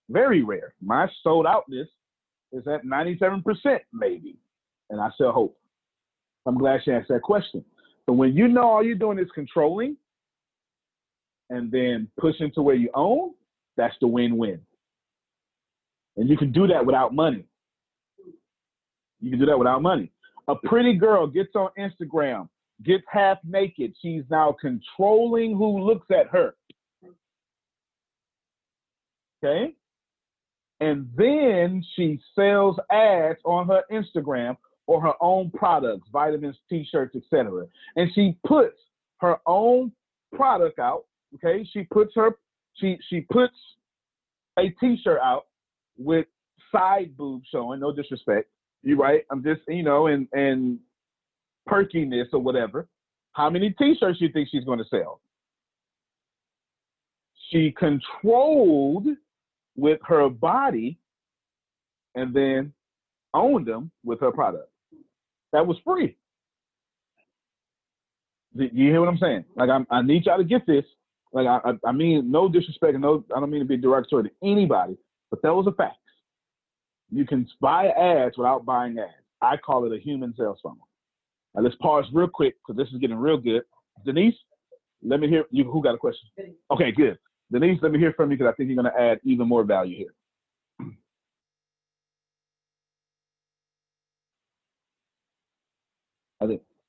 Very 0.08 0.42
rare. 0.42 0.74
My 0.80 1.08
sold 1.22 1.46
outness 1.46 1.88
is 2.52 2.66
at 2.68 2.84
97% 2.84 3.42
maybe. 3.92 4.36
And 4.90 5.00
I 5.00 5.08
sell 5.18 5.32
hope. 5.32 5.58
I'm 6.46 6.58
glad 6.58 6.80
she 6.84 6.92
asked 6.92 7.08
that 7.08 7.22
question. 7.22 7.64
But 8.06 8.14
when 8.14 8.36
you 8.36 8.48
know 8.48 8.62
all 8.62 8.82
you're 8.84 8.94
doing 8.94 9.18
is 9.18 9.28
controlling 9.34 9.96
and 11.50 11.70
then 11.70 12.08
pushing 12.18 12.50
to 12.52 12.62
where 12.62 12.76
you 12.76 12.90
own, 12.94 13.32
that's 13.76 13.94
the 14.00 14.06
win-win. 14.06 14.60
And 16.16 16.28
you 16.28 16.36
can 16.36 16.52
do 16.52 16.66
that 16.68 16.84
without 16.84 17.14
money. 17.14 17.44
You 19.20 19.30
can 19.30 19.38
do 19.40 19.46
that 19.46 19.58
without 19.58 19.82
money. 19.82 20.10
A 20.48 20.54
pretty 20.54 20.94
girl 20.94 21.26
gets 21.26 21.54
on 21.56 21.70
Instagram, 21.78 22.48
gets 22.84 23.02
half 23.08 23.38
naked. 23.44 23.94
She's 24.00 24.22
now 24.30 24.56
controlling 24.60 25.56
who 25.56 25.80
looks 25.84 26.06
at 26.10 26.28
her. 26.28 26.54
Okay? 29.44 29.74
And 30.80 31.08
then 31.16 31.84
she 31.94 32.20
sells 32.34 32.76
ads 32.90 33.38
on 33.44 33.66
her 33.68 33.82
Instagram 33.90 34.56
or 34.86 35.00
her 35.00 35.14
own 35.20 35.50
products, 35.50 36.08
vitamins, 36.12 36.56
t-shirts, 36.70 37.16
etc. 37.16 37.66
And 37.96 38.10
she 38.14 38.36
puts 38.46 38.78
her 39.18 39.38
own 39.46 39.92
product 40.32 40.78
out. 40.78 41.04
Okay, 41.34 41.68
she 41.72 41.82
puts 41.84 42.12
her 42.14 42.36
she 42.74 42.98
she 43.08 43.22
puts 43.22 43.54
a 44.58 44.68
t-shirt 44.80 45.20
out 45.22 45.46
with 45.98 46.26
side 46.72 47.16
boob 47.16 47.42
showing. 47.50 47.80
No 47.80 47.92
disrespect, 47.92 48.48
you 48.82 48.96
right? 49.00 49.24
I'm 49.30 49.42
just 49.42 49.62
you 49.68 49.82
know 49.82 50.06
and 50.06 50.28
and 50.32 50.78
perkiness 51.66 52.28
or 52.32 52.40
whatever. 52.40 52.88
How 53.32 53.50
many 53.50 53.70
t-shirts 53.70 54.20
you 54.20 54.30
think 54.32 54.48
she's 54.50 54.64
going 54.64 54.78
to 54.78 54.88
sell? 54.88 55.20
She 57.50 57.72
controlled 57.72 59.06
with 59.76 60.00
her 60.04 60.28
body 60.28 60.98
and 62.14 62.34
then 62.34 62.72
owned 63.34 63.66
them 63.66 63.90
with 64.04 64.20
her 64.20 64.32
product. 64.32 64.70
That 65.56 65.66
was 65.66 65.78
free. 65.86 66.14
You 68.52 68.90
hear 68.90 69.00
what 69.00 69.08
I'm 69.08 69.16
saying? 69.16 69.46
Like 69.56 69.70
I'm, 69.70 69.86
i 69.90 70.02
need 70.02 70.26
y'all 70.26 70.36
to 70.36 70.44
get 70.44 70.66
this. 70.66 70.84
Like 71.32 71.46
I, 71.46 71.72
I 71.82 71.92
mean, 71.92 72.30
no 72.30 72.46
disrespect, 72.46 72.92
and 72.92 73.00
no, 73.00 73.24
I 73.34 73.40
don't 73.40 73.48
mean 73.48 73.62
to 73.62 73.66
be 73.66 73.78
derogatory 73.78 74.24
to 74.24 74.30
anybody, 74.42 74.98
but 75.30 75.40
that 75.40 75.54
was 75.54 75.66
a 75.66 75.72
fact. 75.72 75.96
You 77.10 77.24
can 77.24 77.48
buy 77.58 77.88
ads 77.88 78.36
without 78.36 78.66
buying 78.66 78.98
ads. 78.98 79.12
I 79.40 79.56
call 79.56 79.90
it 79.90 79.96
a 79.96 79.98
human 79.98 80.34
sales 80.36 80.58
funnel. 80.62 80.86
Now 81.54 81.62
let's 81.62 81.76
pause 81.76 82.04
real 82.12 82.28
quick 82.28 82.56
because 82.60 82.76
this 82.76 82.92
is 82.92 83.00
getting 83.00 83.16
real 83.16 83.38
good. 83.38 83.62
Denise, 84.04 84.34
let 85.02 85.20
me 85.20 85.28
hear 85.28 85.46
you. 85.50 85.64
Who 85.64 85.82
got 85.82 85.94
a 85.94 85.98
question? 85.98 86.28
Okay, 86.70 86.92
good. 86.92 87.16
Denise, 87.50 87.78
let 87.80 87.92
me 87.92 87.98
hear 87.98 88.12
from 88.12 88.30
you 88.30 88.36
because 88.36 88.52
I 88.52 88.56
think 88.56 88.68
you're 88.68 88.82
going 88.82 88.94
to 88.94 89.00
add 89.00 89.20
even 89.24 89.48
more 89.48 89.64
value 89.64 89.96
here. 89.96 90.12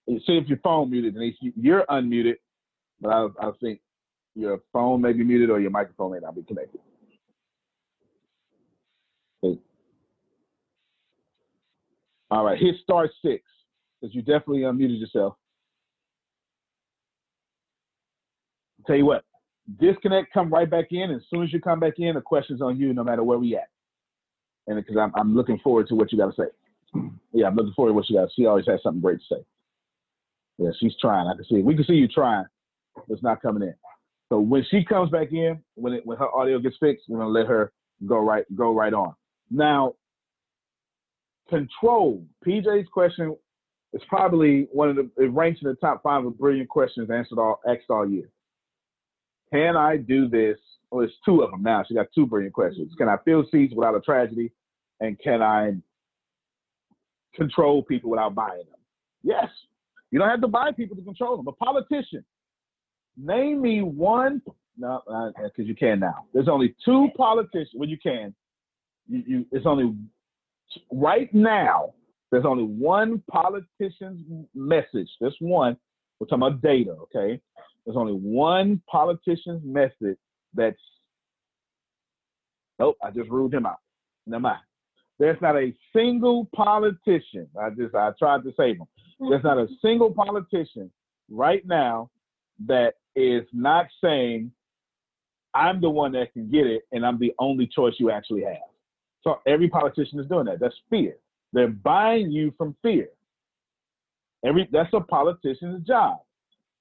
I 0.07 0.11
think. 0.11 0.23
See 0.25 0.37
if 0.37 0.47
your 0.47 0.59
phone 0.59 0.89
muted, 0.89 1.13
Denise. 1.13 1.35
You're 1.41 1.85
unmuted, 1.89 2.35
but 3.01 3.09
I, 3.09 3.27
I 3.41 3.51
think 3.61 3.79
your 4.35 4.59
phone 4.71 5.01
may 5.01 5.13
be 5.13 5.23
muted 5.23 5.49
or 5.49 5.59
your 5.59 5.71
microphone 5.71 6.13
may 6.13 6.19
not 6.19 6.35
be 6.35 6.43
connected. 6.43 6.79
All 12.29 12.43
right, 12.43 12.59
hit 12.59 12.75
star 12.83 13.09
six 13.21 13.43
because 14.01 14.13
you 14.13 14.21
definitely 14.21 14.59
unmuted 14.59 14.99
yourself. 14.99 15.35
Tell 18.85 18.97
you 18.97 19.05
what, 19.05 19.23
disconnect, 19.79 20.33
come 20.33 20.49
right 20.49 20.69
back 20.69 20.87
in. 20.91 21.11
As 21.11 21.21
soon 21.29 21.43
as 21.43 21.53
you 21.53 21.61
come 21.61 21.79
back 21.79 21.93
in, 21.97 22.15
the 22.15 22.21
question's 22.21 22.61
on 22.61 22.77
you, 22.77 22.93
no 22.93 23.03
matter 23.03 23.23
where 23.23 23.37
we 23.37 23.55
at. 23.55 23.69
And 24.67 24.75
because 24.75 24.97
I'm, 24.97 25.13
I'm 25.15 25.35
looking 25.35 25.57
forward 25.59 25.87
to 25.87 25.95
what 25.95 26.11
you 26.11 26.17
got 26.17 26.35
to 26.35 26.41
say. 26.41 27.01
Yeah, 27.31 27.47
I'm 27.47 27.55
looking 27.55 27.73
forward 27.73 27.91
to 27.91 27.93
what 27.93 28.09
you 28.09 28.17
got. 28.17 28.29
She 28.35 28.45
always 28.45 28.65
has 28.67 28.81
something 28.83 29.01
great 29.01 29.19
to 29.19 29.35
say. 29.35 29.56
Yeah, 30.57 30.71
she's 30.79 30.95
trying. 30.99 31.27
I 31.27 31.35
can 31.35 31.45
see. 31.45 31.61
We 31.61 31.75
can 31.75 31.85
see 31.85 31.93
you 31.93 32.07
trying. 32.07 32.45
It's 33.09 33.23
not 33.23 33.41
coming 33.41 33.63
in. 33.63 33.75
So 34.29 34.39
when 34.39 34.65
she 34.69 34.83
comes 34.83 35.09
back 35.09 35.31
in, 35.31 35.61
when 35.75 35.93
it, 35.93 36.05
when 36.05 36.17
her 36.17 36.29
audio 36.35 36.59
gets 36.59 36.75
fixed, 36.79 37.05
we're 37.07 37.19
gonna 37.19 37.29
let 37.29 37.47
her 37.47 37.71
go 38.05 38.19
right 38.19 38.43
go 38.55 38.73
right 38.73 38.93
on. 38.93 39.13
Now, 39.49 39.93
control. 41.49 42.25
PJ's 42.45 42.87
question 42.91 43.35
is 43.93 44.01
probably 44.09 44.67
one 44.71 44.89
of 44.89 44.95
the. 44.95 45.09
It 45.17 45.31
ranks 45.31 45.61
in 45.61 45.69
the 45.69 45.75
top 45.75 46.03
five 46.03 46.25
of 46.25 46.37
brilliant 46.37 46.69
questions 46.69 47.09
answered 47.09 47.39
all 47.39 47.59
asked 47.67 47.89
all 47.89 48.09
year. 48.09 48.29
Can 49.53 49.77
I 49.77 49.97
do 49.97 50.27
this? 50.27 50.57
Well, 50.91 51.05
it's 51.05 51.13
two 51.23 51.41
of 51.41 51.51
them 51.51 51.63
now. 51.63 51.83
She 51.87 51.93
got 51.93 52.07
two 52.13 52.25
brilliant 52.25 52.53
questions. 52.53 52.93
Can 52.97 53.07
I 53.07 53.15
fill 53.23 53.45
seats 53.51 53.73
without 53.75 53.95
a 53.95 54.01
tragedy? 54.01 54.51
And 54.99 55.17
can 55.19 55.41
I 55.41 55.73
control 57.35 57.83
people 57.83 58.09
without 58.09 58.35
buying 58.35 58.57
them? 58.57 58.79
Yes. 59.23 59.47
You 60.11 60.19
don't 60.19 60.29
have 60.29 60.41
to 60.41 60.47
buy 60.47 60.71
people 60.71 60.95
to 60.95 61.01
control 61.01 61.37
them. 61.37 61.47
A 61.47 61.51
politician. 61.51 62.23
Name 63.17 63.61
me 63.61 63.81
one. 63.81 64.41
No, 64.77 65.01
uh, 65.11 65.31
because 65.43 65.67
you 65.67 65.75
can 65.75 65.99
now. 65.99 66.25
There's 66.33 66.47
only 66.47 66.75
two 66.85 67.09
politicians. 67.17 67.71
Well, 67.73 67.89
you 67.89 67.97
can. 67.97 68.33
You, 69.07 69.23
you, 69.25 69.45
it's 69.51 69.65
only 69.65 69.95
right 70.91 71.33
now. 71.33 71.93
There's 72.31 72.45
only 72.45 72.63
one 72.63 73.23
politician's 73.29 74.21
message. 74.53 75.09
There's 75.19 75.35
one. 75.39 75.77
We're 76.19 76.27
talking 76.27 76.47
about 76.47 76.61
data, 76.61 76.91
okay? 76.91 77.41
There's 77.85 77.97
only 77.97 78.13
one 78.13 78.81
politician's 78.89 79.61
message 79.63 80.17
that's. 80.53 80.77
Nope, 82.79 82.97
I 83.03 83.09
just 83.09 83.29
ruled 83.29 83.53
him 83.53 83.65
out. 83.65 83.79
Never 84.27 84.41
mind. 84.41 84.59
There's 85.19 85.41
not 85.41 85.55
a 85.55 85.73
single 85.95 86.47
politician. 86.55 87.47
I 87.59 87.69
just 87.71 87.95
I 87.95 88.11
tried 88.19 88.43
to 88.43 88.53
save 88.55 88.75
him. 88.77 88.85
There's 89.19 89.43
not 89.43 89.57
a 89.57 89.67
single 89.81 90.11
politician 90.11 90.91
right 91.29 91.65
now 91.65 92.09
that 92.65 92.95
is 93.15 93.43
not 93.51 93.87
saying 94.03 94.51
I'm 95.53 95.81
the 95.81 95.89
one 95.89 96.11
that 96.13 96.33
can 96.33 96.49
get 96.49 96.67
it 96.67 96.83
and 96.91 97.05
I'm 97.05 97.19
the 97.19 97.33
only 97.39 97.67
choice 97.67 97.95
you 97.97 98.11
actually 98.11 98.43
have. 98.43 98.57
So 99.23 99.39
every 99.47 99.69
politician 99.69 100.19
is 100.19 100.27
doing 100.27 100.45
that. 100.45 100.59
That's 100.59 100.75
fear. 100.89 101.17
They're 101.51 101.67
buying 101.67 102.31
you 102.31 102.53
from 102.57 102.75
fear. 102.81 103.09
Every 104.45 104.69
that's 104.71 104.93
a 104.93 105.01
politician's 105.01 105.85
job. 105.85 106.19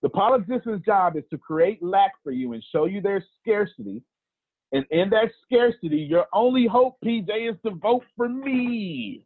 The 0.03 0.11
politician's 0.11 0.85
job 0.85 1.17
is 1.17 1.25
to 1.31 1.39
create 1.39 1.83
lack 1.83 2.13
for 2.23 2.33
you 2.33 2.53
and 2.53 2.63
show 2.71 2.85
you 2.85 3.01
their 3.01 3.25
scarcity. 3.41 4.03
And 4.73 4.85
in 4.91 5.09
that 5.11 5.31
scarcity, 5.45 5.99
your 5.99 6.27
only 6.33 6.67
hope, 6.67 6.99
PJ, 7.05 7.51
is 7.51 7.57
to 7.65 7.71
vote 7.71 8.05
for 8.17 8.29
me. 8.29 9.23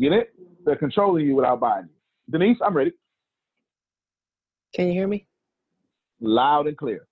Get 0.00 0.12
it? 0.12 0.32
They're 0.64 0.76
controlling 0.76 1.26
you 1.26 1.34
without 1.36 1.60
buying 1.60 1.84
you. 1.84 2.38
Denise, 2.38 2.58
I'm 2.64 2.76
ready. 2.76 2.92
Can 4.74 4.88
you 4.88 4.92
hear 4.92 5.06
me? 5.06 5.26
Loud 6.20 6.66
and 6.66 6.76
clear. 6.76 7.06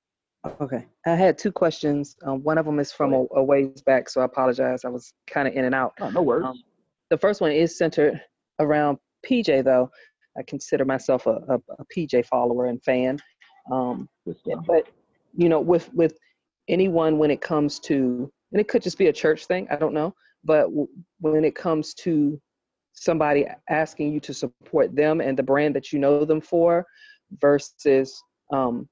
Okay. 0.60 0.86
I 1.06 1.14
had 1.14 1.38
two 1.38 1.52
questions. 1.52 2.16
Um, 2.24 2.42
one 2.42 2.58
of 2.58 2.66
them 2.66 2.78
is 2.78 2.92
from 2.92 3.14
a, 3.14 3.24
a, 3.36 3.42
ways 3.42 3.80
back, 3.82 4.10
so 4.10 4.20
I 4.20 4.24
apologize. 4.24 4.84
I 4.84 4.88
was 4.88 5.14
kind 5.26 5.48
of 5.48 5.54
in 5.54 5.64
and 5.64 5.74
out. 5.74 5.94
Oh, 6.00 6.10
no 6.10 6.22
worries. 6.22 6.44
Um, 6.46 6.62
the 7.10 7.16
first 7.16 7.40
one 7.40 7.52
is 7.52 7.78
centered 7.78 8.20
around 8.58 8.98
PJ, 9.26 9.64
though. 9.64 9.90
I 10.36 10.42
consider 10.42 10.84
myself 10.84 11.26
a, 11.26 11.38
a, 11.48 11.54
a 11.78 11.84
PJ 11.96 12.26
follower 12.26 12.66
and 12.66 12.82
fan. 12.82 13.18
Um, 13.70 14.08
but 14.66 14.86
you 15.36 15.48
know, 15.48 15.60
with 15.60 15.92
with 15.94 16.18
anyone 16.68 17.18
when 17.18 17.30
it 17.30 17.40
comes 17.40 17.78
to, 17.80 18.30
and 18.52 18.60
it 18.60 18.68
could 18.68 18.82
just 18.82 18.98
be 18.98 19.06
a 19.06 19.12
church 19.12 19.46
thing. 19.46 19.66
I 19.70 19.76
don't 19.76 19.94
know. 19.94 20.14
But 20.44 20.64
w- 20.64 20.88
when 21.20 21.44
it 21.44 21.54
comes 21.54 21.94
to 21.94 22.40
somebody 22.94 23.46
asking 23.68 24.12
you 24.12 24.20
to 24.20 24.32
support 24.32 24.94
them 24.94 25.20
and 25.20 25.38
the 25.38 25.42
brand 25.42 25.74
that 25.76 25.92
you 25.92 25.98
know 25.98 26.24
them 26.24 26.40
for, 26.40 26.86
versus 27.40 28.22
um, 28.52 28.88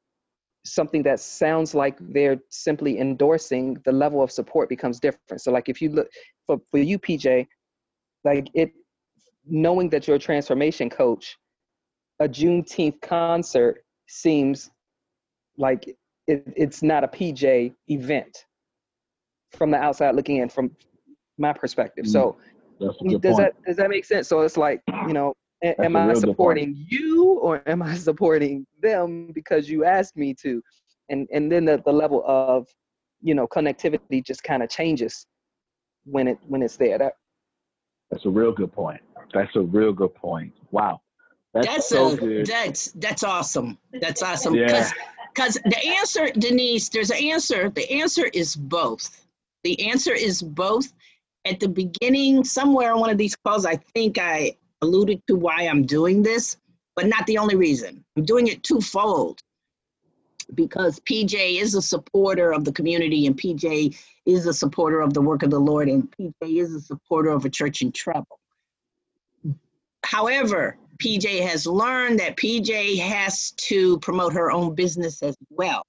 something 0.64 1.02
that 1.02 1.20
sounds 1.20 1.74
like 1.74 1.96
they're 2.00 2.38
simply 2.50 2.98
endorsing, 2.98 3.76
the 3.84 3.92
level 3.92 4.22
of 4.22 4.30
support 4.30 4.68
becomes 4.68 5.00
different. 5.00 5.40
So, 5.40 5.50
like 5.50 5.68
if 5.68 5.80
you 5.80 5.90
look 5.90 6.08
for 6.46 6.60
for 6.70 6.78
you, 6.78 6.98
PJ, 6.98 7.46
like 8.24 8.48
it 8.54 8.72
knowing 9.46 9.88
that 9.90 10.06
you're 10.06 10.16
a 10.16 10.20
transformation 10.20 10.88
coach, 10.88 11.36
a 12.20 12.28
Juneteenth 12.28 13.00
concert 13.00 13.84
seems 14.06 14.70
like 15.56 15.88
it, 16.26 16.44
it's 16.56 16.82
not 16.82 17.04
a 17.04 17.08
PJ 17.08 17.74
event 17.88 18.46
from 19.50 19.70
the 19.70 19.76
outside 19.76 20.14
looking 20.14 20.38
in 20.38 20.48
from 20.48 20.70
my 21.38 21.52
perspective. 21.52 22.06
So 22.06 22.36
Mm, 22.82 23.20
does 23.20 23.36
point. 23.36 23.36
that 23.36 23.64
does 23.64 23.76
that 23.76 23.90
make 23.90 24.04
sense? 24.04 24.28
So 24.28 24.40
it's 24.40 24.56
like, 24.56 24.82
you 25.06 25.12
know, 25.12 25.34
a, 25.62 25.80
am 25.80 25.96
I 25.96 26.14
supporting 26.14 26.86
you 26.88 27.38
or 27.40 27.62
am 27.66 27.82
I 27.82 27.94
supporting 28.09 28.66
them 28.80 29.30
because 29.32 29.68
you 29.68 29.84
asked 29.84 30.16
me 30.16 30.34
to? 30.42 30.62
And 31.09 31.28
and 31.32 31.50
then 31.50 31.64
the, 31.64 31.82
the 31.84 31.92
level 31.92 32.22
of, 32.26 32.68
you 33.20 33.34
know, 33.34 33.46
connectivity 33.46 34.24
just 34.24 34.42
kind 34.42 34.62
of 34.62 34.70
changes 34.70 35.26
when 36.04 36.28
it 36.28 36.38
when 36.46 36.62
it's 36.62 36.76
there. 36.76 36.98
That 36.98 37.14
that's 38.10 38.26
a 38.26 38.30
real 38.30 38.52
good 38.52 38.72
point. 38.72 39.00
That's 39.32 39.54
a 39.56 39.60
real 39.60 39.92
good 39.92 40.14
point. 40.14 40.52
Wow. 40.70 41.00
That's, 41.54 41.66
that's 41.66 41.88
so 41.88 42.12
a, 42.12 42.16
good. 42.16 42.46
That's 42.46 42.92
that's 42.92 43.22
awesome. 43.22 43.78
That's 44.00 44.22
awesome. 44.22 44.54
Yeah. 44.54 44.90
Because 45.34 45.54
the 45.64 45.78
answer, 45.98 46.28
Denise, 46.38 46.90
there's 46.90 47.10
an 47.10 47.16
answer. 47.16 47.70
The 47.70 47.90
answer 47.90 48.26
is 48.34 48.54
both. 48.54 49.26
The 49.64 49.90
answer 49.90 50.12
is 50.12 50.42
both. 50.42 50.92
At 51.44 51.60
the 51.60 51.69
beginning, 51.69 52.44
somewhere 52.44 52.93
on 52.93 53.01
one 53.01 53.10
of 53.10 53.19
these 53.19 53.36
calls, 53.36 53.66
I 53.66 53.77
think 53.94 54.19
I 54.19 54.56
alluded 54.81 55.20
to 55.28 55.36
why 55.36 55.66
I'm 55.66 55.85
doing 55.85 56.23
this, 56.23 56.56
but 56.94 57.06
not 57.06 57.27
the 57.27 57.39
only 57.39 57.56
reason. 57.56 58.05
I'm 58.16 58.24
doing 58.24 58.47
it 58.47 58.62
twofold 58.62 59.40
because 60.55 61.01
PJ 61.01 61.60
is 61.60 61.74
a 61.74 61.82
supporter 61.82 62.52
of 62.52 62.64
the 62.64 62.73
community 62.73 63.27
and 63.27 63.36
PJ 63.36 63.97
is 64.27 64.47
a 64.47 64.52
supporter 64.52 65.01
of 65.01 65.14
the 65.14 65.23
work 65.23 65.43
of 65.43 65.51
the 65.51 65.59
Lord 65.59 65.89
and 65.89 66.10
PJ 66.10 66.35
is 66.40 66.74
a 66.74 66.81
supporter 66.81 67.31
of 67.31 67.44
a 67.44 67.51
church 67.51 67.82
in 67.82 67.93
trouble. 67.93 68.39
However, 70.05 70.77
PJ 70.98 71.40
has 71.40 71.66
learned 71.66 72.20
that 72.20 72.36
PJ 72.36 72.98
has 72.98 73.52
to 73.52 73.98
promote 74.01 74.32
her 74.35 74.52
own 74.52 74.74
business 74.74 75.23
as 75.23 75.36
well. 75.51 75.82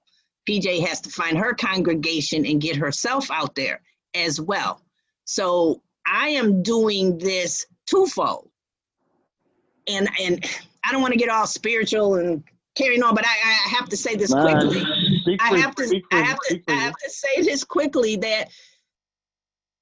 PJ 0.50 0.86
has 0.88 1.02
to 1.02 1.10
find 1.10 1.38
her 1.38 1.54
congregation 1.54 2.46
and 2.46 2.62
get 2.62 2.76
herself 2.76 3.30
out 3.32 3.56
there 3.56 3.82
as 4.14 4.40
well. 4.40 4.83
So 5.26 5.82
I 6.06 6.30
am 6.30 6.64
doing 6.64 7.18
this 7.18 7.66
twofold. 7.90 8.50
And 9.88 10.08
and 10.22 10.46
I 10.86 10.92
don't 10.92 11.02
want 11.02 11.14
to 11.14 11.20
get 11.20 11.30
all 11.30 11.48
spiritual 11.48 12.16
and 12.16 12.44
carrying 12.76 13.04
on, 13.04 13.16
but 13.16 13.26
I, 13.26 13.30
I 13.30 13.70
have 13.70 13.90
to 13.90 13.98
say 13.98 14.16
this 14.16 14.34
quickly. 14.34 14.82
I 15.40 15.58
have 15.58 15.76
to 15.76 16.02
I 16.12 16.22
have 16.22 16.40
to 16.48 16.62
I 16.68 16.74
have 16.74 16.94
to 17.04 17.10
say 17.10 17.42
this 17.42 17.64
quickly 17.64 18.16
that 18.18 18.50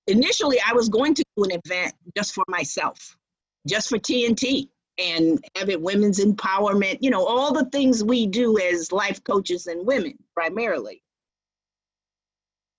initially 0.08 0.58
I 0.68 0.74
was 0.74 0.90
going 0.90 1.14
to 1.16 1.24
do 1.38 1.44
an 1.44 1.52
event 1.64 1.94
just 2.16 2.34
for 2.34 2.44
myself, 2.48 3.16
just 3.68 3.90
for 3.90 3.98
TNT 3.98 4.70
and 4.98 5.44
having 5.56 5.82
women's 5.82 6.20
empowerment, 6.24 6.98
you 7.02 7.10
know, 7.10 7.26
all 7.26 7.54
the 7.54 7.66
things 7.66 8.04
we 8.04 8.28
do 8.28 8.58
as 8.60 8.92
life 8.92 9.24
coaches 9.24 9.68
and 9.68 9.86
women 9.86 10.18
primarily. 10.34 11.02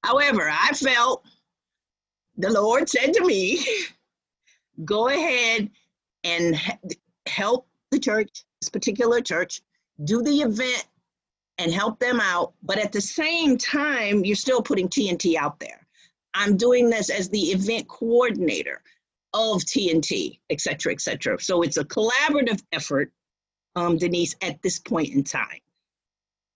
However, 0.05 0.51
I 0.51 0.73
felt 0.75 1.25
the 2.43 2.51
Lord 2.51 2.89
said 2.89 3.15
to 3.15 3.25
me, 3.25 3.65
go 4.85 5.09
ahead 5.09 5.71
and 6.25 6.57
help 7.27 7.69
the 7.91 7.99
church, 7.99 8.45
this 8.61 8.69
particular 8.69 9.21
church, 9.21 9.61
do 10.05 10.23
the 10.23 10.41
event 10.41 10.87
and 11.59 11.73
help 11.73 12.01
them 12.01 12.21
out. 12.21 12.55
But 12.63 12.79
at 12.79 12.93
the 12.93 13.01
same 13.01 13.57
time, 13.57 14.25
you're 14.25 14.37
still 14.37 14.63
putting 14.63 14.89
TNT 14.89 15.37
out 15.37 15.61
there. 15.61 15.87
I'm 16.35 16.57
doing 16.57 16.91
this 16.91 17.11
as 17.11 17.29
the 17.29 17.41
event 17.41 17.89
coordinator 17.89 18.83
of 19.35 19.63
TNT, 19.63 20.41
et 20.51 20.61
cetera, 20.61 20.93
et 20.93 21.01
cetera. 21.01 21.41
So 21.41 21.63
it's 21.63 21.77
a 21.77 21.85
collaborative 21.85 22.63
effort, 22.73 23.13
um, 23.77 23.99
Denise, 23.99 24.35
at 24.43 24.61
this 24.63 24.79
point 24.79 25.15
in 25.15 25.25
time. 25.25 25.61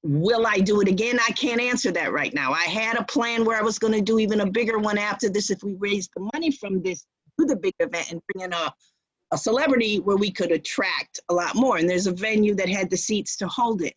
Will 0.02 0.47
I 0.47 0.59
do 0.59 0.81
it 0.81 0.89
again? 0.89 1.18
I 1.18 1.32
can't 1.32 1.60
answer 1.60 1.90
that 1.93 2.12
right 2.12 2.32
now. 2.32 2.52
I 2.52 2.64
had 2.64 2.97
a 2.97 3.05
plan 3.05 3.44
where 3.44 3.59
I 3.59 3.62
was 3.62 3.78
going 3.78 3.94
to 3.94 4.01
do 4.01 4.18
even 4.18 4.40
a 4.40 4.51
bigger 4.51 4.78
one 4.78 4.98
after 4.98 5.28
this 5.28 5.51
if 5.51 5.62
we 5.62 5.74
raised 5.78 6.10
the 6.14 6.28
money 6.35 6.52
from 6.52 6.82
this 6.82 7.05
to 7.40 7.47
the 7.47 7.56
big 7.56 7.74
event 7.81 8.12
and 8.12 8.20
bring 8.32 8.44
in 8.44 8.52
a, 8.52 8.73
a 9.32 9.39
celebrity 9.39 9.98
where 9.98 10.16
we 10.16 10.31
could 10.31 10.52
attract 10.52 11.20
a 11.28 11.35
lot 11.35 11.56
more. 11.56 11.78
And 11.78 11.89
there's 11.89 12.06
a 12.06 12.12
venue 12.12 12.55
that 12.55 12.68
had 12.68 12.90
the 12.90 12.97
seats 12.97 13.36
to 13.39 13.48
hold 13.48 13.82
it. 13.82 13.94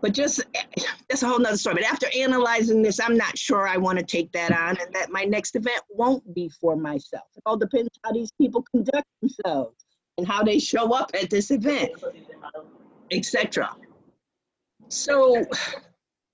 But 0.00 0.14
just 0.14 0.40
eh, 0.54 0.82
that's 1.08 1.22
a 1.22 1.28
whole 1.28 1.38
nother 1.38 1.56
story. 1.56 1.76
But 1.76 1.84
after 1.84 2.06
analyzing 2.16 2.82
this, 2.82 3.00
I'm 3.00 3.16
not 3.16 3.36
sure 3.36 3.68
I 3.68 3.76
want 3.76 3.98
to 3.98 4.04
take 4.04 4.32
that 4.32 4.50
on 4.50 4.78
and 4.80 4.94
that 4.94 5.10
my 5.10 5.24
next 5.24 5.56
event 5.56 5.82
won't 5.90 6.34
be 6.34 6.48
for 6.48 6.76
myself. 6.76 7.24
It 7.36 7.42
all 7.46 7.56
depends 7.56 7.90
how 8.04 8.12
these 8.12 8.32
people 8.40 8.64
conduct 8.70 9.06
themselves 9.20 9.84
and 10.18 10.26
how 10.26 10.42
they 10.42 10.58
show 10.58 10.94
up 10.94 11.10
at 11.14 11.30
this 11.30 11.50
event, 11.50 11.92
etc. 13.10 13.76
So 14.90 15.44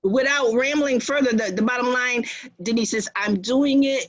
without 0.02 0.52
rambling 0.54 1.00
further, 1.00 1.30
the, 1.30 1.52
the 1.52 1.62
bottom 1.62 1.92
line, 1.92 2.24
Denise 2.62 2.90
says, 2.90 3.08
I'm 3.14 3.40
doing 3.40 3.84
it 3.84 4.08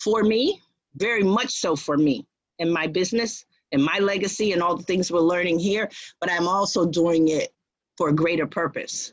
for 0.00 0.22
me, 0.22 0.60
very 0.96 1.22
much 1.22 1.52
so 1.52 1.76
for 1.76 1.96
me 1.96 2.26
and 2.58 2.72
my 2.72 2.86
business 2.86 3.44
and 3.72 3.82
my 3.82 3.98
legacy 3.98 4.52
and 4.52 4.62
all 4.62 4.76
the 4.76 4.82
things 4.82 5.10
we're 5.10 5.20
learning 5.20 5.58
here, 5.58 5.88
but 6.20 6.30
I'm 6.30 6.48
also 6.48 6.86
doing 6.86 7.28
it 7.28 7.52
for 7.96 8.08
a 8.08 8.14
greater 8.14 8.46
purpose 8.46 9.12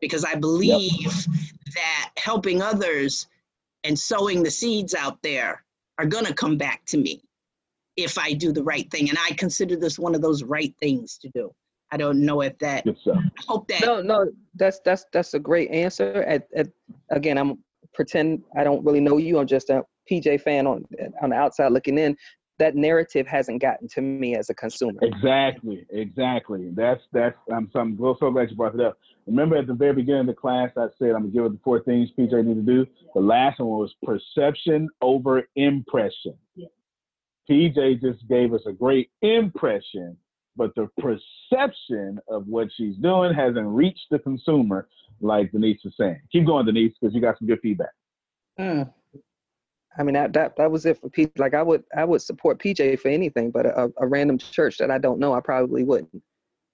because 0.00 0.24
I 0.24 0.34
believe 0.36 0.92
yep. 1.00 1.12
that 1.74 2.10
helping 2.16 2.62
others 2.62 3.26
and 3.84 3.98
sowing 3.98 4.42
the 4.42 4.50
seeds 4.50 4.94
out 4.94 5.20
there 5.22 5.64
are 5.98 6.06
going 6.06 6.24
to 6.24 6.34
come 6.34 6.56
back 6.56 6.84
to 6.86 6.98
me 6.98 7.22
if 7.96 8.16
I 8.16 8.32
do 8.32 8.52
the 8.52 8.62
right 8.62 8.88
thing. 8.90 9.08
And 9.08 9.18
I 9.18 9.34
consider 9.34 9.76
this 9.76 9.98
one 9.98 10.14
of 10.14 10.22
those 10.22 10.44
right 10.44 10.74
things 10.80 11.18
to 11.18 11.28
do. 11.30 11.52
I 11.90 11.96
don't 11.96 12.24
know 12.24 12.42
if 12.42 12.58
that. 12.58 12.84
Good 12.84 12.98
stuff. 12.98 13.16
I 13.16 13.42
hope 13.46 13.68
that. 13.68 13.80
No, 13.82 14.02
no, 14.02 14.30
that's 14.54 14.80
that's 14.84 15.06
that's 15.12 15.34
a 15.34 15.38
great 15.38 15.70
answer. 15.70 16.22
At, 16.22 16.48
at 16.54 16.68
again, 17.10 17.38
I'm 17.38 17.58
pretend 17.94 18.42
I 18.56 18.64
don't 18.64 18.84
really 18.84 19.00
know 19.00 19.16
you. 19.16 19.38
I'm 19.38 19.46
just 19.46 19.70
a 19.70 19.84
PJ 20.10 20.40
fan 20.42 20.66
on 20.66 20.84
on 21.22 21.30
the 21.30 21.36
outside 21.36 21.72
looking 21.72 21.98
in. 21.98 22.16
That 22.58 22.74
narrative 22.74 23.28
hasn't 23.28 23.62
gotten 23.62 23.86
to 23.88 24.00
me 24.00 24.34
as 24.34 24.50
a 24.50 24.54
consumer. 24.54 24.98
Exactly, 25.02 25.86
exactly. 25.90 26.70
That's 26.74 27.00
that's. 27.12 27.36
I'm 27.52 27.70
so, 27.72 27.80
I'm 27.80 27.96
so 27.98 28.30
glad 28.30 28.50
you 28.50 28.56
brought 28.56 28.74
it 28.74 28.80
up. 28.80 28.98
Remember 29.26 29.56
at 29.56 29.66
the 29.66 29.74
very 29.74 29.92
beginning 29.92 30.22
of 30.22 30.26
the 30.26 30.34
class, 30.34 30.70
I 30.76 30.86
said 30.98 31.10
I'm 31.10 31.22
gonna 31.22 31.28
give 31.28 31.44
it 31.44 31.52
the 31.52 31.60
four 31.62 31.80
things 31.82 32.10
PJ 32.18 32.44
need 32.44 32.54
to 32.54 32.62
do. 32.62 32.86
The 33.14 33.20
last 33.20 33.60
one 33.60 33.68
was 33.68 33.94
perception 34.02 34.88
over 35.00 35.46
impression. 35.54 36.34
PJ 37.48 38.00
just 38.00 38.26
gave 38.28 38.52
us 38.52 38.60
a 38.66 38.72
great 38.72 39.10
impression, 39.22 40.16
but 40.58 40.74
the 40.74 40.88
perception 40.98 42.18
of 42.28 42.46
what 42.48 42.68
she's 42.76 42.96
doing 42.96 43.32
hasn't 43.32 43.66
reached 43.66 44.06
the 44.10 44.18
consumer, 44.18 44.88
like 45.20 45.52
Denise 45.52 45.80
is 45.84 45.94
saying. 45.98 46.20
Keep 46.32 46.46
going, 46.46 46.66
Denise, 46.66 46.92
because 47.00 47.14
you 47.14 47.20
got 47.22 47.38
some 47.38 47.46
good 47.48 47.60
feedback. 47.62 47.92
Mm. 48.58 48.92
I 49.98 50.02
mean, 50.02 50.14
that, 50.14 50.32
that 50.34 50.56
that 50.56 50.70
was 50.70 50.84
it 50.84 51.00
for 51.00 51.08
PJ. 51.08 51.38
Like 51.38 51.54
I 51.54 51.62
would 51.62 51.84
I 51.96 52.04
would 52.04 52.20
support 52.20 52.58
PJ 52.58 52.98
for 53.00 53.08
anything, 53.08 53.50
but 53.50 53.66
a, 53.66 53.90
a 53.98 54.06
random 54.06 54.36
church 54.38 54.76
that 54.78 54.90
I 54.90 54.98
don't 54.98 55.18
know, 55.18 55.32
I 55.32 55.40
probably 55.40 55.84
wouldn't. 55.84 56.22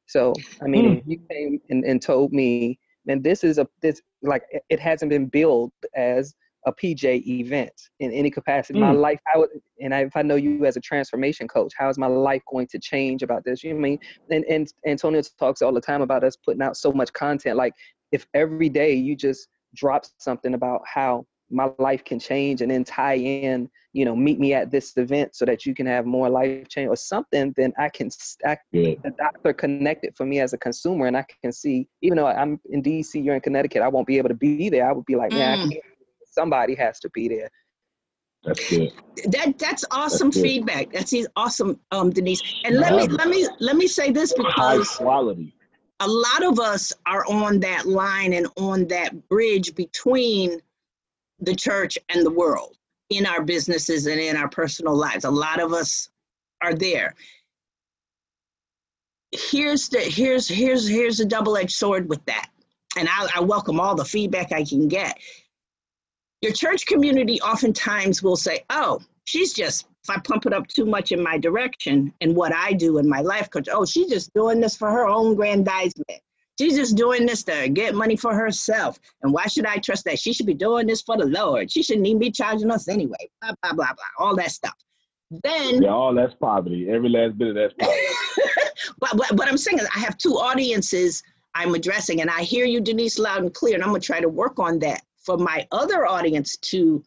So 0.06 0.34
I 0.62 0.66
mean, 0.66 0.84
Mm. 0.84 1.02
you 1.06 1.18
came 1.30 1.60
and, 1.70 1.84
and 1.84 2.02
told 2.02 2.32
me, 2.32 2.78
and 3.06 3.22
this 3.22 3.44
is 3.44 3.58
a 3.58 3.66
this 3.82 4.00
like 4.22 4.42
it- 4.50 4.64
it 4.68 4.80
hasn't 4.80 5.10
been 5.10 5.26
billed 5.26 5.72
as 5.94 6.34
a 6.66 6.72
PJ 6.72 7.26
event 7.26 7.72
in 8.00 8.10
any 8.12 8.30
capacity. 8.30 8.78
My 8.78 8.92
Mm. 8.92 9.00
life, 9.00 9.20
I 9.34 9.38
would, 9.38 9.50
and 9.80 9.94
I, 9.94 10.00
if 10.04 10.16
I 10.16 10.22
know 10.22 10.36
you 10.36 10.64
as 10.64 10.76
a 10.76 10.80
transformation 10.80 11.46
coach, 11.46 11.72
how 11.76 11.88
is 11.88 11.98
my 11.98 12.06
life 12.06 12.42
going 12.50 12.66
to 12.68 12.78
change 12.78 13.22
about 13.22 13.44
this? 13.44 13.62
You 13.62 13.72
know 13.74 13.78
I 13.80 13.82
mean? 13.82 13.98
And 14.30 14.44
and 14.46 14.72
Antonio 14.86 15.22
talks 15.38 15.62
all 15.62 15.72
the 15.72 15.80
time 15.80 16.02
about 16.02 16.24
us 16.24 16.36
putting 16.36 16.62
out 16.62 16.76
so 16.76 16.92
much 16.92 17.12
content. 17.12 17.56
Like 17.56 17.74
if 18.12 18.26
every 18.34 18.68
day 18.68 18.94
you 18.94 19.16
just 19.16 19.48
drop 19.74 20.04
something 20.18 20.54
about 20.54 20.82
how 20.86 21.26
my 21.50 21.70
life 21.78 22.04
can 22.04 22.18
change 22.18 22.62
and 22.62 22.70
then 22.70 22.84
tie 22.84 23.14
in 23.16 23.68
you 23.92 24.04
know 24.04 24.16
meet 24.16 24.40
me 24.40 24.54
at 24.54 24.70
this 24.70 24.96
event 24.96 25.36
so 25.36 25.44
that 25.44 25.66
you 25.66 25.74
can 25.74 25.86
have 25.86 26.06
more 26.06 26.28
life 26.30 26.66
change 26.68 26.88
or 26.88 26.96
something 26.96 27.52
then 27.56 27.70
i 27.78 27.88
can 27.88 28.08
I, 28.46 28.56
Good. 28.72 28.96
the 29.04 29.10
dots 29.18 29.36
are 29.44 29.52
connected 29.52 30.16
for 30.16 30.24
me 30.24 30.40
as 30.40 30.54
a 30.54 30.58
consumer 30.58 31.06
and 31.06 31.16
i 31.16 31.24
can 31.42 31.52
see 31.52 31.86
even 32.00 32.16
though 32.16 32.26
i'm 32.26 32.58
in 32.70 32.82
dc 32.82 33.22
you're 33.22 33.34
in 33.34 33.42
connecticut 33.42 33.82
i 33.82 33.88
won't 33.88 34.06
be 34.06 34.16
able 34.16 34.30
to 34.30 34.34
be 34.34 34.70
there 34.70 34.88
i 34.88 34.92
would 34.92 35.04
be 35.04 35.16
like 35.16 35.32
Mm. 35.32 35.68
Somebody 36.34 36.74
has 36.74 36.98
to 37.00 37.08
be 37.10 37.28
there 37.28 37.50
That's 38.44 38.68
good. 38.68 38.92
That 39.30 39.58
that's 39.58 39.84
awesome 39.90 40.30
good. 40.30 40.42
feedback. 40.42 40.92
That's 40.92 41.14
awesome, 41.36 41.80
um, 41.92 42.10
Denise. 42.10 42.42
And 42.64 42.76
let 42.76 42.94
me 42.94 43.08
let 43.08 43.28
me 43.28 43.48
let 43.60 43.76
me 43.76 43.86
say 43.86 44.10
this 44.10 44.32
because 44.32 44.88
High 44.88 45.04
quality. 45.04 45.54
a 46.00 46.08
lot 46.08 46.42
of 46.44 46.60
us 46.60 46.92
are 47.06 47.24
on 47.26 47.60
that 47.60 47.86
line 47.86 48.32
and 48.34 48.46
on 48.56 48.86
that 48.88 49.28
bridge 49.28 49.74
between 49.74 50.60
the 51.40 51.54
church 51.54 51.98
and 52.08 52.24
the 52.24 52.30
world 52.30 52.76
in 53.10 53.26
our 53.26 53.42
businesses 53.42 54.06
and 54.06 54.20
in 54.20 54.36
our 54.36 54.48
personal 54.48 54.94
lives. 54.94 55.24
A 55.24 55.30
lot 55.30 55.60
of 55.60 55.72
us 55.72 56.08
are 56.62 56.74
there. 56.74 57.14
Here's 59.32 59.88
the 59.88 60.00
here's 60.00 60.48
here's 60.48 60.86
here's 60.88 61.20
a 61.20 61.24
double-edged 61.24 61.72
sword 61.72 62.08
with 62.08 62.24
that. 62.26 62.50
And 62.96 63.08
I, 63.08 63.28
I 63.36 63.40
welcome 63.40 63.80
all 63.80 63.96
the 63.96 64.04
feedback 64.04 64.52
I 64.52 64.64
can 64.64 64.86
get. 64.86 65.18
Your 66.44 66.52
church 66.52 66.84
community 66.84 67.40
oftentimes 67.40 68.22
will 68.22 68.36
say, 68.36 68.66
oh, 68.68 69.00
she's 69.24 69.54
just, 69.54 69.86
if 70.02 70.10
I 70.10 70.20
pump 70.20 70.44
it 70.44 70.52
up 70.52 70.68
too 70.68 70.84
much 70.84 71.10
in 71.10 71.22
my 71.22 71.38
direction 71.38 72.12
and 72.20 72.36
what 72.36 72.52
I 72.54 72.74
do 72.74 72.98
in 72.98 73.08
my 73.08 73.22
life 73.22 73.48
coach, 73.48 73.66
oh, 73.72 73.86
she's 73.86 74.10
just 74.10 74.30
doing 74.34 74.60
this 74.60 74.76
for 74.76 74.90
her 74.90 75.08
own 75.08 75.36
grandizement. 75.36 76.20
She's 76.58 76.76
just 76.76 76.98
doing 76.98 77.24
this 77.24 77.44
to 77.44 77.70
get 77.70 77.94
money 77.94 78.14
for 78.14 78.34
herself. 78.34 78.98
And 79.22 79.32
why 79.32 79.46
should 79.46 79.64
I 79.64 79.78
trust 79.78 80.04
that? 80.04 80.18
She 80.18 80.34
should 80.34 80.44
be 80.44 80.52
doing 80.52 80.86
this 80.86 81.00
for 81.00 81.16
the 81.16 81.24
Lord. 81.24 81.72
She 81.72 81.82
shouldn't 81.82 82.06
even 82.06 82.18
be 82.18 82.30
charging 82.30 82.70
us 82.70 82.88
anyway. 82.88 83.30
Blah, 83.40 83.52
blah, 83.62 83.72
blah, 83.72 83.94
blah. 83.94 84.26
All 84.26 84.36
that 84.36 84.50
stuff. 84.50 84.76
Then, 85.30 85.82
Yeah, 85.82 85.94
all 85.94 86.14
that's 86.14 86.34
poverty. 86.34 86.90
Every 86.90 87.08
last 87.08 87.38
bit 87.38 87.48
of 87.48 87.54
that's 87.54 87.72
poverty. 87.72 88.02
but 88.98 89.16
what 89.38 89.48
I'm 89.48 89.56
saying 89.56 89.78
is, 89.78 89.88
I 89.96 90.00
have 90.00 90.18
two 90.18 90.34
audiences 90.34 91.22
I'm 91.54 91.74
addressing, 91.74 92.20
and 92.20 92.28
I 92.28 92.42
hear 92.42 92.66
you, 92.66 92.82
Denise, 92.82 93.18
loud 93.18 93.40
and 93.40 93.54
clear, 93.54 93.76
and 93.76 93.82
I'm 93.82 93.88
going 93.88 94.02
to 94.02 94.06
try 94.06 94.20
to 94.20 94.28
work 94.28 94.58
on 94.58 94.78
that 94.80 95.00
for 95.24 95.38
my 95.38 95.66
other 95.72 96.06
audience 96.06 96.56
to 96.58 97.02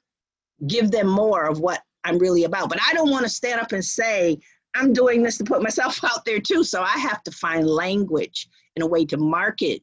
give 0.68 0.92
them 0.92 1.08
more 1.08 1.46
of 1.46 1.60
what 1.60 1.82
I'm 2.04 2.18
really 2.18 2.46
about. 2.46 2.70
But 2.70 2.80
I 2.88 2.94
don't 2.94 3.10
want 3.12 3.24
to 3.24 3.30
stand 3.30 3.62
up 3.62 3.72
and 3.72 3.84
say, 3.84 4.38
I'm 4.76 4.94
doing 4.94 5.24
this 5.24 5.38
to 5.38 5.44
put 5.44 5.62
myself 5.62 6.04
out 6.04 6.26
there 6.26 6.40
too. 6.40 6.64
So 6.64 6.82
I 6.82 6.98
have 6.98 7.24
to 7.24 7.32
find 7.32 7.68
language 7.68 8.48
and 8.76 8.84
a 8.84 8.88
way 8.88 9.06
to 9.06 9.18
market 9.18 9.82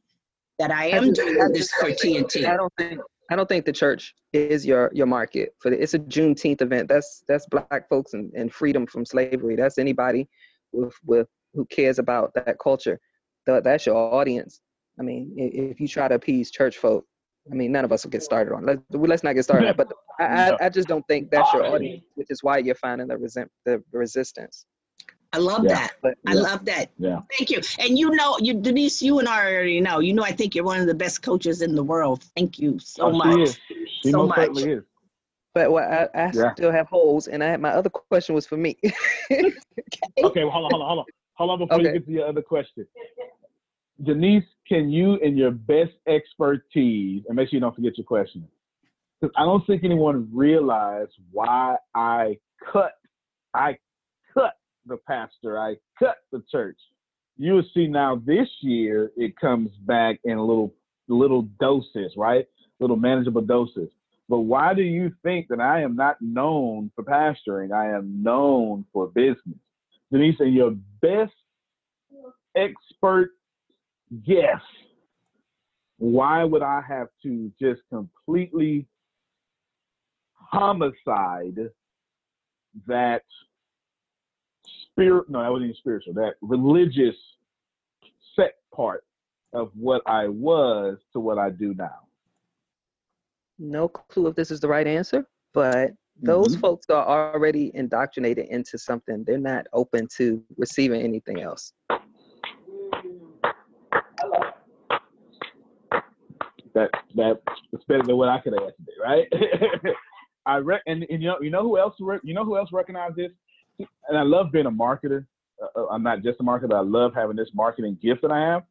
that 0.59 0.71
I 0.71 0.87
am 0.87 1.13
just- 1.13 1.15
doing 1.21 1.41
I 1.41 1.47
this 1.51 1.71
for 1.71 1.87
I 1.87 1.93
TNT. 1.93 2.41
don't 2.41 2.73
think 2.77 2.99
I 3.31 3.35
don't 3.35 3.49
think 3.49 3.65
the 3.65 3.73
church 3.73 4.13
is 4.33 4.65
your 4.65 4.91
your 4.93 5.07
market 5.07 5.55
for 5.59 5.71
the, 5.71 5.81
it's 5.81 5.95
a 5.95 5.99
Juneteenth 5.99 6.61
event. 6.61 6.87
That's 6.87 7.23
that's 7.27 7.47
black 7.47 7.89
folks 7.89 8.13
and, 8.13 8.31
and 8.33 8.53
freedom 8.53 8.85
from 8.85 9.03
slavery. 9.03 9.55
That's 9.55 9.77
anybody 9.79 10.29
with 10.71 10.93
with 11.05 11.27
who 11.55 11.65
cares 11.65 11.97
about 11.99 12.33
that 12.35 12.57
culture. 12.61 12.99
That, 13.47 13.63
that's 13.63 13.85
your 13.85 13.95
audience. 13.95 14.61
I 14.99 15.03
mean, 15.03 15.33
if 15.37 15.79
you 15.79 15.87
try 15.87 16.07
to 16.07 16.15
appease 16.15 16.51
church 16.51 16.77
folk, 16.77 17.05
I 17.51 17.55
mean, 17.55 17.71
none 17.71 17.85
of 17.85 17.91
us 17.91 18.03
will 18.03 18.11
get 18.11 18.23
started 18.23 18.53
on. 18.53 18.65
Let's 18.65 18.81
let's 18.91 19.23
not 19.23 19.33
get 19.35 19.43
started. 19.43 19.69
on. 19.69 19.75
But 19.75 19.91
I, 20.19 20.51
I 20.51 20.65
I 20.65 20.69
just 20.69 20.87
don't 20.87 21.05
think 21.07 21.29
that's 21.29 21.53
your 21.53 21.63
audience, 21.65 22.03
which 22.15 22.27
is 22.29 22.41
why 22.43 22.57
you're 22.57 22.75
finding 22.75 23.07
the 23.07 23.17
resent 23.17 23.51
the 23.65 23.83
resistance. 23.91 24.65
I 25.33 25.37
love 25.37 25.63
Yeah. 25.63 25.73
that. 25.75 25.93
But 26.01 26.15
I 26.27 26.33
love 26.33 26.65
that. 26.65 26.91
Yeah. 26.97 27.19
Thank 27.37 27.49
you. 27.51 27.59
And 27.79 27.99
you 27.99 28.09
know, 28.11 28.37
you 28.39 28.53
Denise, 28.55 29.01
you 29.01 29.19
and 29.19 29.27
I 29.27 29.45
already 29.51 29.81
know. 29.81 29.99
You 29.99 30.13
know, 30.13 30.23
I 30.23 30.31
think 30.31 30.55
you're 30.55 30.63
one 30.65 30.79
of 30.79 30.87
the 30.87 30.93
best 30.95 31.21
coaches 31.21 31.61
in 31.61 31.75
the 31.75 31.83
world. 31.83 32.23
Thank 32.35 32.57
you 32.57 32.79
so 32.79 33.07
Oh, 33.07 33.11
she 33.11 33.17
much. 33.17 33.39
is. 33.41 33.57
She 34.03 34.11
So 34.11 34.17
most 34.19 34.29
much. 34.29 34.37
certainly 34.39 34.71
is. 34.71 34.83
but 35.53 35.71
what 35.71 35.83
I, 35.83 36.07
I 36.15 36.31
Yeah. 36.31 36.51
still 36.53 36.71
have 36.71 36.87
holes, 36.87 37.27
and 37.27 37.43
I 37.43 37.47
had 37.47 37.61
my 37.61 37.71
other 37.71 37.89
question 37.89 38.33
was 38.33 38.45
for 38.47 38.57
me. 38.57 38.77
Okay, 40.23 40.43
well, 40.43 40.51
hold 40.51 40.65
on, 40.65 40.71
hold 40.71 40.81
on, 40.81 40.87
hold 40.87 40.99
on. 40.99 41.05
Hold 41.35 41.49
on 41.51 41.59
before 41.59 41.81
you 41.81 41.91
get 41.91 42.05
to 42.05 42.11
your 42.11 42.27
other 42.27 42.41
question. 42.41 42.87
Denise, 44.03 44.43
can 44.67 44.89
you, 44.89 45.15
in 45.17 45.37
your 45.37 45.51
best 45.51 45.93
expertise, 46.07 47.23
and 47.27 47.35
make 47.35 47.49
sure 47.49 47.57
you 47.57 47.59
don't 47.59 47.75
forget 47.75 47.97
your 47.97 48.05
question, 48.05 48.47
because 49.21 49.33
I 49.37 49.43
don't 49.43 49.65
think 49.67 49.83
anyone 49.83 50.29
realized 50.33 51.13
why 51.31 51.77
I 51.93 52.37
cut, 52.71 52.93
I 53.53 53.77
cut 54.33 54.53
the 54.85 54.97
pastor, 55.07 55.59
I 55.59 55.75
cut 55.97 56.17
the 56.31 56.43
church. 56.51 56.77
You 57.37 57.53
will 57.53 57.65
see 57.73 57.87
now 57.87 58.21
this 58.25 58.47
year 58.61 59.11
it 59.17 59.37
comes 59.37 59.69
back 59.85 60.19
in 60.23 60.37
little 60.39 60.73
little 61.07 61.43
doses, 61.59 62.13
right? 62.17 62.47
Little 62.79 62.95
manageable 62.95 63.41
doses. 63.41 63.89
But 64.27 64.39
why 64.39 64.73
do 64.73 64.81
you 64.81 65.11
think 65.21 65.47
that 65.49 65.59
I 65.59 65.81
am 65.81 65.95
not 65.95 66.17
known 66.19 66.91
for 66.95 67.03
pastoring? 67.03 67.71
I 67.71 67.95
am 67.95 68.23
known 68.23 68.85
for 68.91 69.07
business. 69.07 69.59
Denise, 70.11 70.35
in 70.39 70.53
your 70.53 70.71
best 71.01 71.33
expert 72.55 73.31
guess, 74.23 74.61
why 75.97 76.43
would 76.43 76.61
I 76.61 76.81
have 76.87 77.07
to 77.23 77.51
just 77.59 77.81
completely 77.89 78.87
homicide 80.33 81.69
that 82.87 83.23
spirit? 84.83 85.29
No, 85.29 85.41
that 85.41 85.51
wasn't 85.51 85.69
even 85.69 85.77
spiritual. 85.77 86.13
That 86.13 86.35
religious 86.41 87.15
set 88.35 88.55
part 88.73 89.05
of 89.53 89.71
what 89.75 90.01
I 90.05 90.27
was 90.27 90.97
to 91.13 91.19
what 91.19 91.37
I 91.37 91.49
do 91.49 91.73
now. 91.73 91.99
no 93.57 93.87
clue 93.87 94.27
if 94.27 94.35
this 94.35 94.51
is 94.51 94.59
the 94.59 94.67
right 94.67 94.85
answer, 94.85 95.25
but 95.53 95.93
those 96.21 96.57
Mhm. 96.57 96.59
folks 96.59 96.89
are 96.89 97.33
already 97.33 97.73
indoctrinated 97.73 98.47
into 98.47 98.77
something. 98.77 99.23
They're 99.23 99.37
not 99.37 99.65
open 99.71 100.09
to 100.17 100.43
receiving 100.57 101.01
anything 101.01 101.39
else. 101.39 101.71
That 106.75 106.89
that 107.15 107.41
that's 107.71 107.83
better 107.85 108.03
than 108.03 108.17
what 108.17 108.29
I 108.29 108.39
could 108.39 108.53
have 108.53 108.67
asked 108.67 108.77
today, 108.77 108.91
right? 109.01 109.93
I 110.45 110.57
re- 110.57 110.81
and, 110.85 111.05
and 111.09 111.21
you 111.21 111.29
know 111.29 111.37
you 111.41 111.49
know 111.49 111.63
who 111.63 111.79
else 111.79 111.95
re- 111.99 112.19
you 112.23 112.33
know 112.33 112.45
who 112.45 112.57
else 112.57 112.69
recognized 112.71 113.15
this, 113.15 113.31
and 113.79 114.17
I 114.17 114.21
love 114.21 114.51
being 114.51 114.67
a 114.67 114.71
marketer. 114.71 115.25
Uh, 115.75 115.87
I'm 115.87 116.03
not 116.03 116.21
just 116.21 116.39
a 116.39 116.43
marketer. 116.43 116.73
I 116.73 116.81
love 116.81 117.13
having 117.15 117.37
this 117.37 117.49
marketing 117.55 117.97
gift 118.03 118.21
that 118.21 118.31
I 118.31 118.39
have 118.39 118.63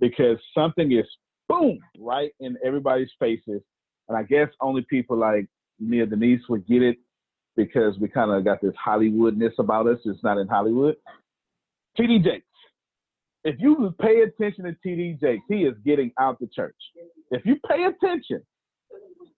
because 0.00 0.38
something 0.54 0.92
is 0.92 1.06
boom 1.48 1.78
right 1.98 2.32
in 2.40 2.58
everybody's 2.64 3.10
faces, 3.18 3.62
and 4.08 4.18
I 4.18 4.24
guess 4.24 4.48
only 4.60 4.84
people 4.90 5.16
like 5.16 5.46
me 5.80 6.00
or 6.00 6.06
Denise 6.06 6.42
would 6.48 6.66
get 6.66 6.82
it 6.82 6.98
because 7.56 7.98
we 7.98 8.08
kind 8.08 8.30
of 8.30 8.44
got 8.44 8.60
this 8.60 8.74
Hollywoodness 8.84 9.52
about 9.58 9.86
us. 9.86 9.98
It's 10.04 10.22
not 10.22 10.38
in 10.38 10.48
Hollywood. 10.48 10.96
TD 11.98 12.24
Jakes. 12.24 12.46
If 13.44 13.56
you 13.58 13.94
pay 14.00 14.20
attention 14.20 14.64
to 14.64 14.76
TD 14.86 15.20
Jakes, 15.20 15.44
he 15.48 15.64
is 15.64 15.74
getting 15.84 16.12
out 16.18 16.38
the 16.38 16.46
church. 16.46 16.76
If 17.32 17.44
you 17.44 17.56
pay 17.68 17.84
attention, 17.84 18.42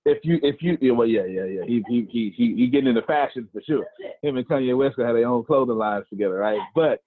if 0.04 0.18
you 0.22 0.38
if 0.42 0.56
you 0.60 0.94
well 0.94 1.06
yeah 1.06 1.24
yeah 1.24 1.44
yeah 1.44 1.62
he 1.66 1.82
he 1.88 2.06
he 2.10 2.34
he, 2.36 2.54
he 2.54 2.66
getting 2.66 2.88
into 2.88 3.02
fashion 3.02 3.48
for 3.52 3.62
sure. 3.62 3.86
Him 4.22 4.36
and 4.36 4.46
Kanye 4.46 4.76
West 4.76 4.96
had 4.98 5.14
their 5.14 5.26
own 5.26 5.44
clothing 5.44 5.78
lines 5.78 6.04
together, 6.10 6.34
right? 6.34 6.60
But 6.74 7.00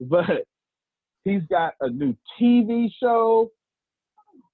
but 0.00 0.44
He's 1.24 1.42
got 1.50 1.74
a 1.80 1.90
new 1.90 2.16
TV 2.40 2.90
show. 3.00 3.50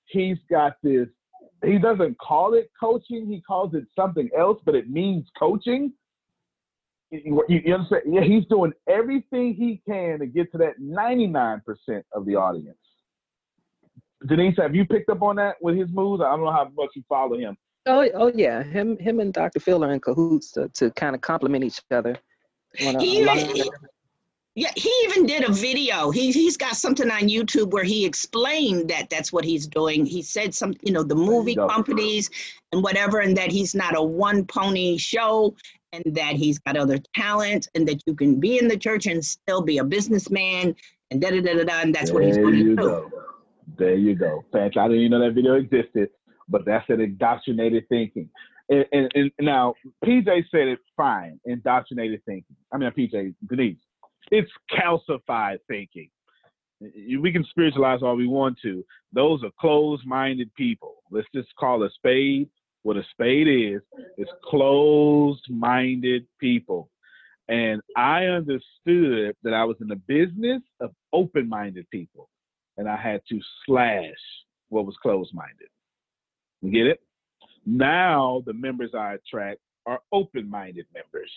He's 0.06 0.38
got 0.50 0.76
this. 0.82 1.08
He 1.64 1.78
doesn't 1.78 2.18
call 2.18 2.54
it 2.54 2.70
coaching. 2.78 3.26
He 3.26 3.40
calls 3.40 3.74
it 3.74 3.84
something 3.94 4.28
else, 4.36 4.60
but 4.64 4.74
it 4.74 4.90
means 4.90 5.26
coaching. 5.38 5.92
You 7.10 7.42
understand? 7.72 8.02
Yeah, 8.06 8.22
he's 8.22 8.44
doing 8.46 8.72
everything 8.88 9.54
he 9.54 9.80
can 9.88 10.18
to 10.18 10.26
get 10.26 10.50
to 10.52 10.58
that 10.58 10.80
99% 10.80 11.60
of 12.12 12.26
the 12.26 12.34
audience. 12.34 12.76
Denise, 14.26 14.56
have 14.58 14.74
you 14.74 14.86
picked 14.86 15.10
up 15.10 15.22
on 15.22 15.36
that 15.36 15.56
with 15.60 15.76
his 15.76 15.90
moves? 15.90 16.22
I 16.22 16.30
don't 16.30 16.44
know 16.44 16.50
how 16.52 16.70
much 16.76 16.90
you 16.94 17.02
follow 17.08 17.36
him. 17.38 17.56
Oh, 17.86 18.08
oh 18.14 18.32
yeah. 18.34 18.62
Him, 18.62 18.96
him, 18.98 19.20
and 19.20 19.32
Dr. 19.32 19.60
Phil 19.60 19.84
are 19.84 19.92
in 19.92 20.00
cahoots 20.00 20.50
to, 20.52 20.68
to 20.70 20.90
kind 20.92 21.14
of 21.14 21.20
complement 21.20 21.64
each 21.64 21.80
other. 21.90 22.16
on 22.86 22.96
a- 22.96 23.00
He 23.00 23.18
even, 23.20 23.36
he, 23.54 23.70
yeah, 24.56 24.70
he 24.74 24.90
even 25.04 25.26
did 25.26 25.44
a 25.48 25.52
video. 25.52 26.10
He 26.10 26.32
he's 26.32 26.56
got 26.56 26.76
something 26.76 27.10
on 27.10 27.28
YouTube 27.28 27.70
where 27.72 27.84
he 27.84 28.06
explained 28.06 28.88
that 28.88 29.10
that's 29.10 29.32
what 29.32 29.44
he's 29.44 29.66
doing. 29.66 30.06
He 30.06 30.22
said 30.22 30.54
some, 30.54 30.72
you 30.82 30.92
know, 30.92 31.02
the 31.02 31.14
movie 31.14 31.54
companies 31.68 32.30
and 32.72 32.82
whatever, 32.82 33.20
and 33.20 33.36
that 33.36 33.52
he's 33.52 33.74
not 33.74 33.96
a 33.96 34.02
one 34.02 34.46
pony 34.46 34.96
show, 34.96 35.54
and 35.92 36.02
that 36.06 36.36
he's 36.36 36.58
got 36.58 36.76
other 36.78 36.98
talent, 37.14 37.68
and 37.74 37.86
that 37.86 38.02
you 38.06 38.14
can 38.14 38.40
be 38.40 38.58
in 38.58 38.66
the 38.66 38.78
church 38.78 39.06
and 39.06 39.22
still 39.22 39.60
be 39.60 39.76
a 39.78 39.84
businessman, 39.84 40.74
and 41.10 41.20
da 41.20 41.30
da 41.30 41.40
da 41.42 41.54
da 41.54 41.64
da. 41.64 41.80
And 41.82 41.94
that's 41.94 42.10
what 42.10 42.24
he's 42.24 42.38
going 42.38 42.54
to 42.54 42.62
do. 42.64 42.76
go. 42.76 43.10
There 43.78 43.94
you 43.94 44.14
go. 44.14 44.44
Fantastic. 44.52 44.78
I 44.78 44.88
didn't 44.88 45.02
even 45.02 45.18
know 45.18 45.26
that 45.26 45.34
video 45.34 45.54
existed, 45.54 46.10
but 46.48 46.64
that's 46.64 46.88
an 46.88 47.00
indoctrinated 47.00 47.88
thinking. 47.88 48.28
And, 48.68 48.84
and, 48.92 49.10
and 49.14 49.32
now 49.40 49.74
PJ 50.04 50.26
said 50.50 50.68
it 50.68 50.78
fine. 50.96 51.40
Indoctrinated 51.44 52.22
thinking. 52.24 52.56
I 52.72 52.78
mean, 52.78 52.90
PJ 52.90 53.34
Denise. 53.48 53.78
It's 54.30 54.50
calcified 54.72 55.58
thinking. 55.68 56.10
We 56.80 57.32
can 57.32 57.44
spiritualize 57.50 58.02
all 58.02 58.16
we 58.16 58.26
want 58.26 58.58
to. 58.62 58.84
Those 59.12 59.42
are 59.44 59.50
closed-minded 59.58 60.52
people. 60.54 60.96
Let's 61.10 61.28
just 61.34 61.48
call 61.56 61.82
a 61.84 61.90
spade 61.90 62.50
what 62.86 62.96
a 62.96 63.02
spade 63.10 63.48
is. 63.48 63.82
It's 64.16 64.30
closed-minded 64.44 66.24
people. 66.40 66.88
And 67.48 67.82
I 67.96 68.26
understood 68.26 69.34
that 69.42 69.52
I 69.52 69.64
was 69.64 69.76
in 69.80 69.88
the 69.88 69.96
business 69.96 70.62
of 70.80 70.92
open-minded 71.12 71.90
people 71.90 72.28
and 72.76 72.88
I 72.88 72.96
had 72.96 73.20
to 73.28 73.40
slash 73.64 74.14
what 74.68 74.86
was 74.86 74.96
closed 75.02 75.34
minded. 75.34 75.68
You 76.62 76.70
get 76.70 76.86
it? 76.86 77.00
Now 77.64 78.42
the 78.46 78.52
members 78.52 78.92
I 78.94 79.14
attract 79.14 79.60
are 79.86 80.00
open 80.12 80.48
minded 80.48 80.86
members. 80.94 81.30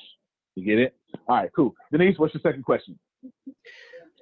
You 0.56 0.66
get 0.66 0.80
it? 0.80 0.96
All 1.28 1.38
right, 1.38 1.50
cool. 1.56 1.76
Denise, 1.92 2.18
what's 2.18 2.34
your 2.34 2.42
second 2.42 2.64
question? 2.64 2.98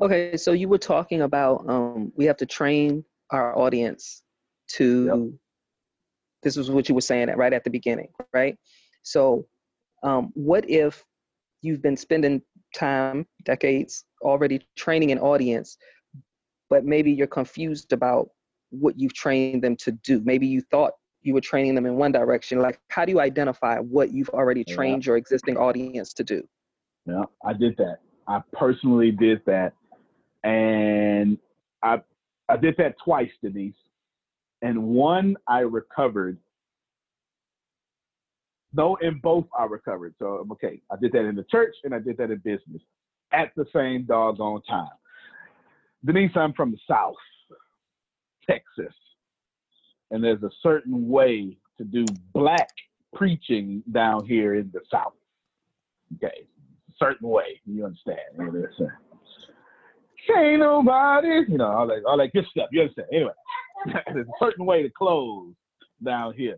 Okay, 0.01 0.37
so 0.37 0.51
you 0.51 0.67
were 0.67 0.77
talking 0.77 1.21
about 1.21 1.67
um, 1.67 2.11
we 2.15 2.25
have 2.25 2.37
to 2.37 2.45
train 2.45 3.03
our 3.31 3.57
audience 3.57 4.23
to. 4.73 5.33
This 6.43 6.55
was 6.55 6.69
what 6.69 6.87
you 6.87 6.93
were 6.93 7.01
saying 7.01 7.29
right 7.29 7.51
at 7.51 7.63
the 7.63 7.69
beginning, 7.69 8.09
right? 8.31 8.57
So, 9.01 9.47
um, 10.03 10.31
what 10.35 10.69
if 10.69 11.03
you've 11.61 11.81
been 11.81 11.97
spending 11.97 12.41
time, 12.75 13.25
decades, 13.43 14.05
already 14.21 14.61
training 14.75 15.11
an 15.11 15.19
audience, 15.19 15.77
but 16.69 16.85
maybe 16.85 17.11
you're 17.11 17.27
confused 17.27 17.93
about 17.93 18.29
what 18.69 18.99
you've 18.99 19.13
trained 19.13 19.63
them 19.63 19.75
to 19.77 19.91
do? 19.91 20.21
Maybe 20.23 20.47
you 20.47 20.61
thought 20.61 20.93
you 21.21 21.33
were 21.33 21.41
training 21.41 21.75
them 21.75 21.85
in 21.85 21.95
one 21.95 22.11
direction. 22.11 22.59
Like, 22.59 22.79
how 22.89 23.05
do 23.05 23.11
you 23.11 23.19
identify 23.19 23.79
what 23.79 24.11
you've 24.11 24.29
already 24.29 24.63
Yeah. 24.67 24.75
trained 24.75 25.05
your 25.05 25.17
existing 25.17 25.57
audience 25.57 26.13
to 26.13 26.23
do? 26.23 26.47
Yeah, 27.05 27.23
I 27.43 27.53
did 27.53 27.75
that. 27.77 27.99
I 28.27 28.41
personally 28.53 29.11
did 29.11 29.43
that. 29.45 29.73
And 30.43 31.37
I 31.83 32.01
I 32.49 32.55
did 32.55 32.77
that 32.77 32.97
twice, 33.03 33.31
Denise. 33.41 33.75
And 34.61 34.87
one 34.87 35.35
I 35.47 35.59
recovered. 35.59 36.37
No, 38.73 38.95
in 38.97 39.19
both 39.19 39.47
I 39.57 39.65
recovered. 39.65 40.13
So 40.19 40.39
I'm 40.39 40.51
okay. 40.53 40.81
I 40.91 40.95
did 40.97 41.11
that 41.13 41.25
in 41.25 41.35
the 41.35 41.43
church 41.43 41.75
and 41.83 41.93
I 41.93 41.99
did 41.99 42.17
that 42.17 42.31
in 42.31 42.37
business 42.39 42.81
at 43.31 43.51
the 43.55 43.65
same 43.73 44.03
doggone 44.03 44.61
time. 44.63 44.89
Denise, 46.07 46.31
I'm 46.35 46.53
from 46.53 46.71
the 46.71 46.77
South, 46.89 47.15
Texas. 48.49 48.95
And 50.09 50.23
there's 50.23 50.41
a 50.41 50.49
certain 50.63 51.09
way 51.09 51.57
to 51.77 51.83
do 51.83 52.05
black 52.33 52.69
preaching 53.13 53.83
down 53.91 54.25
here 54.25 54.55
in 54.55 54.71
the 54.73 54.79
South. 54.89 55.13
Okay. 56.15 56.47
Certain 56.97 57.27
way. 57.27 57.59
You 57.65 57.85
understand. 57.85 58.19
You. 58.37 58.67
Can't 60.25 60.59
nobody, 60.59 61.41
you 61.49 61.57
know, 61.57 61.67
all 61.67 61.87
that, 61.87 62.03
all 62.07 62.17
that 62.17 62.31
good 62.33 62.45
stuff. 62.51 62.69
You 62.71 62.81
understand? 62.81 63.09
Anyway, 63.11 63.31
there's 64.13 64.27
a 64.27 64.31
certain 64.39 64.65
way 64.65 64.83
to 64.83 64.89
close 64.89 65.53
down 66.03 66.33
here. 66.33 66.57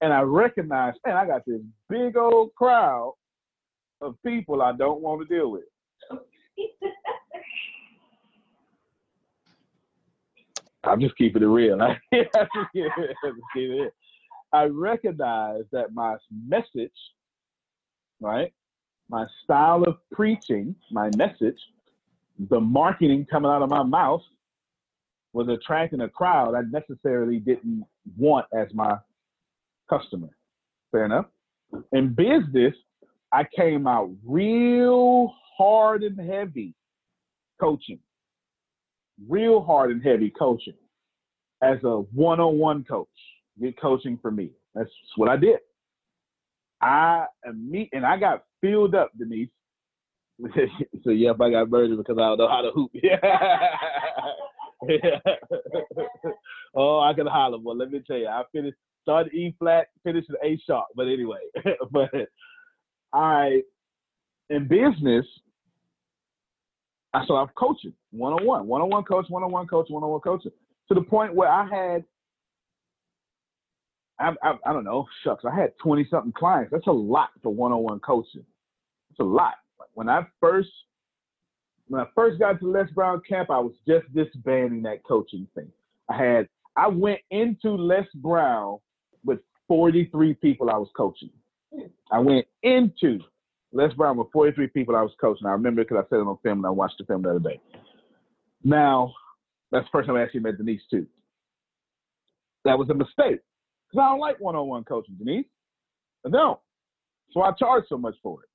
And 0.00 0.12
I 0.12 0.22
recognize, 0.22 0.94
man, 1.06 1.16
I 1.16 1.24
got 1.24 1.42
this 1.46 1.60
big 1.88 2.16
old 2.16 2.52
crowd 2.56 3.14
of 4.00 4.16
people 4.26 4.60
I 4.60 4.72
don't 4.72 5.00
want 5.00 5.26
to 5.26 5.34
deal 5.34 5.52
with. 5.52 5.62
I'm 10.84 11.00
just 11.00 11.16
keeping 11.16 11.42
it 11.42 11.46
real. 11.46 11.78
I 14.52 14.64
recognize 14.64 15.62
that 15.72 15.94
my 15.94 16.16
message, 16.46 16.90
right, 18.20 18.52
my 19.08 19.26
style 19.44 19.84
of 19.84 19.96
preaching, 20.10 20.74
my 20.90 21.10
message, 21.16 21.58
the 22.50 22.60
marketing 22.60 23.26
coming 23.30 23.50
out 23.50 23.62
of 23.62 23.70
my 23.70 23.82
mouth 23.82 24.22
was 25.32 25.48
attracting 25.48 26.00
a 26.00 26.08
crowd 26.08 26.54
I 26.54 26.62
necessarily 26.70 27.38
didn't 27.38 27.84
want 28.16 28.46
as 28.52 28.68
my 28.74 28.96
customer. 29.88 30.28
Fair 30.90 31.06
enough. 31.06 31.26
In 31.92 32.14
business, 32.14 32.74
I 33.32 33.44
came 33.44 33.86
out 33.86 34.10
real 34.24 35.32
hard 35.56 36.02
and 36.02 36.18
heavy 36.18 36.74
coaching, 37.60 37.98
real 39.28 39.62
hard 39.62 39.90
and 39.90 40.02
heavy 40.02 40.30
coaching 40.30 40.74
as 41.62 41.78
a 41.84 41.98
one 42.12 42.40
on 42.40 42.58
one 42.58 42.84
coach. 42.84 43.08
Get 43.60 43.80
coaching 43.80 44.18
for 44.20 44.30
me. 44.30 44.50
That's 44.74 44.90
what 45.16 45.28
I 45.28 45.36
did. 45.36 45.58
I 46.80 47.26
meet 47.54 47.90
and 47.92 48.04
I 48.04 48.16
got 48.18 48.44
filled 48.60 48.94
up, 48.94 49.12
Denise. 49.16 49.48
so 51.04 51.10
yep, 51.10 51.36
I 51.40 51.50
got 51.50 51.70
murdered 51.70 51.98
because 51.98 52.16
I 52.18 52.22
don't 52.22 52.38
know 52.38 52.48
how 52.48 52.62
to 52.62 52.70
hoop. 52.72 52.90
Yeah. 54.88 55.16
oh, 56.74 56.98
I 56.98 57.14
can 57.14 57.28
holler, 57.28 57.58
but 57.58 57.76
let 57.76 57.92
me 57.92 58.02
tell 58.04 58.16
you, 58.16 58.26
I 58.26 58.42
finished 58.50 58.76
started 59.02 59.32
E 59.32 59.54
flat, 59.58 59.88
finished 60.02 60.28
with 60.28 60.38
A 60.42 60.58
sharp. 60.66 60.86
But 60.96 61.08
anyway, 61.08 61.38
but 61.92 62.10
I 63.12 63.62
in 64.50 64.68
business, 64.68 65.26
I 67.14 67.18
I'm 67.18 67.48
coaching 67.54 67.92
one 68.10 68.32
on 68.32 68.46
one, 68.46 68.66
one 68.66 68.80
on 68.80 68.88
one 68.88 69.04
coach, 69.04 69.26
one 69.28 69.42
on 69.42 69.50
one 69.50 69.66
coach, 69.66 69.86
one 69.90 70.02
on 70.02 70.10
one 70.10 70.20
coaching 70.20 70.52
to 70.88 70.94
the 70.94 71.02
point 71.02 71.34
where 71.34 71.48
I 71.48 71.64
had 71.66 72.04
I, 74.18 74.30
I, 74.42 74.54
I 74.66 74.72
don't 74.72 74.84
know, 74.84 75.06
shucks, 75.24 75.44
I 75.44 75.54
had 75.54 75.72
20 75.82 76.06
something 76.10 76.32
clients. 76.32 76.70
That's 76.70 76.86
a 76.86 76.92
lot 76.92 77.30
for 77.42 77.52
one 77.52 77.72
on 77.72 77.82
one 77.82 77.98
coaching. 78.00 78.44
It's 79.10 79.20
a 79.20 79.24
lot. 79.24 79.54
When 79.94 80.08
I 80.08 80.26
first 80.40 80.70
when 81.88 82.00
I 82.00 82.06
first 82.14 82.38
got 82.38 82.60
to 82.60 82.70
Les 82.70 82.90
Brown 82.94 83.20
camp, 83.28 83.50
I 83.50 83.58
was 83.58 83.74
just 83.86 84.06
disbanding 84.14 84.82
that 84.82 85.04
coaching 85.04 85.46
thing. 85.54 85.70
I 86.08 86.16
had 86.16 86.48
I 86.76 86.88
went 86.88 87.20
into 87.30 87.70
Les 87.70 88.06
Brown 88.14 88.78
with 89.24 89.40
43 89.68 90.34
people 90.34 90.70
I 90.70 90.76
was 90.76 90.88
coaching. 90.96 91.30
I 92.10 92.18
went 92.18 92.46
into 92.62 93.20
Les 93.72 93.92
Brown 93.94 94.16
with 94.16 94.30
43 94.32 94.68
people 94.68 94.94
I 94.94 95.02
was 95.02 95.12
coaching. 95.20 95.46
I 95.46 95.52
remember 95.52 95.82
because 95.82 96.04
I 96.04 96.08
said 96.08 96.16
it 96.16 96.26
on 96.26 96.38
film 96.42 96.58
and 96.58 96.66
I 96.66 96.70
watched 96.70 96.98
the 96.98 97.04
film 97.04 97.22
the 97.22 97.30
other 97.30 97.38
day. 97.38 97.60
Now, 98.64 99.12
that's 99.70 99.86
the 99.86 99.90
first 99.92 100.06
time 100.06 100.16
I 100.16 100.22
actually 100.22 100.40
met 100.40 100.58
Denise 100.58 100.82
too. 100.90 101.06
That 102.64 102.78
was 102.78 102.90
a 102.90 102.94
mistake 102.94 103.40
because 103.90 104.00
I 104.00 104.10
don't 104.10 104.20
like 104.20 104.38
one-on-one 104.40 104.84
coaching, 104.84 105.16
Denise. 105.18 105.46
I 106.26 106.30
don't. 106.30 106.60
So 107.32 107.40
I 107.40 107.52
charge 107.52 107.84
so 107.88 107.96
much 107.96 108.14
for 108.22 108.42
it 108.42 108.48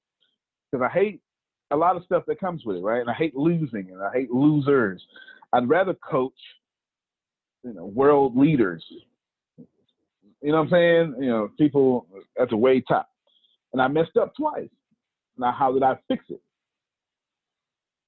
because 0.71 0.87
I 0.87 0.93
hate 0.93 1.21
a 1.71 1.75
lot 1.75 1.97
of 1.97 2.03
stuff 2.05 2.23
that 2.27 2.39
comes 2.39 2.63
with 2.63 2.77
it, 2.77 2.81
right? 2.81 3.01
And 3.01 3.09
I 3.09 3.13
hate 3.13 3.35
losing 3.35 3.89
and 3.91 4.01
I 4.01 4.11
hate 4.13 4.31
losers. 4.31 5.03
I'd 5.51 5.67
rather 5.67 5.95
coach, 5.95 6.37
you 7.63 7.73
know, 7.73 7.85
world 7.85 8.37
leaders. 8.37 8.85
You 10.41 10.51
know 10.51 10.57
what 10.57 10.63
I'm 10.65 10.69
saying? 10.69 11.15
You 11.19 11.29
know, 11.29 11.49
people 11.57 12.05
at 12.39 12.49
the 12.49 12.57
way 12.57 12.81
top. 12.87 13.09
And 13.73 13.81
I 13.81 13.87
messed 13.87 14.15
up 14.15 14.33
twice. 14.35 14.69
Now, 15.37 15.51
how 15.51 15.71
did 15.73 15.83
I 15.83 15.97
fix 16.07 16.25
it? 16.29 16.41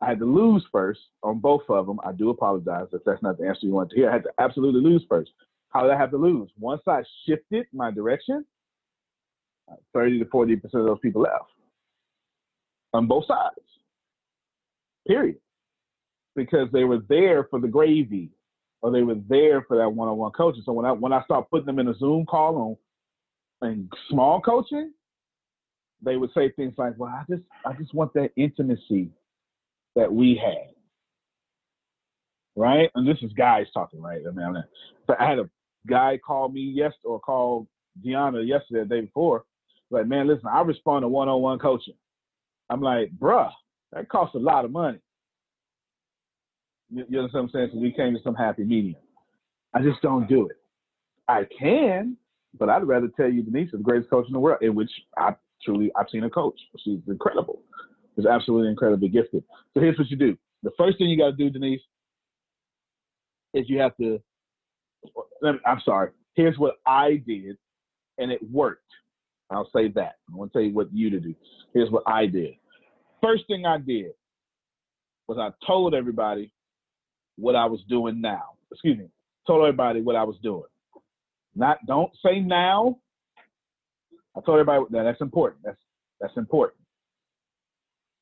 I 0.02 0.08
had 0.08 0.20
to 0.20 0.26
lose 0.26 0.66
first 0.72 1.02
on 1.24 1.40
both 1.40 1.64
of 1.70 1.86
them. 1.88 2.00
I 2.06 2.12
do 2.14 2.30
apologize 2.30 2.88
if 2.94 3.04
that's 3.06 3.22
not 3.22 3.38
the 3.38 3.48
answer 3.48 3.66
you 3.66 3.74
want 3.74 3.90
to 3.92 3.96
hear. 3.98 4.10
I 4.10 4.14
had 4.14 4.24
to 4.24 4.32
absolutely 4.40 4.82
lose 4.82 5.04
first. 5.10 5.32
How 5.70 5.82
did 5.84 5.92
I 5.92 5.98
have 5.98 6.12
to 6.12 6.18
lose? 6.18 6.50
Once 6.60 6.82
I 6.88 7.04
shifted 7.28 7.68
my 7.74 7.92
direction, 7.92 8.46
30 9.94 10.20
to 10.20 10.26
40% 10.26 10.56
of 10.64 10.72
those 10.72 11.00
people 11.02 11.22
left 11.24 11.52
on 12.94 13.08
both 13.08 13.26
sides. 13.28 13.56
Period. 15.08 15.38
because 16.36 16.70
they 16.72 16.86
were 16.86 17.00
there 17.10 17.46
for 17.50 17.60
the 17.60 17.68
gravy 17.68 18.30
or 18.82 18.92
they 18.92 19.02
were 19.02 19.18
there 19.28 19.64
for 19.68 19.78
that 19.78 19.90
one-on-one 19.90 20.32
coaching. 20.32 20.64
So 20.66 20.72
when 20.72 20.86
I 20.86 20.92
when 20.92 21.14
I 21.14 21.24
start 21.24 21.50
putting 21.50 21.66
them 21.66 21.80
in 21.80 21.88
a 21.90 21.96
Zoom 21.98 22.26
call 22.26 22.78
on 23.62 23.70
and 23.70 23.92
small 24.10 24.40
coaching, 24.42 24.94
they 26.02 26.18
would 26.18 26.32
say 26.34 26.50
things 26.52 26.74
like, 26.78 26.94
"Well, 26.98 27.10
I 27.10 27.24
just 27.30 27.44
I 27.66 27.74
just 27.74 27.94
want 27.94 28.14
that 28.14 28.32
intimacy 28.36 29.10
that 29.96 30.12
we 30.12 30.36
had." 30.36 30.74
Right? 32.56 32.90
And 32.96 33.08
this 33.08 33.18
is 33.22 33.32
guys 33.34 33.68
talking, 33.74 34.02
right? 34.02 34.22
I 34.28 34.32
mean, 34.32 34.64
I, 35.08 35.14
I 35.18 35.30
had 35.30 35.40
a 35.40 35.50
guy 35.88 36.18
call 36.18 36.50
me 36.50 36.62
yes 36.62 36.94
or 37.06 37.20
call 37.20 37.68
Deanna 38.06 38.46
yesterday, 38.46 38.82
the 38.82 38.96
day 38.96 39.02
before, 39.02 39.46
like, 39.90 40.08
man, 40.08 40.28
listen, 40.28 40.48
I 40.52 40.62
respond 40.62 41.04
to 41.04 41.08
one-on-one 41.08 41.60
coaching. 41.60 41.96
I'm 42.70 42.82
like, 42.82 43.12
bruh, 43.18 43.52
that 43.94 44.10
costs 44.10 44.36
a 44.36 44.40
lot 44.40 44.66
of 44.66 44.72
money. 44.72 45.00
You, 46.90 47.06
you 47.10 47.20
understand 47.20 47.50
what 47.52 47.60
I'm 47.62 47.68
saying? 47.68 47.70
So 47.74 47.80
we 47.80 47.92
came 47.92 48.14
to 48.14 48.22
some 48.24 48.36
happy 48.36 48.64
medium. 48.64 49.00
I 49.74 49.82
just 49.82 50.02
don't 50.02 50.28
do 50.28 50.48
it. 50.48 50.58
I 51.28 51.46
can, 51.60 52.18
but 52.58 52.70
I'd 52.70 52.84
rather 52.84 53.08
tell 53.08 53.30
you 53.30 53.44
Denise 53.44 53.68
is 53.68 53.74
the 53.74 53.78
greatest 53.78 54.10
coach 54.10 54.28
in 54.28 54.34
the 54.34 54.40
world, 54.40 54.62
in 54.62 54.76
which 54.76 54.92
I 55.18 55.36
truly 55.64 55.92
I've 55.96 56.08
seen 56.12 56.24
a 56.24 56.30
coach. 56.30 56.60
She's 56.84 57.00
incredible. 57.08 57.62
She's 58.16 58.26
absolutely 58.26 58.70
incredibly 58.70 59.10
gifted. 59.10 59.44
So 59.74 59.82
here's 59.82 59.98
what 59.98 60.10
you 60.10 60.18
do. 60.18 60.38
The 60.64 60.72
first 60.78 60.98
thing 60.98 61.08
you 61.10 61.18
got 61.18 61.32
to 61.32 61.38
do, 61.38 61.50
Denise, 61.50 61.82
is 63.54 63.66
you 63.70 63.80
have 63.80 63.96
to. 63.98 64.22
I'm 65.44 65.82
sorry. 65.86 66.12
Here's 66.36 66.58
what 66.58 66.76
I 66.86 67.22
did, 67.26 67.58
and 68.18 68.32
it 68.32 68.40
worked. 68.52 68.84
I'll 69.50 69.70
say 69.76 69.88
that. 69.90 70.16
I 70.32 70.36
want 70.36 70.54
to 70.54 70.60
tell 70.60 70.68
you 70.68 70.74
what 70.74 70.94
you 70.94 71.10
to 71.10 71.20
do. 71.20 71.34
Here's 71.74 71.90
what 71.90 72.04
I 72.06 72.26
did. 72.28 72.54
First 73.22 73.48
thing 73.48 73.66
I 73.66 73.78
did 73.78 74.12
was 75.28 75.38
I 75.38 75.50
told 75.66 75.94
everybody 75.94 76.52
what 77.38 77.56
I 77.56 77.66
was 77.66 77.82
doing 77.90 78.22
now. 78.22 78.52
Excuse 78.72 78.98
me. 78.98 79.10
Told 79.48 79.62
everybody 79.62 80.02
what 80.02 80.16
I 80.16 80.24
was 80.24 80.36
doing. 80.44 80.64
Not 81.56 81.78
don't 81.88 82.12
say 82.24 82.40
now. 82.40 83.00
I 84.38 84.42
told 84.42 84.60
everybody 84.60 84.86
that 84.92 85.04
that's 85.04 85.22
important. 85.22 85.64
That's 85.64 85.78
that's 86.22 86.38
important. 86.38 86.80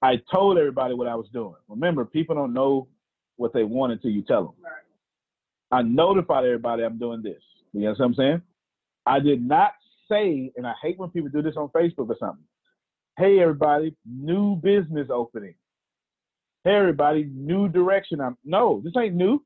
I 0.02 0.22
told 0.32 0.58
everybody 0.58 0.94
what 0.94 1.08
I 1.08 1.16
was 1.16 1.28
doing. 1.34 1.56
Remember, 1.68 2.06
people 2.06 2.36
don't 2.36 2.54
know 2.54 2.88
what 3.38 3.54
they 3.54 3.64
want 3.64 3.94
until 3.94 4.12
you 4.12 4.22
tell 4.22 4.44
them. 4.46 4.54
I 5.72 5.82
notified 5.82 6.46
everybody 6.46 6.84
I'm 6.84 7.00
doing 7.00 7.22
this. 7.22 7.42
You 7.74 7.82
know 7.82 7.92
what 7.92 8.02
I'm 8.02 8.14
saying? 8.14 8.42
I 9.06 9.20
did 9.20 9.46
not 9.46 9.72
say, 10.10 10.52
and 10.56 10.66
I 10.68 10.74
hate 10.82 10.98
when 10.98 11.10
people 11.10 11.30
do 11.30 11.42
this 11.42 11.56
on 11.58 11.70
Facebook 11.70 12.10
or 12.10 12.18
something. 12.20 12.44
Hey 13.18 13.40
everybody, 13.40 13.96
new 14.06 14.56
business 14.56 15.08
opening. 15.12 15.56
Hey 16.64 16.76
everybody, 16.76 17.30
new 17.34 17.68
direction. 17.68 18.22
I'm 18.22 18.38
no, 18.46 18.82
this 18.84 18.94
ain't 18.98 19.16
new. 19.16 19.44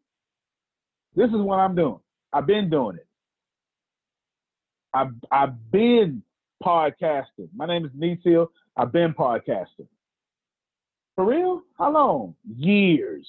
This 1.16 1.30
is 1.30 1.38
what 1.38 1.60
I'm 1.60 1.76
doing. 1.76 2.00
I've 2.34 2.48
been 2.48 2.70
doing 2.70 2.98
it. 2.98 3.08
I've 4.94 5.14
I've 5.32 5.72
been 5.72 6.24
podcasting. 6.62 7.50
My 7.56 7.66
name 7.66 7.86
is 7.86 7.92
Denise 7.92 8.48
I've 8.78 8.92
been 8.92 9.14
podcasting. 9.14 9.88
For 11.16 11.26
real? 11.26 11.62
How 11.78 11.92
long? 11.92 12.36
Years. 12.56 13.28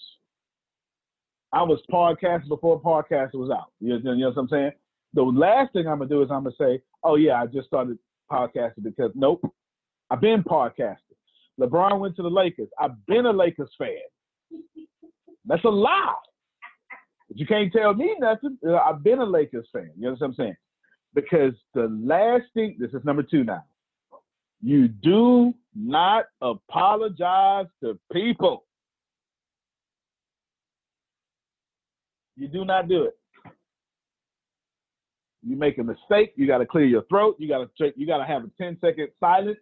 I 1.52 1.62
was 1.62 1.80
podcasting 1.90 2.48
before 2.48 2.80
podcast 2.80 3.34
was 3.34 3.50
out. 3.50 3.72
You 3.80 3.98
know, 3.98 4.12
you 4.12 4.20
know 4.20 4.28
what 4.28 4.38
I'm 4.38 4.48
saying? 4.48 4.72
The 5.14 5.22
last 5.22 5.72
thing 5.72 5.86
I'm 5.86 5.98
gonna 5.98 6.08
do 6.08 6.22
is 6.22 6.30
I'm 6.30 6.44
gonna 6.44 6.54
say, 6.58 6.80
"Oh 7.02 7.16
yeah, 7.16 7.42
I 7.42 7.46
just 7.46 7.66
started 7.66 7.98
podcasting 8.30 8.82
because 8.82 9.10
nope, 9.14 9.42
I've 10.10 10.20
been 10.20 10.42
podcasting. 10.42 10.96
LeBron 11.60 12.00
went 12.00 12.16
to 12.16 12.22
the 12.22 12.30
Lakers. 12.30 12.68
I've 12.78 13.04
been 13.06 13.26
a 13.26 13.32
Lakers 13.32 13.70
fan. 13.76 13.90
That's 15.44 15.64
a 15.64 15.68
lie. 15.68 16.14
But 17.28 17.38
you 17.38 17.46
can't 17.46 17.72
tell 17.72 17.92
me 17.94 18.16
nothing. 18.18 18.56
Uh, 18.66 18.76
I've 18.76 19.02
been 19.02 19.18
a 19.18 19.26
Lakers 19.26 19.68
fan. 19.72 19.90
You 19.96 20.04
know 20.04 20.12
what 20.12 20.22
I'm 20.22 20.34
saying? 20.34 20.56
Because 21.14 21.52
the 21.74 21.88
last 22.02 22.44
thing, 22.54 22.76
this 22.78 22.90
is 22.92 23.04
number 23.04 23.22
two 23.22 23.44
now. 23.44 23.64
You 24.62 24.88
do 24.88 25.52
not 25.74 26.26
apologize 26.40 27.66
to 27.82 27.98
people. 28.12 28.64
You 32.36 32.48
do 32.48 32.64
not 32.64 32.88
do 32.88 33.04
it. 33.04 33.18
You 35.44 35.56
make 35.56 35.78
a 35.78 35.82
mistake, 35.82 36.32
you 36.36 36.46
got 36.46 36.58
to 36.58 36.66
clear 36.66 36.84
your 36.84 37.02
throat. 37.04 37.36
You 37.38 37.48
got 37.48 37.68
to 37.76 37.92
you 37.96 38.06
got 38.06 38.18
to 38.18 38.24
have 38.24 38.44
a 38.44 38.50
10 38.58 38.78
second 38.80 39.08
silence 39.18 39.58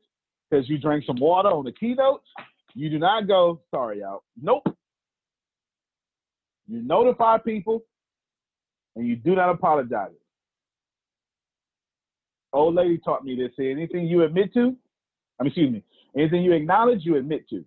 because 0.50 0.68
you 0.68 0.78
drank 0.78 1.04
some 1.06 1.16
water 1.18 1.48
on 1.48 1.64
the 1.64 1.72
keynotes. 1.72 2.26
You 2.74 2.90
do 2.90 2.98
not 2.98 3.26
go, 3.26 3.60
sorry, 3.70 4.04
out. 4.04 4.22
Nope. 4.40 4.64
You 6.68 6.82
notify 6.82 7.38
people 7.38 7.82
and 8.94 9.06
you 9.06 9.16
do 9.16 9.34
not 9.34 9.50
apologize. 9.50 10.10
Old 12.52 12.74
lady 12.74 12.98
taught 12.98 13.24
me 13.24 13.36
this. 13.36 13.52
Say 13.56 13.70
anything 13.70 14.06
you 14.06 14.24
admit 14.24 14.52
to, 14.54 14.74
I 15.38 15.44
mean, 15.44 15.48
excuse 15.48 15.72
me, 15.72 15.84
anything 16.16 16.42
you 16.42 16.52
acknowledge, 16.52 17.00
you 17.04 17.16
admit 17.16 17.48
to. 17.50 17.64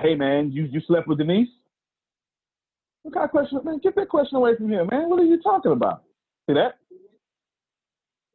Hey 0.00 0.14
man, 0.14 0.52
you 0.52 0.64
you 0.64 0.80
slept 0.86 1.08
with 1.08 1.18
Denise? 1.18 1.48
What 3.02 3.14
kind 3.14 3.24
of 3.24 3.30
question? 3.30 3.60
Man, 3.64 3.80
get 3.82 3.94
that 3.96 4.08
question 4.08 4.36
away 4.36 4.56
from 4.56 4.68
here, 4.68 4.84
man. 4.84 5.08
What 5.08 5.20
are 5.20 5.24
you 5.24 5.40
talking 5.42 5.72
about? 5.72 6.02
See 6.48 6.54
that? 6.54 6.78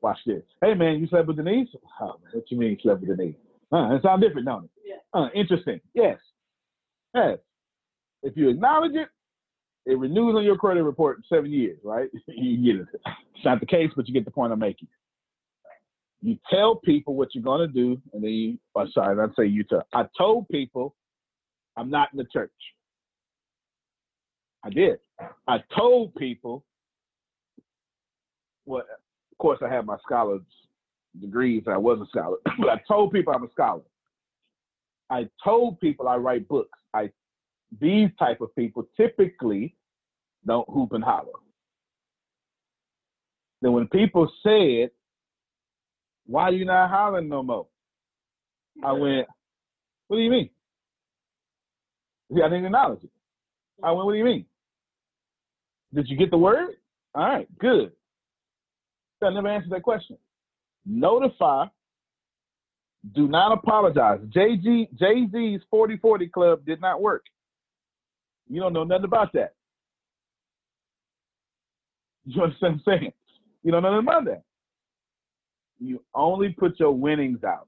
Watch 0.01 0.19
this. 0.25 0.41
Hey 0.61 0.73
man, 0.73 0.99
you 0.99 1.07
slept 1.07 1.27
with 1.27 1.37
Denise? 1.37 1.67
Oh, 2.01 2.15
man, 2.23 2.31
what 2.33 2.49
you 2.49 2.57
mean 2.57 2.71
you 2.71 2.77
slept 2.81 3.01
with 3.01 3.15
Denise? 3.17 3.35
Uh, 3.71 3.95
it 3.95 4.01
sounds 4.01 4.23
different, 4.23 4.47
don't 4.47 4.63
it? 4.65 4.69
Yeah. 4.85 4.95
Uh, 5.13 5.27
interesting. 5.35 5.79
Yes. 5.93 6.17
Yes. 7.13 7.37
If 8.23 8.35
you 8.35 8.49
acknowledge 8.49 8.95
it, 8.95 9.09
it 9.89 9.97
renews 9.97 10.35
on 10.35 10.43
your 10.43 10.55
credit 10.55 10.83
report 10.83 11.17
in 11.17 11.23
seven 11.35 11.51
years, 11.51 11.79
right? 11.83 12.09
you 12.27 12.73
get 12.73 12.81
it. 12.81 12.87
It's 13.35 13.45
not 13.45 13.59
the 13.59 13.65
case, 13.65 13.89
but 13.95 14.07
you 14.07 14.13
get 14.13 14.23
the 14.23 14.31
point 14.31 14.53
I'm 14.53 14.59
making. 14.59 14.87
You 16.21 16.37
tell 16.49 16.75
people 16.75 17.15
what 17.15 17.33
you're 17.33 17.43
gonna 17.43 17.67
do, 17.67 17.99
and 18.13 18.23
then 18.23 18.31
you 18.31 18.59
oh, 18.75 18.85
sorry, 18.93 19.15
not 19.15 19.35
say 19.37 19.45
you 19.45 19.63
tell. 19.63 19.87
I 19.93 20.05
told 20.17 20.47
people 20.49 20.95
I'm 21.75 21.89
not 21.89 22.09
in 22.11 22.17
the 22.17 22.25
church. 22.25 22.51
I 24.63 24.69
did. 24.69 24.99
I 25.47 25.63
told 25.75 26.13
people 26.15 26.63
well, 28.65 28.81
of 28.81 29.37
course 29.39 29.59
I 29.65 29.73
have 29.73 29.85
my 29.85 29.97
scholar's 30.05 30.41
degrees. 31.19 31.63
I 31.67 31.77
was 31.77 31.99
a 31.99 32.05
scholar, 32.09 32.37
but 32.59 32.69
I 32.69 32.81
told 32.87 33.11
people 33.11 33.33
I'm 33.33 33.43
a 33.43 33.51
scholar. 33.51 33.81
I 35.09 35.27
told 35.43 35.79
people 35.79 36.07
I 36.07 36.17
write 36.17 36.47
books. 36.47 36.77
I 36.93 37.09
these 37.79 38.09
type 38.19 38.41
of 38.41 38.53
people 38.55 38.87
typically 38.97 39.75
don't 40.45 40.69
hoop 40.69 40.93
and 40.93 41.03
holler. 41.03 41.33
Then 43.61 43.73
when 43.73 43.87
people 43.87 44.31
said, 44.43 44.91
"Why 46.25 46.43
are 46.43 46.53
you 46.53 46.65
not 46.65 46.89
hollering 46.89 47.29
no 47.29 47.43
more?" 47.43 47.67
I 48.83 48.93
went, 48.93 49.27
"What 50.07 50.17
do 50.17 50.23
you 50.23 50.31
mean?" 50.31 50.49
See, 52.33 52.41
I 52.41 52.49
didn't 52.49 52.65
acknowledge 52.65 53.03
it. 53.03 53.11
I 53.83 53.91
went, 53.91 54.05
"What 54.05 54.13
do 54.13 54.17
you 54.17 54.25
mean?" 54.25 54.45
Did 55.93 56.07
you 56.07 56.17
get 56.17 56.31
the 56.31 56.37
word? 56.37 56.75
All 57.15 57.23
right, 57.23 57.47
good. 57.57 57.91
I 59.21 59.29
never 59.31 59.47
answered 59.47 59.71
that 59.71 59.83
question. 59.83 60.17
Notify. 60.85 61.65
Do 63.15 63.27
not 63.27 63.51
apologize. 63.53 64.19
Jay 64.29 64.59
Z 64.61 64.89
Jay 64.95 65.27
Z's 65.31 65.61
4040 65.69 66.27
Club 66.27 66.65
did 66.65 66.81
not 66.81 67.01
work. 67.01 67.25
You 68.47 68.59
don't 68.59 68.73
know 68.73 68.83
nothing 68.83 69.05
about 69.05 69.31
that. 69.33 69.55
You 72.35 72.43
understand 72.43 72.81
what 72.85 72.93
I'm 72.93 72.99
saying? 72.99 73.13
You 73.63 73.71
don't 73.71 73.83
know 73.83 73.91
nothing 73.91 74.07
about 74.07 74.25
that. 74.25 74.43
You 75.79 76.03
only 76.13 76.49
put 76.49 76.79
your 76.79 76.91
winnings 76.91 77.43
out. 77.43 77.67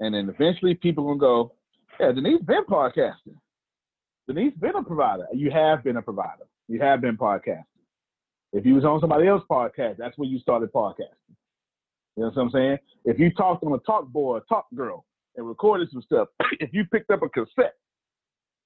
And 0.00 0.14
then 0.14 0.28
eventually 0.28 0.74
people 0.74 1.04
gonna 1.04 1.18
go, 1.18 1.52
yeah, 1.98 2.12
Denise 2.12 2.42
been 2.42 2.64
podcasting. 2.64 3.36
Denise 4.26 4.54
been 4.58 4.76
a 4.76 4.82
provider. 4.82 5.26
You 5.32 5.50
have 5.50 5.84
been 5.84 5.96
a 5.96 6.02
provider. 6.02 6.44
You 6.68 6.80
have 6.80 7.00
been 7.00 7.16
podcasting. 7.16 7.64
If 8.52 8.66
you 8.66 8.74
was 8.74 8.84
on 8.84 9.00
somebody 9.00 9.28
else's 9.28 9.46
podcast, 9.50 9.96
that's 9.98 10.16
when 10.18 10.28
you 10.28 10.38
started 10.40 10.72
podcasting. 10.72 11.36
You 12.16 12.24
know 12.24 12.30
what 12.34 12.42
I'm 12.42 12.50
saying? 12.50 12.78
If 13.04 13.18
you 13.18 13.32
talked 13.32 13.62
on 13.62 13.72
a 13.72 13.78
talk 13.78 14.08
boy, 14.08 14.38
a 14.38 14.40
talk 14.48 14.66
girl, 14.74 15.04
and 15.36 15.46
recorded 15.46 15.88
some 15.92 16.02
stuff, 16.02 16.28
if 16.60 16.70
you 16.72 16.84
picked 16.86 17.10
up 17.10 17.22
a 17.22 17.28
cassette, 17.28 17.74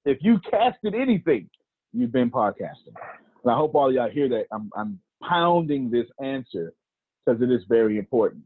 if 0.05 0.17
you 0.21 0.39
casted 0.49 0.95
anything, 0.95 1.49
you've 1.93 2.11
been 2.11 2.31
podcasting. 2.31 2.95
And 3.43 3.51
I 3.51 3.55
hope 3.55 3.75
all 3.75 3.93
y'all 3.93 4.09
hear 4.09 4.27
that. 4.29 4.45
I'm, 4.51 4.69
I'm 4.75 4.99
pounding 5.27 5.89
this 5.89 6.07
answer 6.23 6.73
because 7.25 7.41
it 7.41 7.51
is 7.51 7.61
very 7.67 7.97
important. 7.97 8.43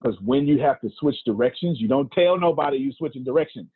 Because 0.00 0.18
when 0.20 0.46
you 0.46 0.60
have 0.60 0.80
to 0.82 0.90
switch 0.98 1.16
directions, 1.24 1.80
you 1.80 1.88
don't 1.88 2.10
tell 2.12 2.38
nobody 2.38 2.76
you're 2.76 2.92
switching 2.92 3.24
directions. 3.24 3.68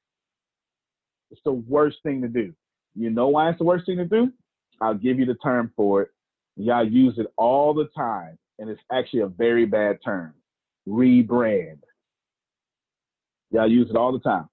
It's 1.30 1.40
the 1.44 1.52
worst 1.52 1.98
thing 2.02 2.22
to 2.22 2.28
do. 2.28 2.52
You 2.94 3.10
know 3.10 3.28
why 3.28 3.50
it's 3.50 3.58
the 3.58 3.64
worst 3.64 3.86
thing 3.86 3.98
to 3.98 4.04
do? 4.04 4.32
I'll 4.80 4.94
give 4.94 5.18
you 5.18 5.26
the 5.26 5.34
term 5.36 5.72
for 5.76 6.02
it. 6.02 6.10
Y'all 6.56 6.86
use 6.86 7.14
it 7.18 7.26
all 7.36 7.72
the 7.74 7.88
time, 7.96 8.38
and 8.58 8.68
it's 8.68 8.80
actually 8.92 9.20
a 9.20 9.28
very 9.28 9.64
bad 9.64 9.98
term. 10.04 10.34
Rebrand. 10.88 11.78
Y'all 13.50 13.70
use 13.70 13.88
it 13.90 13.96
all 13.96 14.12
the 14.12 14.18
time. 14.20 14.48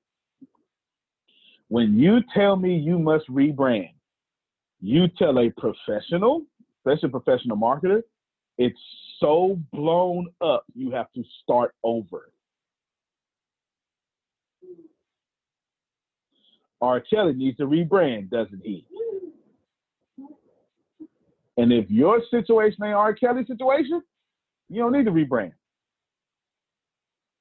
When 1.67 1.97
you 1.97 2.19
tell 2.33 2.55
me 2.55 2.77
you 2.77 2.99
must 2.99 3.27
rebrand, 3.27 3.93
you 4.81 5.07
tell 5.17 5.39
a 5.39 5.49
professional, 5.49 6.43
especially 6.85 7.09
professional 7.09 7.57
marketer, 7.57 8.01
it's 8.57 8.79
so 9.19 9.59
blown 9.73 10.27
up, 10.41 10.65
you 10.73 10.91
have 10.91 11.11
to 11.13 11.23
start 11.43 11.73
over. 11.83 12.31
R. 16.81 17.01
Kelly 17.01 17.33
needs 17.33 17.57
to 17.57 17.65
rebrand, 17.65 18.29
doesn't 18.29 18.61
he? 18.63 18.85
And 21.57 21.71
if 21.71 21.89
your 21.89 22.21
situation 22.29 22.83
ain't 22.83 22.93
R. 22.93 23.13
Kelly's 23.13 23.47
situation, 23.47 24.01
you 24.69 24.81
don't 24.81 24.91
need 24.91 25.05
to 25.05 25.11
rebrand. 25.11 25.53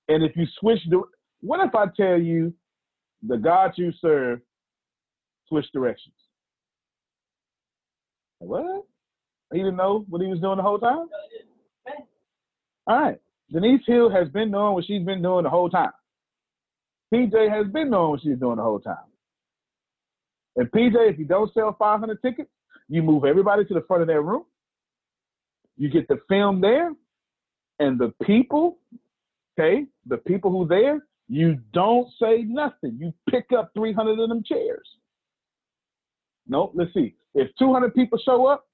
And 0.09 0.23
if 0.23 0.37
you 0.37 0.47
switch 0.61 0.79
the, 0.89 1.03
what 1.41 1.67
if 1.67 1.75
I 1.75 1.87
tell 1.97 2.19
you 2.19 2.55
the 3.27 3.37
God 3.37 3.73
you 3.77 3.93
serve 4.01 4.41
switch 5.49 5.67
directions? 5.73 6.15
What? 8.39 8.85
He 9.55 9.61
didn't 9.61 9.77
know 9.77 10.05
what 10.09 10.21
he 10.21 10.27
was 10.27 10.41
doing 10.41 10.57
the 10.57 10.65
whole 10.65 10.81
time? 10.81 11.07
All 12.89 13.01
right. 13.01 13.21
Denise 13.53 13.83
Hill 13.87 14.11
has 14.11 14.29
been 14.31 14.51
doing 14.51 14.75
what 14.75 14.85
she's 14.85 15.05
been 15.05 15.23
doing 15.23 15.45
the 15.45 15.51
whole 15.51 15.71
time. 15.71 15.93
PJ 17.13 17.49
has 17.49 17.73
been 17.73 17.91
doing 17.91 18.11
what 18.11 18.21
she's 18.21 18.37
doing 18.37 18.57
the 18.57 18.63
whole 18.63 18.81
time. 18.81 18.97
And 20.57 20.69
PJ, 20.73 20.95
if 21.13 21.19
you 21.21 21.25
don't 21.25 21.53
sell 21.55 21.77
500 21.79 22.21
tickets, 22.21 22.51
you 22.89 23.03
move 23.03 23.25
everybody 23.25 23.65
to 23.65 23.75
the 23.75 23.83
front 23.83 24.03
of 24.03 24.09
that 24.09 24.21
room. 24.21 24.45
You 25.77 25.89
get 25.89 26.09
the 26.09 26.19
film 26.29 26.61
there, 26.61 26.93
and 27.79 27.99
the 27.99 28.13
people, 28.25 28.79
okay, 29.59 29.85
the 30.07 30.19
people 30.19 30.51
who 30.51 30.67
there, 30.67 31.07
you 31.29 31.59
don't 31.73 32.09
say 32.21 32.43
nothing. 32.43 32.99
You 32.99 33.15
pick 33.31 33.47
up 33.57 33.71
300 33.77 34.19
of 34.19 34.29
them 34.29 34.43
chairs. 34.45 34.89
No, 36.49 36.73
let's 36.75 36.93
see. 36.93 37.15
If 37.35 37.51
200 37.59 37.95
people 37.95 38.19
show 38.19 38.47
up, 38.47 38.67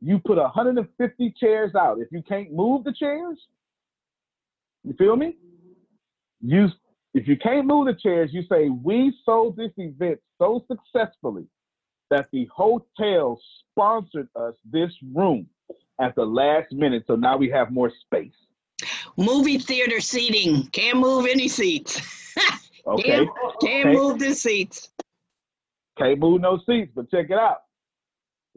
you 0.00 0.18
put 0.18 0.38
150 0.38 1.34
chairs 1.38 1.74
out. 1.74 1.98
If 2.00 2.08
you 2.10 2.22
can't 2.22 2.52
move 2.52 2.84
the 2.84 2.92
chairs, 2.92 3.38
you 4.84 4.94
feel 4.94 5.16
me? 5.16 5.36
You 6.40 6.68
if 7.12 7.26
you 7.26 7.36
can't 7.36 7.66
move 7.66 7.86
the 7.86 7.94
chairs, 7.94 8.30
you 8.32 8.42
say 8.50 8.68
we 8.68 9.12
sold 9.24 9.56
this 9.56 9.72
event 9.76 10.20
so 10.38 10.64
successfully 10.68 11.44
that 12.10 12.28
the 12.32 12.48
hotel 12.54 13.40
sponsored 13.72 14.28
us 14.36 14.54
this 14.70 14.90
room 15.14 15.46
at 16.00 16.14
the 16.14 16.24
last 16.24 16.72
minute, 16.72 17.04
so 17.06 17.14
now 17.16 17.36
we 17.36 17.50
have 17.50 17.70
more 17.70 17.92
space. 18.04 18.32
Movie 19.16 19.58
theater 19.58 20.00
seating. 20.00 20.66
Can't 20.68 20.98
move 20.98 21.26
any 21.26 21.48
seats. 21.48 22.00
Okay. 22.86 23.02
Can't, 23.02 23.28
can't 23.60 23.88
Okay. 23.88 23.94
move 23.94 24.18
the 24.18 24.34
seats. 24.34 24.88
Can't 25.98 26.18
move 26.18 26.40
no 26.40 26.58
seats, 26.66 26.90
but 26.94 27.10
check 27.10 27.26
it 27.28 27.38
out. 27.38 27.58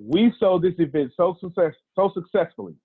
We 0.06 0.34
sold 0.40 0.64
this 0.64 0.74
event 0.80 1.14
so 1.16 1.38
success 1.40 1.74
so 1.96 2.12
successfully 2.14 2.76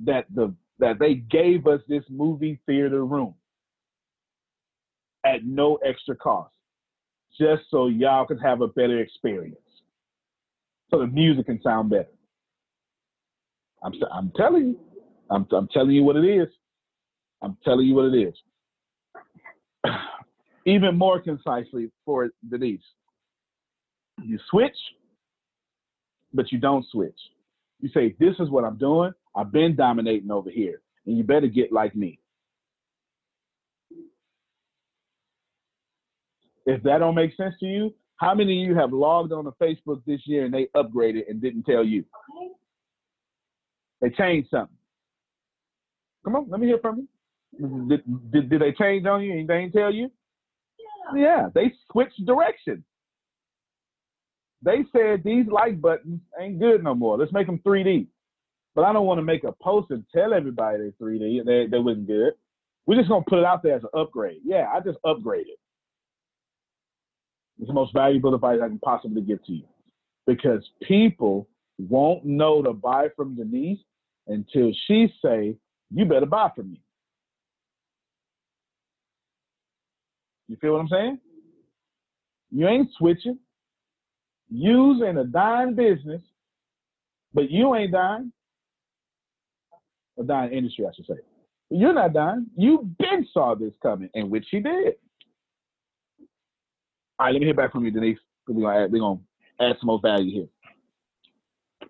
that 0.00 0.26
the 0.34 0.54
that 0.78 0.98
they 0.98 1.14
gave 1.14 1.66
us 1.66 1.80
this 1.88 2.04
movie 2.10 2.60
theater 2.66 3.04
room 3.04 3.34
at 5.24 5.44
no 5.44 5.76
extra 5.76 6.16
cost, 6.16 6.54
just 7.38 7.62
so 7.70 7.86
y'all 7.86 8.26
can 8.26 8.38
have 8.38 8.60
a 8.60 8.66
better 8.68 9.00
experience, 9.00 9.56
so 10.90 10.98
the 10.98 11.06
music 11.06 11.46
can 11.46 11.60
sound 11.62 11.90
better. 11.90 12.08
I'm 13.84 13.92
I'm 14.12 14.32
telling 14.36 14.68
you, 14.68 14.80
I'm 15.30 15.46
I'm 15.52 15.68
telling 15.68 15.92
you 15.92 16.02
what 16.02 16.16
it 16.16 16.24
is. 16.24 16.48
I'm 17.42 17.56
telling 17.64 17.86
you 17.86 17.94
what 17.94 18.12
it 18.14 18.18
is. 18.18 18.34
Even 20.66 20.96
more 20.96 21.20
concisely 21.20 21.90
for 22.04 22.30
Denise 22.48 22.80
you 24.24 24.38
switch, 24.50 24.76
but 26.32 26.50
you 26.52 26.58
don't 26.58 26.86
switch. 26.90 27.18
You 27.80 27.88
say, 27.94 28.14
This 28.18 28.34
is 28.38 28.50
what 28.50 28.64
I'm 28.64 28.78
doing. 28.78 29.12
I've 29.34 29.52
been 29.52 29.76
dominating 29.76 30.30
over 30.30 30.50
here, 30.50 30.82
and 31.06 31.16
you 31.16 31.24
better 31.24 31.46
get 31.46 31.72
like 31.72 31.94
me. 31.96 32.18
If 36.64 36.82
that 36.84 36.98
don't 36.98 37.14
make 37.14 37.34
sense 37.36 37.54
to 37.60 37.66
you, 37.66 37.94
how 38.16 38.34
many 38.34 38.62
of 38.62 38.68
you 38.68 38.76
have 38.76 38.92
logged 38.92 39.32
on 39.32 39.44
to 39.44 39.50
Facebook 39.52 40.00
this 40.06 40.20
year 40.26 40.44
and 40.44 40.54
they 40.54 40.68
upgraded 40.76 41.28
and 41.28 41.40
didn't 41.40 41.64
tell 41.64 41.84
you? 41.84 42.04
They 44.00 44.10
changed 44.10 44.50
something. 44.50 44.76
Come 46.24 46.36
on, 46.36 46.48
let 46.48 46.60
me 46.60 46.68
hear 46.68 46.78
from 46.78 46.98
you. 46.98 47.88
Did, 47.88 48.32
did, 48.32 48.50
did 48.50 48.60
they 48.60 48.72
change 48.72 49.06
on 49.06 49.22
you 49.22 49.32
and 49.32 49.48
they 49.48 49.62
didn't 49.62 49.72
tell 49.72 49.92
you? 49.92 50.10
Yeah, 51.16 51.48
they 51.52 51.72
switched 51.90 52.24
direction. 52.24 52.84
They 54.62 54.84
said 54.92 55.22
these 55.24 55.46
like 55.46 55.80
buttons 55.80 56.20
ain't 56.40 56.60
good 56.60 56.84
no 56.84 56.94
more. 56.94 57.18
Let's 57.18 57.32
make 57.32 57.46
them 57.46 57.60
3D. 57.66 58.06
But 58.74 58.84
I 58.84 58.92
don't 58.92 59.06
want 59.06 59.18
to 59.18 59.22
make 59.22 59.44
a 59.44 59.52
post 59.52 59.90
and 59.90 60.04
tell 60.14 60.32
everybody 60.32 60.78
they're 60.78 61.08
3D. 61.08 61.44
They, 61.44 61.66
they 61.70 61.78
wasn't 61.78 62.06
good. 62.06 62.32
We're 62.86 62.96
just 62.96 63.08
to 63.08 63.22
put 63.28 63.38
it 63.38 63.44
out 63.44 63.62
there 63.62 63.76
as 63.76 63.82
an 63.82 64.00
upgrade. 64.00 64.40
Yeah, 64.44 64.68
I 64.72 64.80
just 64.80 64.98
upgraded. 65.04 65.58
It's 67.58 67.68
the 67.68 67.74
most 67.74 67.92
valuable 67.92 68.34
advice 68.34 68.60
I 68.62 68.68
can 68.68 68.78
possibly 68.78 69.22
give 69.22 69.44
to 69.44 69.52
you. 69.52 69.64
Because 70.26 70.66
people 70.82 71.48
won't 71.78 72.24
know 72.24 72.62
to 72.62 72.72
buy 72.72 73.08
from 73.14 73.36
Denise 73.36 73.80
until 74.26 74.72
she 74.86 75.12
say, 75.22 75.56
you 75.90 76.04
better 76.04 76.26
buy 76.26 76.50
from 76.54 76.72
me. 76.72 76.80
You 80.48 80.56
feel 80.56 80.72
what 80.72 80.80
I'm 80.80 80.88
saying? 80.88 81.18
You 82.50 82.68
ain't 82.68 82.88
switching. 82.98 83.38
You's 84.54 85.02
in 85.02 85.16
a 85.16 85.24
dying 85.24 85.74
business, 85.74 86.20
but 87.32 87.50
you 87.50 87.74
ain't 87.74 87.92
dying. 87.92 88.30
A 90.18 90.22
dying 90.22 90.52
industry, 90.52 90.84
I 90.86 90.90
should 90.94 91.06
say. 91.06 91.22
You're 91.70 91.94
not 91.94 92.12
dying. 92.12 92.46
You 92.54 92.86
been 92.98 93.26
saw 93.32 93.54
this 93.54 93.72
coming, 93.82 94.10
and 94.14 94.30
which 94.30 94.44
she 94.50 94.60
did. 94.60 94.94
All 97.18 97.26
right, 97.26 97.32
let 97.32 97.40
me 97.40 97.46
hear 97.46 97.54
back 97.54 97.72
from 97.72 97.86
you, 97.86 97.90
Denise. 97.90 98.18
We're 98.46 98.60
gonna 98.60 98.84
add, 98.84 98.92
we're 98.92 99.00
gonna 99.00 99.20
add 99.58 99.76
some 99.80 99.86
more 99.86 100.00
value 100.02 100.32
here. 100.32 100.48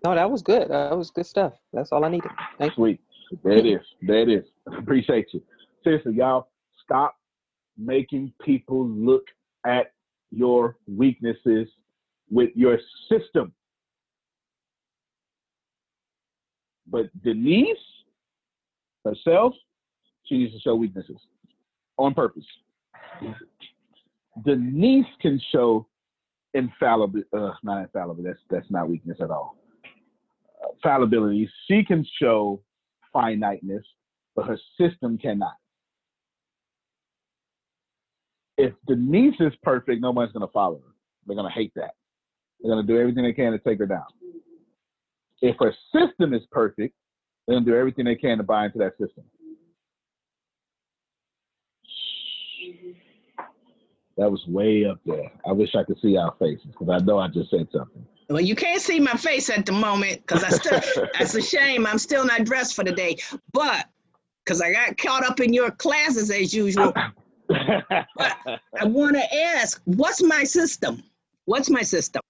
No, 0.05 0.15
that 0.15 0.29
was 0.29 0.41
good. 0.41 0.69
That 0.69 0.97
was 0.97 1.11
good 1.11 1.25
stuff. 1.25 1.53
That's 1.73 1.91
all 1.91 2.05
I 2.05 2.09
needed. 2.09 2.31
Thank 2.59 2.71
you. 2.71 2.75
Sweet. 2.75 3.01
There 3.43 3.57
it 3.57 3.65
is. 3.65 3.81
There 4.01 4.19
it 4.19 4.29
is. 4.29 4.45
Appreciate 4.77 5.27
you. 5.33 5.41
Seriously, 5.83 6.13
y'all, 6.13 6.47
stop 6.81 7.17
making 7.77 8.31
people 8.41 8.87
look 8.87 9.25
at 9.65 9.91
your 10.31 10.77
weaknesses 10.87 11.67
with 12.29 12.49
your 12.55 12.79
system. 13.09 13.53
But 16.87 17.05
Denise 17.23 17.77
herself, 19.05 19.53
she 20.25 20.37
needs 20.37 20.53
to 20.53 20.59
show 20.59 20.75
weaknesses 20.75 21.17
on 21.97 22.13
purpose. 22.13 22.45
Denise 24.45 25.05
can 25.21 25.39
show 25.51 25.87
infallible, 26.53 27.21
uh, 27.35 27.51
not 27.63 27.81
infallibility, 27.81 28.29
that's, 28.29 28.39
that's 28.49 28.71
not 28.71 28.89
weakness 28.89 29.17
at 29.21 29.31
all. 29.31 29.57
Uh, 30.63 30.69
fallibility, 30.81 31.49
she 31.67 31.83
can 31.83 32.05
show 32.21 32.61
finiteness, 33.11 33.83
but 34.35 34.47
her 34.47 34.59
system 34.79 35.17
cannot. 35.17 35.55
If 38.57 38.73
Denise 38.87 39.35
is 39.39 39.53
perfect, 39.63 40.01
nobody's 40.01 40.31
going 40.31 40.45
to 40.45 40.51
follow 40.51 40.75
her. 40.75 40.93
They're 41.25 41.35
going 41.35 41.49
to 41.49 41.53
hate 41.53 41.73
that. 41.75 41.95
They're 42.63 42.73
going 42.73 42.85
to 42.85 42.93
do 42.93 42.99
everything 42.99 43.23
they 43.23 43.33
can 43.33 43.51
to 43.51 43.59
take 43.59 43.79
her 43.79 43.85
down. 43.85 44.05
If 45.41 45.57
her 45.59 45.73
system 45.93 46.33
is 46.33 46.43
perfect, 46.49 46.95
they're 47.45 47.55
going 47.55 47.65
to 47.65 47.71
do 47.71 47.77
everything 47.77 48.05
they 48.05 48.15
can 48.15 48.37
to 48.37 48.43
buy 48.43 48.65
into 48.65 48.77
that 48.79 48.93
system. 48.97 49.25
That 54.17 54.31
was 54.31 54.45
way 54.47 54.85
up 54.85 54.99
there. 55.05 55.29
I 55.45 55.51
wish 55.51 55.75
I 55.75 55.83
could 55.83 55.99
see 56.01 56.15
our 56.15 56.33
faces 56.39 56.67
because 56.67 56.87
I 56.89 57.03
know 57.03 57.19
I 57.19 57.27
just 57.27 57.49
said 57.49 57.67
something. 57.73 58.05
Well, 58.29 58.41
you 58.41 58.55
can't 58.55 58.81
see 58.81 58.99
my 58.99 59.13
face 59.13 59.49
at 59.49 59.65
the 59.65 59.71
moment 59.73 60.21
because 60.25 60.43
I 60.43 60.49
still, 60.49 60.79
that's 61.19 61.35
a 61.35 61.41
shame. 61.41 61.85
I'm 61.85 61.97
still 61.97 62.25
not 62.25 62.45
dressed 62.45 62.75
for 62.75 62.85
the 62.85 62.91
day. 62.91 63.17
But 63.51 63.87
because 64.45 64.61
I 64.61 64.71
got 64.71 64.97
caught 64.97 65.25
up 65.25 65.41
in 65.41 65.51
your 65.53 65.71
classes 65.71 66.31
as 66.31 66.53
usual, 66.53 66.93
I 67.51 68.05
want 68.83 69.15
to 69.15 69.35
ask, 69.35 69.81
what's 69.85 70.23
my 70.23 70.45
system? 70.45 71.03
What's 71.45 71.69
my 71.69 71.81
system? 71.81 72.21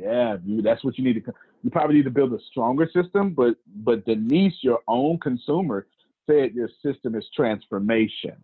Yeah, 0.00 0.36
dude, 0.44 0.64
that's 0.64 0.82
what 0.82 0.96
you 0.98 1.04
need 1.04 1.22
to. 1.24 1.34
You 1.62 1.70
probably 1.70 1.96
need 1.96 2.04
to 2.04 2.10
build 2.10 2.32
a 2.32 2.38
stronger 2.50 2.88
system, 2.92 3.34
but 3.34 3.56
but 3.76 4.04
Denise, 4.06 4.54
your 4.62 4.80
own 4.88 5.18
consumer, 5.18 5.86
said 6.26 6.54
your 6.54 6.70
system 6.82 7.14
is 7.14 7.26
transformation. 7.36 8.36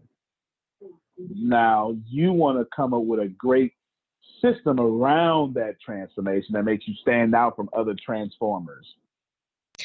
Now 1.18 1.96
you 2.06 2.32
want 2.32 2.58
to 2.58 2.66
come 2.76 2.92
up 2.92 3.04
with 3.04 3.20
a 3.20 3.28
great 3.28 3.72
system 4.42 4.78
around 4.78 5.54
that 5.54 5.80
transformation 5.80 6.52
that 6.52 6.64
makes 6.64 6.86
you 6.86 6.94
stand 7.00 7.34
out 7.34 7.56
from 7.56 7.70
other 7.74 7.94
transformers. 8.04 8.86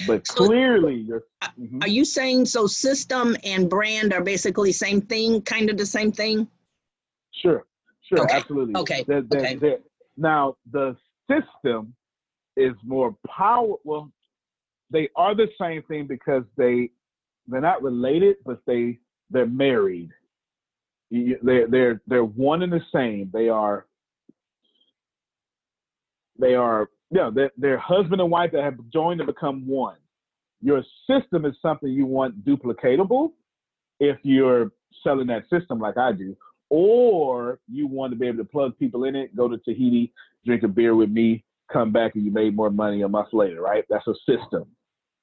But 0.08 0.28
So- 0.28 0.46
clearly, 0.46 0.96
you're. 0.96 1.24
Mhm. 1.58 1.84
Are 1.84 1.90
you 1.90 2.04
saying 2.04 2.46
so 2.46 2.68
system 2.68 3.38
and 3.46 3.70
brand 3.70 4.14
are 4.14 4.24
basically 4.24 4.74
same 4.74 5.00
thing, 5.02 5.42
kind 5.44 5.70
of 5.70 5.78
the 5.78 5.86
same 5.86 6.12
thing? 6.12 6.48
Sure, 7.32 7.66
Sure, 8.02 8.24
Okay, 8.24 8.36
absolutely. 8.36 8.76
okay, 8.76 9.04
The- 9.04 9.22
the- 9.22 9.38
okay. 9.38 9.56
the- 9.56 9.82
now 10.18 10.58
the 10.70 10.98
system 11.30 11.94
is 12.58 12.74
more 12.84 13.16
powerful. 13.28 13.80
Well, 13.84 14.12
they 14.92 15.10
are 15.16 15.36
the 15.36 15.48
same 15.60 15.84
thing 15.84 16.08
because 16.08 16.44
they 16.58 16.92
they're 17.48 17.62
not 17.62 17.82
related, 17.82 18.38
but 18.46 18.60
they 18.68 19.00
they're 19.30 19.46
married. 19.46 20.10
They're 21.10 21.68
they're 21.68 22.02
they're 22.08 22.24
one 22.24 22.62
and 22.62 22.72
the 22.72 22.82
same. 22.94 23.30
They 23.34 23.50
are 23.50 23.86
they 26.40 26.56
are 26.56 26.90
yeah 27.10 27.30
they're, 27.34 27.52
they're 27.58 27.78
husband 27.78 28.22
and 28.22 28.32
wife 28.32 28.52
that 28.54 28.64
have 28.64 28.78
joined 28.92 29.20
to 29.20 29.26
become 29.26 29.68
one. 29.68 29.98
Your 30.62 30.84
system 31.10 31.46
is 31.46 31.56
something 31.62 31.90
you 31.90 32.06
want 32.06 32.46
duplicatable 32.46 33.32
if 34.00 34.18
you're 34.24 34.72
selling 35.04 35.28
that 35.28 35.44
system 35.50 35.80
like 35.80 35.98
I 35.98 36.12
do, 36.12 36.36
or 36.72 37.60
you 37.70 37.86
want 37.86 38.14
to 38.14 38.18
be 38.18 38.26
able 38.26 38.38
to 38.38 38.46
plug 38.46 38.78
people 38.80 39.04
in 39.04 39.14
it, 39.14 39.36
go 39.36 39.50
to 39.50 39.58
Tahiti, 39.58 40.14
drink 40.46 40.64
a 40.64 40.70
beer 40.70 40.96
with 40.96 41.10
me, 41.10 41.44
come 41.72 41.92
back 41.92 42.16
and 42.16 42.24
you 42.24 42.32
made 42.32 42.56
more 42.56 42.70
money 42.70 43.02
a 43.02 43.10
month 43.10 43.28
later, 43.34 43.62
right? 43.62 43.84
That's 43.90 44.08
a 44.08 44.14
system. 44.26 44.66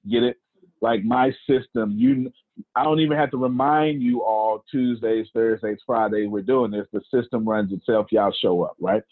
Get 0.08 0.24
it? 0.24 0.36
Like 0.82 1.02
my 1.04 1.32
system, 1.48 1.94
you 1.96 2.30
I 2.76 2.84
don't 2.84 3.00
even 3.00 3.16
have 3.16 3.30
to 3.30 3.38
remind 3.38 4.02
you 4.02 4.22
all 4.22 4.62
Tuesdays, 4.70 5.26
Thursdays, 5.32 5.78
Fridays, 5.86 6.28
we're 6.28 6.42
doing 6.42 6.70
this. 6.70 6.86
The 6.92 7.00
system 7.12 7.48
runs 7.48 7.72
itself, 7.72 8.08
y'all 8.10 8.32
show 8.42 8.62
up, 8.62 8.76
right? 8.78 9.02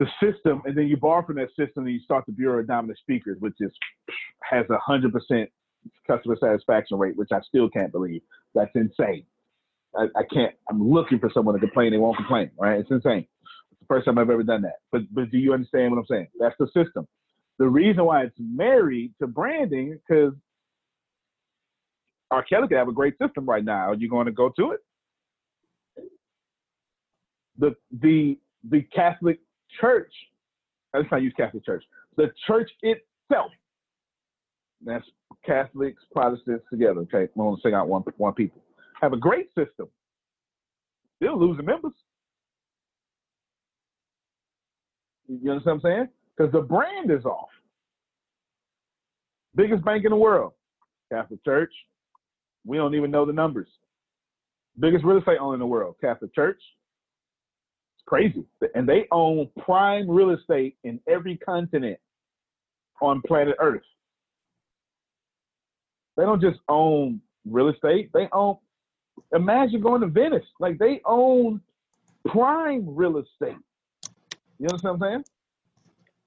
The 0.00 0.06
system, 0.20 0.62
and 0.64 0.76
then 0.76 0.88
you 0.88 0.96
borrow 0.96 1.24
from 1.24 1.36
that 1.36 1.50
system 1.50 1.84
and 1.84 1.92
you 1.92 2.00
start 2.00 2.26
the 2.26 2.32
Bureau 2.32 2.58
of 2.58 2.66
Dominant 2.66 2.98
Speakers, 2.98 3.36
which 3.38 3.54
is 3.60 3.70
has 4.42 4.66
a 4.68 4.78
hundred 4.78 5.12
percent 5.12 5.48
customer 6.08 6.36
satisfaction 6.40 6.98
rate, 6.98 7.16
which 7.16 7.30
I 7.32 7.40
still 7.42 7.70
can't 7.70 7.92
believe. 7.92 8.22
That's 8.52 8.72
insane. 8.74 9.24
I, 9.96 10.04
I 10.16 10.22
can't. 10.32 10.54
I'm 10.68 10.90
looking 10.90 11.18
for 11.18 11.30
someone 11.32 11.54
to 11.54 11.60
complain. 11.60 11.92
They 11.92 11.98
won't 11.98 12.16
complain. 12.16 12.50
Right? 12.58 12.80
It's 12.80 12.90
insane. 12.90 13.26
It's 13.72 13.80
the 13.80 13.86
first 13.86 14.06
time 14.06 14.18
I've 14.18 14.30
ever 14.30 14.42
done 14.42 14.62
that. 14.62 14.76
But 14.92 15.02
but 15.12 15.30
do 15.30 15.38
you 15.38 15.52
understand 15.52 15.90
what 15.90 15.98
I'm 15.98 16.06
saying? 16.08 16.28
That's 16.38 16.54
the 16.58 16.66
system. 16.66 17.06
The 17.58 17.68
reason 17.68 18.04
why 18.04 18.22
it's 18.22 18.36
married 18.38 19.12
to 19.20 19.26
branding 19.26 19.98
because 20.08 20.32
R. 22.30 22.44
Kelly 22.44 22.68
could 22.68 22.78
have 22.78 22.88
a 22.88 22.92
great 22.92 23.14
system 23.18 23.44
right 23.44 23.64
now. 23.64 23.90
Are 23.90 23.94
you 23.94 24.08
going 24.08 24.26
to 24.26 24.32
go 24.32 24.50
to 24.56 24.72
it? 24.72 24.80
The 27.58 27.74
the 28.00 28.38
the 28.70 28.82
Catholic 28.94 29.40
Church. 29.80 30.12
Let's 30.94 31.08
not 31.10 31.22
use 31.22 31.34
Catholic 31.36 31.64
Church. 31.64 31.84
The 32.16 32.30
church 32.46 32.70
itself. 32.82 33.50
That's 34.84 35.04
Catholics, 35.44 36.02
Protestants 36.12 36.64
together. 36.70 37.00
Okay, 37.00 37.28
want 37.34 37.58
to 37.58 37.62
sing 37.62 37.74
out 37.74 37.88
one 37.88 38.02
one 38.16 38.32
people. 38.32 38.62
Have 39.00 39.12
a 39.12 39.16
great 39.16 39.48
system. 39.56 39.88
Still 41.16 41.38
losing 41.38 41.64
members. 41.64 41.92
You 45.28 45.50
understand 45.50 45.82
what 45.82 45.90
I'm 45.90 45.96
saying? 45.96 46.08
Because 46.36 46.52
the 46.52 46.60
brand 46.60 47.10
is 47.10 47.24
off. 47.24 47.48
Biggest 49.54 49.84
bank 49.84 50.04
in 50.04 50.10
the 50.10 50.16
world, 50.16 50.52
Catholic 51.12 51.44
Church. 51.44 51.72
We 52.64 52.76
don't 52.76 52.94
even 52.94 53.10
know 53.10 53.24
the 53.24 53.32
numbers. 53.32 53.68
Biggest 54.78 55.04
real 55.04 55.18
estate 55.18 55.38
owner 55.40 55.54
in 55.54 55.60
the 55.60 55.66
world, 55.66 55.96
Catholic 56.00 56.34
Church. 56.34 56.60
It's 57.96 58.04
crazy. 58.06 58.44
And 58.74 58.88
they 58.88 59.06
own 59.12 59.48
prime 59.64 60.10
real 60.10 60.30
estate 60.30 60.76
in 60.84 61.00
every 61.08 61.36
continent 61.36 61.98
on 63.00 63.22
planet 63.26 63.56
Earth. 63.60 63.82
They 66.16 66.24
don't 66.24 66.40
just 66.40 66.60
own 66.68 67.20
real 67.48 67.68
estate, 67.68 68.10
they 68.12 68.28
own 68.32 68.56
imagine 69.34 69.80
going 69.80 70.00
to 70.00 70.06
Venice. 70.06 70.44
Like 70.58 70.78
they 70.78 71.00
own 71.04 71.60
prime 72.26 72.84
real 72.86 73.18
estate. 73.18 73.56
You 74.58 74.68
understand 74.68 75.00
what 75.00 75.06
I'm 75.06 75.12
saying? 75.12 75.24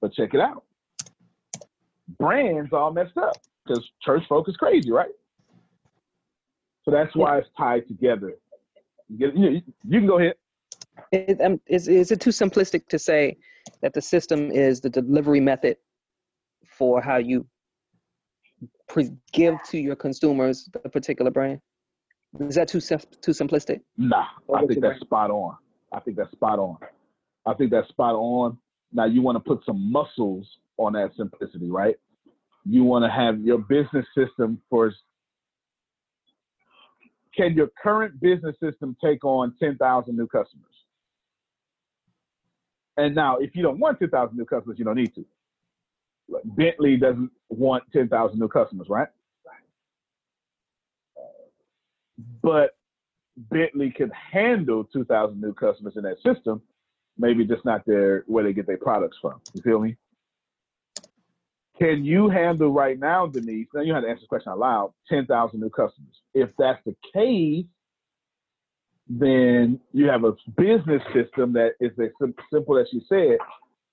But 0.01 0.13
check 0.13 0.33
it 0.33 0.39
out. 0.39 0.63
Brands 2.19 2.73
all 2.73 2.91
messed 2.91 3.17
up 3.17 3.37
because 3.65 3.87
church 4.01 4.23
folk 4.27 4.49
is 4.49 4.55
crazy, 4.57 4.91
right? 4.91 5.11
So 6.83 6.91
that's 6.91 7.15
why 7.15 7.37
it's 7.37 7.47
tied 7.57 7.87
together. 7.87 8.33
You, 9.09 9.61
can 9.89 10.07
go 10.07 10.19
ahead. 10.19 10.35
Um, 11.41 11.61
is, 11.67 11.87
is 11.87 12.11
it 12.11 12.19
too 12.19 12.31
simplistic 12.31 12.87
to 12.87 12.99
say 12.99 13.37
that 13.81 13.93
the 13.93 14.01
system 14.01 14.51
is 14.51 14.81
the 14.81 14.89
delivery 14.89 15.39
method 15.39 15.77
for 16.77 17.01
how 17.01 17.17
you 17.17 17.45
pre- 18.89 19.15
give 19.31 19.61
to 19.69 19.77
your 19.77 19.95
consumers 19.95 20.67
a 20.83 20.89
particular 20.89 21.31
brand? 21.31 21.61
Is 22.39 22.55
that 22.55 22.67
too 22.67 22.79
too 22.79 23.31
simplistic? 23.31 23.81
Nah, 23.97 24.25
Or 24.47 24.59
I 24.59 24.65
think 24.65 24.81
that's 24.81 24.99
spot 25.01 25.29
on. 25.29 25.55
I 25.91 25.99
think 25.99 26.17
that's 26.17 26.31
spot 26.31 26.59
on. 26.59 26.77
I 27.45 27.53
think 27.53 27.71
that's 27.71 27.87
spot 27.89 28.15
on. 28.15 28.57
Now 28.91 29.05
you 29.05 29.21
want 29.21 29.35
to 29.35 29.39
put 29.39 29.63
some 29.65 29.91
muscles 29.91 30.47
on 30.77 30.93
that 30.93 31.11
simplicity, 31.15 31.69
right? 31.69 31.95
You 32.65 32.83
want 32.83 33.05
to 33.05 33.11
have 33.11 33.39
your 33.41 33.59
business 33.59 34.05
system 34.17 34.61
for. 34.69 34.91
Can 37.35 37.53
your 37.53 37.69
current 37.81 38.19
business 38.19 38.55
system 38.61 38.95
take 39.03 39.25
on 39.25 39.55
10,000 39.59 40.15
new 40.15 40.27
customers? 40.27 40.65
And 42.95 43.15
now, 43.15 43.37
if 43.37 43.55
you 43.55 43.63
don't 43.63 43.79
want 43.79 43.97
10,000 43.97 44.37
new 44.37 44.45
customers, 44.45 44.77
you 44.77 44.85
don't 44.85 44.95
need 44.95 45.15
to. 45.15 45.25
Like, 46.29 46.43
Bentley 46.45 46.95
doesn't 46.95 47.31
want 47.49 47.83
10,000 47.91 48.39
new 48.39 48.47
customers, 48.47 48.87
right? 48.87 49.07
But 52.41 52.71
Bentley 53.37 53.91
can 53.91 54.11
handle 54.11 54.83
2,000 54.85 55.39
new 55.39 55.53
customers 55.53 55.93
in 55.95 56.03
that 56.03 56.17
system, 56.23 56.61
maybe 57.17 57.45
just 57.45 57.65
not 57.65 57.85
their 57.85 58.23
where 58.27 58.43
they 58.43 58.53
get 58.53 58.67
their 58.67 58.77
products 58.77 59.17
from. 59.21 59.41
You 59.53 59.61
feel 59.61 59.79
me? 59.79 59.97
Can 61.79 62.05
you 62.05 62.29
handle 62.29 62.71
right 62.71 62.99
now, 62.99 63.25
Denise? 63.25 63.67
Now 63.73 63.81
you 63.81 63.93
have 63.93 64.03
to 64.03 64.09
answer 64.09 64.21
the 64.21 64.27
question 64.27 64.51
out 64.51 64.59
loud. 64.59 64.93
10,000 65.09 65.59
new 65.59 65.69
customers. 65.69 66.15
If 66.33 66.49
that's 66.57 66.79
the 66.85 66.95
case, 67.13 67.65
then 69.09 69.79
you 69.91 70.05
have 70.07 70.23
a 70.23 70.33
business 70.55 71.01
system 71.13 71.53
that 71.53 71.71
is 71.79 71.91
as 71.99 72.09
simple 72.51 72.77
as 72.77 72.87
you 72.91 73.01
said, 73.09 73.37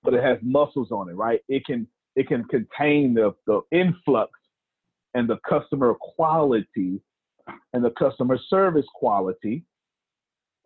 but 0.03 0.13
it 0.13 0.23
has 0.23 0.37
muscles 0.41 0.91
on 0.91 1.09
it, 1.09 1.13
right? 1.13 1.41
It 1.49 1.65
can 1.65 1.87
it 2.15 2.27
can 2.27 2.43
contain 2.45 3.13
the, 3.13 3.33
the 3.47 3.61
influx 3.71 4.31
and 5.13 5.29
the 5.29 5.37
customer 5.47 5.95
quality 5.95 7.01
and 7.73 7.83
the 7.83 7.91
customer 7.91 8.37
service 8.49 8.85
quality, 8.93 9.63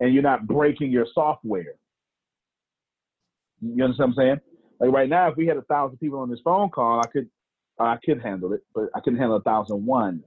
and 0.00 0.12
you're 0.12 0.22
not 0.22 0.46
breaking 0.46 0.90
your 0.90 1.06
software. 1.14 1.74
You 3.60 3.84
understand 3.84 4.14
what 4.14 4.22
I'm 4.22 4.26
saying? 4.26 4.40
Like 4.80 4.92
right 4.92 5.08
now, 5.08 5.28
if 5.28 5.36
we 5.36 5.46
had 5.46 5.56
a 5.56 5.62
thousand 5.62 5.98
people 5.98 6.18
on 6.18 6.30
this 6.30 6.40
phone 6.44 6.68
call, 6.68 7.00
I 7.00 7.06
could 7.06 7.28
I 7.78 7.96
could 8.04 8.22
handle 8.22 8.52
it, 8.52 8.60
but 8.74 8.88
I 8.94 9.00
couldn't 9.00 9.18
handle 9.18 9.36
a 9.36 9.42
thousand 9.42 9.84
one. 9.84 10.22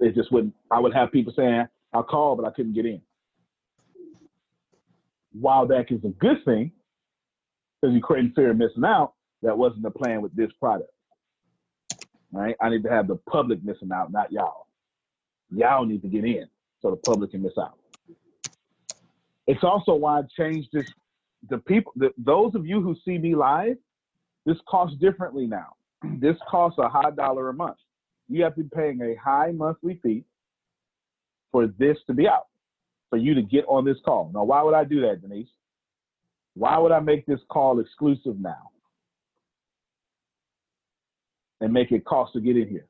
It 0.00 0.14
just 0.14 0.30
wouldn't. 0.32 0.54
I 0.70 0.80
would 0.80 0.94
have 0.94 1.12
people 1.12 1.32
saying 1.36 1.66
I'll 1.92 2.02
call, 2.02 2.36
but 2.36 2.46
I 2.46 2.50
couldn't 2.50 2.74
get 2.74 2.86
in. 2.86 3.00
While 5.32 5.66
that 5.68 5.90
is 5.90 6.04
a 6.04 6.08
good 6.08 6.44
thing, 6.44 6.72
because 7.80 7.92
you're 7.92 8.02
creating 8.02 8.32
fear 8.36 8.50
of 8.50 8.56
missing 8.56 8.84
out, 8.84 9.14
that 9.42 9.56
wasn't 9.56 9.82
the 9.82 9.90
plan 9.90 10.22
with 10.22 10.34
this 10.36 10.50
product. 10.60 10.90
Right? 12.34 12.56
I 12.60 12.68
need 12.68 12.82
to 12.82 12.90
have 12.90 13.06
the 13.06 13.14
public 13.30 13.64
missing 13.64 13.90
out, 13.94 14.10
not 14.10 14.32
y'all. 14.32 14.66
Y'all 15.50 15.86
need 15.86 16.02
to 16.02 16.08
get 16.08 16.24
in 16.24 16.48
so 16.82 16.90
the 16.90 16.96
public 16.96 17.30
can 17.30 17.42
miss 17.42 17.56
out. 17.56 17.78
It's 19.46 19.62
also 19.62 19.94
why 19.94 20.18
I 20.18 20.22
changed 20.36 20.70
this. 20.72 20.86
The 21.48 21.58
people, 21.58 21.92
the, 21.94 22.10
those 22.18 22.56
of 22.56 22.66
you 22.66 22.82
who 22.82 22.96
see 23.04 23.18
me 23.18 23.36
live, 23.36 23.76
this 24.46 24.56
costs 24.68 24.96
differently 24.98 25.46
now. 25.46 25.68
This 26.18 26.36
costs 26.50 26.78
a 26.78 26.88
high 26.88 27.12
dollar 27.12 27.50
a 27.50 27.54
month. 27.54 27.76
You 28.28 28.42
have 28.42 28.56
to 28.56 28.64
be 28.64 28.68
paying 28.74 29.00
a 29.00 29.14
high 29.14 29.52
monthly 29.52 30.00
fee 30.02 30.24
for 31.52 31.68
this 31.78 31.98
to 32.08 32.14
be 32.14 32.26
out, 32.26 32.48
for 33.10 33.16
you 33.16 33.34
to 33.34 33.42
get 33.42 33.64
on 33.68 33.84
this 33.84 33.98
call. 34.04 34.30
Now, 34.34 34.42
why 34.42 34.60
would 34.62 34.74
I 34.74 34.84
do 34.84 35.00
that, 35.02 35.22
Denise? 35.22 35.48
Why 36.54 36.78
would 36.78 36.90
I 36.90 37.00
make 37.00 37.26
this 37.26 37.40
call 37.48 37.78
exclusive 37.78 38.40
now 38.40 38.70
and 41.64 41.72
make 41.72 41.90
it 41.92 42.04
cost 42.04 42.34
to 42.34 42.40
get 42.40 42.56
in 42.56 42.68
here? 42.68 42.86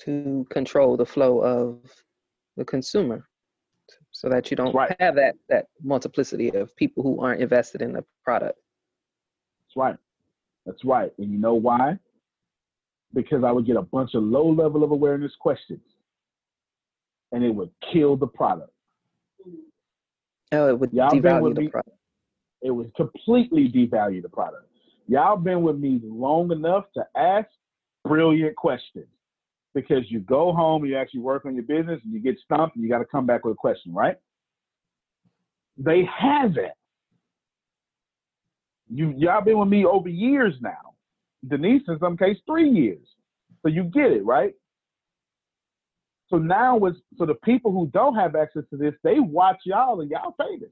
To 0.00 0.46
control 0.50 0.96
the 0.96 1.06
flow 1.06 1.40
of 1.40 1.78
the 2.56 2.64
consumer, 2.64 3.26
so 4.10 4.28
that 4.28 4.50
you 4.50 4.56
don't 4.56 4.74
Right. 4.74 4.94
have 5.00 5.14
that 5.16 5.36
that 5.48 5.68
multiplicity 5.82 6.50
of 6.50 6.74
people 6.76 7.02
who 7.02 7.18
aren't 7.20 7.40
invested 7.40 7.80
in 7.80 7.92
the 7.92 8.04
product. 8.22 8.58
That's 9.62 9.76
right. 9.76 9.96
That's 10.66 10.84
right. 10.84 11.12
And 11.18 11.32
you 11.32 11.38
know 11.38 11.54
why? 11.54 11.98
Because 13.14 13.42
I 13.42 13.52
would 13.52 13.64
get 13.66 13.76
a 13.76 13.82
bunch 13.82 14.14
of 14.14 14.22
low 14.22 14.46
level 14.50 14.84
of 14.84 14.90
awareness 14.90 15.32
questions 15.40 15.80
and 17.32 17.42
it 17.42 17.50
would 17.50 17.70
kill 17.92 18.16
the 18.16 18.26
product. 18.26 18.72
Oh, 20.52 20.68
it 20.68 20.78
would 20.78 20.92
Y'all 20.92 21.10
devalue 21.10 21.54
the 21.54 21.60
me- 21.62 21.68
product. 21.68 21.96
It 22.62 22.70
would 22.70 22.92
completely 22.94 23.70
devalue 23.70 24.20
the 24.22 24.28
product. 24.28 24.65
Y'all 25.08 25.36
been 25.36 25.62
with 25.62 25.76
me 25.78 26.00
long 26.04 26.52
enough 26.52 26.84
to 26.94 27.06
ask 27.16 27.48
brilliant 28.04 28.56
questions. 28.56 29.06
because 29.74 30.10
you 30.10 30.20
go 30.20 30.52
home, 30.54 30.86
you 30.86 30.96
actually 30.96 31.20
work 31.20 31.44
on 31.44 31.54
your 31.54 31.64
business, 31.64 32.00
and 32.02 32.12
you 32.14 32.20
get 32.20 32.38
stumped, 32.42 32.76
and 32.76 32.82
you 32.84 32.90
got 32.90 33.00
to 33.00 33.04
come 33.04 33.26
back 33.26 33.44
with 33.44 33.52
a 33.52 33.56
question, 33.56 33.92
right? 33.94 34.16
They 35.76 36.08
haven't. 36.18 36.72
You 38.88 39.14
y'all 39.18 39.42
been 39.42 39.58
with 39.58 39.68
me 39.68 39.84
over 39.84 40.08
years 40.08 40.54
now. 40.62 40.94
Denise, 41.46 41.82
in 41.88 41.98
some 41.98 42.16
case, 42.16 42.38
three 42.46 42.70
years. 42.70 43.06
So 43.62 43.68
you 43.68 43.84
get 43.84 44.12
it, 44.12 44.24
right? 44.24 44.54
So 46.30 46.38
now 46.38 46.76
with 46.78 46.96
so 47.18 47.26
the 47.26 47.34
people 47.34 47.72
who 47.72 47.88
don't 47.92 48.14
have 48.14 48.34
access 48.36 48.64
to 48.70 48.78
this, 48.78 48.94
they 49.04 49.20
watch 49.20 49.58
y'all 49.66 50.00
and 50.00 50.10
y'all 50.10 50.34
famous. 50.38 50.70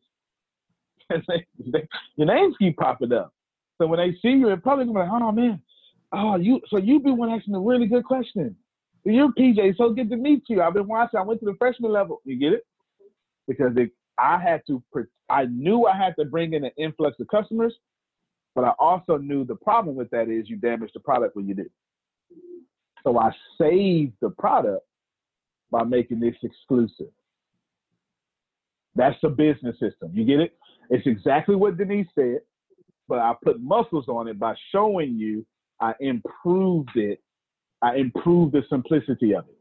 they, 1.28 1.46
they, 1.72 1.88
your 2.16 2.28
names 2.28 2.56
keep 2.58 2.78
popping 2.78 3.12
up. 3.12 3.33
So 3.78 3.86
when 3.86 3.98
they 3.98 4.16
see 4.22 4.36
you 4.36 4.48
in 4.48 4.60
public, 4.60 4.86
they're 4.86 4.94
like, 4.94 5.08
oh 5.10 5.32
man, 5.32 5.60
oh 6.12 6.36
you 6.36 6.60
so 6.68 6.76
you've 6.78 7.02
been 7.02 7.16
one 7.16 7.30
asking 7.30 7.54
a 7.54 7.60
really 7.60 7.86
good 7.86 8.04
question. 8.04 8.56
You're 9.04 9.32
PJ, 9.32 9.76
so 9.76 9.90
good 9.92 10.08
to 10.10 10.16
meet 10.16 10.44
you. 10.48 10.62
I've 10.62 10.74
been 10.74 10.88
watching. 10.88 11.20
I 11.20 11.22
went 11.22 11.40
to 11.40 11.46
the 11.46 11.56
freshman 11.58 11.92
level. 11.92 12.22
You 12.24 12.38
get 12.38 12.54
it? 12.54 12.66
Because 13.46 13.72
it, 13.76 13.90
I 14.18 14.40
had 14.40 14.62
to. 14.68 14.82
I 15.28 15.44
knew 15.46 15.86
I 15.86 15.96
had 15.96 16.14
to 16.18 16.24
bring 16.24 16.54
in 16.54 16.64
an 16.64 16.70
influx 16.78 17.18
of 17.20 17.28
customers, 17.28 17.74
but 18.54 18.64
I 18.64 18.72
also 18.78 19.18
knew 19.18 19.44
the 19.44 19.56
problem 19.56 19.96
with 19.96 20.08
that 20.10 20.28
is 20.28 20.48
you 20.48 20.56
damage 20.56 20.90
the 20.94 21.00
product 21.00 21.36
when 21.36 21.46
you 21.46 21.54
do. 21.54 21.68
So 23.02 23.18
I 23.18 23.30
saved 23.60 24.14
the 24.22 24.30
product 24.30 24.86
by 25.70 25.84
making 25.84 26.20
this 26.20 26.36
exclusive. 26.42 27.12
That's 28.94 29.16
the 29.22 29.28
business 29.28 29.78
system. 29.80 30.10
You 30.12 30.24
get 30.24 30.40
it? 30.40 30.54
It's 30.88 31.06
exactly 31.06 31.56
what 31.56 31.76
Denise 31.76 32.06
said, 32.14 32.38
but 33.08 33.18
I 33.18 33.34
put 33.42 33.60
muscles 33.60 34.08
on 34.08 34.28
it 34.28 34.38
by 34.38 34.54
showing 34.72 35.16
you 35.16 35.46
I 35.80 35.94
improved 36.00 36.96
it 36.96 37.20
I 37.84 37.96
improved 37.96 38.54
the 38.54 38.62
simplicity 38.70 39.34
of 39.34 39.44
it. 39.46 39.58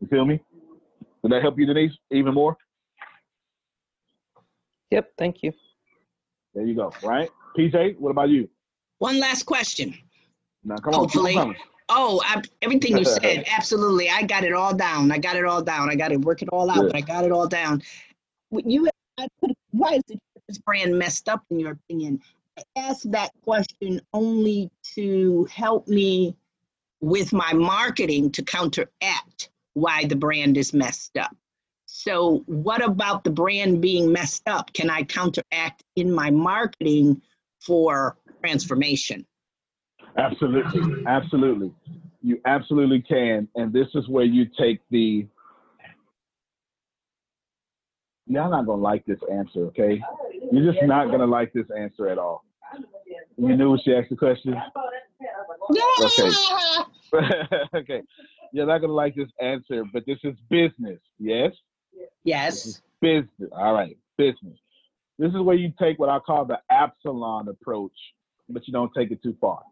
You 0.00 0.08
feel 0.08 0.24
me? 0.24 0.40
Did 1.22 1.30
that 1.30 1.40
help 1.40 1.56
you, 1.56 1.64
Denise, 1.64 1.92
even 2.10 2.34
more? 2.34 2.56
Yep, 4.90 5.12
thank 5.16 5.42
you. 5.42 5.52
There 6.52 6.64
you 6.64 6.74
go. 6.74 6.92
Right, 7.04 7.30
PJ. 7.56 7.98
What 7.98 8.10
about 8.10 8.28
you? 8.28 8.48
One 8.98 9.20
last 9.20 9.44
question. 9.44 9.96
Now, 10.64 10.76
come 10.76 10.94
on. 10.94 11.00
Hopefully. 11.00 11.36
Oh, 11.88 12.20
I, 12.24 12.42
everything 12.62 12.98
you 12.98 13.04
said, 13.22 13.44
absolutely. 13.56 14.10
I 14.10 14.22
got 14.22 14.42
it 14.42 14.52
all 14.52 14.74
down. 14.74 15.12
I 15.12 15.18
got 15.18 15.36
it 15.36 15.44
all 15.44 15.62
down. 15.62 15.88
I 15.88 15.94
got 15.94 16.08
to 16.08 16.16
work 16.16 16.42
it 16.42 16.48
all 16.48 16.68
out, 16.68 16.78
Good. 16.78 16.92
but 16.92 16.96
I 16.96 17.00
got 17.02 17.24
it 17.24 17.30
all 17.30 17.46
down. 17.46 17.82
You, 18.50 18.88
I 19.16 19.28
put, 19.40 19.52
why 19.70 19.94
is 19.94 20.02
the 20.08 20.18
this 20.48 20.58
brand 20.58 20.98
messed 20.98 21.28
up 21.28 21.44
in 21.50 21.58
your 21.60 21.72
opinion? 21.72 22.20
I 22.58 22.62
asked 22.76 23.10
that 23.12 23.30
question 23.42 24.00
only 24.12 24.70
to 24.94 25.46
help 25.50 25.88
me 25.88 26.36
with 27.00 27.32
my 27.32 27.52
marketing 27.52 28.30
to 28.32 28.42
counteract 28.42 29.50
why 29.74 30.04
the 30.06 30.16
brand 30.16 30.56
is 30.56 30.72
messed 30.72 31.18
up. 31.18 31.36
So, 31.84 32.42
what 32.46 32.82
about 32.84 33.24
the 33.24 33.30
brand 33.30 33.80
being 33.80 34.10
messed 34.10 34.48
up? 34.48 34.72
Can 34.72 34.90
I 34.90 35.02
counteract 35.02 35.84
in 35.96 36.12
my 36.12 36.30
marketing 36.30 37.22
for 37.60 38.16
transformation? 38.40 39.24
Absolutely, 40.16 41.04
absolutely. 41.06 41.72
You 42.22 42.40
absolutely 42.44 43.02
can, 43.02 43.48
and 43.54 43.72
this 43.72 43.88
is 43.94 44.08
where 44.08 44.24
you 44.24 44.46
take 44.58 44.80
the. 44.90 45.26
Y'all 48.26 48.50
not 48.50 48.66
gonna 48.66 48.82
like 48.82 49.04
this 49.06 49.18
answer, 49.30 49.66
okay? 49.66 50.02
You're 50.50 50.72
just 50.72 50.84
not 50.84 51.10
gonna 51.10 51.26
like 51.26 51.52
this 51.52 51.66
answer 51.76 52.08
at 52.08 52.18
all. 52.18 52.44
You 53.36 53.56
knew 53.56 53.70
when 53.70 53.80
she 53.84 53.94
asked 53.94 54.10
the 54.10 54.16
question. 54.16 54.56
Okay. 56.02 56.30
okay. 57.74 58.02
You're 58.52 58.66
not 58.66 58.80
gonna 58.80 58.92
like 58.92 59.14
this 59.14 59.28
answer, 59.40 59.84
but 59.92 60.04
this 60.06 60.18
is 60.24 60.34
business. 60.50 60.98
Yes. 61.18 61.52
Yes. 62.24 62.82
Business. 63.00 63.50
All 63.52 63.74
right. 63.74 63.96
Business. 64.18 64.58
This 65.18 65.30
is 65.30 65.40
where 65.40 65.56
you 65.56 65.72
take 65.78 65.98
what 65.98 66.08
I 66.08 66.18
call 66.18 66.44
the 66.44 66.58
Absalom 66.70 67.48
approach, 67.48 67.96
but 68.48 68.66
you 68.66 68.72
don't 68.72 68.92
take 68.96 69.10
it 69.10 69.22
too 69.22 69.36
far. 69.40 69.62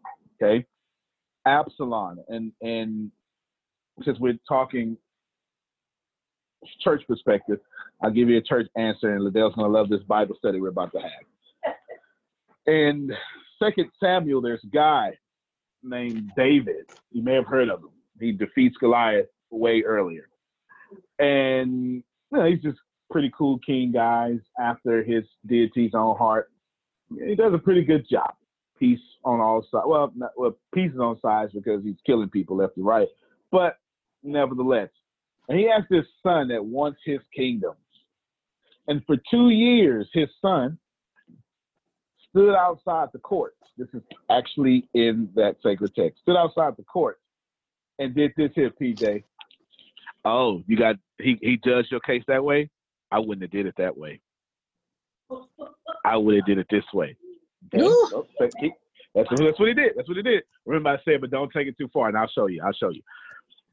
Okay. 0.41 0.65
Absalom, 1.45 2.19
and 2.29 2.51
and 2.61 3.11
since 4.03 4.19
we're 4.19 4.39
talking 4.47 4.97
church 6.83 7.03
perspective, 7.07 7.59
I'll 8.03 8.11
give 8.11 8.29
you 8.29 8.37
a 8.37 8.41
church 8.41 8.67
answer, 8.75 9.13
and 9.13 9.23
Liddell's 9.23 9.55
gonna 9.55 9.67
love 9.67 9.89
this 9.89 10.03
Bible 10.03 10.35
study 10.37 10.59
we're 10.59 10.69
about 10.69 10.91
to 10.93 10.99
have. 10.99 11.73
In 12.67 13.11
Second 13.61 13.89
Samuel, 13.99 14.41
there's 14.41 14.63
a 14.63 14.67
guy 14.67 15.17
named 15.83 16.31
David. 16.35 16.89
You 17.11 17.23
may 17.23 17.35
have 17.35 17.45
heard 17.45 17.69
of 17.69 17.79
him. 17.79 17.89
He 18.19 18.31
defeats 18.31 18.75
Goliath 18.77 19.27
way 19.49 19.83
earlier, 19.83 20.29
and 21.19 22.03
you 22.31 22.37
know, 22.37 22.45
he's 22.45 22.61
just 22.61 22.79
pretty 23.11 23.31
cool 23.37 23.59
king 23.59 23.91
guys 23.91 24.39
after 24.59 25.03
his 25.03 25.23
deity's 25.45 25.93
own 25.93 26.17
heart. 26.17 26.51
He 27.09 27.35
does 27.35 27.53
a 27.53 27.57
pretty 27.57 27.83
good 27.83 28.07
job. 28.09 28.33
Peace 28.79 28.99
on 29.23 29.39
all 29.39 29.61
sides. 29.71 29.85
Well, 29.87 30.11
not, 30.15 30.31
well, 30.35 30.57
peace 30.73 30.91
is 30.91 30.99
on 30.99 31.19
sides 31.21 31.53
because 31.53 31.83
he's 31.83 31.95
killing 32.05 32.29
people 32.29 32.57
left 32.57 32.77
and 32.77 32.85
right. 32.85 33.07
But 33.51 33.77
nevertheless, 34.23 34.89
and 35.49 35.59
he 35.59 35.69
has 35.69 35.83
this 35.89 36.05
son 36.23 36.47
that 36.49 36.63
wants 36.63 36.99
his 37.05 37.19
kingdom. 37.35 37.73
And 38.87 39.03
for 39.05 39.17
two 39.31 39.49
years, 39.49 40.07
his 40.13 40.29
son 40.41 40.77
stood 42.29 42.55
outside 42.55 43.09
the 43.13 43.19
court. 43.19 43.55
This 43.77 43.87
is 43.93 44.01
actually 44.29 44.87
in 44.93 45.29
that 45.35 45.55
sacred 45.63 45.93
text. 45.95 46.21
Stood 46.21 46.37
outside 46.37 46.73
the 46.77 46.83
court 46.83 47.19
and 47.99 48.13
did 48.15 48.31
this 48.37 48.51
here, 48.55 48.71
PJ. 48.81 49.23
Oh, 50.23 50.63
you 50.67 50.77
got 50.77 50.95
he 51.19 51.37
he 51.41 51.59
judged 51.63 51.91
your 51.91 51.99
case 52.01 52.23
that 52.27 52.43
way? 52.43 52.69
I 53.11 53.19
wouldn't 53.19 53.41
have 53.43 53.51
did 53.51 53.65
it 53.65 53.75
that 53.77 53.95
way. 53.97 54.21
I 56.05 56.17
would 56.17 56.35
have 56.35 56.45
did 56.45 56.57
it 56.57 56.67
this 56.69 56.83
way. 56.93 57.15
Okay? 57.73 57.83
Ooh. 57.83 58.07
So, 58.11 58.27
he- 58.59 58.71
That's, 59.13 59.29
that's 59.29 59.59
what 59.59 59.67
he 59.69 59.73
did. 59.73 59.93
That's 59.95 60.07
what 60.07 60.17
he 60.17 60.23
did. 60.23 60.43
Remember, 60.65 60.89
I 60.89 60.97
said, 61.05 61.21
but 61.21 61.31
don't 61.31 61.51
take 61.53 61.67
it 61.67 61.77
too 61.77 61.87
far, 61.93 62.09
and 62.09 62.17
I'll 62.17 62.27
show 62.29 62.47
you. 62.47 62.61
I'll 62.63 62.73
show 62.73 62.89
you. 62.89 63.01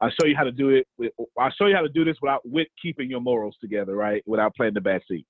I'll 0.03 0.11
show 0.21 0.27
you 0.27 0.37
how 0.37 0.45
to 0.45 0.53
do 0.53 0.71
it. 0.71 0.87
with- 0.99 1.13
I'll 1.39 1.51
show 1.53 1.67
you 1.67 1.77
how 1.77 1.83
to 1.83 1.89
do 1.89 2.05
this 2.05 2.21
without 2.21 2.45
with 2.45 2.69
keeping 2.81 3.09
your 3.09 3.21
morals 3.21 3.57
together, 3.61 3.95
right? 3.95 4.23
Without 4.27 4.55
playing 4.57 4.75
the 4.75 4.81
back 4.81 5.05
seat. 5.07 5.27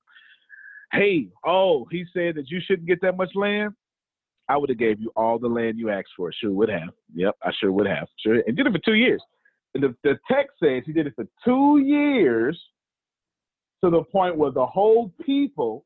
Hey, 0.92 1.28
oh, 1.44 1.84
he 1.90 2.04
said 2.12 2.36
that 2.36 2.50
you 2.50 2.58
shouldn't 2.60 2.88
get 2.88 3.00
that 3.02 3.16
much 3.16 3.34
land. 3.34 3.74
I 4.48 4.56
would 4.56 4.70
have 4.70 4.78
gave 4.78 4.98
you 4.98 5.12
all 5.14 5.38
the 5.38 5.48
land 5.48 5.78
you 5.78 5.90
asked 5.90 6.12
for. 6.16 6.32
Sure 6.32 6.52
would 6.52 6.70
have. 6.70 6.94
Yep, 7.14 7.36
I 7.42 7.52
sure 7.52 7.70
would 7.70 7.86
have. 7.86 8.08
Sure, 8.18 8.42
and 8.46 8.56
did 8.56 8.66
it 8.66 8.72
for 8.72 8.78
two 8.78 8.94
years. 8.94 9.22
And 9.74 9.82
the, 9.82 9.94
the 10.02 10.18
text 10.30 10.58
says 10.62 10.82
he 10.84 10.92
did 10.92 11.06
it 11.06 11.14
for 11.16 11.26
two 11.44 11.78
years, 11.78 12.60
to 13.84 13.90
the 13.90 14.02
point 14.04 14.36
where 14.36 14.50
the 14.50 14.66
whole 14.66 15.12
people 15.24 15.84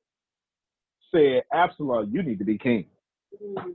said, 1.12 1.42
"Absalom, 1.52 2.10
you 2.12 2.22
need 2.22 2.38
to 2.38 2.44
be 2.44 2.58
king." 2.58 2.86
Mm. 3.42 3.74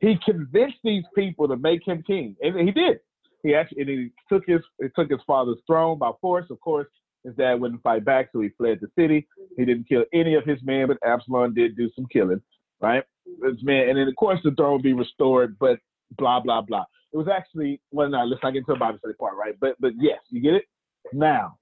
He 0.00 0.16
convinced 0.24 0.78
these 0.82 1.04
people 1.14 1.46
to 1.48 1.56
make 1.56 1.86
him 1.86 2.02
king, 2.06 2.36
and 2.42 2.56
he 2.66 2.72
did. 2.72 3.00
He 3.42 3.54
actually 3.54 3.82
and 3.82 3.90
he 3.90 4.10
took 4.28 4.44
his 4.46 4.60
he 4.80 4.88
took 4.94 5.10
his 5.10 5.20
father's 5.26 5.58
throne 5.66 5.98
by 5.98 6.10
force. 6.20 6.46
Of 6.50 6.60
course, 6.60 6.86
his 7.24 7.34
dad 7.34 7.60
wouldn't 7.60 7.82
fight 7.82 8.04
back, 8.04 8.28
so 8.32 8.40
he 8.40 8.50
fled 8.50 8.78
the 8.80 8.88
city. 8.98 9.26
He 9.56 9.64
didn't 9.64 9.88
kill 9.88 10.04
any 10.12 10.34
of 10.34 10.44
his 10.44 10.58
men, 10.62 10.88
but 10.88 10.98
Absalom 11.06 11.54
did 11.54 11.76
do 11.76 11.90
some 11.94 12.06
killing, 12.12 12.40
right? 12.80 13.04
His 13.44 13.62
man, 13.62 13.88
and 13.88 13.98
then 13.98 14.08
of 14.08 14.16
course 14.16 14.40
the 14.44 14.52
throne 14.52 14.74
would 14.74 14.82
be 14.82 14.92
restored, 14.92 15.56
but 15.58 15.78
blah 16.16 16.40
blah 16.40 16.62
blah. 16.62 16.84
It 17.12 17.16
was 17.16 17.28
actually 17.28 17.80
well, 17.90 18.08
no, 18.08 18.24
let's 18.24 18.42
not 18.42 18.52
get 18.52 18.60
into 18.60 18.72
the 18.72 18.78
Bible 18.78 18.98
study 18.98 19.14
part, 19.14 19.36
right? 19.36 19.54
But 19.60 19.76
but 19.80 19.92
yes, 19.98 20.18
you 20.30 20.40
get 20.40 20.54
it. 20.54 20.64
Now, 21.12 21.58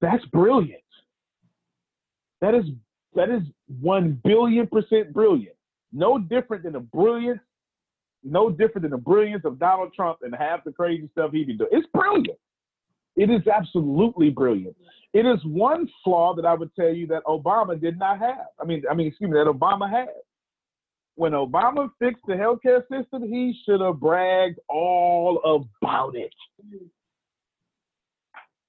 that's 0.00 0.24
brilliant. 0.26 0.82
That 2.40 2.54
is 2.54 2.64
that 3.14 3.30
is 3.30 3.42
one 3.80 4.20
billion 4.24 4.66
percent 4.66 5.12
brilliant. 5.12 5.56
No 5.92 6.18
different 6.18 6.64
than 6.64 6.72
the 6.72 6.80
brilliance, 6.80 7.40
no 8.24 8.50
different 8.50 8.82
than 8.82 8.90
the 8.90 8.98
brilliance 8.98 9.44
of 9.44 9.58
Donald 9.58 9.92
Trump 9.94 10.18
and 10.22 10.34
half 10.34 10.64
the 10.64 10.72
crazy 10.72 11.08
stuff 11.12 11.32
he 11.32 11.44
be 11.44 11.54
doing. 11.54 11.70
It's 11.72 11.86
brilliant. 11.92 12.38
It 13.16 13.30
is 13.30 13.46
absolutely 13.46 14.30
brilliant. 14.30 14.76
It 15.12 15.26
is 15.26 15.38
one 15.44 15.88
flaw 16.02 16.34
that 16.34 16.46
I 16.46 16.54
would 16.54 16.74
tell 16.74 16.88
you 16.88 17.06
that 17.08 17.24
Obama 17.24 17.78
did 17.78 17.98
not 17.98 18.18
have. 18.18 18.46
I 18.60 18.64
mean, 18.64 18.82
I 18.90 18.94
mean, 18.94 19.08
excuse 19.08 19.30
me, 19.30 19.36
that 19.36 19.46
Obama 19.46 19.90
had. 19.90 20.08
When 21.14 21.32
Obama 21.32 21.90
fixed 21.98 22.22
the 22.26 22.32
healthcare 22.32 22.80
system, 22.88 23.22
he 23.22 23.54
should 23.64 23.82
have 23.82 24.00
bragged 24.00 24.58
all 24.68 25.68
about 25.82 26.16
it. 26.16 26.32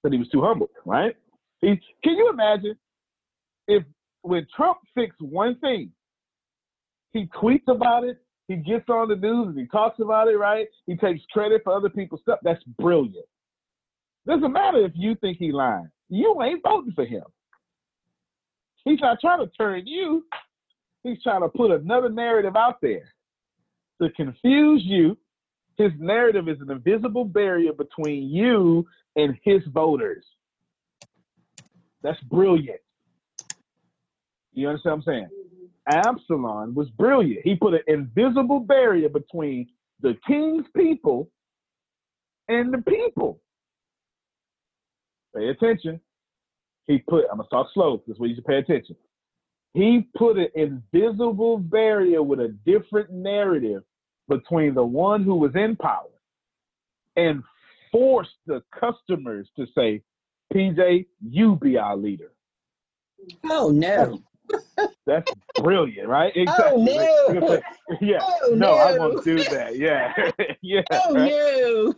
But 0.02 0.12
he 0.12 0.18
was 0.18 0.28
too 0.28 0.42
humble, 0.42 0.70
right? 0.86 1.16
He, 1.62 1.80
can 2.04 2.18
you 2.18 2.30
imagine 2.30 2.78
if 3.70 3.84
when 4.24 4.46
Trump 4.54 4.80
fixed 4.94 5.22
one 5.22 5.58
thing, 5.60 5.92
he 7.12 7.30
tweets 7.42 7.68
about 7.70 8.04
it, 8.04 8.23
he 8.58 8.72
gets 8.72 8.90
on 8.90 9.10
the 9.10 9.16
news 9.16 9.48
and 9.48 9.60
he 9.60 9.68
talks 9.68 10.00
about 10.00 10.28
it, 10.28 10.38
right? 10.38 10.68
He 10.88 10.96
takes 10.96 11.22
credit 11.32 11.62
for 11.64 11.76
other 11.76 11.90
people's 11.90 12.22
stuff. 12.22 12.40
That's 12.44 12.64
brilliant. 12.80 13.26
Doesn't 14.28 14.54
matter 14.54 14.86
if 14.86 14.94
you 14.96 15.16
think 15.16 15.38
he 15.38 15.52
lying. 15.52 15.90
You 16.10 16.42
ain't 16.44 16.64
voting 16.64 16.94
for 16.94 17.06
him. 17.06 17.24
He's 18.86 19.00
not 19.02 19.20
trying 19.22 19.40
to 19.40 19.52
turn 19.58 19.88
you. 19.88 20.26
He's 21.04 21.22
trying 21.24 21.42
to 21.42 21.50
put 21.50 21.72
another 21.72 22.10
narrative 22.10 22.56
out 22.56 22.82
there 22.82 23.14
to 24.02 24.10
confuse 24.12 24.82
you 24.86 25.18
His 25.78 25.92
narrative 26.00 26.48
is 26.48 26.58
an 26.62 26.72
invisible 26.72 27.26
barrier 27.26 27.74
between 27.74 28.30
you 28.30 28.86
and 29.16 29.38
his 29.44 29.62
voters. 29.74 30.24
That's 32.04 32.20
brilliant. 32.22 32.80
You 34.54 34.70
understand 34.70 35.04
what 35.06 35.14
I'm 35.14 35.30
saying? 35.30 35.30
Absalom 35.88 36.74
was 36.74 36.90
brilliant. 36.92 37.42
He 37.44 37.56
put 37.56 37.74
an 37.74 37.82
invisible 37.88 38.60
barrier 38.60 39.10
between 39.10 39.68
the 40.02 40.16
king's 40.26 40.66
people 40.76 41.30
and 42.48 42.74
the 42.74 42.80
people. 42.80 43.42
Pay 45.36 45.50
attention. 45.50 46.00
He 46.86 47.00
put, 47.00 47.26
I'm 47.32 47.38
going 47.38 47.48
to 47.48 47.56
talk 47.56 47.68
slow. 47.74 47.98
because 47.98 48.20
we 48.20 48.30
you 48.30 48.36
should 48.36 48.46
pay 48.46 48.58
attention. 48.58 48.96
He 49.74 50.08
put 50.16 50.38
an 50.38 50.50
invisible 50.56 51.58
barrier 51.58 52.22
with 52.22 52.40
a 52.40 52.56
different 52.66 53.12
narrative 53.12 53.84
between 54.30 54.74
the 54.76 54.84
one 54.84 55.24
who 55.24 55.36
was 55.36 55.52
in 55.56 55.76
power 55.76 56.10
and 57.16 57.44
forced 57.92 58.36
the 58.46 58.62
customers 58.80 59.48
to 59.58 59.66
say, 59.76 60.02
PJ, 60.54 61.08
you 61.28 61.56
be 61.56 61.78
our 61.78 61.98
leader. 61.98 62.32
Oh 63.50 63.72
no. 63.72 64.22
That's 65.06 65.30
brilliant, 65.62 66.08
right? 66.08 66.34
Oh, 66.48 66.78
no. 66.78 67.62
Yeah. 68.02 68.20
Oh, 68.22 68.54
no, 68.56 68.74
I 68.74 68.98
won't 68.98 69.24
do 69.24 69.38
that. 69.38 69.76
Yeah. 69.78 70.14
yeah. 70.62 70.82
Oh 70.92 71.14
right? 71.14 71.30
no. 71.30 71.94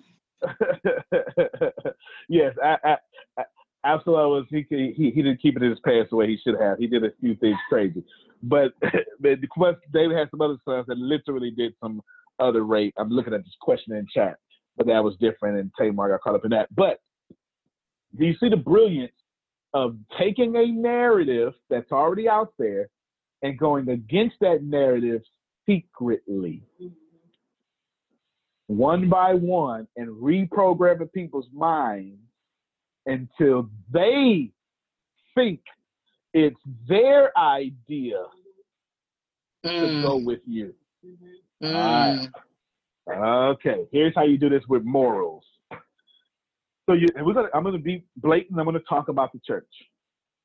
yes, 2.30 2.53
I, 2.63 2.77
I, 2.84 2.97
I, 3.39 3.43
Absalom 3.85 4.31
was 4.31 4.45
he, 4.49 4.65
he 4.69 5.11
he 5.11 5.22
didn't 5.22 5.41
keep 5.41 5.55
it 5.55 5.63
in 5.63 5.69
his 5.69 5.80
pants 5.85 6.09
the 6.09 6.15
way 6.15 6.27
he 6.27 6.38
should 6.43 6.59
have. 6.59 6.77
He 6.77 6.88
did 6.88 7.03
a 7.03 7.11
few 7.22 7.35
things 7.35 7.57
crazy, 7.69 8.03
but 8.43 8.73
but 8.81 9.41
the 9.41 9.47
quest, 9.49 9.77
David 9.93 10.17
had 10.17 10.30
some 10.31 10.41
other 10.41 10.57
sons 10.65 10.85
that 10.88 10.97
literally 10.97 11.51
did 11.51 11.73
some 11.81 12.01
other 12.39 12.63
rape. 12.63 12.93
I'm 12.97 13.09
looking 13.09 13.34
at 13.34 13.43
this 13.43 13.55
question 13.61 13.93
in 13.95 14.05
chat, 14.13 14.38
but 14.77 14.88
that 14.88 15.03
was 15.03 15.15
different, 15.19 15.59
and 15.59 15.72
Tamar 15.77 16.09
got 16.09 16.22
caught 16.22 16.35
up 16.35 16.45
in 16.45 16.51
that. 16.51 16.67
But 16.76 16.99
do 18.17 18.26
you 18.26 18.35
see 18.39 18.49
the 18.49 18.57
brilliance 18.57 19.13
of 19.76 19.95
taking 20.18 20.56
a 20.56 20.65
narrative 20.65 21.53
that's 21.69 21.91
already 21.91 22.27
out 22.27 22.53
there 22.57 22.89
and 23.43 23.60
going 23.60 23.89
against 23.89 24.38
that 24.41 24.64
narrative 24.64 25.22
secretly? 25.68 26.64
one 28.68 29.07
by 29.07 29.31
one 29.31 29.88
and 29.95 30.07
reprogramming 30.10 31.11
people's 31.14 31.47
minds 31.53 32.18
until 33.06 33.69
they 33.91 34.49
think 35.35 35.60
it's 36.34 36.60
their 36.88 37.38
idea 37.38 38.23
to 39.64 39.69
Mm, 39.69 40.02
go 40.03 40.18
with 40.18 40.39
you. 40.47 40.73
mm. 41.64 41.76
Alright. 41.76 42.30
Okay, 43.56 43.88
here's 43.91 44.14
how 44.15 44.23
you 44.23 44.38
do 44.38 44.49
this 44.49 44.64
with 44.68 44.84
morals. 44.84 45.43
So 46.87 46.93
you, 46.93 47.07
I'm 47.53 47.63
going 47.63 47.73
to 47.77 47.79
be 47.79 48.05
blatant. 48.17 48.59
I'm 48.59 48.65
going 48.65 48.75
to 48.79 48.85
talk 48.87 49.09
about 49.09 49.33
the 49.33 49.39
church. 49.45 49.67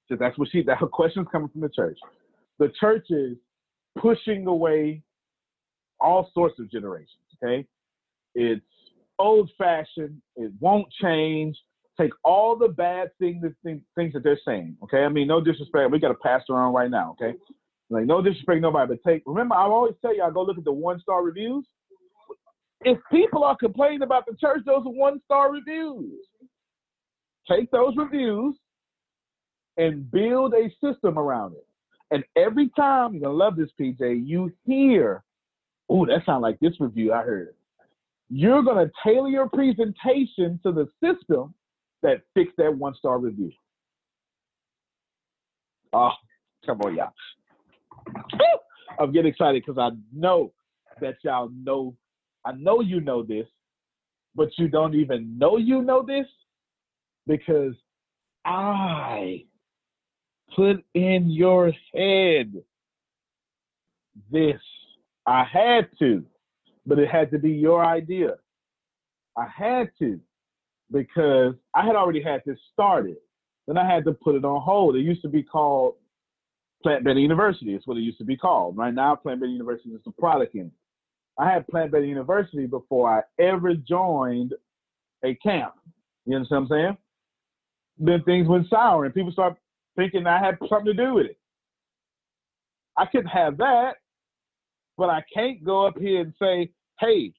So 0.09 0.17
that's 0.19 0.39
what 0.39 0.49
she. 0.53 0.63
That 0.67 0.79
her 0.79 0.87
question's 0.89 1.29
coming 1.33 1.49
from 1.49 1.63
the 1.63 1.71
church. 1.71 1.99
The 2.59 2.71
church 2.81 3.07
is 3.11 3.37
pushing 3.99 4.47
away 4.47 5.03
all 6.01 6.31
sorts 6.35 6.59
of 6.61 6.71
generations. 6.71 7.11
Okay, 7.43 7.67
it's 8.35 8.65
old 9.19 9.51
fashioned. 9.59 10.21
It 10.37 10.53
won't 10.61 10.89
change. 11.03 11.59
Take 12.01 12.13
all 12.25 12.57
the 12.57 12.69
bad 12.69 13.11
things, 13.21 13.45
things, 13.65 13.83
things 13.97 14.15
that 14.15 14.25
they're 14.25 14.41
saying. 14.47 14.77
Okay, 14.85 15.05
I 15.05 15.09
mean, 15.11 15.29
no 15.29 15.41
disrespect. 15.43 15.91
We 15.91 16.01
got 16.01 16.13
a 16.13 16.15
pastor 16.15 16.57
on 16.57 16.73
right 16.75 16.91
now. 16.91 17.17
Okay, 17.21 17.39
like 17.91 18.07
no 18.07 18.23
disrespect, 18.23 18.61
nobody. 18.63 18.95
But 18.97 19.11
take. 19.11 19.23
Remember, 19.27 19.55
I 19.57 19.63
always 19.65 19.95
tell 20.03 20.17
y'all 20.17 20.33
go 20.33 20.43
look 20.45 20.59
at 20.59 20.65
the 20.65 20.73
one 20.73 21.01
star 21.01 21.23
reviews. 21.25 21.67
If 22.83 22.99
people 23.11 23.45
are 23.45 23.57
complaining 23.57 24.03
about 24.03 24.25
the 24.27 24.37
church, 24.37 24.63
those 24.65 24.87
are 24.87 24.93
one 24.93 25.21
star 25.25 25.53
reviews. 25.53 26.25
Take 27.49 27.71
those 27.71 27.95
reviews 27.97 28.57
and 29.77 30.11
build 30.11 30.55
a 30.55 30.71
system 30.83 31.19
around 31.19 31.55
it. 31.55 31.67
And 32.11 32.25
every 32.37 32.71
time 32.77 33.15
you're 33.15 33.23
gonna 33.23 33.35
love 33.35 33.57
this, 33.57 33.71
PJ, 33.81 34.27
you 34.27 34.53
hear, 34.67 35.23
oh, 35.89 36.07
that 36.07 36.25
sounds 36.27 36.43
like 36.43 36.59
this 36.61 36.81
review 36.81 37.13
I 37.13 37.23
heard. 37.23 37.55
You're 38.29 38.63
gonna 38.63 38.91
tailor 39.05 39.29
your 39.29 39.49
presentation 39.49 40.59
to 40.65 40.73
the 40.73 40.89
system 41.03 41.55
that 42.03 42.23
fixed 42.35 42.57
that 42.59 42.75
one 42.75 42.95
star 42.95 43.19
review. 43.19 43.53
Oh, 45.93 46.11
come 46.65 46.81
on, 46.83 46.97
y'all. 46.97 47.13
I'm 48.99 49.13
getting 49.13 49.31
excited 49.31 49.63
because 49.65 49.79
I 49.79 49.97
know 50.15 50.53
that 51.01 51.17
y'all 51.23 51.51
know. 51.65 51.95
I 52.45 52.53
know 52.53 52.81
you 52.81 53.01
know 53.01 53.23
this, 53.23 53.47
but 54.35 54.49
you 54.57 54.69
don't 54.69 54.95
even 54.95 55.39
know 55.39 55.57
you 55.57 55.83
know 55.83 56.03
this 56.07 56.27
because 57.27 57.75
I 58.45 59.45
put 60.55 60.85
in 60.95 61.31
your 61.31 61.73
head 61.95 62.55
this. 64.31 64.61
I 65.27 65.45
had 65.45 65.89
to, 65.99 66.25
but 66.87 66.99
it 66.99 67.09
had 67.09 67.31
to 67.33 67.39
be 67.39 67.51
your 67.51 67.85
idea. 67.85 68.35
I 69.37 69.47
had 69.55 69.91
to 69.99 70.21
because 70.93 71.55
I 71.75 71.85
had 71.85 71.95
already 71.97 72.23
had 72.23 72.43
this 72.45 72.59
started. 72.73 73.17
Then 73.67 73.79
I 73.79 73.89
had 73.89 74.05
to 74.07 74.13
put 74.13 74.35
it 74.35 74.45
on 74.45 74.61
hold. 74.61 74.97
It 74.97 75.03
used 75.03 75.23
to 75.23 75.29
be 75.29 75.43
called 75.43 75.95
Plant 76.83 77.05
Better 77.05 77.21
University. 77.21 77.75
It's 77.75 77.87
what 77.87 77.97
it 77.97 78.01
used 78.01 78.19
to 78.19 78.25
be 78.25 78.37
called. 78.37 78.77
Right 78.77 78.93
now, 78.93 79.15
Plant 79.15 79.41
Better 79.41 79.53
University 79.53 79.91
is 79.91 80.01
a 80.07 80.11
product 80.11 80.55
in 80.55 80.67
it. 80.67 80.73
I 81.41 81.51
had 81.51 81.67
Plant 81.69 81.91
Better 81.91 82.05
University 82.05 82.67
before 82.67 83.09
I 83.09 83.43
ever 83.43 83.75
joined 83.75 84.53
a 85.25 85.35
camp. 85.37 85.73
You 86.27 86.37
understand 86.37 86.69
what 86.69 86.77
I'm 86.77 86.83
saying? 86.85 86.99
Then 87.99 88.23
things 88.25 88.47
went 88.47 88.69
sour 88.69 89.07
and 89.07 89.15
people 89.15 89.33
start 89.33 89.57
thinking 89.97 90.27
I 90.27 90.39
had 90.39 90.59
something 90.69 90.85
to 90.87 90.95
do 90.95 91.15
with 91.15 91.27
it. 91.27 91.39
I 92.97 93.07
couldn't 93.07 93.29
have 93.29 93.57
that, 93.57 93.93
but 94.99 95.09
I 95.09 95.25
can't 95.33 95.65
go 95.65 95.87
up 95.87 95.99
here 95.99 96.21
and 96.21 96.35
say, 96.39 96.71
hey, 97.01 97.33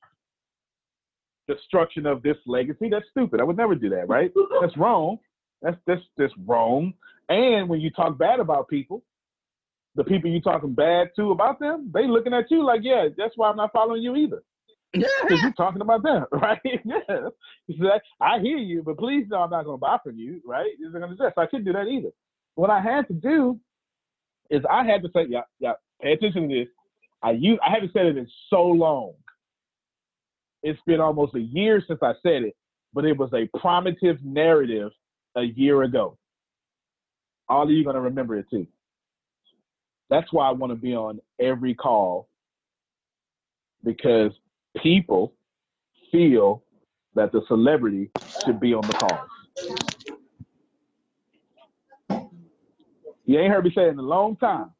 destruction 1.47 2.07
of 2.07 2.23
this 2.23 2.37
legacy. 2.47 2.89
That's 2.89 3.05
stupid. 3.11 3.39
I 3.39 3.43
would 3.43 3.57
never 3.57 3.75
do 3.75 3.89
that, 3.89 4.09
right? 4.09 4.31
That's 4.61 4.75
wrong. 4.77 5.19
That's 5.61 5.77
that's 5.85 6.01
that's 6.17 6.33
wrong. 6.47 6.93
And 7.29 7.69
when 7.69 7.81
you 7.81 7.91
talk 7.91 8.17
bad 8.17 8.39
about 8.39 8.67
people, 8.67 9.03
the 9.95 10.03
people 10.03 10.29
you 10.29 10.41
talking 10.41 10.73
bad 10.73 11.09
to 11.17 11.31
about 11.31 11.59
them, 11.59 11.91
they 11.93 12.07
looking 12.07 12.33
at 12.33 12.49
you 12.49 12.63
like, 12.65 12.81
yeah, 12.83 13.07
that's 13.17 13.35
why 13.35 13.49
I'm 13.49 13.57
not 13.57 13.73
following 13.73 14.01
you 14.01 14.15
either. 14.15 14.41
Because 14.93 15.41
you're 15.41 15.53
talking 15.53 15.81
about 15.81 16.03
them, 16.03 16.25
right? 16.31 16.59
yeah. 16.65 17.29
That- 17.79 18.01
I 18.19 18.39
hear 18.39 18.57
you, 18.57 18.83
but 18.83 18.97
please 18.97 19.25
know 19.29 19.37
I'm 19.41 19.49
not 19.49 19.63
going 19.65 19.77
to 19.77 19.81
buy 19.81 19.97
from 20.03 20.17
you, 20.17 20.41
right? 20.45 20.71
You're 20.79 20.91
going 20.91 21.09
to 21.09 21.15
say, 21.17 21.31
so 21.35 21.41
I 21.41 21.45
couldn't 21.45 21.65
do 21.65 21.73
that 21.73 21.87
either. 21.87 22.09
What 22.55 22.69
I 22.69 22.81
had 22.81 23.07
to 23.07 23.13
do 23.13 23.59
is 24.49 24.61
I 24.69 24.83
had 24.85 25.01
to 25.03 25.09
say, 25.13 25.25
yeah, 25.29 25.41
yeah, 25.59 25.73
pay 26.01 26.13
attention 26.13 26.49
to 26.49 26.55
this. 26.55 26.67
I 27.23 27.31
use, 27.31 27.59
I 27.65 27.71
haven't 27.73 27.93
said 27.93 28.05
it 28.07 28.17
in 28.17 28.27
so 28.49 28.63
long. 28.63 29.13
It's 30.63 30.79
been 30.85 30.99
almost 30.99 31.35
a 31.35 31.39
year 31.39 31.81
since 31.87 31.99
I 32.03 32.13
said 32.21 32.43
it, 32.43 32.55
but 32.93 33.05
it 33.05 33.17
was 33.17 33.31
a 33.33 33.49
primitive 33.59 34.17
narrative 34.23 34.91
a 35.35 35.43
year 35.43 35.83
ago. 35.83 36.17
All 37.47 37.63
of 37.63 37.69
you 37.69 37.83
going 37.83 37.95
to 37.95 38.01
remember 38.01 38.37
it 38.37 38.45
too. 38.49 38.67
That's 40.11 40.31
why 40.33 40.47
I 40.47 40.51
want 40.51 40.71
to 40.71 40.75
be 40.75 40.93
on 40.93 41.21
every 41.39 41.73
call 41.73 42.27
because 43.83 44.33
people 44.83 45.33
feel 46.11 46.63
that 47.15 47.31
the 47.31 47.41
celebrity 47.47 48.11
should 48.45 48.59
be 48.59 48.73
on 48.73 48.81
the 48.81 48.93
calls. 48.93 49.29
You 53.25 53.39
ain't 53.39 53.53
heard 53.53 53.63
me 53.63 53.71
say 53.73 53.83
it 53.83 53.91
in 53.91 53.99
a 53.99 54.03
long 54.03 54.35
time. 54.35 54.71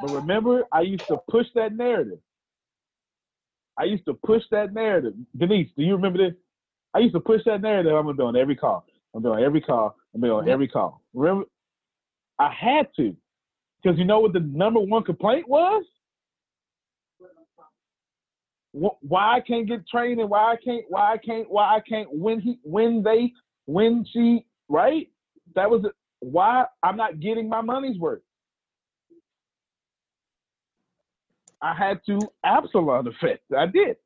But 0.00 0.08
remember, 0.08 0.64
I 0.72 0.80
used 0.80 1.06
to 1.08 1.18
push 1.30 1.46
that 1.54 1.74
narrative. 1.76 2.18
I 3.78 3.84
used 3.84 4.06
to 4.06 4.14
push 4.14 4.42
that 4.50 4.72
narrative. 4.72 5.12
Denise, 5.36 5.68
do 5.76 5.82
you 5.84 5.94
remember 5.94 6.18
this? 6.18 6.34
I 6.94 7.00
used 7.00 7.14
to 7.14 7.20
push 7.20 7.42
that 7.44 7.60
narrative. 7.60 7.92
I'm 7.92 8.06
gonna 8.06 8.16
be 8.16 8.22
on 8.22 8.36
every 8.36 8.56
call. 8.56 8.86
I'm 9.14 9.22
doing 9.22 9.44
every 9.44 9.60
call. 9.60 9.96
I'm 10.14 10.22
doing 10.22 10.32
on 10.32 10.48
every 10.48 10.66
call. 10.66 11.02
Remember, 11.12 11.44
I 12.38 12.50
had 12.52 12.88
to, 12.96 13.14
because 13.82 13.98
you 13.98 14.04
know 14.04 14.20
what 14.20 14.32
the 14.32 14.40
number 14.40 14.80
one 14.80 15.04
complaint 15.04 15.48
was? 15.48 15.84
Why 18.72 19.36
I 19.36 19.40
can't 19.40 19.66
get 19.66 19.88
trained 19.88 20.20
and 20.20 20.30
why 20.30 20.52
I 20.52 20.56
can't, 20.62 20.84
why 20.88 21.12
I 21.14 21.18
can't, 21.18 21.50
why 21.50 21.76
I 21.76 21.80
can't 21.80 22.08
when 22.12 22.40
he, 22.40 22.58
when 22.62 23.02
they, 23.02 23.32
when 23.66 24.04
she, 24.12 24.44
right? 24.68 25.08
That 25.54 25.70
was 25.70 25.84
why 26.20 26.64
I'm 26.82 26.96
not 26.96 27.20
getting 27.20 27.48
my 27.48 27.60
money's 27.60 27.98
worth. 27.98 28.22
I 31.60 31.74
had 31.74 32.00
to 32.06 32.20
Absalom 32.44 33.08
effect. 33.08 33.42
I 33.56 33.66
did. 33.66 33.96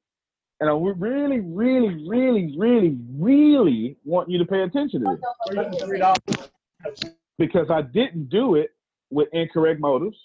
And 0.61 0.71
I 0.71 0.73
really, 0.73 1.41
really, 1.41 2.07
really, 2.07 2.55
really, 2.57 2.97
really 3.19 3.97
want 4.05 4.31
you 4.31 4.39
to 4.39 4.47
pay 4.47 4.63
attention 4.63 5.05
to 5.05 5.19
this. 6.31 6.49
Because 7.37 7.69
I 7.69 7.83
didn't 7.83 8.31
do 8.31 8.55
it 8.55 8.71
with 9.13 9.29
incorrect 9.33 9.81
motives. 9.81 10.17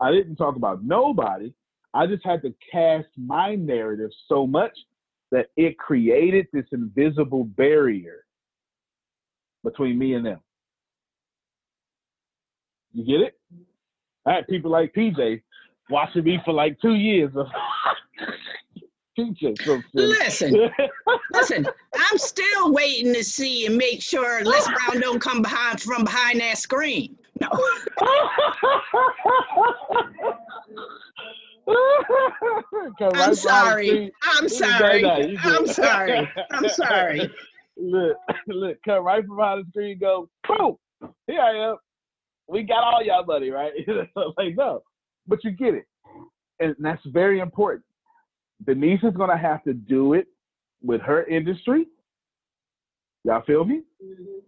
I 0.00 0.10
didn't 0.10 0.36
talk 0.36 0.56
about 0.56 0.84
nobody. 0.84 1.52
I 1.94 2.06
just 2.06 2.24
had 2.24 2.42
to 2.42 2.54
cast 2.70 3.08
my 3.16 3.54
narrative 3.54 4.10
so 4.28 4.46
much 4.46 4.72
that 5.30 5.48
it 5.56 5.78
created 5.78 6.46
this 6.52 6.64
invisible 6.72 7.44
barrier 7.44 8.24
between 9.64 9.98
me 9.98 10.14
and 10.14 10.24
them. 10.24 10.40
You 12.92 13.04
get 13.04 13.26
it? 13.26 13.38
I 14.26 14.34
had 14.34 14.46
people 14.48 14.70
like 14.70 14.94
PJ 14.94 15.42
watching 15.90 16.24
me 16.24 16.38
for 16.44 16.52
like 16.52 16.80
two 16.80 16.94
years. 16.94 17.32
Listen, 19.94 20.70
listen, 21.32 21.66
I'm 21.96 22.18
still 22.18 22.72
waiting 22.72 23.12
to 23.14 23.24
see 23.24 23.66
and 23.66 23.76
make 23.76 24.00
sure 24.00 24.44
Les 24.44 24.68
Brown 24.68 25.00
don't 25.00 25.20
come 25.20 25.42
behind 25.42 25.82
from 25.82 26.04
behind 26.04 26.40
that 26.40 26.56
screen. 26.58 27.16
No. 27.40 27.48
Come 32.98 33.10
I'm 33.14 33.14
right 33.14 33.14
behind 33.14 33.32
the 33.32 33.36
sorry. 33.36 33.86
screen. 33.86 34.10
I'm 34.22 34.48
sorry. 34.48 35.04
I'm 35.42 35.66
sorry. 35.66 36.28
I'm 36.50 36.68
sorry. 36.70 37.30
look, 37.76 38.16
look, 38.46 38.78
come 38.84 39.04
right 39.04 39.24
from 39.24 39.36
behind 39.36 39.64
the 39.64 39.70
screen, 39.70 39.98
go, 39.98 40.28
boom, 40.46 40.76
here 41.26 41.40
I 41.40 41.70
am. 41.70 41.76
We 42.48 42.62
got 42.62 42.82
all 42.82 43.04
y'all 43.04 43.24
money, 43.24 43.50
right? 43.50 43.72
like, 44.16 44.56
no, 44.56 44.82
but 45.26 45.44
you 45.44 45.50
get 45.50 45.74
it. 45.74 45.84
And 46.60 46.74
that's 46.78 47.04
very 47.06 47.40
important. 47.40 47.84
Denise 48.66 49.02
is 49.02 49.14
going 49.14 49.30
to 49.30 49.36
have 49.36 49.62
to 49.64 49.74
do 49.74 50.14
it 50.14 50.26
with 50.82 51.00
her 51.02 51.24
industry. 51.24 51.86
Y'all 53.24 53.42
feel 53.46 53.64
me? 53.64 53.82
Mm-hmm. 54.02 54.38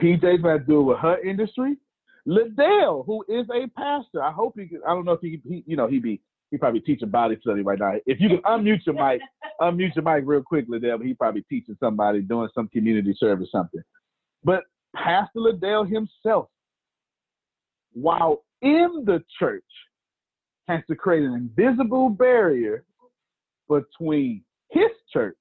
PJ's 0.00 0.42
going 0.42 0.58
to 0.58 0.64
do 0.64 0.80
it 0.80 0.84
with 0.84 0.98
her 0.98 1.18
industry. 1.20 1.76
Liddell, 2.26 3.02
who 3.04 3.24
is 3.28 3.46
a 3.50 3.68
pastor, 3.78 4.22
I 4.22 4.30
hope 4.32 4.54
he 4.58 4.66
can, 4.66 4.80
I 4.86 4.90
don't 4.90 5.04
know 5.04 5.12
if 5.12 5.20
he, 5.20 5.40
he 5.46 5.64
you 5.66 5.76
know, 5.76 5.88
he 5.88 5.98
be, 5.98 6.20
he 6.50 6.58
probably 6.58 6.80
teaching 6.80 7.08
body 7.08 7.36
study 7.40 7.62
right 7.62 7.78
now. 7.78 7.94
If 8.06 8.20
you 8.20 8.28
can 8.28 8.38
unmute 8.38 8.84
your 8.86 8.94
mic, 8.94 9.20
unmute 9.60 9.94
your 9.94 10.04
mic 10.04 10.24
real 10.26 10.42
quick, 10.42 10.66
Liddell, 10.68 10.98
but 10.98 11.06
he 11.06 11.14
probably 11.14 11.44
teaching 11.48 11.76
somebody 11.80 12.20
doing 12.20 12.48
some 12.54 12.68
community 12.68 13.14
service 13.18 13.48
something. 13.52 13.82
But 14.44 14.64
Pastor 14.94 15.40
Liddell 15.40 15.84
himself, 15.84 16.48
while 17.92 18.44
in 18.62 19.04
the 19.06 19.22
church, 19.38 19.64
has 20.68 20.82
to 20.88 20.94
create 20.94 21.24
an 21.24 21.34
invisible 21.34 22.10
barrier 22.10 22.84
between 23.68 24.42
his 24.68 24.90
church 25.12 25.36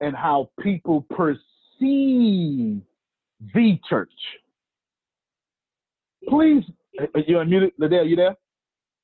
and 0.00 0.16
how 0.16 0.50
people 0.60 1.06
perceive 1.10 2.80
the 3.54 3.78
church. 3.88 4.12
Please, 6.28 6.64
are 6.98 7.20
you 7.26 7.36
unmuted, 7.36 7.72
Liddell? 7.78 8.06
You 8.06 8.16
there? 8.16 8.36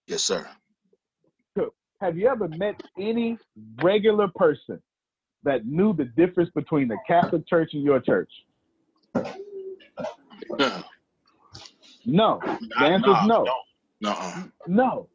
Yes, 0.07 0.23
sir. 0.25 0.47
Have 2.01 2.17
you 2.17 2.29
ever 2.29 2.49
met 2.49 2.83
any 2.99 3.37
regular 3.83 4.29
person 4.35 4.81
that 5.43 5.67
knew 5.67 5.93
the 5.93 6.07
difference 6.07 6.49
between 6.55 6.89
the 6.89 6.97
Catholic 7.07 7.47
Church 7.47 7.71
and 7.75 7.83
your 7.83 8.01
church? 8.01 8.31
No. 12.07 12.41
The 12.43 12.85
answer 12.85 13.11
is 13.11 13.27
no. 13.27 13.45
No. 14.01 14.11
Uh-uh. 14.11 14.43
No. 14.67 15.09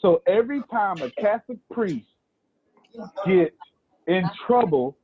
So 0.00 0.20
every 0.26 0.62
time 0.70 1.00
a 1.00 1.10
Catholic 1.12 1.58
priest 1.70 2.08
gets 3.24 3.54
in 4.08 4.24
trouble 4.46 4.96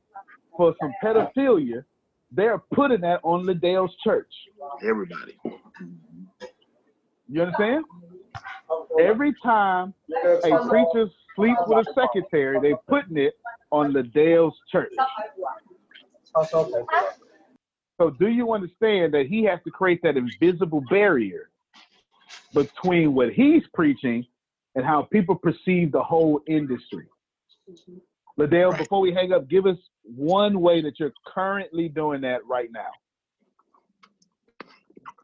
for 0.57 0.75
some 0.81 0.91
pedophilia, 1.01 1.85
they're 2.31 2.61
putting 2.73 3.01
that 3.01 3.19
on 3.23 3.45
Liddell's 3.45 3.95
church. 4.03 4.31
Everybody. 4.83 5.37
You 7.27 7.43
understand? 7.43 7.85
Every 8.99 9.33
time 9.43 9.93
a 10.25 10.67
preacher 10.67 11.09
sleeps 11.35 11.61
with 11.67 11.87
a 11.87 11.93
secretary, 11.93 12.59
they're 12.61 12.77
putting 12.87 13.17
it 13.17 13.33
on 13.71 13.93
Liddell's 13.93 14.55
church. 14.71 14.93
So 17.97 18.09
do 18.09 18.27
you 18.27 18.53
understand 18.53 19.13
that 19.13 19.27
he 19.27 19.43
has 19.43 19.59
to 19.63 19.71
create 19.71 20.01
that 20.03 20.17
invisible 20.17 20.83
barrier 20.89 21.49
between 22.53 23.13
what 23.13 23.31
he's 23.31 23.63
preaching 23.73 24.25
and 24.75 24.85
how 24.85 25.03
people 25.03 25.35
perceive 25.35 25.91
the 25.91 26.03
whole 26.03 26.41
industry? 26.47 27.07
Liddell, 28.37 28.73
before 28.73 28.99
we 28.99 29.13
hang 29.13 29.31
up, 29.31 29.47
give 29.47 29.65
us 29.65 29.77
one 30.03 30.59
way 30.59 30.81
that 30.81 30.99
you're 30.99 31.13
currently 31.25 31.87
doing 31.87 32.21
that 32.21 32.45
right 32.45 32.69
now. 32.71 32.89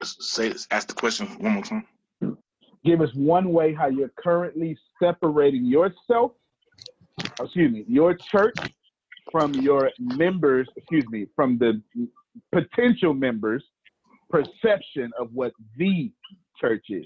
Say, 0.03 0.53
ask 0.71 0.87
the 0.87 0.93
question 0.93 1.27
one 1.39 1.53
more 1.53 1.63
time. 1.63 1.87
Give 2.83 3.01
us 3.01 3.13
one 3.13 3.51
way 3.51 3.73
how 3.73 3.87
you're 3.87 4.11
currently 4.17 4.77
separating 5.01 5.65
yourself, 5.65 6.31
excuse 7.39 7.71
me, 7.71 7.85
your 7.87 8.15
church 8.15 8.55
from 9.31 9.53
your 9.53 9.91
members, 9.99 10.67
excuse 10.75 11.05
me, 11.09 11.27
from 11.35 11.59
the 11.59 11.81
potential 12.51 13.13
members' 13.13 13.63
perception 14.29 15.11
of 15.19 15.29
what 15.33 15.51
the 15.77 16.11
church 16.59 16.85
is. 16.89 17.05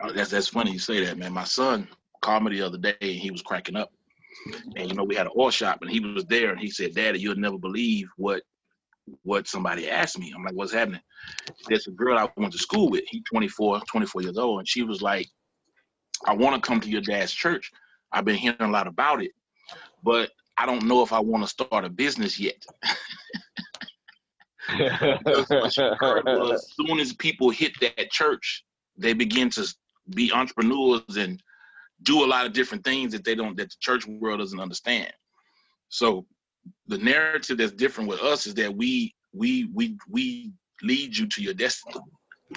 Oh, 0.00 0.12
That's 0.12 0.30
that's 0.30 0.48
funny 0.48 0.72
you 0.72 0.78
say 0.78 1.04
that, 1.04 1.18
man. 1.18 1.32
My 1.32 1.44
son 1.44 1.88
called 2.20 2.44
me 2.44 2.52
the 2.52 2.62
other 2.62 2.78
day 2.78 2.94
and 3.00 3.10
he 3.10 3.30
was 3.30 3.42
cracking 3.42 3.76
up. 3.76 3.92
And 4.76 4.88
you 4.88 4.94
know, 4.94 5.04
we 5.04 5.14
had 5.14 5.26
an 5.26 5.32
oil 5.38 5.50
shop 5.50 5.78
and 5.82 5.90
he 5.90 6.00
was 6.00 6.24
there 6.26 6.50
and 6.50 6.60
he 6.60 6.70
said, 6.70 6.94
Daddy, 6.94 7.20
you'll 7.20 7.36
never 7.36 7.58
believe 7.58 8.08
what 8.16 8.42
what 9.24 9.48
somebody 9.48 9.90
asked 9.90 10.18
me. 10.18 10.32
I'm 10.34 10.44
like, 10.44 10.54
what's 10.54 10.72
happening? 10.72 11.00
There's 11.68 11.86
a 11.86 11.90
girl 11.90 12.18
I 12.18 12.28
went 12.36 12.52
to 12.52 12.58
school 12.58 12.88
with. 12.88 13.04
He's 13.08 13.22
24, 13.32 13.80
24 13.80 14.22
years 14.22 14.38
old, 14.38 14.60
and 14.60 14.68
she 14.68 14.82
was 14.82 15.02
like, 15.02 15.26
I 16.26 16.34
want 16.34 16.54
to 16.54 16.66
come 16.66 16.80
to 16.80 16.88
your 16.88 17.00
dad's 17.00 17.32
church. 17.32 17.70
I've 18.12 18.24
been 18.24 18.36
hearing 18.36 18.56
a 18.60 18.70
lot 18.70 18.86
about 18.86 19.22
it, 19.22 19.32
but 20.02 20.30
I 20.56 20.66
don't 20.66 20.84
know 20.84 21.02
if 21.02 21.12
I 21.12 21.20
want 21.20 21.42
to 21.44 21.48
start 21.48 21.84
a 21.84 21.90
business 21.90 22.38
yet. 22.38 22.62
As 24.78 26.72
soon 26.76 27.00
as 27.00 27.12
people 27.14 27.50
hit 27.50 27.72
that 27.80 28.10
church, 28.10 28.64
they 28.96 29.12
begin 29.12 29.50
to 29.50 29.66
be 30.14 30.32
entrepreneurs 30.32 31.16
and 31.16 31.42
do 32.02 32.24
a 32.24 32.26
lot 32.26 32.46
of 32.46 32.52
different 32.52 32.84
things 32.84 33.12
that 33.12 33.24
they 33.24 33.34
don't 33.34 33.56
that 33.56 33.70
the 33.70 33.76
church 33.80 34.06
world 34.06 34.40
doesn't 34.40 34.60
understand. 34.60 35.12
So 35.88 36.26
the 36.86 36.98
narrative 36.98 37.58
that's 37.58 37.72
different 37.72 38.08
with 38.08 38.20
us 38.20 38.46
is 38.46 38.54
that 38.54 38.74
we 38.74 39.14
we 39.32 39.68
we 39.74 39.96
we 40.08 40.52
lead 40.82 41.16
you 41.16 41.26
to 41.26 41.42
your 41.42 41.54
destiny. 41.54 41.94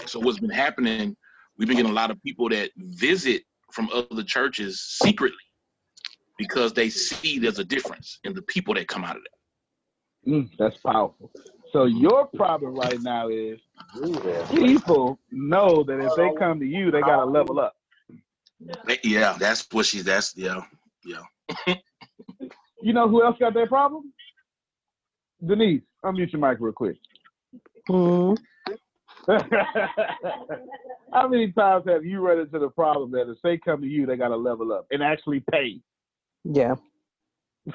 So 0.05 0.19
what's 0.19 0.39
been 0.39 0.49
happening, 0.49 1.15
we've 1.57 1.67
been 1.67 1.77
getting 1.77 1.91
a 1.91 1.95
lot 1.95 2.11
of 2.11 2.21
people 2.23 2.49
that 2.49 2.71
visit 2.77 3.43
from 3.71 3.89
other 3.93 4.23
churches 4.23 4.81
secretly 4.81 5.37
because 6.37 6.73
they 6.73 6.89
see 6.89 7.39
there's 7.39 7.59
a 7.59 7.63
difference 7.63 8.19
in 8.23 8.33
the 8.33 8.41
people 8.43 8.73
that 8.73 8.87
come 8.87 9.03
out 9.03 9.15
of 9.15 9.23
that. 9.23 10.31
Mm, 10.31 10.49
that's 10.57 10.77
powerful. 10.77 11.31
So 11.71 11.85
your 11.85 12.25
problem 12.27 12.73
right 12.73 13.01
now 13.01 13.29
is 13.29 13.59
people 14.49 15.19
know 15.31 15.83
that 15.83 15.99
if 15.99 16.11
they 16.15 16.31
come 16.39 16.59
to 16.59 16.65
you, 16.65 16.91
they 16.91 17.01
gotta 17.01 17.25
level 17.25 17.59
up. 17.59 17.75
They- 18.59 18.99
Yeah, 19.03 19.35
that's 19.39 19.67
what 19.71 19.85
she's 19.85 20.03
that's 20.03 20.35
yeah, 20.35 20.61
yeah. 21.05 21.23
You 22.81 22.93
know 22.93 23.09
who 23.09 23.23
else 23.23 23.37
got 23.39 23.53
that 23.55 23.69
problem? 23.69 24.13
Denise, 25.43 25.81
unmute 26.03 26.31
your 26.31 26.39
mic 26.41 26.59
real 26.59 26.71
quick. 26.71 26.97
Mhm. 27.89 28.37
How 31.13 31.27
many 31.27 31.51
times 31.51 31.85
have 31.87 32.05
you 32.05 32.19
run 32.19 32.39
into 32.39 32.59
the 32.59 32.69
problem 32.69 33.09
that 33.11 33.29
if 33.29 33.37
they 33.43 33.57
come 33.57 33.81
to 33.81 33.87
you, 33.87 34.05
they 34.05 34.17
gotta 34.17 34.35
level 34.35 34.71
up 34.71 34.85
and 34.91 35.01
actually 35.01 35.43
pay? 35.51 35.79
Yeah. 36.43 36.75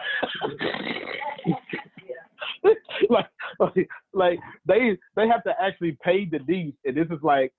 like, 3.09 3.27
like, 3.59 3.89
like 4.13 4.39
they 4.67 4.97
they 5.17 5.27
have 5.27 5.43
to 5.45 5.55
actually 5.61 5.97
pay 6.05 6.25
the 6.25 6.39
Denise, 6.39 6.75
and 6.85 6.97
this 6.97 7.09
is 7.11 7.23
like 7.23 7.53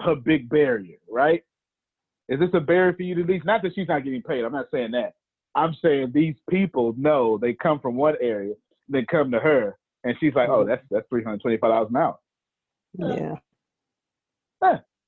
a 0.00 0.16
big 0.16 0.48
barrier, 0.48 0.96
right? 1.08 1.44
Is 2.28 2.40
this 2.40 2.50
a 2.54 2.60
barrier 2.60 2.94
for 2.94 3.02
you, 3.02 3.14
Denise? 3.14 3.42
Not 3.44 3.62
that 3.62 3.72
she's 3.74 3.88
not 3.88 4.04
getting 4.04 4.22
paid. 4.22 4.44
I'm 4.44 4.52
not 4.52 4.66
saying 4.72 4.92
that. 4.92 5.14
I'm 5.54 5.74
saying 5.82 6.12
these 6.12 6.34
people 6.50 6.94
know 6.96 7.38
they 7.38 7.52
come 7.54 7.78
from 7.80 7.96
one 7.96 8.16
area, 8.20 8.54
they 8.88 9.04
come 9.04 9.30
to 9.30 9.38
her, 9.38 9.76
and 10.02 10.16
she's 10.18 10.34
like, 10.34 10.48
"Oh, 10.48 10.64
that's 10.64 10.82
that's 10.90 11.06
three 11.08 11.22
hundred 11.22 11.42
twenty-five 11.42 11.70
dollars 11.70 11.88
an 11.90 11.96
hour." 11.96 12.18
Yeah. 12.98 13.34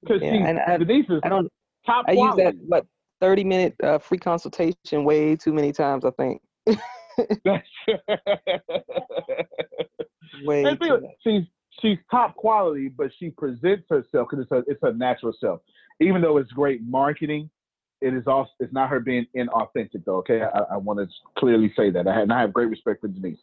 Because 0.02 0.22
Yeah, 0.22 0.46
and 0.46 0.58
I- 0.60 0.76
Denise 0.76 1.06
is 1.08 1.20
I 1.24 1.28
don't. 1.30 1.50
top 1.84 2.04
I 2.08 2.12
use 2.12 2.36
that 2.36 2.54
what 2.66 2.86
thirty 3.20 3.44
minute 3.44 3.74
uh, 3.82 3.98
free 3.98 4.18
consultation 4.18 5.04
way 5.04 5.36
too 5.36 5.52
many 5.52 5.72
times. 5.72 6.04
I 6.04 6.10
think. 6.10 6.42
Way 10.44 10.76
too 10.76 11.08
she's 11.24 11.42
she's 11.80 11.98
top 12.10 12.36
quality, 12.36 12.88
but 12.88 13.10
she 13.18 13.30
presents 13.30 13.86
herself 13.88 14.28
because 14.30 14.42
it's 14.42 14.50
her 14.50 14.64
it's 14.66 14.80
her 14.82 14.92
natural 14.92 15.32
self. 15.40 15.60
Even 16.00 16.20
though 16.20 16.36
it's 16.36 16.50
great 16.52 16.82
marketing, 16.82 17.50
it 18.00 18.14
is 18.14 18.26
also 18.26 18.50
it's 18.60 18.72
not 18.72 18.90
her 18.90 19.00
being 19.00 19.26
inauthentic 19.36 20.04
though. 20.04 20.16
Okay, 20.16 20.42
I, 20.42 20.74
I 20.74 20.76
want 20.76 20.98
to 20.98 21.06
clearly 21.38 21.72
say 21.76 21.90
that. 21.90 22.06
I 22.06 22.14
have, 22.14 22.22
and 22.24 22.32
I 22.32 22.40
have 22.42 22.52
great 22.52 22.68
respect 22.68 23.00
for 23.00 23.08
Denise. 23.08 23.38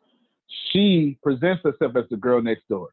She 0.71 1.17
presents 1.23 1.63
herself 1.63 1.95
as 1.95 2.05
the 2.09 2.17
girl 2.17 2.41
next 2.41 2.67
door. 2.67 2.89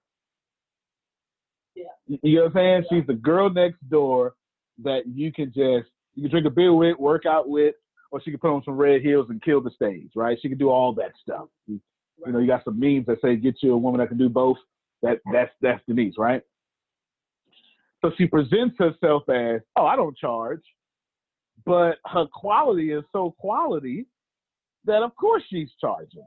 Yeah. 1.74 1.84
You 2.22 2.36
know 2.36 2.44
what 2.44 2.48
I'm 2.48 2.54
saying? 2.54 2.84
She's 2.90 3.06
the 3.06 3.14
girl 3.14 3.50
next 3.50 3.78
door 3.88 4.34
that 4.82 5.02
you 5.06 5.32
can 5.32 5.46
just 5.46 5.90
you 6.14 6.22
can 6.22 6.30
drink 6.30 6.46
a 6.46 6.50
beer 6.50 6.74
with, 6.74 6.98
work 6.98 7.26
out 7.26 7.48
with, 7.48 7.74
or 8.10 8.20
she 8.22 8.30
can 8.30 8.40
put 8.40 8.54
on 8.54 8.62
some 8.64 8.76
red 8.76 9.02
heels 9.02 9.26
and 9.28 9.42
kill 9.42 9.60
the 9.60 9.70
stage, 9.70 10.10
right? 10.16 10.38
She 10.40 10.48
can 10.48 10.58
do 10.58 10.70
all 10.70 10.92
that 10.94 11.12
stuff. 11.22 11.48
You, 11.66 11.80
you 12.26 12.32
know, 12.32 12.38
you 12.38 12.46
got 12.46 12.64
some 12.64 12.78
memes 12.78 13.06
that 13.06 13.20
say 13.22 13.36
get 13.36 13.56
you 13.62 13.72
a 13.72 13.78
woman 13.78 14.00
that 14.00 14.08
can 14.08 14.18
do 14.18 14.28
both. 14.28 14.58
That 15.02 15.18
that's 15.32 15.52
that's 15.60 15.82
Denise, 15.86 16.14
right? 16.18 16.42
So 18.02 18.10
she 18.16 18.26
presents 18.26 18.76
herself 18.78 19.28
as, 19.28 19.60
oh, 19.76 19.86
I 19.86 19.96
don't 19.96 20.16
charge, 20.16 20.62
but 21.66 21.98
her 22.06 22.26
quality 22.32 22.92
is 22.92 23.04
so 23.12 23.34
quality 23.38 24.06
that 24.86 25.02
of 25.02 25.14
course 25.16 25.42
she's 25.48 25.68
charging. 25.80 26.26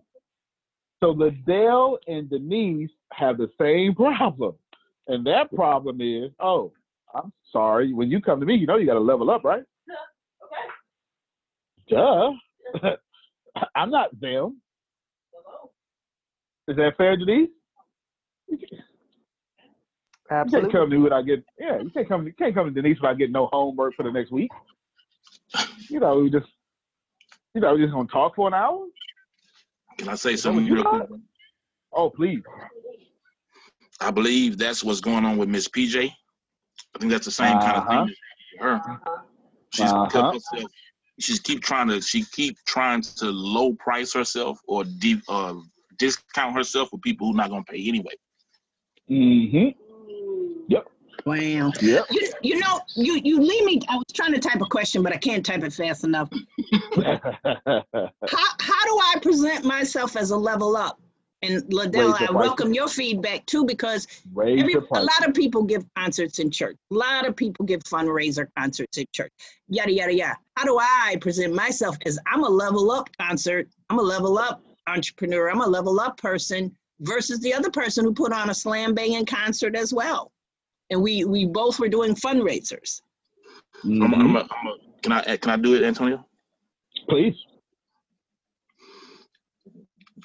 So 1.04 1.10
Liddell 1.10 1.98
and 2.08 2.30
Denise 2.30 2.92
have 3.12 3.38
the 3.38 3.50
same 3.60 3.96
problem. 4.16 4.56
And 5.08 5.26
that 5.26 5.52
problem 5.54 6.00
is, 6.00 6.32
oh, 6.40 6.72
I'm 7.14 7.34
sorry. 7.52 7.94
When 7.94 8.10
you 8.10 8.22
come 8.22 8.40
to 8.40 8.46
me, 8.46 8.56
you 8.56 8.68
know 8.68 8.78
you 8.78 8.86
got 8.86 8.94
to 8.94 9.00
level 9.00 9.30
up, 9.30 9.44
right? 9.44 9.64
Duh. 11.90 12.32
I'm 13.76 13.92
not 13.92 14.18
them. 14.20 14.62
Hello. 15.34 15.72
Is 16.68 16.78
that 16.78 16.94
fair, 16.98 17.18
Denise? 17.18 17.50
You 20.46 20.52
can't 20.52 20.72
come 20.72 20.90
to 20.90 20.96
me 20.96 21.02
without 21.02 21.26
getting 21.26 21.44
yeah. 21.60 21.80
You 21.82 21.90
can't 21.92 22.08
come. 22.08 22.26
You 22.26 22.34
can't 22.34 22.54
come 22.56 22.66
to 22.66 22.72
Denise 22.82 23.00
without 23.00 23.18
getting 23.18 23.34
no 23.34 23.50
homework 23.52 23.96
for 23.96 24.04
the 24.04 24.12
next 24.12 24.32
week. 24.32 24.52
You 25.90 26.00
know, 26.00 26.20
we 26.20 26.30
just 26.30 26.48
you 27.54 27.62
know, 27.62 27.74
we 27.76 27.82
just 27.82 27.94
gonna 27.94 28.08
talk 28.08 28.36
for 28.36 28.48
an 28.48 28.54
hour. 28.54 28.86
Can 29.98 30.10
I 30.10 30.16
say 30.16 30.34
Is 30.34 30.44
that 30.44 30.50
what 30.50 30.58
something 30.60 30.74
real 30.74 30.84
quick? 30.86 31.10
Oh, 31.94 32.10
please. 32.10 32.42
I 34.02 34.12
believe 34.12 34.58
that's 34.58 34.84
what's 34.84 35.02
going 35.02 35.24
on 35.24 35.38
with 35.38 35.50
Miss 35.50 35.68
PJ. 35.68 36.10
I 36.96 37.00
think 37.00 37.12
that's 37.12 37.26
the 37.26 37.32
same 37.32 37.60
kind 37.60 37.78
of 37.78 37.84
Uh-huh. 37.84 38.06
thing 38.06 38.16
with 38.54 38.62
her. 38.62 38.82
She's 39.74 39.92
Uh-huh. 39.92 40.08
kept 40.10 40.34
herself. 40.34 40.72
She's 41.20 41.40
keep 41.40 41.62
trying 41.62 41.88
to. 41.90 42.02
She 42.02 42.24
keep 42.26 42.58
trying 42.66 43.02
to 43.02 43.26
low 43.30 43.74
price 43.74 44.14
herself 44.14 44.60
or 44.68 44.84
de- 44.84 45.22
uh, 45.30 45.54
discount 45.98 46.56
herself 46.56 46.92
with 46.92 47.02
people 47.04 47.28
who 47.28 47.34
not 47.38 47.50
gonna 47.52 47.64
pay 47.64 47.88
anyway. 47.88 48.14
Mm-hmm. 49.10 49.83
Wow. 51.26 51.72
Yep. 51.82 52.06
You, 52.12 52.34
you 52.42 52.60
know, 52.60 52.82
you 52.96 53.20
you 53.24 53.40
leave 53.40 53.64
me. 53.64 53.82
I 53.88 53.96
was 53.96 54.06
trying 54.14 54.34
to 54.34 54.40
type 54.40 54.62
a 54.62 54.66
question, 54.66 55.04
but 55.04 55.14
I 55.14 55.18
can't 55.18 55.46
type 55.46 55.64
it 55.64 55.74
fast 55.74 56.04
enough. 56.04 56.30
How 56.96 57.82
how 58.60 58.86
do 58.86 59.00
I 59.02 59.16
present 59.22 59.64
myself 59.64 60.16
as 60.16 60.32
a 60.32 60.38
level 60.38 60.76
up? 60.76 61.00
And 61.42 61.62
Liddell, 61.74 62.16
I 62.18 62.32
welcome 62.32 62.74
your 62.74 62.88
feedback 62.88 63.46
too 63.46 63.66
because 63.66 64.08
every, 64.38 64.76
a 64.76 65.04
lot 65.04 65.28
of 65.28 65.34
people 65.34 65.64
give 65.64 65.86
concerts 65.98 66.40
in 66.40 66.50
church. 66.50 66.78
A 66.92 66.96
lot 66.96 67.28
of 67.28 67.36
people 67.36 67.66
give 67.66 67.84
fundraiser 67.84 68.48
concerts 68.58 68.98
in 68.98 69.06
church. 69.14 69.32
Yada 69.68 69.92
yada 69.92 70.14
yada. 70.14 70.38
How 70.56 70.64
do 70.64 70.80
I 70.80 71.18
present 71.20 71.54
myself 71.54 71.98
as 72.06 72.18
I'm 72.28 72.46
a 72.46 72.50
level 72.50 72.92
up 72.92 73.10
concert? 73.20 73.68
I'm 73.90 74.00
a 74.00 74.04
level 74.04 74.38
up 74.38 74.64
entrepreneur. 74.88 75.50
I'm 75.50 75.62
a 75.62 75.68
level 75.68 76.00
up 76.00 76.18
person 76.18 76.74
versus 77.02 77.40
the 77.42 77.54
other 77.54 77.70
person 77.70 78.06
who 78.06 78.14
put 78.14 78.32
on 78.32 78.50
a 78.50 78.54
slam 78.54 78.94
banging 78.94 79.26
concert 79.26 79.76
as 79.76 79.94
well. 79.94 80.32
And 80.94 81.02
we 81.02 81.26
we 81.26 81.46
both 81.46 81.80
were 81.80 81.90
doing 81.90 82.14
fundraisers. 82.14 83.02
I'm, 83.84 84.00
Mhm. 84.00 84.14
I'm, 84.14 84.36
a, 84.36 84.40
I'm 84.40 84.68
a, 84.68 84.78
can 85.02 85.12
I 85.12 85.38
can 85.38 85.50
I 85.50 85.58
do 85.58 85.74
it, 85.74 85.84
Antonio? 85.84 86.24
Please. 87.10 87.36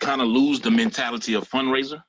Kind 0.00 0.20
of 0.20 0.28
lose 0.28 0.60
the 0.60 0.70
mentality 0.70 1.32
of 1.34 1.48
fundraiser. 1.48 2.02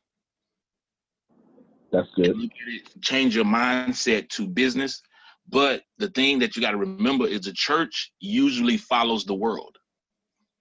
That's 1.92 2.10
good. 2.16 2.38
Look 2.38 2.52
at 2.52 2.74
it, 2.74 3.02
change 3.02 3.34
your 3.34 3.46
mindset 3.46 4.28
to 4.30 4.46
business. 4.46 5.02
But 5.48 5.84
the 5.98 6.10
thing 6.10 6.38
that 6.40 6.56
you 6.56 6.62
got 6.62 6.72
to 6.72 6.78
remember 6.78 7.26
is 7.26 7.42
the 7.42 7.54
church 7.54 8.12
usually 8.20 8.76
follows 8.78 9.24
the 9.24 9.34
world. 9.34 9.76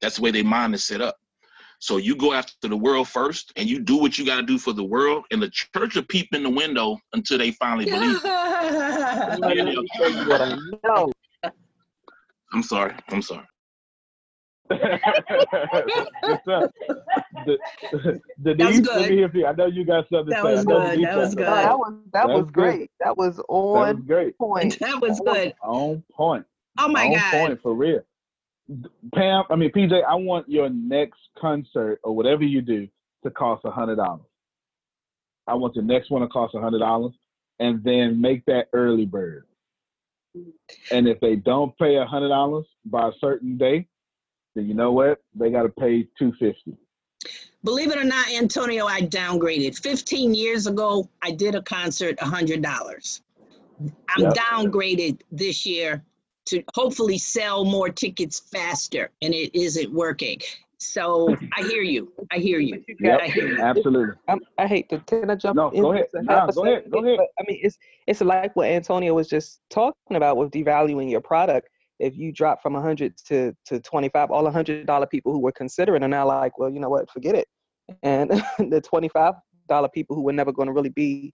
That's 0.01 0.17
the 0.17 0.23
way 0.23 0.31
their 0.31 0.45
mind 0.45 0.75
is 0.75 0.85
set 0.85 1.01
up. 1.01 1.17
So 1.81 1.97
you 1.97 2.17
go 2.17 2.33
after 2.33 2.69
the 2.69 2.77
world 2.77 3.09
first, 3.09 3.53
and 3.57 3.69
you 3.69 3.79
do 3.81 3.97
what 3.99 4.19
you 4.19 4.27
got 4.27 4.37
to 4.37 4.43
do 4.43 4.59
for 4.59 4.73
the 4.73 4.83
world, 4.85 5.25
and 5.31 5.41
the 5.41 5.51
church 5.51 5.95
will 5.95 6.03
peep 6.05 6.35
in 6.35 6.43
the 6.43 6.51
window 6.51 6.99
until 7.13 7.39
they 7.39 7.53
finally 7.53 7.87
believe. 7.91 8.21
Let 8.25 9.57
me 9.57 9.89
tell 9.97 10.11
you 10.11 10.29
what 10.29 10.43
I 10.43 10.57
know. 10.83 11.13
I'm 12.53 12.63
sorry. 12.63 12.95
I'm 13.11 13.23
sorry. 13.23 13.47
What's 14.71 16.47
up? 16.49 16.71
The, 17.45 17.59
Denise, 18.43 18.81
let 18.81 18.85
good. 18.85 19.11
me 19.11 19.17
hear 19.17 19.29
from 19.29 19.41
you. 19.41 19.47
I 19.47 19.53
know 19.53 19.67
you 19.67 19.85
got 19.85 20.07
something 20.13 20.35
That 20.35 20.43
to 20.43 20.49
say. 20.49 20.55
was 20.55 20.61
I 20.61 20.63
know 20.65 20.81
good. 20.81 21.03
That 21.05 21.17
was 21.19 21.31
something 21.31 21.45
No, 21.45 21.55
good. 21.55 21.65
that 21.65 21.79
was 21.79 21.95
that 22.13 22.27
That's 22.27 22.37
was 22.37 22.51
good. 22.51 22.53
great. 22.53 22.91
That 23.01 23.17
was 23.17 23.39
That 23.39 23.45
was 23.49 23.97
on 23.97 24.03
great. 24.07 24.39
point. 24.39 24.79
That 24.81 25.01
was 25.01 25.21
On 25.21 25.27
good. 25.35 25.55
On 25.63 26.05
point. 26.13 26.45
Oh 26.79 26.89
my 26.89 27.07
on 27.07 27.13
God. 27.15 27.31
point 27.31 27.63
for 27.63 27.75
real. 27.75 28.01
Pam, 29.15 29.45
I 29.51 29.57
mean 29.57 29.71
PJ, 29.73 30.03
I 30.05 30.15
want 30.15 30.49
your 30.49 30.69
next 30.71 31.21
concert 31.39 32.01
or 32.05 32.15
whatever 32.15 32.45
you 32.45 32.61
do 32.63 32.89
to 33.25 33.31
cost 33.31 33.65
a 33.65 33.71
hundred 33.71 33.97
dollars. 33.97 34.27
I 35.47 35.55
want 35.55 35.75
the 35.75 35.83
next 35.83 36.11
one 36.11 36.23
to 36.23 36.29
cost 36.29 36.55
a 36.55 36.61
hundred 36.61 36.81
dollars, 36.81 37.15
and 37.59 37.83
then 37.83 38.21
make 38.21 38.45
that 38.47 38.69
early 38.73 39.07
bird. 39.07 39.47
And 40.91 41.09
if 41.09 41.19
they 41.21 41.37
don't 41.37 41.77
pay 41.79 41.97
a 41.97 42.05
hundred 42.05 42.29
dollars 42.29 42.67
by 42.85 43.09
a 43.09 43.13
certain 43.21 43.57
day, 43.57 43.89
then 44.55 44.67
you 44.67 44.75
know 44.75 44.93
what? 44.93 45.21
They 45.35 45.51
got 45.51 45.63
to 45.63 45.71
pay 45.71 46.07
two 46.19 46.33
fifty. 46.39 46.77
Believe 47.65 47.91
it 47.91 47.99
or 47.99 48.05
not, 48.05 48.29
Antonio, 48.31 48.87
I 48.87 49.03
downgraded. 49.03 49.79
15 49.83 50.33
years 50.35 50.69
ago, 50.69 51.09
I 51.23 51.33
did 51.33 51.57
a 51.57 51.63
concert, 51.63 52.17
a 52.21 52.25
$100. 52.25 53.21
I'm 54.09 54.23
Yep. 54.23 54.33
downgraded 54.33 55.21
this 55.33 55.67
year 55.67 56.05
to 56.49 56.63
hopefully 56.75 57.19
sell 57.19 57.65
more 57.65 57.89
tickets 57.89 58.41
faster, 58.53 59.11
and 59.23 59.35
it 59.35 59.55
isn't 59.59 59.93
working. 59.93 60.39
So 60.79 61.37
I 61.57 61.63
hear 61.63 61.83
you. 61.83 62.13
I 62.33 62.39
hear 62.39 62.59
you. 62.59 62.83
Yep, 63.01 63.21
I 63.23 63.29
hear 63.29 63.49
you. 63.49 63.61
absolutely. 63.61 64.15
I'm, 64.29 64.41
I 64.59 64.67
hate 64.67 64.89
to 64.91 64.99
can 65.01 65.31
I 65.31 65.35
jump 65.35 65.57
No, 65.57 65.71
in 65.71 65.83
go 65.83 65.93
ahead. 65.93 66.07
just 66.13 66.15
a 66.15 66.23
Nah, 66.23 66.47
go 66.47 66.65
ahead. 66.65 66.91
Go 66.91 67.05
ahead. 67.05 67.19
But, 67.19 67.29
I 67.39 67.45
mean, 67.49 67.61
it's 67.63 67.79
it's 68.07 68.21
like 68.21 68.55
what 68.57 68.69
Antonio 68.69 69.15
was 69.15 69.29
just 69.29 69.61
talking 69.71 70.17
about 70.17 70.37
with 70.37 70.51
devaluing 70.51 71.11
your 71.11 71.21
product. 71.21 71.69
If 71.99 72.17
you 72.17 72.33
drop 72.33 72.63
from 72.63 72.75
100 72.75 73.15
to 73.29 73.55
to 73.67 73.81
25, 73.81 74.31
all 74.31 74.45
100 74.45 74.87
dollar 74.87 75.07
people 75.07 75.33
who 75.33 75.41
were 75.41 75.53
considering 75.53 76.03
are 76.03 76.09
now 76.09 76.27
like, 76.27 76.59
well, 76.59 76.71
you 76.71 76.81
know 76.81 76.91
what, 76.91 77.11
forget 77.11 77.35
it. 77.35 77.47
And 78.03 78.31
the 78.59 78.81
25 78.81 79.35
dollar 79.69 79.89
people 79.89 80.15
who 80.17 80.23
were 80.23 80.33
never 80.33 80.53
going 80.53 80.67
to 80.67 80.73
really 80.73 80.91
be 80.91 81.33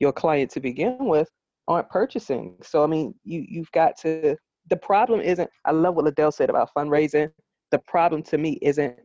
your 0.00 0.12
client 0.12 0.50
to 0.52 0.60
begin 0.60 0.96
with 1.00 1.28
aren't 1.66 1.88
purchasing. 1.88 2.56
So 2.62 2.84
I 2.84 2.86
mean, 2.86 3.14
you 3.24 3.44
you've 3.48 3.72
got 3.72 3.98
to. 4.00 4.36
The 4.68 4.76
problem 4.76 5.20
isn't. 5.20 5.50
I 5.64 5.72
love 5.72 5.94
what 5.94 6.04
Liddell 6.04 6.32
said 6.32 6.50
about 6.50 6.70
fundraising. 6.76 7.30
The 7.70 7.78
problem 7.78 8.22
to 8.24 8.38
me 8.38 8.58
isn't 8.62 8.98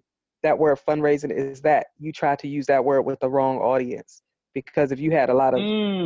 that 0.43 0.57
word 0.57 0.79
fundraising 0.87 1.31
is 1.31 1.61
that 1.61 1.87
you 1.99 2.11
try 2.13 2.35
to 2.37 2.47
use 2.47 2.65
that 2.67 2.83
word 2.83 3.01
with 3.01 3.19
the 3.19 3.29
wrong 3.29 3.57
audience 3.57 4.21
because 4.53 4.91
if 4.91 4.99
you 4.99 5.11
had 5.11 5.29
a 5.29 5.33
lot 5.33 5.53
of 5.53 5.63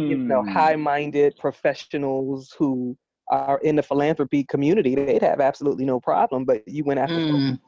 you 0.08 0.18
know 0.18 0.42
Mm. 0.42 0.50
high-minded 0.50 1.36
professionals 1.38 2.54
who 2.58 2.98
are 3.30 3.60
in 3.60 3.76
the 3.76 3.84
philanthropy 3.84 4.44
community 4.44 4.96
they'd 4.96 5.22
have 5.22 5.40
absolutely 5.40 5.86
no 5.86 6.00
problem 6.00 6.46
but 6.46 6.68
you 6.68 6.84
went 6.84 7.00
after 7.00 7.20
folks 7.20 7.28
who 7.28 7.54
Mm. 7.54 7.60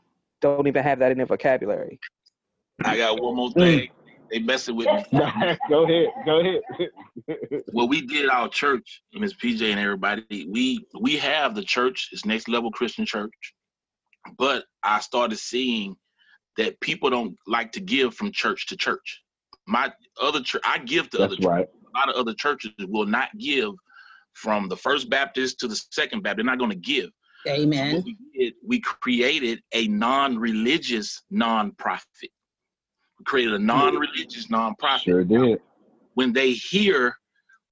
don't 0.42 0.68
even 0.68 0.84
have 0.84 1.00
that 1.00 1.12
in 1.12 1.18
their 1.18 1.28
vocabulary 1.28 2.00
I 2.84 2.98
got 2.98 3.22
one 3.22 3.36
more 3.36 3.50
Mm. 3.50 3.54
thing. 3.54 3.90
They 4.32 4.40
messing 4.40 4.76
with 4.76 4.88
me. 4.88 5.06
go 5.70 5.84
ahead. 5.84 6.08
Go 6.26 6.40
ahead. 6.40 6.62
What 7.72 7.90
we 7.90 8.02
did 8.02 8.26
at 8.26 8.32
our 8.32 8.48
church, 8.48 9.02
Miss 9.14 9.34
PJ 9.34 9.62
and 9.70 9.80
everybody, 9.80 10.48
we 10.50 10.86
we 11.00 11.18
have 11.18 11.56
the 11.56 11.64
church, 11.64 12.10
it's 12.12 12.26
next 12.26 12.48
level 12.48 12.72
Christian 12.72 13.06
church. 13.06 13.34
But 14.38 14.66
I 14.84 15.00
started 15.00 15.38
seeing 15.38 15.96
that 16.58 16.80
people 16.80 17.10
don't 17.10 17.36
like 17.48 17.72
to 17.74 17.82
give 17.82 18.14
from 18.16 18.32
church 18.32 18.68
to 18.68 18.78
church. 18.78 19.22
My 19.68 19.92
other 20.22 20.42
church, 20.42 20.62
I 20.66 20.80
give 20.80 21.10
to 21.12 21.18
other 21.18 21.28
That's 21.30 21.38
churches. 21.38 21.46
right. 21.46 21.68
A 21.68 21.98
lot 21.98 22.10
of 22.10 22.16
other 22.16 22.34
churches 22.34 22.72
will 22.80 23.06
not 23.06 23.30
give 23.38 23.72
from 24.34 24.68
the 24.68 24.78
First 24.78 25.10
Baptist 25.10 25.60
to 25.60 25.68
the 25.68 25.76
Second 25.92 26.24
Baptist. 26.24 26.38
They're 26.38 26.52
not 26.52 26.60
going 26.60 26.72
to 26.72 26.78
give. 26.78 27.10
So 27.46 27.54
Amen. 27.54 27.96
what 27.96 28.06
we 28.06 28.18
did, 28.34 28.54
we 28.66 28.80
created 28.80 29.62
a 29.74 29.88
non-religious 29.88 31.22
nonprofit. 31.32 32.32
We 33.26 33.30
created 33.30 33.54
a 33.56 33.60
non-religious 33.60 34.48
nonprofit. 34.48 35.00
Sure 35.00 35.24
did. 35.24 35.60
When 36.14 36.32
they 36.32 36.52
hear, 36.52 37.16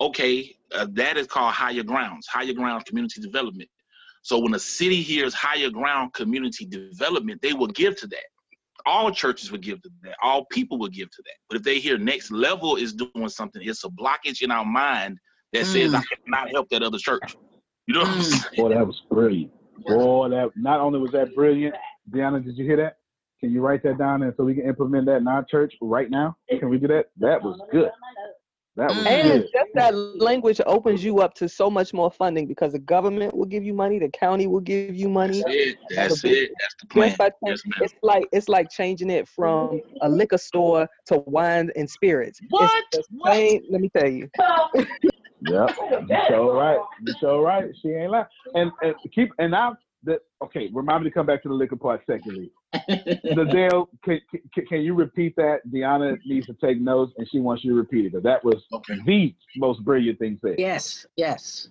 okay, 0.01 0.55
uh, 0.73 0.87
that 0.91 1.17
is 1.17 1.27
called 1.27 1.53
higher 1.53 1.83
grounds, 1.83 2.25
higher 2.27 2.53
ground 2.53 2.85
community 2.85 3.21
development. 3.21 3.69
So 4.23 4.39
when 4.39 4.55
a 4.55 4.59
city 4.59 5.01
hears 5.01 5.33
higher 5.33 5.69
ground 5.69 6.13
community 6.13 6.65
development, 6.65 7.41
they 7.41 7.53
will 7.53 7.67
give 7.67 7.95
to 7.97 8.07
that. 8.07 8.23
All 8.85 9.11
churches 9.11 9.51
would 9.51 9.61
give 9.61 9.81
to 9.83 9.89
that. 10.03 10.15
All 10.23 10.45
people 10.45 10.79
would 10.79 10.93
give 10.93 11.11
to 11.11 11.21
that. 11.25 11.35
But 11.49 11.57
if 11.57 11.63
they 11.63 11.79
hear 11.79 11.97
next 11.97 12.31
level 12.31 12.75
is 12.77 12.93
doing 12.93 13.29
something, 13.29 13.61
it's 13.63 13.83
a 13.83 13.89
blockage 13.89 14.41
in 14.41 14.49
our 14.49 14.65
mind 14.65 15.19
that 15.53 15.67
says 15.67 15.91
Mm. 15.91 15.99
I 15.99 16.03
cannot 16.25 16.51
help 16.51 16.69
that 16.69 16.81
other 16.81 16.97
church. 16.97 17.35
You 17.85 17.93
know 17.93 17.99
what 18.01 18.09
I'm 18.09 18.19
Mm. 18.19 18.23
saying? 18.23 18.55
Boy, 18.57 18.69
that 18.69 18.87
was 18.87 19.01
brilliant. 19.09 19.51
Boy, 19.85 20.29
that 20.29 20.51
not 20.55 20.79
only 20.79 20.99
was 20.99 21.11
that 21.11 21.35
brilliant, 21.35 21.75
Deanna, 22.09 22.43
did 22.43 22.57
you 22.57 22.65
hear 22.65 22.77
that? 22.77 22.97
Can 23.43 23.51
you 23.51 23.59
write 23.59 23.83
that 23.83 23.97
down 23.97 24.23
and 24.23 24.33
so 24.37 24.45
we 24.45 24.55
can 24.55 24.65
implement 24.65 25.05
that 25.07 25.17
in 25.17 25.27
our 25.27 25.43
church 25.43 25.73
right 25.81 26.09
now? 26.09 26.37
Can 26.49 26.69
we 26.69 26.77
do 26.77 26.87
that? 26.87 27.07
That 27.17 27.43
was 27.43 27.59
good. 27.73 27.91
That 28.77 28.95
was 28.95 29.05
And 29.05 29.21
good. 29.21 29.49
just 29.53 29.69
that 29.73 29.93
language 29.93 30.61
opens 30.65 31.03
you 31.03 31.19
up 31.19 31.33
to 31.35 31.49
so 31.49 31.69
much 31.69 31.93
more 31.93 32.09
funding 32.09 32.47
because 32.47 32.71
the 32.71 32.79
government 32.79 33.35
will 33.35 33.45
give 33.45 33.65
you 33.65 33.73
money, 33.73 33.99
the 33.99 34.07
county 34.07 34.47
will 34.47 34.61
give 34.61 34.95
you 34.95 35.09
money. 35.09 35.41
That's 35.41 35.53
it. 35.53 35.77
That's 35.89 36.21
the 36.21 36.43
it. 36.43 36.51
That's 36.57 36.75
the 36.79 36.87
plan. 36.87 37.09
Just 37.09 37.17
by 37.17 37.31
Yes, 37.49 37.61
it's 37.81 37.93
like 38.01 38.23
it's 38.31 38.47
like 38.47 38.71
changing 38.71 39.09
it 39.09 39.27
from 39.27 39.81
a 39.99 40.07
liquor 40.07 40.37
store 40.37 40.87
to 41.07 41.17
wine 41.25 41.69
and 41.75 41.89
spirits. 41.89 42.39
What? 42.47 42.71
It's 42.93 43.09
the 43.09 43.29
same, 43.29 43.61
let 43.69 43.81
me 43.81 43.89
tell 43.89 44.09
you. 44.09 44.29
Yep. 45.45 45.75
You 46.07 46.17
so 46.29 46.53
right. 46.53 46.79
You 47.01 47.13
so 47.19 47.41
right. 47.41 47.65
She 47.81 47.89
ain't 47.89 48.11
lying. 48.11 48.25
And 48.55 48.71
and 48.81 48.95
keep 49.13 49.29
and 49.39 49.51
now 49.51 49.75
that 50.03 50.19
okay, 50.41 50.69
remind 50.73 51.03
me 51.03 51.09
to 51.09 51.13
come 51.13 51.25
back 51.25 51.43
to 51.43 51.49
the 51.49 51.53
liquor 51.53 51.75
part 51.75 52.01
secondly. 52.07 52.49
the 52.87 53.47
Dale, 53.51 53.87
can, 54.03 54.19
can, 54.53 54.65
can 54.65 54.81
you 54.81 54.93
repeat 54.95 55.35
that? 55.35 55.59
Deanna 55.71 56.17
needs 56.25 56.47
to 56.47 56.55
take 56.55 56.81
notes 56.81 57.13
and 57.17 57.27
she 57.29 57.39
wants 57.39 57.63
you 57.63 57.71
to 57.71 57.77
repeat 57.77 58.05
it 58.05 58.11
because 58.11 58.23
that 58.23 58.43
was 58.43 58.63
Okay. 58.73 58.95
the 59.05 59.35
most 59.57 59.83
brilliant 59.83 60.19
thing 60.19 60.39
said. 60.41 60.55
Yes, 60.57 61.05
yes. 61.15 61.69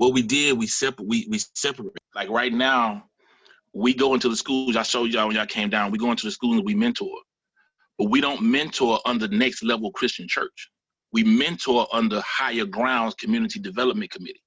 what 0.00 0.14
we 0.14 0.22
did, 0.22 0.56
we 0.56 0.66
separate. 0.66 1.06
We 1.06 1.26
we 1.28 1.38
separate. 1.54 1.92
Like 2.14 2.30
right 2.30 2.52
now, 2.54 3.04
we 3.74 3.92
go 3.92 4.14
into 4.14 4.30
the 4.30 4.36
schools. 4.36 4.74
I 4.74 4.82
showed 4.82 5.12
y'all 5.12 5.26
when 5.26 5.36
y'all 5.36 5.44
came 5.44 5.68
down. 5.68 5.90
We 5.90 5.98
go 5.98 6.10
into 6.10 6.26
the 6.26 6.30
schools 6.30 6.56
and 6.56 6.64
we 6.64 6.74
mentor, 6.74 7.14
but 7.98 8.08
we 8.08 8.22
don't 8.22 8.40
mentor 8.40 8.98
under 9.04 9.28
next 9.28 9.62
level 9.62 9.92
Christian 9.92 10.26
church. 10.26 10.70
We 11.12 11.22
mentor 11.22 11.86
under 11.92 12.22
higher 12.26 12.64
grounds 12.64 13.14
community 13.16 13.60
development 13.60 14.10
committee. 14.10 14.40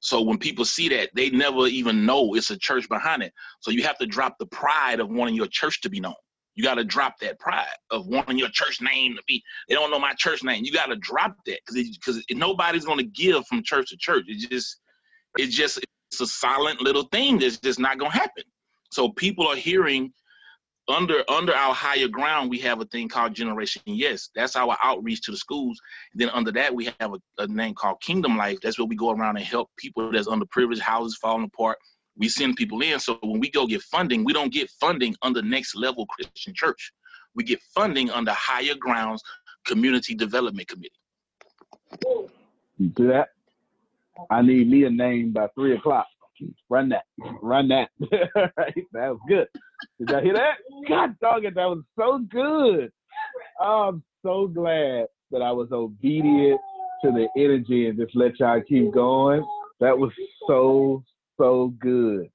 So 0.00 0.22
when 0.22 0.38
people 0.38 0.64
see 0.64 0.88
that, 0.90 1.10
they 1.14 1.30
never 1.30 1.66
even 1.66 2.06
know 2.06 2.34
it's 2.34 2.50
a 2.50 2.58
church 2.58 2.88
behind 2.88 3.22
it. 3.22 3.32
So 3.60 3.70
you 3.70 3.82
have 3.82 3.98
to 3.98 4.06
drop 4.06 4.36
the 4.38 4.46
pride 4.46 5.00
of 5.00 5.10
wanting 5.10 5.34
your 5.34 5.48
church 5.48 5.80
to 5.82 5.90
be 5.90 6.00
known. 6.00 6.14
You 6.54 6.64
got 6.64 6.74
to 6.74 6.84
drop 6.84 7.18
that 7.20 7.38
pride 7.38 7.66
of 7.90 8.06
wanting 8.06 8.38
your 8.38 8.48
church 8.48 8.80
name 8.80 9.14
to 9.14 9.22
be. 9.28 9.42
They 9.68 9.74
don't 9.74 9.90
know 9.90 9.98
my 9.98 10.12
church 10.14 10.42
name. 10.42 10.64
You 10.64 10.72
got 10.72 10.86
to 10.86 10.96
drop 10.96 11.36
that 11.46 11.60
because 11.66 11.96
because 11.96 12.24
nobody's 12.32 12.84
going 12.84 12.98
to 12.98 13.04
give 13.04 13.46
from 13.46 13.62
church 13.62 13.90
to 13.90 13.96
church. 13.96 14.24
It 14.26 14.48
just 14.48 14.80
it's 15.36 15.54
just 15.54 15.78
it's 16.10 16.20
a 16.20 16.26
silent 16.26 16.80
little 16.80 17.04
thing 17.04 17.38
that's 17.38 17.58
just 17.58 17.78
not 17.78 17.98
going 17.98 18.10
to 18.10 18.18
happen. 18.18 18.42
So 18.90 19.10
people 19.10 19.46
are 19.46 19.56
hearing 19.56 20.12
under 20.88 21.22
under 21.28 21.54
our 21.54 21.74
higher 21.74 22.08
ground. 22.08 22.50
We 22.50 22.58
have 22.60 22.80
a 22.80 22.84
thing 22.86 23.08
called 23.08 23.34
Generation 23.34 23.82
Yes. 23.84 24.30
That's 24.34 24.56
our 24.56 24.76
outreach 24.82 25.22
to 25.22 25.30
the 25.30 25.36
schools. 25.36 25.78
then 26.14 26.30
under 26.30 26.50
that 26.52 26.74
we 26.74 26.86
have 26.98 27.14
a, 27.14 27.42
a 27.42 27.46
name 27.46 27.74
called 27.74 28.00
Kingdom 28.00 28.36
Life. 28.36 28.58
That's 28.62 28.78
where 28.78 28.86
we 28.86 28.96
go 28.96 29.10
around 29.10 29.36
and 29.36 29.44
help 29.44 29.70
people 29.76 30.10
that's 30.10 30.28
underprivileged, 30.28 30.80
houses 30.80 31.16
falling 31.16 31.44
apart. 31.44 31.78
We 32.16 32.28
send 32.28 32.56
people 32.56 32.80
in. 32.82 32.98
So 32.98 33.18
when 33.22 33.38
we 33.38 33.50
go 33.50 33.66
get 33.66 33.82
funding, 33.82 34.24
we 34.24 34.32
don't 34.32 34.52
get 34.52 34.70
funding 34.80 35.14
under 35.22 35.42
Next 35.42 35.76
Level 35.76 36.06
Christian 36.06 36.52
Church. 36.54 36.92
We 37.34 37.44
get 37.44 37.60
funding 37.74 38.10
under 38.10 38.32
Higher 38.32 38.74
Grounds 38.74 39.22
Community 39.66 40.14
Development 40.14 40.66
Committee. 40.66 40.92
You 42.78 42.88
do 42.88 43.08
that? 43.08 43.28
I 44.30 44.42
need 44.42 44.68
me 44.68 44.84
a 44.84 44.90
name 44.90 45.32
by 45.32 45.48
three 45.54 45.74
o'clock. 45.76 46.06
Run 46.68 46.88
that. 46.90 47.04
Run 47.42 47.68
that. 47.68 47.90
right? 48.56 48.74
That 48.92 49.10
was 49.10 49.20
good. 49.28 49.48
Did 49.98 50.10
y'all 50.10 50.22
hear 50.22 50.34
that? 50.34 50.56
God 50.88 51.18
dog 51.20 51.44
it, 51.44 51.54
that 51.54 51.66
was 51.66 51.82
so 51.98 52.18
good. 52.30 52.90
I'm 53.60 54.02
so 54.22 54.46
glad 54.46 55.06
that 55.30 55.42
I 55.42 55.52
was 55.52 55.68
obedient 55.72 56.60
to 57.04 57.10
the 57.10 57.28
energy 57.36 57.88
and 57.88 57.98
just 57.98 58.14
let 58.16 58.38
y'all 58.40 58.60
keep 58.68 58.92
going. 58.92 59.44
That 59.80 59.96
was 59.96 60.10
so, 60.46 61.04
so 61.36 61.74
good. 61.78 62.28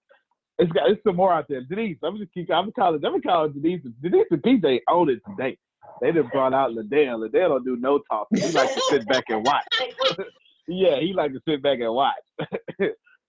It's 0.60 0.72
got 0.72 0.90
it's 0.90 1.04
some 1.04 1.16
more 1.16 1.34
out 1.34 1.48
there. 1.50 1.62
Denise, 1.62 1.98
I'm 2.04 2.18
just 2.18 2.34
keep 2.34 2.52
I'm 2.52 2.72
calling 2.72 3.04
I'm 3.04 3.22
calling 3.22 3.54
Denise. 3.54 3.82
Denise 4.02 4.28
and 4.30 4.42
PJ 4.42 4.82
own 4.88 5.10
it 5.10 5.20
today. 5.28 5.58
They 6.00 6.12
just 6.12 6.32
brought 6.32 6.54
out 6.54 6.74
Liddell. 6.74 7.20
Liddell 7.20 7.50
don't 7.50 7.66
do 7.66 7.76
no 7.76 8.00
talking. 8.10 8.40
He 8.40 8.52
likes 8.52 8.74
to 8.76 8.82
sit 8.90 9.08
back 9.08 9.26
and 9.30 9.46
watch. 9.46 9.66
yeah, 10.68 11.00
he 11.00 11.14
like 11.14 11.34
to 11.34 11.42
sit 11.48 11.62
back 11.62 11.80
and 11.80 11.94
watch. 11.94 12.14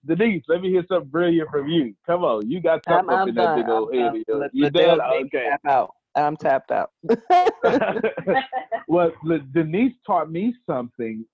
Denise, 0.06 0.43
let 0.48 0.60
me 0.60 0.70
hear 0.70 0.85
something 0.89 1.09
brilliant 1.09 1.48
from 1.51 1.68
you. 1.68 1.94
Come 2.06 2.24
on, 2.24 2.48
you 2.51 2.60
got 2.60 2.81
I'm, 2.86 3.06
something 3.06 3.14
up 3.14 3.20
I'm 3.20 3.28
in 3.28 3.35
that 3.36 3.44
done. 3.44 3.59
big 3.60 3.68
old 3.68 3.89
I'm 3.94 4.01
head 4.01 4.12
done. 4.12 4.16
of 4.16 4.24
yours. 4.28 4.51
You 4.52 4.70
done? 4.70 5.01
Okay. 5.01 5.48
tap 5.51 5.60
out. 5.66 5.94
I'm 6.16 6.36
tapped 6.36 6.70
out. 6.70 6.90
well, 8.89 9.12
Denise 9.52 9.94
taught 10.06 10.31
me 10.31 10.55
something 10.66 11.24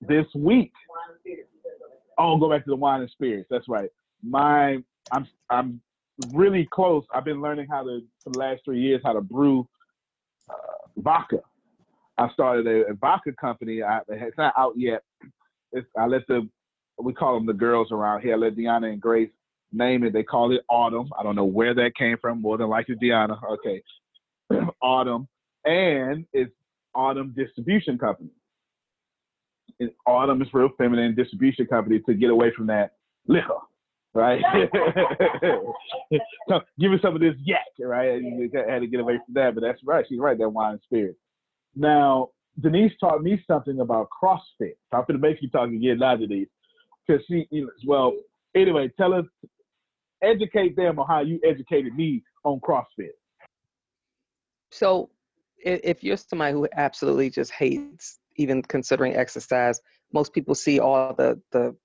this 0.00 0.26
week. 0.34 0.72
Oh, 2.18 2.38
go 2.38 2.50
back 2.50 2.64
to 2.64 2.70
the 2.70 2.76
wine 2.76 3.00
and 3.00 3.10
spirits. 3.10 3.48
That's 3.50 3.68
right. 3.68 3.90
My, 4.22 4.78
I'm, 5.10 5.26
I'm 5.50 5.80
really 6.32 6.68
close. 6.72 7.04
I've 7.12 7.24
been 7.24 7.42
learning 7.42 7.66
how 7.70 7.82
to 7.82 8.00
for 8.22 8.30
the 8.30 8.38
last 8.38 8.62
three 8.64 8.80
years 8.80 9.00
how 9.04 9.14
to 9.14 9.20
brew 9.20 9.66
uh, 10.48 10.54
vodka. 10.98 11.40
I 12.16 12.28
started 12.32 12.66
a, 12.68 12.92
a 12.92 12.94
vodka 12.94 13.32
company. 13.32 13.82
I, 13.82 14.00
it's 14.08 14.38
not 14.38 14.54
out 14.56 14.74
yet. 14.76 15.02
It's, 15.72 15.86
I 15.98 16.06
let 16.06 16.26
the 16.28 16.48
we 16.98 17.12
call 17.12 17.34
them 17.34 17.46
the 17.46 17.52
girls 17.52 17.88
around 17.90 18.22
here. 18.22 18.36
Let 18.36 18.56
Deanna 18.56 18.92
and 18.92 19.00
Grace 19.00 19.30
name 19.72 20.04
it. 20.04 20.12
They 20.12 20.22
call 20.22 20.54
it 20.54 20.62
Autumn. 20.68 21.10
I 21.18 21.22
don't 21.22 21.36
know 21.36 21.44
where 21.44 21.74
that 21.74 21.92
came 21.96 22.16
from. 22.20 22.40
More 22.40 22.56
than 22.56 22.68
likely 22.68 22.94
Deanna. 22.96 23.38
Okay, 23.52 23.82
Autumn, 24.82 25.28
and 25.64 26.24
it's 26.32 26.52
Autumn 26.94 27.34
Distribution 27.36 27.98
Company. 27.98 28.30
And 29.80 29.90
Autumn 30.06 30.40
is 30.40 30.48
real 30.52 30.70
feminine 30.78 31.14
distribution 31.14 31.66
company 31.66 32.00
to 32.06 32.14
get 32.14 32.30
away 32.30 32.52
from 32.56 32.68
that 32.68 32.92
liquor, 33.26 33.58
right? 34.14 34.40
so 36.48 36.60
give 36.78 36.92
me 36.92 36.98
some 37.02 37.16
of 37.16 37.20
this 37.20 37.34
yak, 37.42 37.60
right? 37.80 38.22
You 38.22 38.48
had 38.68 38.80
to 38.80 38.86
get 38.86 39.00
away 39.00 39.18
from 39.24 39.34
that, 39.34 39.54
but 39.54 39.62
that's 39.62 39.80
right. 39.84 40.04
She's 40.08 40.20
right. 40.20 40.38
That 40.38 40.48
wine 40.48 40.78
spirit. 40.84 41.16
Now, 41.74 42.28
Denise 42.60 42.92
taught 43.00 43.22
me 43.22 43.42
something 43.46 43.80
about 43.80 44.08
CrossFit. 44.10 44.76
So 44.90 44.92
I'm 44.92 45.04
going 45.08 45.14
to 45.14 45.18
make 45.18 45.42
you 45.42 45.48
talk 45.48 45.68
again 45.70 45.98
now, 45.98 46.16
Denise, 46.16 46.48
because 47.06 47.24
she, 47.26 47.46
well, 47.86 48.12
anyway, 48.54 48.90
tell 48.96 49.14
us, 49.14 49.24
educate 50.22 50.76
them 50.76 50.98
on 50.98 51.06
how 51.06 51.20
you 51.20 51.40
educated 51.44 51.94
me 51.94 52.22
on 52.44 52.60
CrossFit. 52.60 53.10
So, 54.70 55.10
if 55.58 56.04
you're 56.04 56.16
somebody 56.16 56.52
who 56.52 56.68
absolutely 56.74 57.30
just 57.30 57.50
hates 57.52 58.18
even 58.36 58.62
considering 58.62 59.14
exercise, 59.14 59.80
most 60.12 60.32
people 60.32 60.54
see 60.54 60.78
all 60.78 61.14
the 61.14 61.40
the 61.52 61.76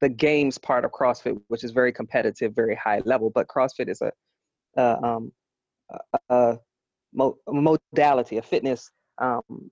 the 0.00 0.08
games 0.08 0.58
part 0.58 0.84
of 0.84 0.90
CrossFit, 0.90 1.40
which 1.48 1.64
is 1.64 1.70
very 1.70 1.92
competitive, 1.92 2.54
very 2.54 2.74
high 2.74 3.00
level. 3.04 3.30
But 3.30 3.46
CrossFit 3.48 3.88
is 3.88 4.02
a, 4.02 4.12
um, 4.76 5.32
a 6.28 6.58
a 7.46 7.52
modality, 7.52 8.38
a 8.38 8.42
fitness 8.42 8.90
um, 9.18 9.70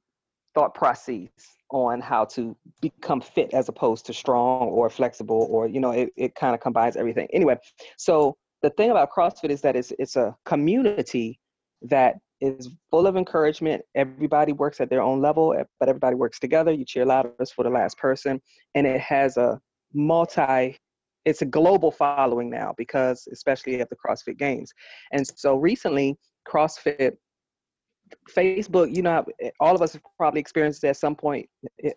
thought 0.55 0.75
process 0.75 1.29
on 1.73 2.01
how 2.01 2.25
to 2.27 2.57
become 2.81 3.21
fit 3.21 3.53
as 3.53 3.69
opposed 3.69 4.07
to 4.07 4.13
strong 4.13 4.69
or 4.69 4.89
flexible, 4.89 5.49
or 5.51 5.67
you 5.67 5.81
know, 5.81 5.91
it, 5.91 6.11
it 6.17 6.35
kind 6.35 6.55
of 6.55 6.61
combines 6.61 6.97
everything. 6.97 7.27
Anyway, 7.33 7.57
so 7.97 8.37
the 8.63 8.71
thing 8.71 8.91
about 8.91 9.11
CrossFit 9.11 9.51
is 9.51 9.61
that 9.63 9.75
it's 9.75 9.93
it's 9.99 10.17
a 10.17 10.37
community 10.45 11.41
that 11.83 12.17
is 12.41 12.71
full 12.91 13.07
of 13.07 13.17
encouragement. 13.17 13.83
Everybody 13.95 14.53
works 14.53 14.81
at 14.81 14.91
their 14.91 15.03
own 15.03 15.21
level, 15.21 15.55
eh, 15.55 15.65
but 15.81 15.89
everybody 15.89 16.17
works 16.17 16.39
together. 16.39 16.73
You 16.73 16.85
cheer 16.85 17.05
loudest 17.05 17.55
for 17.55 17.65
the 17.65 17.71
last 17.71 17.99
person, 17.99 18.41
and 18.75 18.87
it 18.87 19.01
has 19.01 19.37
a 19.37 19.61
multi. 19.95 20.77
It's 21.25 21.43
a 21.43 21.47
global 21.47 21.93
following 21.93 22.51
now 22.51 22.75
because, 22.77 23.29
especially 23.33 23.81
at 23.81 23.89
the 23.91 23.97
CrossFit 23.97 24.39
Games, 24.39 24.73
and 25.13 25.25
so 25.27 25.57
recently 25.57 26.17
CrossFit, 26.47 27.13
Facebook. 28.31 28.95
You 28.95 29.03
know, 29.03 29.25
all 29.61 29.75
of 29.75 29.83
us 29.83 29.93
have 29.95 30.03
probably 30.17 30.41
experienced 30.41 30.85
at 30.85 30.97
some 30.97 31.15
point. 31.15 31.49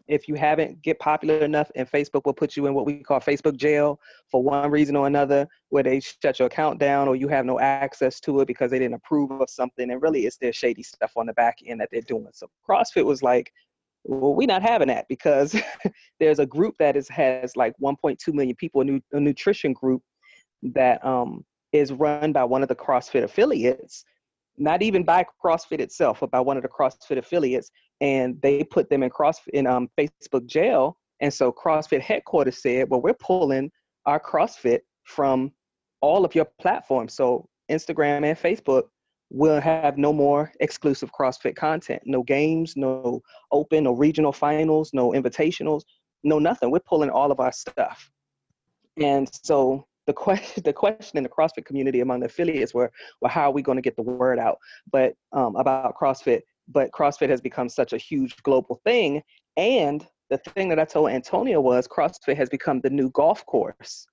If 0.07 0.27
you 0.27 0.35
haven't, 0.35 0.81
get 0.81 0.99
popular 0.99 1.37
enough, 1.39 1.71
and 1.75 1.89
Facebook 1.89 2.21
will 2.25 2.33
put 2.33 2.55
you 2.55 2.67
in 2.67 2.73
what 2.73 2.85
we 2.85 3.03
call 3.03 3.19
Facebook 3.19 3.55
jail 3.55 3.99
for 4.29 4.43
one 4.43 4.71
reason 4.71 4.95
or 4.95 5.07
another, 5.07 5.47
where 5.69 5.83
they 5.83 5.99
shut 5.99 6.39
your 6.39 6.47
account 6.47 6.79
down 6.79 7.07
or 7.07 7.15
you 7.15 7.27
have 7.27 7.45
no 7.45 7.59
access 7.59 8.19
to 8.21 8.41
it 8.41 8.47
because 8.47 8.71
they 8.71 8.79
didn't 8.79 8.95
approve 8.95 9.31
of 9.31 9.49
something. 9.49 9.91
And 9.91 10.01
really, 10.01 10.25
it's 10.25 10.37
their 10.37 10.53
shady 10.53 10.83
stuff 10.83 11.11
on 11.15 11.25
the 11.25 11.33
back 11.33 11.57
end 11.65 11.81
that 11.81 11.89
they're 11.91 12.01
doing. 12.01 12.27
So 12.33 12.47
CrossFit 12.67 13.05
was 13.05 13.21
like, 13.21 13.51
well, 14.05 14.35
we're 14.35 14.47
not 14.47 14.61
having 14.61 14.87
that 14.89 15.05
because 15.09 15.55
there's 16.19 16.39
a 16.39 16.45
group 16.45 16.75
that 16.79 16.95
is 16.95 17.09
has 17.09 17.55
like 17.55 17.73
1.2 17.81 18.17
million 18.33 18.55
people, 18.55 18.81
a, 18.81 18.85
nu- 18.85 19.01
a 19.13 19.19
nutrition 19.19 19.73
group 19.73 20.01
that 20.61 21.03
um, 21.05 21.43
is 21.73 21.91
run 21.91 22.31
by 22.31 22.43
one 22.43 22.61
of 22.61 22.69
the 22.69 22.75
CrossFit 22.75 23.23
affiliates, 23.23 24.05
not 24.57 24.81
even 24.81 25.03
by 25.03 25.25
CrossFit 25.43 25.79
itself, 25.79 26.19
but 26.21 26.31
by 26.31 26.39
one 26.39 26.57
of 26.57 26.63
the 26.63 26.69
CrossFit 26.69 27.17
affiliates, 27.17 27.69
and 28.01 28.41
they 28.41 28.63
put 28.63 28.89
them 28.89 29.03
in 29.03 29.09
cross 29.09 29.39
in 29.53 29.67
um, 29.67 29.89
Facebook 29.97 30.45
jail. 30.45 30.97
And 31.21 31.33
so 31.33 31.51
CrossFit 31.51 32.01
headquarters 32.01 32.61
said, 32.61 32.89
well, 32.89 33.01
we're 33.01 33.13
pulling 33.13 33.71
our 34.05 34.19
CrossFit 34.19 34.79
from 35.03 35.51
all 36.01 36.25
of 36.25 36.35
your 36.35 36.47
platforms. 36.59 37.15
So 37.15 37.47
Instagram 37.71 38.25
and 38.25 38.37
Facebook 38.37 38.83
will 39.31 39.59
have 39.59 39.97
no 39.97 40.13
more 40.13 40.51
exclusive 40.59 41.11
CrossFit 41.11 41.55
content. 41.55 42.01
No 42.05 42.23
games, 42.23 42.73
no 42.75 43.21
open, 43.51 43.85
no 43.85 43.93
regional 43.93 44.31
finals, 44.31 44.91
no 44.93 45.11
invitationals, 45.11 45.81
no 46.23 46.37
nothing. 46.37 46.69
We're 46.69 46.79
pulling 46.79 47.09
all 47.09 47.31
of 47.31 47.39
our 47.39 47.51
stuff. 47.51 48.09
And 49.01 49.29
so 49.43 49.85
the 50.05 50.13
question, 50.13 50.63
the 50.65 50.73
question 50.73 51.17
in 51.17 51.23
the 51.23 51.29
CrossFit 51.29 51.65
community 51.65 52.01
among 52.01 52.21
the 52.21 52.27
affiliates 52.27 52.73
were, 52.73 52.91
well, 53.21 53.31
how 53.31 53.49
are 53.49 53.53
we 53.53 53.61
going 53.61 53.77
to 53.77 53.81
get 53.81 53.95
the 53.95 54.01
word 54.01 54.39
out? 54.39 54.57
But 54.91 55.15
um, 55.33 55.55
about 55.55 55.95
CrossFit, 55.95 56.41
but 56.67 56.91
CrossFit 56.91 57.29
has 57.29 57.41
become 57.41 57.69
such 57.69 57.93
a 57.93 57.97
huge 57.97 58.41
global 58.43 58.81
thing. 58.83 59.21
And 59.57 60.05
the 60.29 60.37
thing 60.37 60.69
that 60.69 60.79
I 60.79 60.85
told 60.85 61.11
Antonio 61.11 61.61
was 61.61 61.87
CrossFit 61.87 62.37
has 62.37 62.49
become 62.49 62.81
the 62.81 62.89
new 62.89 63.09
golf 63.11 63.45
course. 63.45 64.07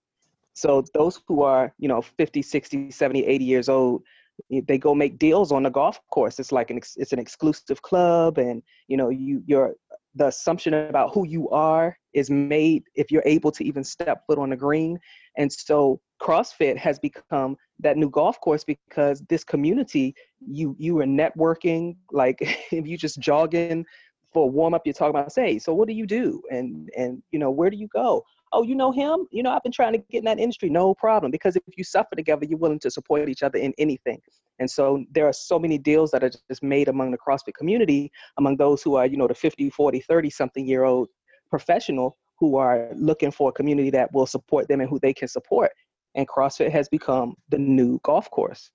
So 0.55 0.85
those 0.93 1.21
who 1.27 1.43
are, 1.43 1.73
you 1.79 1.89
know, 1.89 2.03
50, 2.03 2.43
60, 2.43 2.91
70, 2.91 3.25
80 3.25 3.45
years 3.45 3.69
old, 3.69 4.03
they 4.51 4.79
go 4.79 4.95
make 4.95 5.19
deals 5.19 5.53
on 5.53 5.63
the 5.63 5.71
golf 5.71 6.01
course. 6.11 6.39
It's 6.39 6.53
like 6.53 6.71
an 6.71 6.79
it's 6.97 7.13
an 7.13 7.19
exclusive 7.19 7.81
club, 7.83 8.39
and 8.39 8.63
you 8.89 8.97
know, 8.97 9.09
you 9.09 9.43
your 9.47 9.75
the 10.15 10.27
assumption 10.27 10.75
about 10.75 11.15
who 11.15 11.27
you 11.27 11.49
are 11.51 11.97
is 12.13 12.31
made 12.31 12.85
if 12.95 13.11
you're 13.11 13.23
able 13.25 13.51
to 13.53 13.65
even 13.65 13.83
step 13.83 14.25
foot 14.27 14.39
on 14.39 14.51
the 14.51 14.57
green. 14.57 14.99
And 15.39 15.51
so 15.51 16.01
CrossFit 16.21 16.77
has 16.77 16.99
become 16.99 17.57
that 17.81 17.97
new 17.97 18.11
golf 18.11 18.41
course 18.41 18.65
because 18.65 19.23
this 19.29 19.45
community, 19.45 20.15
you 20.41 20.77
you 20.79 20.99
are 21.01 21.05
networking. 21.05 21.97
Like 22.11 22.39
if 22.71 22.87
you 22.87 22.97
just 22.99 23.21
jogging 23.21 23.85
for 24.33 24.45
a 24.45 24.47
warm 24.47 24.75
up, 24.75 24.83
you're 24.85 24.95
talking 24.95 25.11
about, 25.11 25.33
say, 25.33 25.59
so 25.59 25.75
what 25.75 25.89
do 25.89 25.95
you 25.95 26.07
do? 26.07 26.43
And 26.51 26.91
and 26.97 27.23
you 27.31 27.39
know, 27.39 27.51
where 27.51 27.71
do 27.71 27.77
you 27.77 27.89
go? 27.89 28.25
Oh, 28.53 28.63
you 28.63 28.75
know 28.75 28.93
him? 28.93 29.27
You 29.31 29.43
know, 29.43 29.51
I've 29.51 29.63
been 29.63 29.73
trying 29.73 29.93
to 29.93 29.99
get 29.99 30.19
in 30.19 30.25
that 30.27 30.39
industry. 30.39 30.69
No 30.69 30.95
problem. 30.95 31.31
Because 31.31 31.57
if 31.57 31.63
you 31.77 31.85
suffer 31.85 32.15
together, 32.15 32.45
you're 32.45 32.59
willing 32.59 32.81
to 32.81 32.91
support 32.91 33.29
each 33.29 33.43
other 33.43 33.59
in 33.59 33.73
anything. 33.79 34.21
And 34.59 34.71
so 34.71 35.05
there 35.11 35.27
are 35.27 35.33
so 35.33 35.59
many 35.59 35.79
deals 35.79 36.11
that 36.11 36.23
are 36.23 36.31
just 36.49 36.63
made 36.63 36.89
among 36.89 37.11
the 37.11 37.19
CrossFit 37.19 37.55
community, 37.55 38.13
among 38.39 38.59
those 38.59 38.83
who 38.83 38.97
are, 38.97 39.07
you 39.07 39.17
know, 39.17 39.27
the 39.27 39.35
50, 39.35 39.71
40, 39.71 40.01
30 40.01 40.31
something 40.31 40.67
year 40.67 40.85
old 40.85 41.09
professional 41.49 42.17
who 42.39 42.57
are 42.57 42.91
looking 42.95 43.31
for 43.31 43.51
a 43.51 43.53
community 43.53 43.91
that 43.91 44.13
will 44.13 44.27
support 44.27 44.69
them 44.69 44.81
and 44.81 44.91
who 44.91 44.99
they 45.01 45.15
can 45.15 45.29
support. 45.29 45.71
And 46.15 46.29
CrossFit 46.29 46.71
has 46.73 46.89
become 46.89 47.35
the 47.49 47.59
new 47.59 48.01
golf 48.03 48.31
course. 48.31 48.71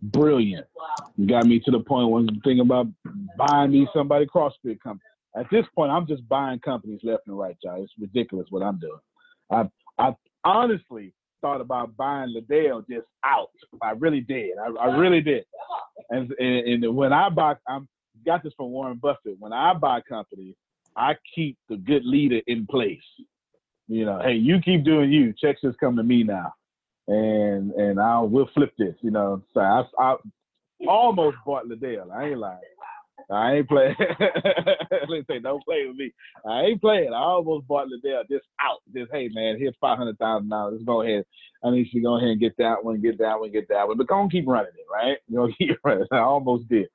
Brilliant. 0.00 0.66
You 1.16 1.26
got 1.26 1.46
me 1.46 1.58
to 1.60 1.70
the 1.70 1.80
point 1.80 2.10
when 2.10 2.28
you 2.28 2.40
think 2.44 2.60
about 2.60 2.86
buying 3.36 3.72
me 3.72 3.88
somebody 3.92 4.26
CrossFit 4.26 4.80
company. 4.80 5.07
At 5.36 5.46
this 5.50 5.66
point, 5.74 5.92
I'm 5.92 6.06
just 6.06 6.26
buying 6.28 6.58
companies 6.60 7.00
left 7.02 7.26
and 7.26 7.38
right, 7.38 7.56
y'all. 7.62 7.82
It's 7.82 7.92
ridiculous 7.98 8.46
what 8.50 8.62
I'm 8.62 8.78
doing. 8.78 8.98
I 9.50 9.68
I 9.98 10.14
honestly 10.44 11.12
thought 11.40 11.60
about 11.60 11.96
buying 11.96 12.32
Liddell 12.32 12.82
just 12.90 13.06
out. 13.24 13.50
I 13.82 13.90
really 13.90 14.20
did. 14.20 14.52
I, 14.58 14.70
I 14.80 14.96
really 14.96 15.20
did. 15.20 15.44
And, 16.10 16.32
and, 16.38 16.84
and 16.84 16.96
when 16.96 17.12
I 17.12 17.28
buy, 17.28 17.54
I'm 17.68 17.88
got 18.26 18.42
this 18.42 18.52
from 18.56 18.70
Warren 18.70 18.98
Buffett. 18.98 19.36
When 19.38 19.52
I 19.52 19.74
buy 19.74 20.00
companies, 20.00 20.54
I 20.96 21.14
keep 21.34 21.56
the 21.68 21.76
good 21.76 22.04
leader 22.04 22.40
in 22.46 22.66
place. 22.66 22.98
You 23.86 24.04
know, 24.04 24.20
hey, 24.22 24.34
you 24.34 24.60
keep 24.60 24.84
doing 24.84 25.12
you. 25.12 25.32
Checks 25.40 25.60
just 25.62 25.78
come 25.78 25.96
to 25.96 26.02
me 26.02 26.22
now, 26.22 26.52
and 27.06 27.72
and 27.72 27.98
I'll 27.98 28.28
we'll 28.28 28.50
flip 28.52 28.72
this. 28.78 28.94
You 29.00 29.10
know, 29.10 29.42
so 29.54 29.60
I, 29.60 29.84
I 29.98 30.16
almost 30.86 31.38
bought 31.46 31.66
Liddell. 31.66 32.12
I 32.12 32.26
ain't 32.26 32.38
lying. 32.38 32.58
I 33.30 33.56
ain't 33.56 33.68
playing. 33.68 33.96
Say, 35.28 35.38
don't 35.40 35.64
play 35.64 35.86
with 35.86 35.96
me. 35.96 36.12
I 36.46 36.62
ain't 36.62 36.80
playing. 36.80 37.12
I 37.12 37.18
almost 37.18 37.66
bought 37.66 37.88
Liddell 37.88 38.22
just 38.30 38.46
out. 38.60 38.78
Just 38.94 39.10
hey 39.12 39.28
man, 39.32 39.58
here's 39.58 39.74
five 39.80 39.98
hundred 39.98 40.18
thousand 40.18 40.48
dollars. 40.48 40.74
Let's 40.74 40.84
go 40.84 41.02
ahead. 41.02 41.24
I 41.64 41.70
need 41.70 41.88
you 41.92 42.00
to 42.00 42.04
go 42.04 42.16
ahead 42.16 42.30
and 42.30 42.40
get 42.40 42.56
that 42.58 42.82
one, 42.82 43.00
get 43.00 43.18
that 43.18 43.38
one, 43.38 43.52
get 43.52 43.68
that 43.68 43.86
one. 43.86 43.98
But 43.98 44.08
don't 44.08 44.30
keep 44.30 44.46
running 44.46 44.72
it, 44.76 44.86
right? 44.90 45.18
You 45.28 45.36
know, 45.38 45.52
keep 45.58 45.78
running. 45.84 46.06
I 46.12 46.18
almost 46.18 46.68
did. 46.68 46.88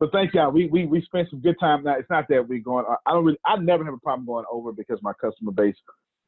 But 0.00 0.12
thank 0.12 0.34
y'all. 0.34 0.50
We 0.50 0.66
we 0.66 0.86
we 0.86 1.02
spent 1.02 1.28
some 1.30 1.40
good 1.40 1.58
time. 1.60 1.84
Now 1.84 1.96
it's 1.98 2.10
not 2.10 2.26
that 2.28 2.48
we 2.48 2.60
going. 2.60 2.84
I 3.06 3.12
don't 3.12 3.24
really. 3.24 3.38
I 3.44 3.56
never 3.56 3.84
have 3.84 3.94
a 3.94 3.98
problem 3.98 4.26
going 4.26 4.44
over 4.50 4.72
because 4.72 4.98
my 5.02 5.12
customer 5.20 5.52
base 5.52 5.76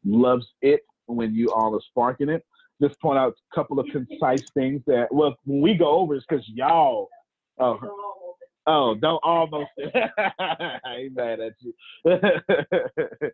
loves 0.04 0.46
it 0.62 0.80
when 1.06 1.34
you 1.34 1.52
all 1.52 1.74
are 1.74 1.82
sparking 1.88 2.28
it. 2.28 2.44
Just 2.82 3.00
point 3.00 3.18
out 3.18 3.32
a 3.32 3.54
couple 3.54 3.78
of 3.78 3.86
concise 3.92 4.50
things 4.54 4.82
that 4.86 5.08
well 5.10 5.36
when 5.44 5.60
we 5.60 5.74
go 5.74 5.88
over 5.88 6.14
it's 6.14 6.26
because 6.28 6.44
y'all. 6.48 7.08
Uh, 7.58 7.74
Oh, 8.66 8.94
don't 8.94 9.20
almost. 9.24 9.70
I 10.38 10.96
ain't 10.98 11.16
mad 11.16 11.40
at 11.40 11.52
you. 11.60 11.74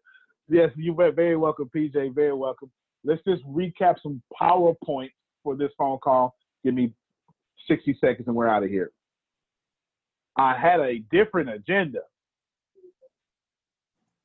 yes, 0.49 0.71
you 0.77 0.99
are 1.01 1.13
very 1.13 1.37
welcome, 1.37 1.71
PJ. 1.75 2.15
Very 2.15 2.33
welcome. 2.33 2.71
Let's 3.05 3.23
just 3.27 3.45
recap 3.45 3.97
some 4.03 4.23
PowerPoint 4.41 5.11
for 5.43 5.57
this 5.57 5.71
phone 5.79 5.99
call. 5.99 6.35
Give 6.65 6.75
me 6.75 6.93
60 7.69 7.99
seconds 8.01 8.27
and 8.27 8.37
we're 8.37 8.49
out 8.49 8.63
of 8.63 8.71
here. 8.71 8.91
I 10.37 10.57
had 10.57 10.81
a 10.81 10.99
different 11.11 11.51
agenda. 11.51 12.01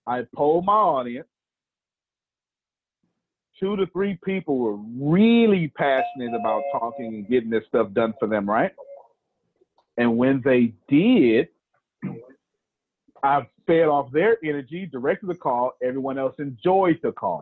I 0.07 0.25
polled 0.35 0.65
my 0.65 0.73
audience. 0.73 1.27
Two 3.59 3.75
to 3.75 3.85
three 3.87 4.17
people 4.25 4.57
were 4.57 4.77
really 4.99 5.71
passionate 5.77 6.33
about 6.33 6.63
talking 6.71 7.05
and 7.05 7.27
getting 7.27 7.51
this 7.51 7.63
stuff 7.67 7.93
done 7.93 8.13
for 8.19 8.27
them, 8.27 8.49
right? 8.49 8.71
And 9.97 10.17
when 10.17 10.41
they 10.43 10.73
did, 10.87 11.49
I 13.23 13.47
fed 13.67 13.87
off 13.87 14.11
their 14.11 14.37
energy, 14.43 14.85
directed 14.85 15.27
the 15.27 15.35
call. 15.35 15.73
Everyone 15.83 16.17
else 16.17 16.35
enjoyed 16.39 16.99
the 17.03 17.11
call. 17.11 17.41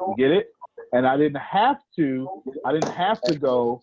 You 0.00 0.14
get 0.16 0.30
it? 0.30 0.48
And 0.92 1.06
I 1.06 1.16
didn't 1.16 1.40
have 1.40 1.76
to, 1.96 2.28
I 2.64 2.72
didn't 2.72 2.92
have 2.92 3.22
to 3.24 3.34
go, 3.34 3.82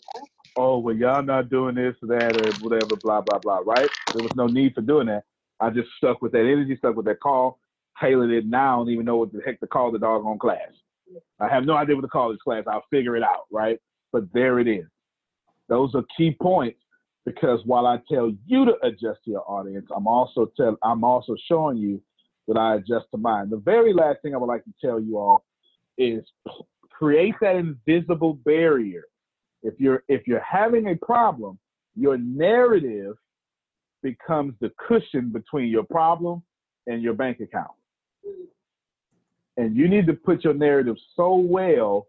oh, 0.56 0.78
well, 0.80 0.96
y'all 0.96 1.24
not 1.24 1.50
doing 1.50 1.76
this 1.76 1.96
or 2.02 2.08
that 2.08 2.36
or 2.36 2.54
whatever, 2.54 2.96
blah, 2.96 3.22
blah, 3.22 3.40
blah, 3.40 3.60
right? 3.66 3.90
There 4.14 4.22
was 4.22 4.32
no 4.36 4.48
need 4.48 4.74
for 4.74 4.82
doing 4.82 5.08
that. 5.08 5.24
I 5.60 5.70
just 5.70 5.90
stuck 5.98 6.22
with 6.22 6.32
that 6.34 6.40
energy, 6.40 6.76
stuck 6.78 6.96
with 6.96 7.06
that 7.06 7.20
call, 7.20 7.60
tailored 8.00 8.32
it. 8.32 8.46
Now 8.46 8.76
I 8.76 8.78
don't 8.78 8.90
even 8.90 9.06
know 9.06 9.18
what 9.18 9.32
the 9.32 9.42
heck 9.46 9.60
to 9.60 9.68
call 9.68 9.92
the 9.92 10.00
doggone 10.00 10.40
class. 10.40 10.70
I 11.40 11.48
have 11.50 11.66
no 11.66 11.76
idea 11.76 11.96
what 11.96 12.02
to 12.02 12.08
call 12.08 12.32
this 12.32 12.42
class. 12.42 12.64
I'll 12.68 12.86
figure 12.90 13.16
it 13.16 13.24
out, 13.24 13.46
right? 13.52 13.80
But 14.12 14.32
there 14.34 14.60
it 14.60 14.68
is. 14.68 14.86
Those 15.70 15.94
are 15.96 16.04
key 16.16 16.36
points 16.40 16.80
because 17.26 17.62
while 17.66 17.88
I 17.88 18.00
tell 18.10 18.32
you 18.46 18.66
to 18.66 18.74
adjust 18.84 19.24
to 19.26 19.32
your 19.32 19.50
audience, 19.50 19.88
I'm 19.96 20.08
also 20.08 20.52
tell 20.58 20.78
I'm 20.84 21.04
also 21.04 21.36
showing 21.48 21.78
you 21.78 22.02
that 22.48 22.58
I 22.58 22.76
adjust 22.76 23.06
to 23.12 23.18
mine. 23.18 23.50
The 23.50 23.58
very 23.58 23.94
last 23.94 24.22
thing 24.22 24.34
I 24.34 24.38
would 24.38 24.48
like 24.48 24.66
to 24.66 24.74
tell 24.82 25.00
you 25.00 25.18
all 25.18 25.46
is 25.98 26.24
create 26.90 27.36
that 27.42 27.56
invisible 27.56 28.34
barrier. 28.46 29.04
If 29.62 29.76
you're 29.80 30.04
if 30.08 30.28
you're 30.28 30.42
having 30.42 30.90
a 30.90 30.96
problem, 30.96 31.58
your 31.96 32.18
narrative 32.18 33.16
becomes 34.02 34.54
the 34.60 34.72
cushion 34.88 35.30
between 35.32 35.70
your 35.70 35.84
problem 35.84 36.44
and 36.88 37.02
your 37.02 37.14
bank 37.14 37.40
account. 37.40 37.72
And 39.56 39.76
you 39.78 39.88
need 39.88 40.08
to 40.08 40.14
put 40.14 40.44
your 40.44 40.54
narrative 40.54 40.96
so 41.16 41.36
well 41.36 42.08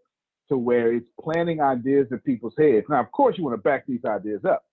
to 0.49 0.57
where 0.57 0.93
it's 0.93 1.05
planting 1.21 1.61
ideas 1.61 2.07
in 2.11 2.19
people's 2.19 2.53
heads. 2.57 2.85
Now, 2.89 2.99
of 2.99 3.11
course, 3.11 3.37
you 3.37 3.43
want 3.43 3.55
to 3.55 3.61
back 3.61 3.85
these 3.87 4.03
ideas 4.05 4.43
up. 4.45 4.65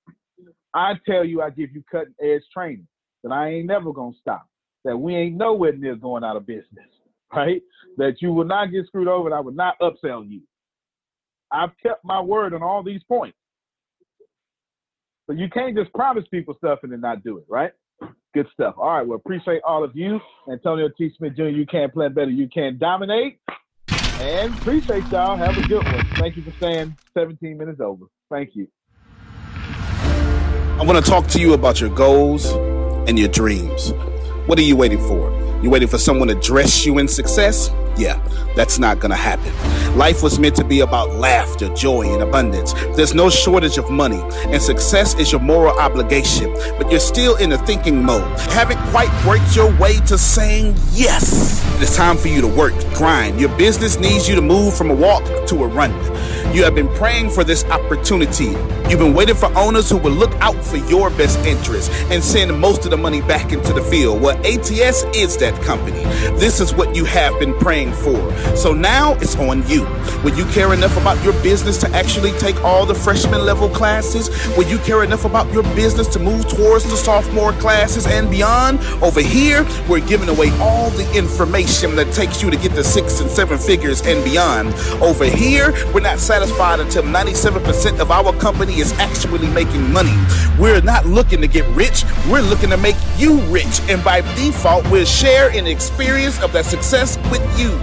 I 0.75 0.95
tell 1.07 1.25
you, 1.25 1.43
I 1.43 1.51
give 1.51 1.73
you 1.73 1.83
cutting 1.91 2.15
edge 2.23 2.43
training 2.53 2.87
that 3.23 3.33
I 3.33 3.49
ain't 3.51 3.67
never 3.67 3.93
gonna 3.93 4.17
stop. 4.21 4.47
That 4.85 4.97
we 4.97 5.15
ain't 5.15 5.37
nowhere 5.37 5.73
near 5.73 5.95
going 5.95 6.25
out 6.25 6.37
of 6.37 6.47
business, 6.47 6.89
right? 7.35 7.63
That 7.99 8.17
you 8.21 8.33
will 8.33 8.45
not 8.45 8.73
get 8.73 8.87
screwed 8.87 9.09
over 9.09 9.29
and 9.29 9.35
I 9.35 9.41
will 9.41 9.53
not 9.53 9.79
upsell 9.81 10.29
you. 10.29 10.41
I've 11.53 11.71
kept 11.83 12.05
my 12.05 12.21
word 12.21 12.55
on 12.55 12.63
all 12.63 12.83
these 12.83 13.03
points. 13.05 13.37
But 15.29 15.39
you 15.39 15.49
can't 15.49 15.77
just 15.77 15.93
promise 15.93 16.25
people 16.31 16.55
stuff 16.57 16.81
and 16.83 16.93
then 16.93 17.01
not 17.01 17.23
do 17.23 17.39
it, 17.39 17.45
right? 17.49 17.73
Good 18.35 18.47
stuff. 18.53 18.75
All 18.79 18.89
right, 18.89 19.07
well, 19.07 19.17
appreciate 19.17 19.61
all 19.67 19.85
of 19.85 19.95
you. 19.95 20.19
Antonio 20.51 20.89
T. 20.97 21.13
Smith 21.17 21.37
Jr., 21.37 21.45
you 21.45 21.67
can't 21.67 21.93
plan 21.93 22.15
better, 22.15 22.31
you 22.31 22.49
can 22.49 22.79
dominate. 22.79 23.39
And 23.89 24.55
appreciate 24.55 25.07
y'all. 25.09 25.37
Have 25.37 25.57
a 25.59 25.67
good 25.69 25.85
one. 25.85 26.07
Thank 26.17 26.37
you 26.37 26.43
for 26.43 26.53
staying 26.53 26.97
17 27.15 27.59
minutes 27.59 27.81
over. 27.81 28.07
Thank 28.31 28.51
you. 28.55 28.69
I 30.83 30.85
want 30.85 31.05
to 31.05 31.09
talk 31.09 31.29
to 31.29 31.39
you 31.39 31.53
about 31.53 31.81
your 31.81 31.91
goals 31.91 32.51
and 33.09 33.17
your 33.17 33.29
dreams. 33.29 33.93
What 34.47 34.59
are 34.59 34.63
you 34.63 34.75
waiting 34.75 34.99
for? 34.99 35.31
You 35.63 35.71
waiting 35.71 35.87
for 35.87 35.97
someone 35.97 36.27
to 36.27 36.35
dress 36.35 36.85
you 36.85 36.99
in 36.99 37.07
success? 37.07 37.71
Yeah, 37.97 38.21
that's 38.57 38.79
not 38.79 39.01
gonna 39.01 39.17
happen. 39.17 39.53
Life 39.97 40.23
was 40.23 40.39
meant 40.39 40.57
to 40.57 40.65
be 40.65 40.81
about 40.81 41.11
laughter, 41.11 41.69
joy, 41.75 42.13
and 42.13 42.23
abundance. 42.23 42.73
There's 42.97 43.15
no 43.15 43.29
shortage 43.29 43.77
of 43.77 43.91
money, 43.91 44.23
and 44.47 44.63
success 44.63 45.15
is 45.19 45.31
your 45.31 45.41
moral 45.41 45.79
obligation, 45.79 46.53
but 46.79 46.91
you're 46.91 47.01
still 47.01 47.37
in 47.37 47.51
the 47.51 47.59
thinking 47.59 48.03
mode. 48.03 48.39
Haven't 48.53 48.79
quite 48.91 49.11
worked 49.27 49.55
your 49.55 49.71
way 49.79 49.99
to 50.07 50.17
saying 50.17 50.75
yes. 50.93 51.61
It's 51.83 51.97
time 51.97 52.17
for 52.17 52.29
you 52.29 52.41
to 52.41 52.47
work, 52.47 52.75
grind. 52.95 53.41
Your 53.41 53.51
business 53.59 53.99
needs 53.99 54.29
you 54.29 54.35
to 54.37 54.43
move 54.43 54.75
from 54.75 54.91
a 54.91 54.95
walk 54.95 55.25
to 55.49 55.65
a 55.65 55.67
run. 55.67 55.93
You 56.55 56.65
have 56.65 56.75
been 56.75 56.89
praying 56.95 57.31
for 57.31 57.45
this 57.45 57.65
opportunity. 57.65 58.55
You've 58.89 58.99
been 58.99 59.15
waiting 59.15 59.35
for 59.35 59.47
owners 59.57 59.89
who 59.89 59.97
will 59.97 60.13
look 60.13 60.33
out 60.43 60.63
for 60.63 60.77
your 60.77 61.09
best 61.11 61.39
interest 61.47 61.91
and 62.11 62.23
send 62.23 62.59
most 62.61 62.85
of 62.85 62.91
the 62.91 62.97
money 62.99 63.23
back 63.23 63.53
into 63.53 63.73
the 63.73 63.83
field. 63.83 64.21
Well, 64.21 64.37
ATS 64.47 65.05
is 65.15 65.37
that 65.39 65.59
company. 65.63 66.03
This 66.39 66.61
is 66.61 66.75
what 66.75 66.95
you 66.95 67.07
have 67.07 67.39
been 67.41 67.55
praying 67.55 67.92
for. 67.93 68.57
So 68.57 68.73
now 68.73 69.15
it's 69.15 69.37
on 69.37 69.67
you. 69.69 69.85
Will 70.23 70.37
you 70.37 70.45
care 70.47 70.73
enough 70.73 70.97
about 70.97 71.23
your 71.25 71.33
business 71.43 71.77
to 71.79 71.91
actually 71.91 72.33
take 72.39 72.63
all 72.63 72.87
the 72.87 72.95
freshman 72.95 73.45
level 73.45 73.69
classes? 73.69 74.29
Will 74.57 74.69
you 74.69 74.79
care 74.79 75.03
enough 75.03 75.25
about 75.25 75.53
your 75.53 75.63
business 75.75 76.07
to 76.09 76.19
move 76.19 76.49
towards 76.49 76.85
the 76.85 76.97
sophomore 76.97 77.53
classes 77.55 78.07
and 78.07 78.31
beyond? 78.31 78.79
Over 79.03 79.21
here, 79.21 79.67
we're 79.89 80.07
giving 80.07 80.29
away 80.29 80.51
all 80.61 80.91
the 80.91 81.11
information 81.17 81.97
that 81.97 82.13
takes 82.13 82.43
you 82.43 82.51
to 82.51 82.57
get 82.57 82.73
the 82.73 82.85
six 82.85 83.21
and 83.21 83.31
seven 83.31 83.59
figures 83.59 84.01
and 84.03 84.25
beyond. 84.25 84.75
Over 85.03 85.25
here, 85.25 85.73
we're 85.93 86.01
not 86.01 86.19
satisfied 86.19 86.81
until 86.81 87.03
97% 87.03 87.99
of 87.99 88.11
our 88.11 88.33
company 88.35 88.79
is 88.79 88.93
actually 88.95 89.49
making 89.49 89.93
money. 89.93 90.15
We're 90.59 90.83
not 90.83 91.07
looking 91.07 91.41
to 91.41 91.49
get 91.49 91.67
rich, 91.75 92.05
we're 92.31 92.43
looking 92.43 92.71
to 92.71 92.77
make 92.77 92.97
you 93.17 93.41
rich. 93.51 93.81
And 93.89 94.05
by 94.05 94.21
default, 94.37 94.89
we'll 94.91 95.05
share 95.05 95.51
an 95.51 95.67
experience 95.67 96.41
of 96.43 96.53
that 96.53 96.65
success 96.65 97.17
with 97.31 97.43
you 97.59 97.82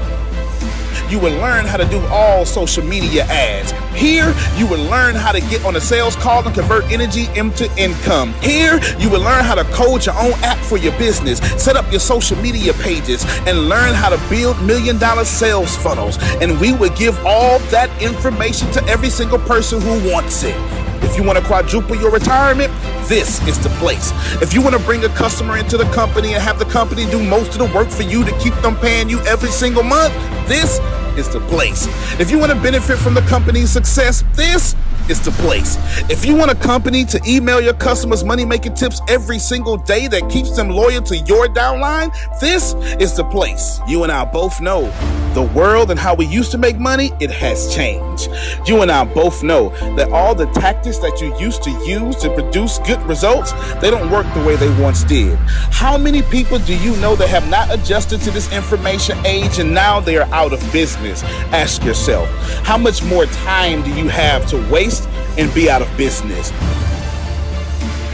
you 1.09 1.19
will 1.19 1.35
learn 1.39 1.65
how 1.65 1.77
to 1.77 1.85
do 1.85 1.99
all 2.07 2.45
social 2.45 2.83
media 2.83 3.23
ads. 3.25 3.71
Here, 3.97 4.33
you 4.55 4.67
will 4.67 4.83
learn 4.89 5.15
how 5.15 5.31
to 5.31 5.41
get 5.41 5.65
on 5.65 5.75
a 5.75 5.81
sales 5.81 6.15
call 6.15 6.45
and 6.45 6.53
convert 6.53 6.85
energy 6.91 7.27
into 7.35 7.69
income. 7.77 8.33
Here, 8.41 8.79
you 8.99 9.09
will 9.09 9.21
learn 9.21 9.43
how 9.43 9.55
to 9.55 9.63
code 9.65 10.05
your 10.05 10.15
own 10.15 10.33
app 10.43 10.57
for 10.59 10.77
your 10.77 10.97
business, 10.97 11.39
set 11.61 11.75
up 11.75 11.89
your 11.91 11.99
social 11.99 12.37
media 12.37 12.73
pages, 12.73 13.25
and 13.47 13.67
learn 13.67 13.93
how 13.93 14.09
to 14.09 14.29
build 14.29 14.61
million 14.63 14.97
dollar 14.97 15.25
sales 15.25 15.75
funnels. 15.75 16.17
And 16.41 16.59
we 16.59 16.73
will 16.73 16.95
give 16.95 17.17
all 17.25 17.59
that 17.71 17.89
information 18.01 18.71
to 18.71 18.83
every 18.85 19.09
single 19.09 19.39
person 19.39 19.81
who 19.81 20.11
wants 20.11 20.43
it. 20.43 20.55
If 21.01 21.17
you 21.17 21.23
want 21.23 21.39
to 21.39 21.45
quadruple 21.45 21.95
your 21.95 22.11
retirement, 22.11 22.71
this 23.09 23.45
is 23.47 23.57
the 23.57 23.69
place. 23.81 24.11
If 24.39 24.53
you 24.53 24.61
want 24.61 24.75
to 24.77 24.83
bring 24.83 25.03
a 25.03 25.09
customer 25.09 25.57
into 25.57 25.77
the 25.77 25.85
company 25.85 26.35
and 26.35 26.43
have 26.43 26.59
the 26.59 26.65
company 26.65 27.05
do 27.07 27.21
most 27.21 27.51
of 27.53 27.57
the 27.57 27.73
work 27.75 27.89
for 27.89 28.03
you 28.03 28.23
to 28.23 28.31
keep 28.37 28.53
them 28.61 28.77
paying 28.77 29.09
you 29.09 29.19
every 29.21 29.49
single 29.49 29.81
month, 29.81 30.13
this 30.47 30.79
is 31.19 31.29
the 31.29 31.41
place. 31.41 31.87
If 32.19 32.31
you 32.31 32.39
want 32.39 32.51
to 32.51 32.59
benefit 32.59 32.97
from 32.97 33.13
the 33.13 33.21
company's 33.21 33.69
success, 33.69 34.23
this 34.33 34.75
is 35.09 35.19
the 35.23 35.31
place. 35.31 35.77
If 36.09 36.25
you 36.25 36.35
want 36.35 36.51
a 36.51 36.55
company 36.55 37.03
to 37.05 37.19
email 37.27 37.59
your 37.59 37.73
customers 37.73 38.23
money 38.23 38.45
making 38.45 38.75
tips 38.75 39.01
every 39.07 39.39
single 39.39 39.77
day 39.77 40.07
that 40.07 40.29
keeps 40.29 40.55
them 40.55 40.69
loyal 40.69 41.01
to 41.03 41.17
your 41.17 41.47
downline, 41.47 42.09
this 42.39 42.73
is 43.01 43.15
the 43.15 43.23
place. 43.25 43.79
You 43.87 44.03
and 44.03 44.11
I 44.11 44.23
both 44.25 44.61
know 44.61 44.91
the 45.33 45.43
world 45.43 45.91
and 45.91 45.99
how 45.99 46.15
we 46.15 46.25
used 46.25 46.51
to 46.51 46.57
make 46.57 46.77
money, 46.79 47.11
it 47.19 47.31
has 47.31 47.73
changed. 47.73 48.29
You 48.67 48.81
and 48.81 48.91
I 48.91 49.03
both 49.05 49.43
know 49.43 49.69
that 49.95 50.11
all 50.11 50.33
the 50.35 50.47
tactics 50.47 50.97
that 50.99 51.21
you 51.21 51.37
used 51.39 51.63
to 51.63 51.71
use 51.85 52.15
to 52.17 52.33
produce 52.33 52.79
good 52.79 53.01
results, 53.03 53.51
they 53.79 53.91
don't 53.91 54.09
work 54.11 54.31
the 54.33 54.43
way 54.43 54.55
they 54.55 54.69
once 54.81 55.03
did. 55.03 55.37
How 55.71 55.97
many 55.97 56.21
people 56.23 56.59
do 56.59 56.75
you 56.75 56.95
know 56.97 57.15
that 57.15 57.29
have 57.29 57.49
not 57.49 57.71
adjusted 57.73 58.21
to 58.21 58.31
this 58.31 58.51
information 58.51 59.17
age 59.25 59.59
and 59.59 59.73
now 59.73 59.99
they 59.99 60.17
are 60.17 60.27
out 60.33 60.53
of 60.53 60.59
business? 60.71 61.08
Ask 61.51 61.83
yourself, 61.83 62.29
how 62.63 62.77
much 62.77 63.03
more 63.03 63.25
time 63.27 63.83
do 63.83 63.93
you 63.93 64.07
have 64.07 64.47
to 64.49 64.57
waste? 64.71 65.07
and 65.39 65.53
be 65.53 65.69
out 65.69 65.81
of 65.81 65.97
business. 65.97 66.51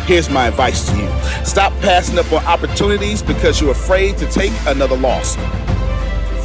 Here's 0.05 0.29
my 0.29 0.47
advice 0.47 0.87
to 0.89 0.95
you 0.95 1.09
stop 1.43 1.73
passing 1.81 2.19
up 2.19 2.31
on 2.31 2.45
opportunities 2.45 3.23
because 3.23 3.59
you're 3.59 3.71
afraid 3.71 4.17
to 4.17 4.29
take 4.29 4.53
another 4.67 4.95
loss. 4.95 5.35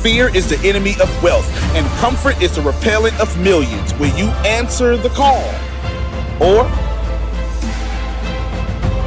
Fear 0.03 0.35
is 0.35 0.49
the 0.49 0.59
enemy 0.67 0.95
of 1.03 1.23
wealth, 1.23 1.47
and 1.77 1.87
comfort 1.99 2.41
is 2.41 2.57
the 2.57 2.63
repellent 2.63 3.19
of 3.21 3.39
millions. 3.39 3.93
Will 3.95 4.17
you 4.17 4.29
answer 4.47 4.97
the 4.97 5.11
call? 5.11 5.45
Or 6.41 6.65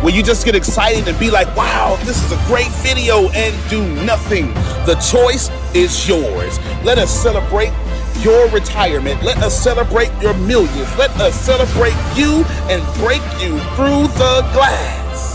will 0.04 0.12
you 0.12 0.22
just 0.22 0.46
get 0.46 0.54
excited 0.54 1.08
and 1.08 1.18
be 1.18 1.32
like, 1.32 1.48
wow, 1.56 1.98
this 2.04 2.22
is 2.24 2.32
a 2.34 2.48
great 2.48 2.70
video 2.84 3.30
and 3.30 3.70
do 3.70 3.82
nothing? 4.04 4.54
The 4.86 4.96
choice 4.96 5.50
is 5.74 6.08
yours. 6.08 6.60
Let 6.84 6.98
us 6.98 7.10
celebrate 7.10 7.72
your 8.20 8.50
retirement. 8.50 9.24
Let 9.24 9.38
us 9.38 9.58
celebrate 9.58 10.12
your 10.22 10.34
millions. 10.34 10.98
Let 10.98 11.12
us 11.22 11.40
celebrate 11.40 11.96
you 12.16 12.44
and 12.70 12.84
break 12.98 13.24
you 13.42 13.60
through 13.76 14.08
the 14.20 14.48
glass. 14.52 15.34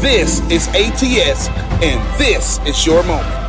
This 0.00 0.40
is 0.48 0.68
ATS, 0.68 1.48
and 1.82 2.18
this 2.18 2.60
is 2.64 2.86
your 2.86 3.02
moment. 3.02 3.47